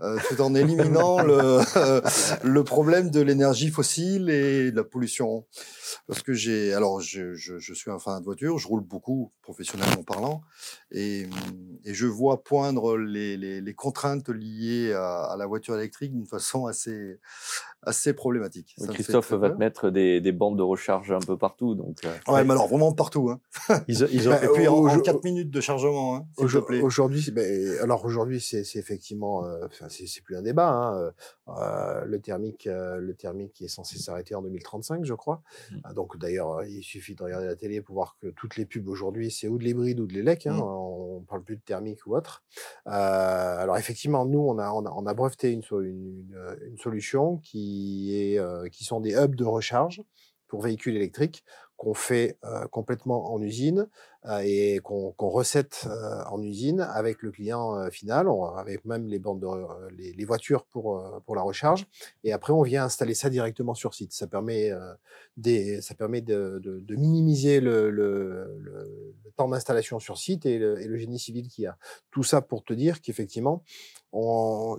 euh, 0.00 0.18
tout 0.28 0.40
en 0.40 0.54
éliminant 0.54 1.20
le, 1.22 1.60
le 2.44 2.64
problème 2.64 3.10
de 3.10 3.20
l'énergie 3.20 3.70
fossile 3.70 4.30
et 4.30 4.70
de 4.70 4.76
la 4.76 4.84
pollution. 4.84 5.46
Parce 6.06 6.22
que 6.22 6.32
j'ai, 6.32 6.72
alors, 6.72 7.00
je, 7.00 7.34
je, 7.34 7.58
je 7.58 7.74
suis 7.74 7.90
un 7.90 7.98
fan 7.98 8.20
de 8.20 8.24
voiture, 8.24 8.58
je 8.58 8.68
roule 8.68 8.82
beaucoup, 8.82 9.32
professionnellement 9.42 10.04
parlant, 10.04 10.42
et, 10.90 11.26
et 11.84 11.94
je 11.94 12.06
vois 12.06 12.44
poindre 12.44 12.96
les, 12.96 13.36
les, 13.36 13.60
les 13.60 13.74
contraintes 13.74 14.28
liées 14.28 14.92
à, 14.92 15.24
à 15.24 15.36
la 15.36 15.46
voiture 15.46 15.74
électrique 15.76 16.12
d'une 16.12 16.26
façon 16.26 16.66
assez, 16.66 17.18
assez 17.82 18.12
problématique. 18.12 18.74
Ça 18.76 18.92
Christophe 18.92 19.32
va 19.32 19.50
te 19.50 19.56
mettre 19.58 19.90
des, 19.90 20.20
des 20.20 20.32
bandes 20.32 20.56
de 20.58 20.62
recharge 20.62 21.10
un 21.12 21.20
peu 21.20 21.36
partout. 21.38 21.74
Donc, 21.74 21.98
euh, 22.04 22.32
Ouais, 22.32 22.44
mais 22.44 22.50
alors 22.52 22.68
vraiment 22.68 22.92
partout. 22.92 23.30
Hein. 23.30 23.40
Ils, 23.88 24.04
ont- 24.04 24.08
ils 24.12 24.28
ont- 24.28 24.32
Et 24.42 24.48
puis 24.54 24.68
en, 24.68 24.74
au- 24.74 24.88
en 24.88 24.96
au- 24.98 25.00
4 25.00 25.22
minutes 25.24 25.50
de 25.50 25.60
chargement, 25.60 26.16
hein, 26.16 26.26
s'il 26.36 26.46
te 26.48 26.52
Aujo- 26.58 26.64
plaît. 26.66 26.80
Aujourd'hui, 26.82 27.22
c'est- 27.22 27.30
ben, 27.30 27.78
alors 27.82 28.04
aujourd'hui, 28.04 28.40
c'est 28.40 28.64
c'est 28.64 28.78
effectivement, 28.78 29.44
euh, 29.46 29.66
enfin, 29.66 29.86
c'est 29.88 30.06
c'est 30.06 30.20
plus 30.22 30.36
un 30.36 30.42
débat. 30.42 30.68
Hein. 30.70 30.98
euh, 30.98 31.10
euh, 31.48 32.04
le 32.04 32.20
thermique, 32.20 32.66
euh, 32.66 32.96
le 32.98 33.14
thermique 33.14 33.62
est 33.62 33.68
censé 33.68 33.98
s'arrêter 33.98 34.34
en 34.34 34.42
2035, 34.42 35.04
je 35.04 35.14
crois. 35.14 35.42
Mm. 35.70 35.76
Ah, 35.84 35.94
Donc 35.94 36.18
d'ailleurs, 36.18 36.58
euh, 36.58 36.66
il 36.66 36.82
suffit 36.82 37.14
de 37.14 37.22
regarder 37.22 37.46
la 37.46 37.56
télé 37.56 37.80
pour 37.80 37.94
voir 37.94 38.16
que 38.20 38.26
toutes 38.28 38.56
les 38.56 38.66
pubs 38.66 38.86
aujourd'hui, 38.88 39.30
c'est 39.30 39.48
ou 39.48 39.56
de 39.56 39.64
l'hybride 39.64 40.00
ou 40.00 40.06
de 40.06 40.12
l'élec. 40.12 40.46
Hein. 40.46 40.54
Mm. 40.54 40.60
On 40.62 41.20
parle 41.26 41.42
plus 41.42 41.56
de 41.56 41.62
thermique 41.62 42.06
ou 42.06 42.14
autre. 42.16 42.42
Euh, 42.86 42.90
alors 42.90 43.76
effectivement, 43.78 44.24
nous, 44.26 44.40
on 44.40 44.58
a, 44.58 44.70
on 44.72 44.84
a, 44.84 44.90
on 44.90 45.06
a 45.06 45.14
breveté 45.14 45.50
une, 45.52 45.62
so- 45.62 45.80
une, 45.80 46.06
une- 46.06 46.56
une 46.70 46.78
solution 46.78 47.38
qui 47.38 47.67
euh, 48.38 48.68
qui 48.68 48.84
sont 48.84 49.00
des 49.00 49.14
hubs 49.14 49.34
de 49.34 49.44
recharge 49.44 50.02
pour 50.46 50.62
véhicules 50.62 50.96
électriques 50.96 51.44
qu'on 51.76 51.94
fait 51.94 52.38
euh, 52.44 52.66
complètement 52.66 53.32
en 53.32 53.40
usine 53.40 53.88
euh, 54.24 54.40
et 54.44 54.80
qu'on 54.82 55.14
recette 55.18 55.86
en 56.28 56.42
usine 56.42 56.80
avec 56.80 57.22
le 57.22 57.30
client 57.30 57.88
final, 57.90 58.26
avec 58.56 58.84
même 58.84 59.06
les 59.06 59.18
bandes 59.20 59.40
de, 59.40 59.46
les, 59.96 60.24
voitures 60.24 60.64
pour 60.64 61.22
pour 61.24 61.36
la 61.36 61.42
recharge. 61.42 61.86
Et 62.24 62.32
après, 62.32 62.52
on 62.52 62.62
vient 62.62 62.84
installer 62.84 63.14
ça 63.14 63.30
directement 63.30 63.74
sur 63.74 63.94
site. 63.94 64.12
Ça 64.12 64.26
permet 64.26 64.72
ça 65.80 65.94
permet 65.94 66.20
de, 66.20 66.84
minimiser 66.88 67.60
le 67.60 69.32
temps 69.36 69.48
d'installation 69.48 70.00
sur 70.00 70.18
site 70.18 70.46
et 70.46 70.58
le, 70.58 70.80
et 70.80 70.88
le 70.88 70.96
génie 70.96 71.18
civil 71.18 71.48
qu'il 71.48 71.64
y 71.64 71.66
a. 71.68 71.78
Tout 72.10 72.24
ça 72.24 72.42
pour 72.42 72.64
te 72.64 72.72
dire 72.72 73.00
qu'effectivement, 73.00 73.62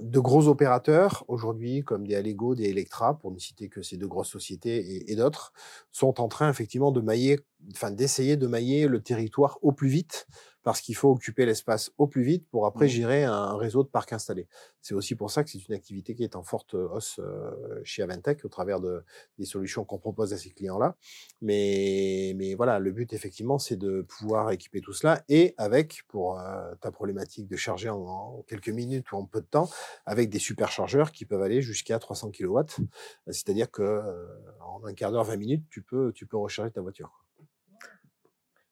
de 0.02 0.20
gros 0.20 0.48
opérateurs 0.48 1.24
aujourd'hui, 1.28 1.84
comme 1.84 2.08
des 2.08 2.16
Allego, 2.16 2.56
des 2.56 2.70
Electra, 2.70 3.18
pour 3.20 3.32
ne 3.32 3.38
citer 3.40 3.70
que 3.70 3.82
ces 3.82 3.98
deux 3.98 4.08
grosses 4.08 4.30
sociétés 4.32 5.12
et 5.12 5.16
d'autres, 5.16 5.54
sont 5.92 6.20
en 6.22 6.28
train 6.28 6.50
effectivement 6.50 6.92
de 6.92 7.02
mailler, 7.02 7.40
enfin 7.74 7.92
d'essayer 7.92 8.38
de 8.38 8.48
mailler 8.48 8.88
le 8.88 9.02
territoire 9.02 9.60
au 9.62 9.72
plus 9.72 9.90
vite, 9.90 10.28
parce 10.64 10.82
qu'il 10.82 10.96
faut 10.96 11.10
occuper 11.12 11.46
l'espace 11.46 11.92
au 11.98 12.08
plus 12.08 12.24
vite 12.24 12.48
pour 12.50 12.66
après 12.66 12.88
Mhm. 12.88 12.90
gérer 12.90 13.24
un 13.24 13.56
réseau 13.58 13.84
de 13.84 13.88
parcs 13.90 14.12
installés. 14.14 14.48
C'est 14.82 14.94
aussi 14.94 15.16
pour 15.16 15.32
ça 15.32 15.44
que 15.44 15.50
c'est 15.50 15.68
une 15.68 15.74
activité 15.76 16.16
qui 16.16 16.24
est 16.24 16.36
en 16.36 16.44
forte 16.44 16.74
hausse 16.74 17.20
euh, 17.20 17.82
chez 17.84 18.04
Aventec 18.04 18.44
au 18.46 18.50
travers 18.50 18.80
de, 18.80 19.04
des 19.38 19.46
solutions 19.46 19.86
qu'on 19.86 20.00
propose 20.00 20.34
à 20.34 20.38
ces 20.38 20.50
clients-là. 20.52 20.96
Mais, 21.42 22.34
mais 22.36 22.56
voilà, 22.56 22.80
le 22.80 22.92
but 22.92 23.14
effectivement, 23.14 23.58
c'est 23.60 23.78
de 23.78 24.02
pouvoir 24.02 24.52
équiper 24.52 24.82
tout 24.82 24.94
cela 24.94 25.24
et 25.30 25.54
avec, 25.58 26.04
pour 26.08 26.40
euh, 26.40 26.74
ta 26.82 26.92
problématique 26.92 27.48
de 27.48 27.56
charger 27.56 27.90
en, 27.90 28.00
en 28.00 28.42
quelques 28.44 28.70
minutes 28.70 29.12
ou 29.12 29.16
en 29.18 29.26
peu 29.26 29.42
de 29.42 29.46
temps, 29.48 29.70
avec 30.06 30.30
des 30.30 30.40
superchargeurs 30.40 31.12
qui 31.12 31.26
peuvent 31.26 31.42
aller 31.42 31.62
jusqu'à 31.62 32.00
300 32.00 32.32
kW. 32.32 32.82
C'est-à-dire 33.28 33.72
que 33.72 33.82
euh, 33.82 34.28
en 34.62 34.84
un 34.86 34.94
quart 34.94 35.12
d'heure, 35.12 35.24
20 35.24 35.38
minutes, 35.38 35.66
tu 35.70 35.82
peux, 35.82 36.12
tu 36.14 36.26
peux 36.26 36.38
recharger 36.38 36.72
ta 36.72 36.82
voiture. 36.82 37.26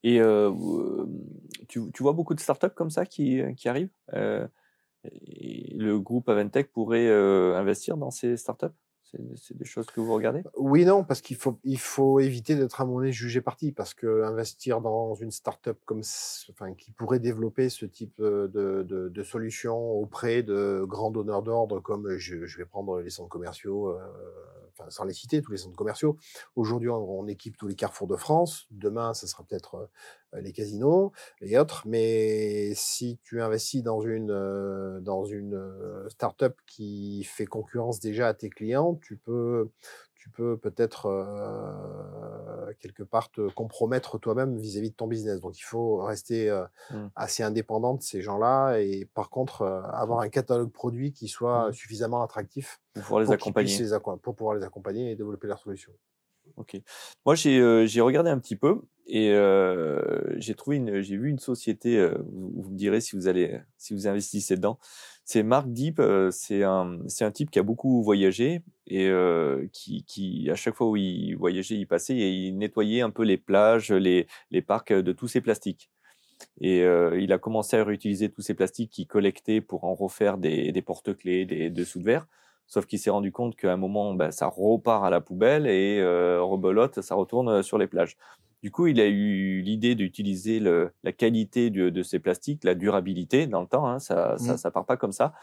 Et 0.04 0.22
euh, 0.22 0.50
vous- 0.50 1.08
tu, 1.68 1.82
vois 2.00 2.14
beaucoup 2.14 2.34
de 2.34 2.40
startups 2.40 2.74
comme 2.76 2.90
ça 2.90 3.06
qui, 3.06 3.42
arrivent 3.66 3.90
euh, 4.14 4.48
et 5.04 5.76
Le 5.76 6.00
groupe 6.00 6.30
Aventec 6.30 6.72
pourrait 6.72 7.08
euh, 7.08 7.58
investir 7.58 7.98
dans 7.98 8.12
ces 8.12 8.38
startups? 8.38 8.68
C'est 9.36 9.58
des 9.58 9.64
choses 9.64 9.86
que 9.86 10.02
vous 10.02 10.14
regardez? 10.14 10.44
Oui, 10.58 10.84
non, 10.84 11.06
parce 11.06 11.22
qu'il 11.22 11.38
faut, 11.38 12.20
éviter 12.20 12.56
d'être 12.56 12.82
à 12.82 12.86
mon 12.86 13.00
avis 13.00 13.14
jugé 13.14 13.40
parti, 13.40 13.72
parce 13.72 13.94
que 13.94 14.24
investir 14.24 14.82
dans 14.82 15.16
une 15.16 15.32
startup 15.32 15.78
comme, 15.86 16.02
enfin, 16.50 16.74
qui 16.74 16.92
pourrait 16.92 17.20
développer 17.20 17.70
ce 17.70 17.86
type 17.86 18.20
euh, 18.20 18.50
de, 18.50 18.84
de, 18.84 19.24
solution 19.24 19.78
auprès 19.78 20.44
de 20.44 20.84
grands 20.86 21.12
donneurs 21.12 21.42
d'ordre, 21.42 21.80
comme 21.80 22.08
euh, 22.08 22.18
je, 22.18 22.36
vais 22.58 22.66
prendre 22.66 23.00
les 23.00 23.10
centres 23.10 23.30
commerciaux, 23.30 23.92
euh, 23.92 24.00
sans 24.90 25.04
les 25.06 25.14
citer, 25.14 25.42
tous 25.42 25.52
les 25.52 25.58
centres 25.58 25.76
commerciaux. 25.76 26.18
Aujourd'hui, 26.56 26.90
on, 26.90 27.28
équipe 27.28 27.58
tous 27.58 27.68
les 27.68 27.76
carrefours 27.76 28.08
de 28.08 28.16
France. 28.16 28.68
Demain, 28.72 29.14
ce 29.14 29.28
sera 29.28 29.44
peut-être 29.44 29.90
euh, 30.34 30.42
les 30.42 30.54
casinos 30.54 31.12
et 31.42 31.58
autres. 31.58 31.84
Mais 31.86 32.74
si 32.76 33.20
tu 33.24 33.42
investis 33.42 33.84
dans 33.84 34.02
une 34.02 34.32
euh, 34.32 35.00
dans 35.02 35.26
une 35.26 35.56
euh, 35.56 36.08
startup 36.10 36.56
qui 36.66 37.24
fait 37.24 37.46
concurrence 37.46 38.00
déjà 38.00 38.28
à 38.30 38.34
tes 38.34 38.50
clients, 38.50 38.96
tu 38.96 39.18
peux 39.18 39.70
tu 40.28 40.34
peux 40.36 40.58
peut-être 40.58 41.06
euh, 41.08 42.74
quelque 42.80 43.04
part 43.04 43.32
te 43.32 43.50
compromettre 43.50 44.18
toi-même 44.20 44.58
vis-à-vis 44.58 44.92
de 44.92 44.96
ton 44.96 45.08
business. 45.08 45.40
Donc 45.40 45.58
il 45.58 45.64
faut 45.64 45.98
rester 45.98 46.50
euh, 46.50 46.66
Mm. 46.90 47.08
assez 47.16 47.44
indépendant 47.44 47.96
de 47.96 48.02
ces 48.02 48.22
gens-là 48.22 48.78
et 48.80 49.06
par 49.14 49.30
contre 49.30 49.62
euh, 49.62 49.82
avoir 49.84 50.20
un 50.20 50.30
catalogue 50.30 50.72
produit 50.72 51.14
qui 51.14 51.28
soit 51.28 51.70
Mm. 51.70 51.74
suffisamment 51.74 52.22
attractif 52.24 52.80
pour 52.94 53.04
pouvoir 53.04 53.22
les 53.22 53.26
pour, 53.26 53.34
accompagner 53.34 53.78
les 53.78 54.00
pour 54.22 54.36
pouvoir 54.36 54.56
les 54.56 54.64
accompagner 54.64 55.12
et 55.12 55.16
développer 55.16 55.48
leurs 55.48 55.60
solutions. 55.60 55.94
Ok. 56.56 56.78
Moi, 57.26 57.36
j'ai 57.36 57.60
euh, 57.60 57.86
j'ai 57.86 58.02
regardé 58.02 58.30
un 58.30 58.40
petit 58.40 58.56
peu 58.56 58.82
et 59.06 59.32
euh, 59.32 60.24
j'ai 60.40 60.56
trouvé 60.56 60.78
une, 60.78 61.02
j'ai 61.02 61.18
vu 61.18 61.30
une 61.30 61.40
société. 61.40 61.98
euh, 61.98 62.18
vous, 62.32 62.52
vous 62.56 62.70
me 62.72 62.78
direz 62.78 63.02
si 63.02 63.16
vous 63.16 63.28
allez, 63.28 63.60
si 63.78 63.94
vous 63.94 64.08
investissez 64.08 64.56
dedans. 64.56 64.80
C'est 65.30 65.44
Mark 65.44 65.68
Deep. 65.68 66.02
c'est 66.32 66.64
un, 66.64 67.00
un 67.20 67.32
type 67.32 67.52
qui 67.52 67.60
a 67.60 67.64
beaucoup 67.64 68.02
voyagé 68.02 68.62
et 68.88 69.12
qui, 69.74 70.50
à 70.50 70.56
chaque 70.56 70.74
fois 70.74 70.88
où 70.88 70.96
il 70.96 71.36
voyageait, 71.36 71.76
il 71.76 71.86
passait 71.86 72.16
et 72.16 72.32
il 72.32 72.58
nettoyait 72.58 73.02
un 73.02 73.10
peu 73.10 73.24
les 73.24 73.36
plages, 73.36 73.92
les, 73.92 74.26
les 74.52 74.62
parcs 74.62 74.94
de 74.94 75.12
tous 75.12 75.28
ces 75.28 75.42
plastiques. 75.42 75.90
Et 76.62 76.78
il 76.80 77.34
a 77.34 77.38
commencé 77.40 77.76
à 77.76 77.84
réutiliser 77.84 78.30
tous 78.30 78.42
ces 78.42 78.54
plastiques 78.54 78.90
qu'il 78.90 79.06
collectait 79.06 79.60
pour 79.60 79.84
en 79.84 79.96
refaire 79.96 80.38
des, 80.38 80.72
des 80.72 80.82
porte-clés, 80.82 81.44
des 81.44 81.70
dessous 81.70 82.00
de 82.00 82.06
verre. 82.06 82.26
Sauf 82.66 82.86
qu'il 82.86 82.98
s'est 82.98 83.10
rendu 83.10 83.34
compte 83.34 83.58
qu'à 83.58 83.74
un 83.74 83.78
moment, 83.78 84.14
ben, 84.14 84.32
ça 84.32 84.48
repart 84.48 85.04
à 85.04 85.10
la 85.10 85.20
poubelle 85.20 85.68
et 85.68 86.02
rebelote, 86.40 87.02
ça 87.02 87.16
retourne 87.16 87.62
sur 87.64 87.78
les 87.78 87.88
plages. 87.88 88.16
Du 88.64 88.72
coup, 88.72 88.88
il 88.88 89.00
a 89.00 89.08
eu 89.08 89.62
l'idée 89.62 89.96
d'utiliser 89.96 90.60
la 90.60 91.12
qualité 91.14 91.70
de, 91.70 91.90
de 91.90 92.04
ces 92.04 92.20
plastiques, 92.20 92.64
la 92.64 92.76
durabilité 92.76 93.48
dans 93.48 93.62
le 93.62 93.68
temps, 93.68 93.88
hein, 93.88 94.00
ça, 94.00 94.38
ça, 94.38 94.56
Mhm. 94.56 94.58
ça 94.58 94.72
part 94.72 94.86
pas 94.86 94.98
comme 94.98 95.12
ça, 95.12 95.34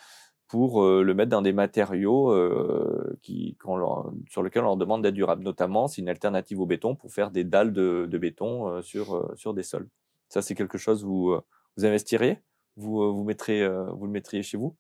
pour 0.48 0.82
euh, 0.84 1.02
le 1.02 1.14
mettre 1.14 1.30
dans 1.30 1.42
des 1.42 1.52
matériaux 1.52 2.30
euh, 2.32 3.16
qui, 3.22 3.56
qu'on 3.56 3.76
leur- 3.76 4.12
sur 4.28 4.42
lesquels 4.42 4.62
on 4.62 4.66
leur 4.66 4.76
demande 4.76 5.02
d'être 5.02 5.14
durables. 5.14 5.42
Notamment, 5.44 5.88
c'est 5.88 6.02
une 6.02 6.08
alternative 6.08 6.60
au 6.60 6.66
béton 6.66 6.96
pour 6.96 7.12
faire 7.12 7.30
des 7.30 7.44
dalles 7.44 7.72
de, 7.72 8.06
de 8.10 8.18
béton 8.18 8.68
euh, 8.68 8.82
sur, 8.82 9.32
sur 9.36 9.54
des 9.54 9.62
sols. 9.62 9.88
Ça, 10.28 10.42
c'est 10.42 10.54
quelque 10.54 10.78
chose 10.78 11.04
où 11.04 11.08
vous, 11.32 11.40
vous 11.76 11.84
investiriez 11.86 12.38
vous, 12.76 13.14
vous, 13.14 13.24
mettrez, 13.24 13.66
vous 13.68 14.06
le 14.06 14.12
mettriez 14.12 14.42
chez 14.42 14.56
vous? 14.56 14.76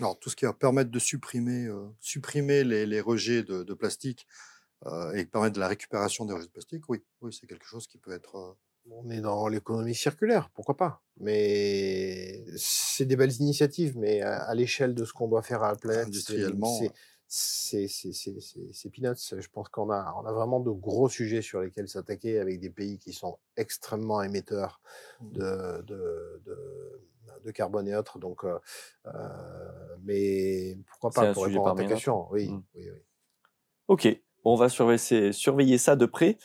Alors, 0.00 0.18
tout 0.18 0.30
ce 0.30 0.36
qui 0.36 0.44
va 0.44 0.52
permettre 0.52 0.90
de 0.90 0.98
supprimer, 0.98 1.68
supprimer 2.00 2.62
les, 2.64 2.86
les 2.86 3.00
rejets 3.00 3.42
de, 3.42 3.62
de 3.64 3.74
plastique 3.74 4.26
euh, 4.86 5.12
et 5.12 5.24
permettre 5.26 5.54
de 5.56 5.60
la 5.60 5.68
récupération 5.68 6.24
des 6.24 6.32
rejets 6.34 6.46
de 6.46 6.50
plastique, 6.52 6.88
oui, 6.88 7.02
oui 7.20 7.32
c'est 7.38 7.46
quelque 7.46 7.66
chose 7.66 7.86
qui 7.86 7.98
peut 7.98 8.12
être. 8.12 8.36
euh, 8.36 8.52
On 8.90 9.10
est 9.10 9.20
dans 9.20 9.48
l'économie 9.48 9.94
circulaire, 9.94 10.50
pourquoi 10.50 10.76
pas 10.76 11.02
Mais 11.20 12.44
c'est 12.56 13.04
des 13.06 13.16
belles 13.16 13.34
initiatives, 13.40 13.98
mais 13.98 14.20
à, 14.22 14.42
à 14.44 14.54
l'échelle 14.54 14.94
de 14.94 15.04
ce 15.04 15.12
qu'on 15.12 15.28
doit 15.28 15.42
faire 15.42 15.62
à 15.62 15.72
la 15.72 15.76
planète, 15.76 16.06
Industriellement, 16.08 16.94
c'est 17.26 18.90
peanuts. 18.90 19.16
Je 19.38 19.48
pense 19.48 19.68
qu'on 19.68 19.90
a 19.90 20.14
on 20.16 20.24
a 20.24 20.32
vraiment 20.32 20.60
de 20.60 20.70
gros 20.70 21.08
sujets 21.08 21.42
sur 21.42 21.60
lesquels 21.60 21.88
s'attaquer 21.88 22.38
avec 22.38 22.58
des 22.60 22.70
pays 22.70 22.98
qui 22.98 23.12
sont 23.12 23.38
extrêmement 23.56 24.22
émetteurs 24.22 24.80
Mmh. 25.20 25.32
de 25.32 25.82
de 25.82 26.42
de, 26.46 26.56
de 27.44 27.50
carbone 27.50 27.88
et 27.88 27.94
autres. 27.96 28.18
Donc, 28.18 28.44
euh, 28.44 28.58
mais 30.04 30.78
pourquoi 30.86 31.10
pas 31.10 31.26
pour 31.26 31.44
répondre 31.44 31.68
à 31.68 31.74
ta 31.74 31.84
question 31.84 32.26
Oui, 32.30 32.48
Mm. 32.48 32.60
oui, 32.74 32.90
oui. 32.90 32.98
Ok, 33.88 34.06
on 34.52 34.56
va 34.56 34.68
surveiller, 34.68 35.78
ça 35.78 35.96
de 35.96 36.06
près 36.06 36.38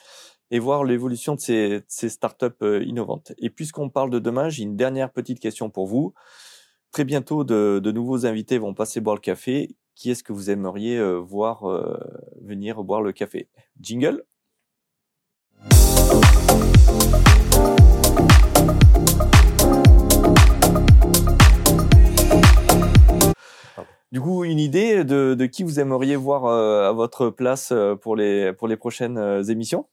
et 0.52 0.60
voir 0.60 0.84
l'évolution 0.84 1.36
de 1.36 1.40
ces, 1.88 2.10
startups 2.10 2.46
euh, 2.62 2.84
innovantes. 2.84 3.34
Et 3.40 3.50
puisqu'on 3.50 3.90
parle 3.90 4.10
de 4.12 4.20
demain, 4.20 4.50
j'ai 4.50 4.64
une 4.64 4.76
dernière 4.76 5.12
petite 5.12 5.40
question 5.40 5.70
pour 5.70 5.88
vous. 5.88 6.14
Très 6.92 7.06
bientôt, 7.06 7.44
de, 7.44 7.80
de 7.84 7.92
nouveaux 7.92 8.26
invités 8.26 8.60
vont 8.60 8.74
passer 8.74 9.02
boire 9.02 9.16
le 9.16 9.22
café. 9.22 9.76
Qui 9.96 10.12
est-ce 10.12 10.24
que 10.24 10.34
vous 10.34 10.50
aimeriez 10.50 10.98
euh, 10.98 11.18
voir 11.18 11.70
euh, 11.70 11.98
venir 12.42 12.84
boire 12.84 13.02
le 13.02 13.12
café? 13.12 13.48
Jingle? 13.80 14.24
Du 24.14 24.22
coup, 24.22 24.44
une 24.44 24.60
idée 24.60 25.04
de, 25.04 25.34
de 25.34 25.46
qui 25.48 25.64
vous 25.64 25.80
aimeriez 25.80 26.16
voir 26.16 26.46
euh, 26.46 26.88
à 26.88 26.92
votre 26.92 27.32
place 27.32 27.72
euh, 27.72 27.96
pour 27.96 28.16
les, 28.16 28.54
pour 28.54 28.68
les 28.68 28.78
prochaines 28.78 29.18
euh, 29.18 29.42
émissions? 29.44 29.88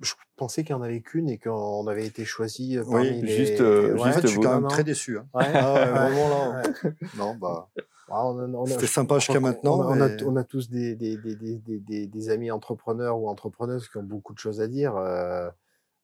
Je 0.00 0.14
pensais 0.36 0.64
qu'il 0.64 0.74
n'y 0.74 0.80
en 0.80 0.84
avait 0.84 1.02
qu'une 1.02 1.28
et 1.28 1.36
qu'on 1.36 1.86
avait 1.86 2.06
été 2.06 2.24
choisi 2.24 2.78
euh, 2.78 2.82
Oui, 2.86 2.92
parmi 2.92 3.20
les... 3.20 3.28
juste, 3.28 3.60
euh, 3.60 3.98
En 3.98 4.04
juste 4.04 4.14
fait, 4.14 4.22
je 4.22 4.26
suis 4.28 4.40
quand 4.40 4.54
même 4.54 4.62
non. 4.62 4.68
très 4.68 4.84
déçu. 4.84 5.18
hein. 5.18 5.26
Ouais, 5.34 5.44
Ah 5.52 5.74
ouais, 5.74 5.80
ouais, 5.82 5.90
vraiment 5.90 6.28
là. 6.30 6.62
ouais. 6.82 6.92
Non, 7.18 7.34
bah, 7.34 7.68
Ah, 8.08 8.26
on 8.26 8.38
a- 8.38 8.48
on 8.48 8.64
a- 8.64 8.68
c'était 8.70 8.86
sympa 8.86 9.16
je 9.16 9.24
jusqu'à 9.26 9.38
maintenant. 9.40 9.78
On 9.78 9.82
a, 9.82 9.86
on 9.88 10.00
a- 10.00 10.08
mais- 10.08 10.22
on 10.24 10.36
a 10.36 10.44
tous 10.44 10.70
des, 10.70 10.94
des, 10.96 11.18
des, 11.18 11.34
des, 11.36 11.56
des, 11.56 11.78
des- 11.78 12.06
des 12.06 12.30
amis 12.30 12.50
entrepreneurs 12.50 13.18
ou 13.18 13.28
entrepreneuses 13.28 13.86
qui 13.90 13.98
ont 13.98 14.02
beaucoup 14.02 14.32
de 14.32 14.38
choses 14.38 14.62
à 14.62 14.66
dire. 14.66 14.96
Euh, 14.96 15.50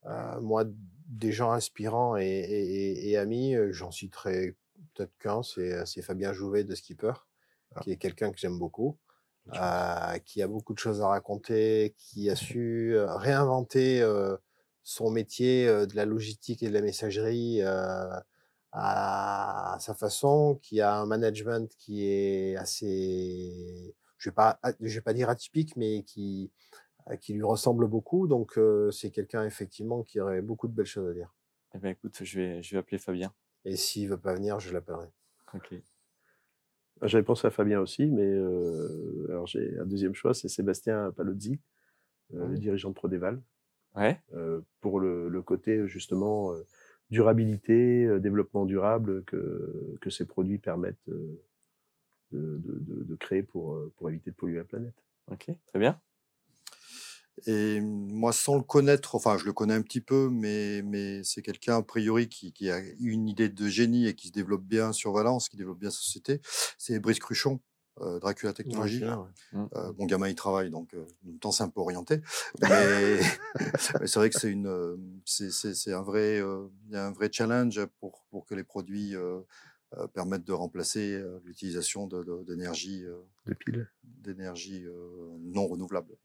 euh, 0.05 0.41
moi, 0.43 0.65
des 1.09 1.33
gens 1.33 1.53
inspirants 1.53 2.19
et, 2.19 2.27
et, 2.27 3.09
et- 3.11 3.17
amis, 3.17 3.55
j'en 3.71 3.91
citerai 3.91 4.55
peut-être 4.95 5.17
qu'un, 5.19 5.43
c'est 5.43 5.85
c'est 5.87 6.03
Fabien 6.03 6.33
Jouvet 6.33 6.65
de 6.65 6.75
Skipper. 6.75 7.13
qui 7.83 7.93
est 7.93 7.97
quelqu'un 7.99 8.33
que 8.33 8.39
j'aime 8.39 8.59
beaucoup, 8.59 8.99
euh, 9.55 10.19
qui 10.27 10.43
a 10.43 10.49
beaucoup 10.49 10.75
de 10.75 10.79
choses 10.79 11.01
à 11.03 11.09
raconter, 11.09 11.95
qui 11.99 12.31
a 12.31 12.37
su 12.37 12.95
euh, 12.95 13.15
réinventer 13.17 14.03
euh, 14.03 14.37
son 14.83 15.11
métier 15.11 15.69
euh, 15.69 15.87
de 15.87 15.97
la 15.97 16.05
logistique 16.07 16.63
et 16.63 16.69
de 16.69 16.75
la 16.75 16.83
messagerie 16.83 17.61
euh, 17.63 18.11
à 18.73 19.77
sa 19.81 19.95
façon, 19.95 20.59
qui 20.63 20.81
a 20.81 20.95
un 20.97 21.07
management 21.07 21.71
qui 21.79 22.07
est 22.07 22.57
assez, 22.57 23.95
je 24.19 24.31
vais 24.31 24.35
pas, 24.35 24.59
je 24.81 24.95
vais 24.95 25.01
pas 25.03 25.13
dire 25.15 25.29
atypique, 25.31 25.77
mais 25.77 26.03
qui 26.05 26.51
euh, 27.11 27.17
qui 27.17 27.35
lui 27.35 27.45
ressemble 27.45 27.89
beaucoup. 27.89 28.29
Donc 28.29 28.59
euh, 28.59 28.91
c'est 28.93 29.11
quelqu'un 29.11 29.45
effectivement 29.47 30.03
qui 30.05 30.21
aurait 30.21 30.43
beaucoup 30.43 30.69
de 30.69 30.75
belles 30.75 30.87
choses 30.87 31.11
à 31.11 31.15
dire. 31.15 31.35
Eh 31.75 31.79
ben 31.79 31.91
écoute, 31.91 32.19
je 32.25 32.41
vais, 32.41 32.63
je 32.63 32.75
vais 32.75 32.79
appeler 32.81 32.99
Fabien. 32.99 33.33
Et 33.65 33.77
s'il 33.77 34.09
veut 34.09 34.19
pas 34.19 34.35
venir, 34.35 34.61
je 34.61 34.73
l'appellerai. 34.73 35.09
Ok. 35.55 35.75
Ah, 37.01 37.07
J'avais 37.07 37.25
pensé 37.25 37.47
à 37.47 37.51
Fabien 37.51 37.81
aussi, 37.81 38.07
mais 38.07 38.23
euh, 38.23 39.27
alors 39.29 39.47
j'ai 39.47 39.79
un 39.79 39.87
deuxième 39.87 40.15
choix, 40.15 40.35
c'est 40.35 40.49
Sébastien 40.49 41.11
Palozzi, 41.13 41.59
euh, 42.35 42.47
le 42.47 42.53
Oui. 42.55 42.61
dirigeant 42.61 42.91
de 42.91 42.95
Prodeval, 42.95 43.41
Ouais. 43.95 44.21
euh, 44.35 44.61
pour 44.81 45.01
le, 45.01 45.29
le 45.29 45.43
côté 45.43 45.87
justement 45.89 46.53
euh, 46.53 46.65
durabilité, 47.11 48.05
euh, 48.05 48.21
développement 48.21 48.65
durable 48.67 49.25
que, 49.25 49.97
que 50.01 50.11
ces 50.11 50.27
produits 50.27 50.59
permettent 50.59 51.09
euh, 51.09 51.41
de, 52.33 52.61
de, 53.05 53.15
créer 53.17 53.43
pour, 53.43 53.75
euh, 53.75 53.93
pour 53.97 54.09
éviter 54.09 54.31
de 54.31 54.37
polluer 54.37 54.59
la 54.59 54.65
planète. 54.65 54.95
Ok. 55.31 55.51
Très 55.67 55.79
bien. 55.79 56.01
Et 57.47 57.81
moi, 57.81 58.33
sans 58.33 58.57
le 58.57 58.63
connaître, 58.63 59.15
enfin, 59.15 59.39
je 59.39 59.45
le 59.45 59.53
connais 59.53 59.75
un 59.75 59.83
petit 59.83 60.01
peu, 60.01 60.29
mais, 60.31 60.83
mais 60.83 61.25
c'est 61.25 61.43
quelqu'un, 61.43 61.79
a 61.79 61.83
priori, 61.83 62.29
qui, 62.29 62.53
qui 62.53 62.71
a 62.71 62.79
une 63.01 63.29
idée 63.29 63.49
de 63.49 63.69
génie 63.69 64.07
et 64.07 64.15
qui 64.15 64.29
se 64.29 64.33
développe 64.33 64.63
bien 64.63 64.93
sur 64.93 65.13
Valence, 65.13 65.49
qui 65.49 65.57
développe 65.57 65.79
bien 65.79 65.91
sa 65.91 65.99
société. 65.99 66.41
C'est 66.79 66.99
Brice 67.01 67.19
Cruchon, 67.19 67.61
euh, 68.01 68.19
Dracula 68.21 68.53
Technologies. 68.53 69.01
Dracula, 69.01 69.23
ouais. 69.23 69.61
Mm. 69.61 69.69
Euh, 69.77 69.93
mon 69.99 70.07
gamin, 70.07 70.29
il 70.29 70.35
travaille, 70.35 70.71
donc 70.71 70.95
euh, 70.95 71.05
en 71.25 71.29
même 71.29 71.39
temps, 71.39 71.53
c'est 71.53 71.65
un 71.65 71.69
peu 71.69 71.81
orienté. 71.81 72.21
Mais, 72.61 73.21
mais 74.01 74.07
c'est 74.07 74.17
vrai 74.17 74.31
que 74.31 74.39
c'est 74.39 74.51
une, 74.51 74.67
euh, 74.67 74.97
c'est, 75.25 75.93
un 75.93 76.03
vrai, 76.03 76.41
euh, 76.41 76.69
un 76.93 77.13
vrai 77.13 77.31
challenge 77.33 77.85
pour, 77.99 78.25
pour 78.31 78.47
que 78.47 78.55
les 78.55 78.65
produits 78.65 79.17
euh, 79.17 79.41
euh, 79.99 80.07
permettent 80.07 80.45
de 80.45 80.53
remplacer 80.53 81.13
euh, 81.13 81.39
l'utilisation 81.45 82.07
d'énergie, 82.47 83.05
euh, 83.05 83.21
De 83.47 83.53
piles. 83.53 83.91
d'énergie 84.03 84.85
euh, 84.87 85.37
non 85.41 85.67
renouvelable. 85.67 86.17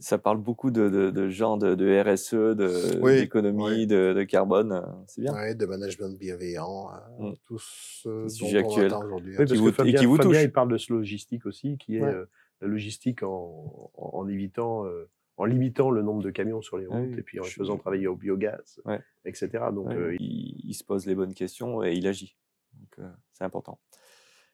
Ça 0.00 0.18
parle 0.18 0.36
beaucoup 0.38 0.70
de, 0.70 0.88
de, 0.90 1.10
de 1.10 1.28
gens 1.30 1.56
de, 1.56 1.74
de 1.74 2.00
RSE, 2.02 2.34
de, 2.54 3.00
Oui, 3.00 3.20
d'économie, 3.20 3.64
oui. 3.64 3.86
de, 3.86 4.12
de 4.12 4.22
carbone. 4.24 4.72
euh, 4.72 4.82
C'est 5.06 5.22
bien. 5.22 5.32
Ouais, 5.32 5.54
de 5.54 5.64
management 5.64 6.18
bienveillant, 6.18 6.90
euh, 7.20 7.30
Mm. 7.30 7.34
tout 7.46 7.58
ce 7.58 8.56
actuels. 8.56 8.86
attend 8.92 9.04
aujourd'hui. 9.04 9.32
Oui, 9.38 9.46
parce 9.46 9.52
vous- 9.58 9.66
que 9.66 9.72
Fabien, 9.72 9.94
et 9.94 9.96
qui 9.96 10.04
vous 10.06 10.16
Fabien, 10.16 10.32
touche. 10.32 10.42
il 10.42 10.52
parle 10.52 10.70
de 10.70 10.76
ce 10.76 10.92
logistique 10.92 11.46
aussi, 11.46 11.78
qui 11.78 11.96
est 11.96 12.02
Ouais. 12.02 12.12
euh, 12.14 12.26
la 12.60 12.68
logistique 12.68 13.22
en, 13.22 13.90
en, 13.96 14.10
en 14.18 14.28
évitant, 14.28 14.84
euh, 14.84 15.08
en 15.38 15.46
limitant 15.46 15.90
le 15.90 16.02
nombre 16.02 16.22
de 16.22 16.30
camions 16.30 16.60
sur 16.60 16.76
les 16.76 16.86
Ah 16.90 16.96
routes 16.98 17.08
oui, 17.12 17.18
et 17.18 17.22
puis 17.22 17.40
en 17.40 17.44
faisant 17.44 17.78
travailler 17.78 18.08
au 18.08 18.14
biogaz, 18.16 18.80
Ouais. 18.84 19.00
etc. 19.24 19.48
Donc, 19.72 19.88
Ouais, 19.88 19.94
euh, 19.96 20.16
il, 20.20 20.60
il 20.68 20.74
se 20.74 20.84
pose 20.84 21.06
les 21.06 21.14
bonnes 21.14 21.34
questions 21.34 21.82
et 21.82 21.94
il 21.94 22.06
agit. 22.06 22.36
Donc, 22.74 22.88
euh, 22.98 23.10
c'est 23.32 23.44
important. 23.44 23.78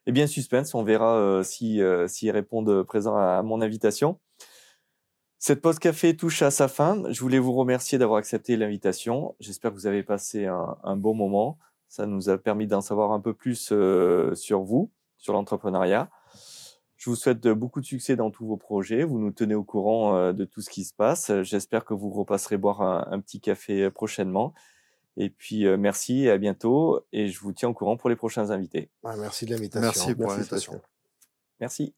Eh 0.06 0.12
bien, 0.12 0.26
suspense, 0.28 0.74
on 0.74 0.84
verra 0.84 1.16
euh, 1.16 1.42
si, 1.42 1.80
euh, 1.82 2.06
s'ils 2.06 2.30
répondent 2.30 2.84
présent 2.84 3.16
à, 3.16 3.42
mon 3.42 3.60
invitation. 3.62 4.20
Cette 5.46 5.60
pause 5.60 5.78
café 5.78 6.16
touche 6.16 6.40
à 6.40 6.50
sa 6.50 6.68
fin. 6.68 7.02
Je 7.10 7.20
voulais 7.20 7.38
vous 7.38 7.52
remercier 7.52 7.98
d'avoir 7.98 8.16
accepté 8.16 8.56
l'invitation. 8.56 9.36
J'espère 9.40 9.72
que 9.72 9.76
vous 9.76 9.86
avez 9.86 10.02
passé 10.02 10.46
un, 10.46 10.78
un 10.82 10.96
bon 10.96 11.12
moment. 11.12 11.58
Ça 11.86 12.06
nous 12.06 12.30
a 12.30 12.38
permis 12.38 12.66
d'en 12.66 12.80
savoir 12.80 13.12
un 13.12 13.20
peu 13.20 13.34
plus 13.34 13.68
euh, 13.70 14.34
sur 14.34 14.62
vous, 14.62 14.90
sur 15.18 15.34
l'entrepreneuriat. 15.34 16.08
Je 16.96 17.10
vous 17.10 17.14
souhaite 17.14 17.46
beaucoup 17.46 17.82
de 17.82 17.84
succès 17.84 18.16
dans 18.16 18.30
tous 18.30 18.46
vos 18.46 18.56
projets. 18.56 19.04
Vous 19.04 19.18
nous 19.18 19.32
tenez 19.32 19.54
au 19.54 19.64
courant 19.64 20.16
euh, 20.16 20.32
de 20.32 20.46
tout 20.46 20.62
ce 20.62 20.70
qui 20.70 20.82
se 20.82 20.94
passe. 20.94 21.30
J'espère 21.42 21.84
que 21.84 21.92
vous 21.92 22.08
repasserez 22.08 22.56
boire 22.56 22.80
un, 22.80 23.06
un 23.10 23.20
petit 23.20 23.42
café 23.42 23.90
prochainement. 23.90 24.54
Et 25.18 25.28
puis, 25.28 25.66
euh, 25.66 25.76
merci 25.76 26.24
et 26.24 26.30
à 26.30 26.38
bientôt. 26.38 27.04
Et 27.12 27.28
je 27.28 27.38
vous 27.40 27.52
tiens 27.52 27.68
au 27.68 27.74
courant 27.74 27.98
pour 27.98 28.08
les 28.08 28.16
prochains 28.16 28.48
invités. 28.48 28.88
Ouais, 29.02 29.14
merci 29.18 29.44
de 29.44 29.50
l'invitation. 29.50 29.82
Merci 29.82 30.14
pour 30.14 30.30
l'invitation. 30.30 30.80
Merci. 31.60 31.92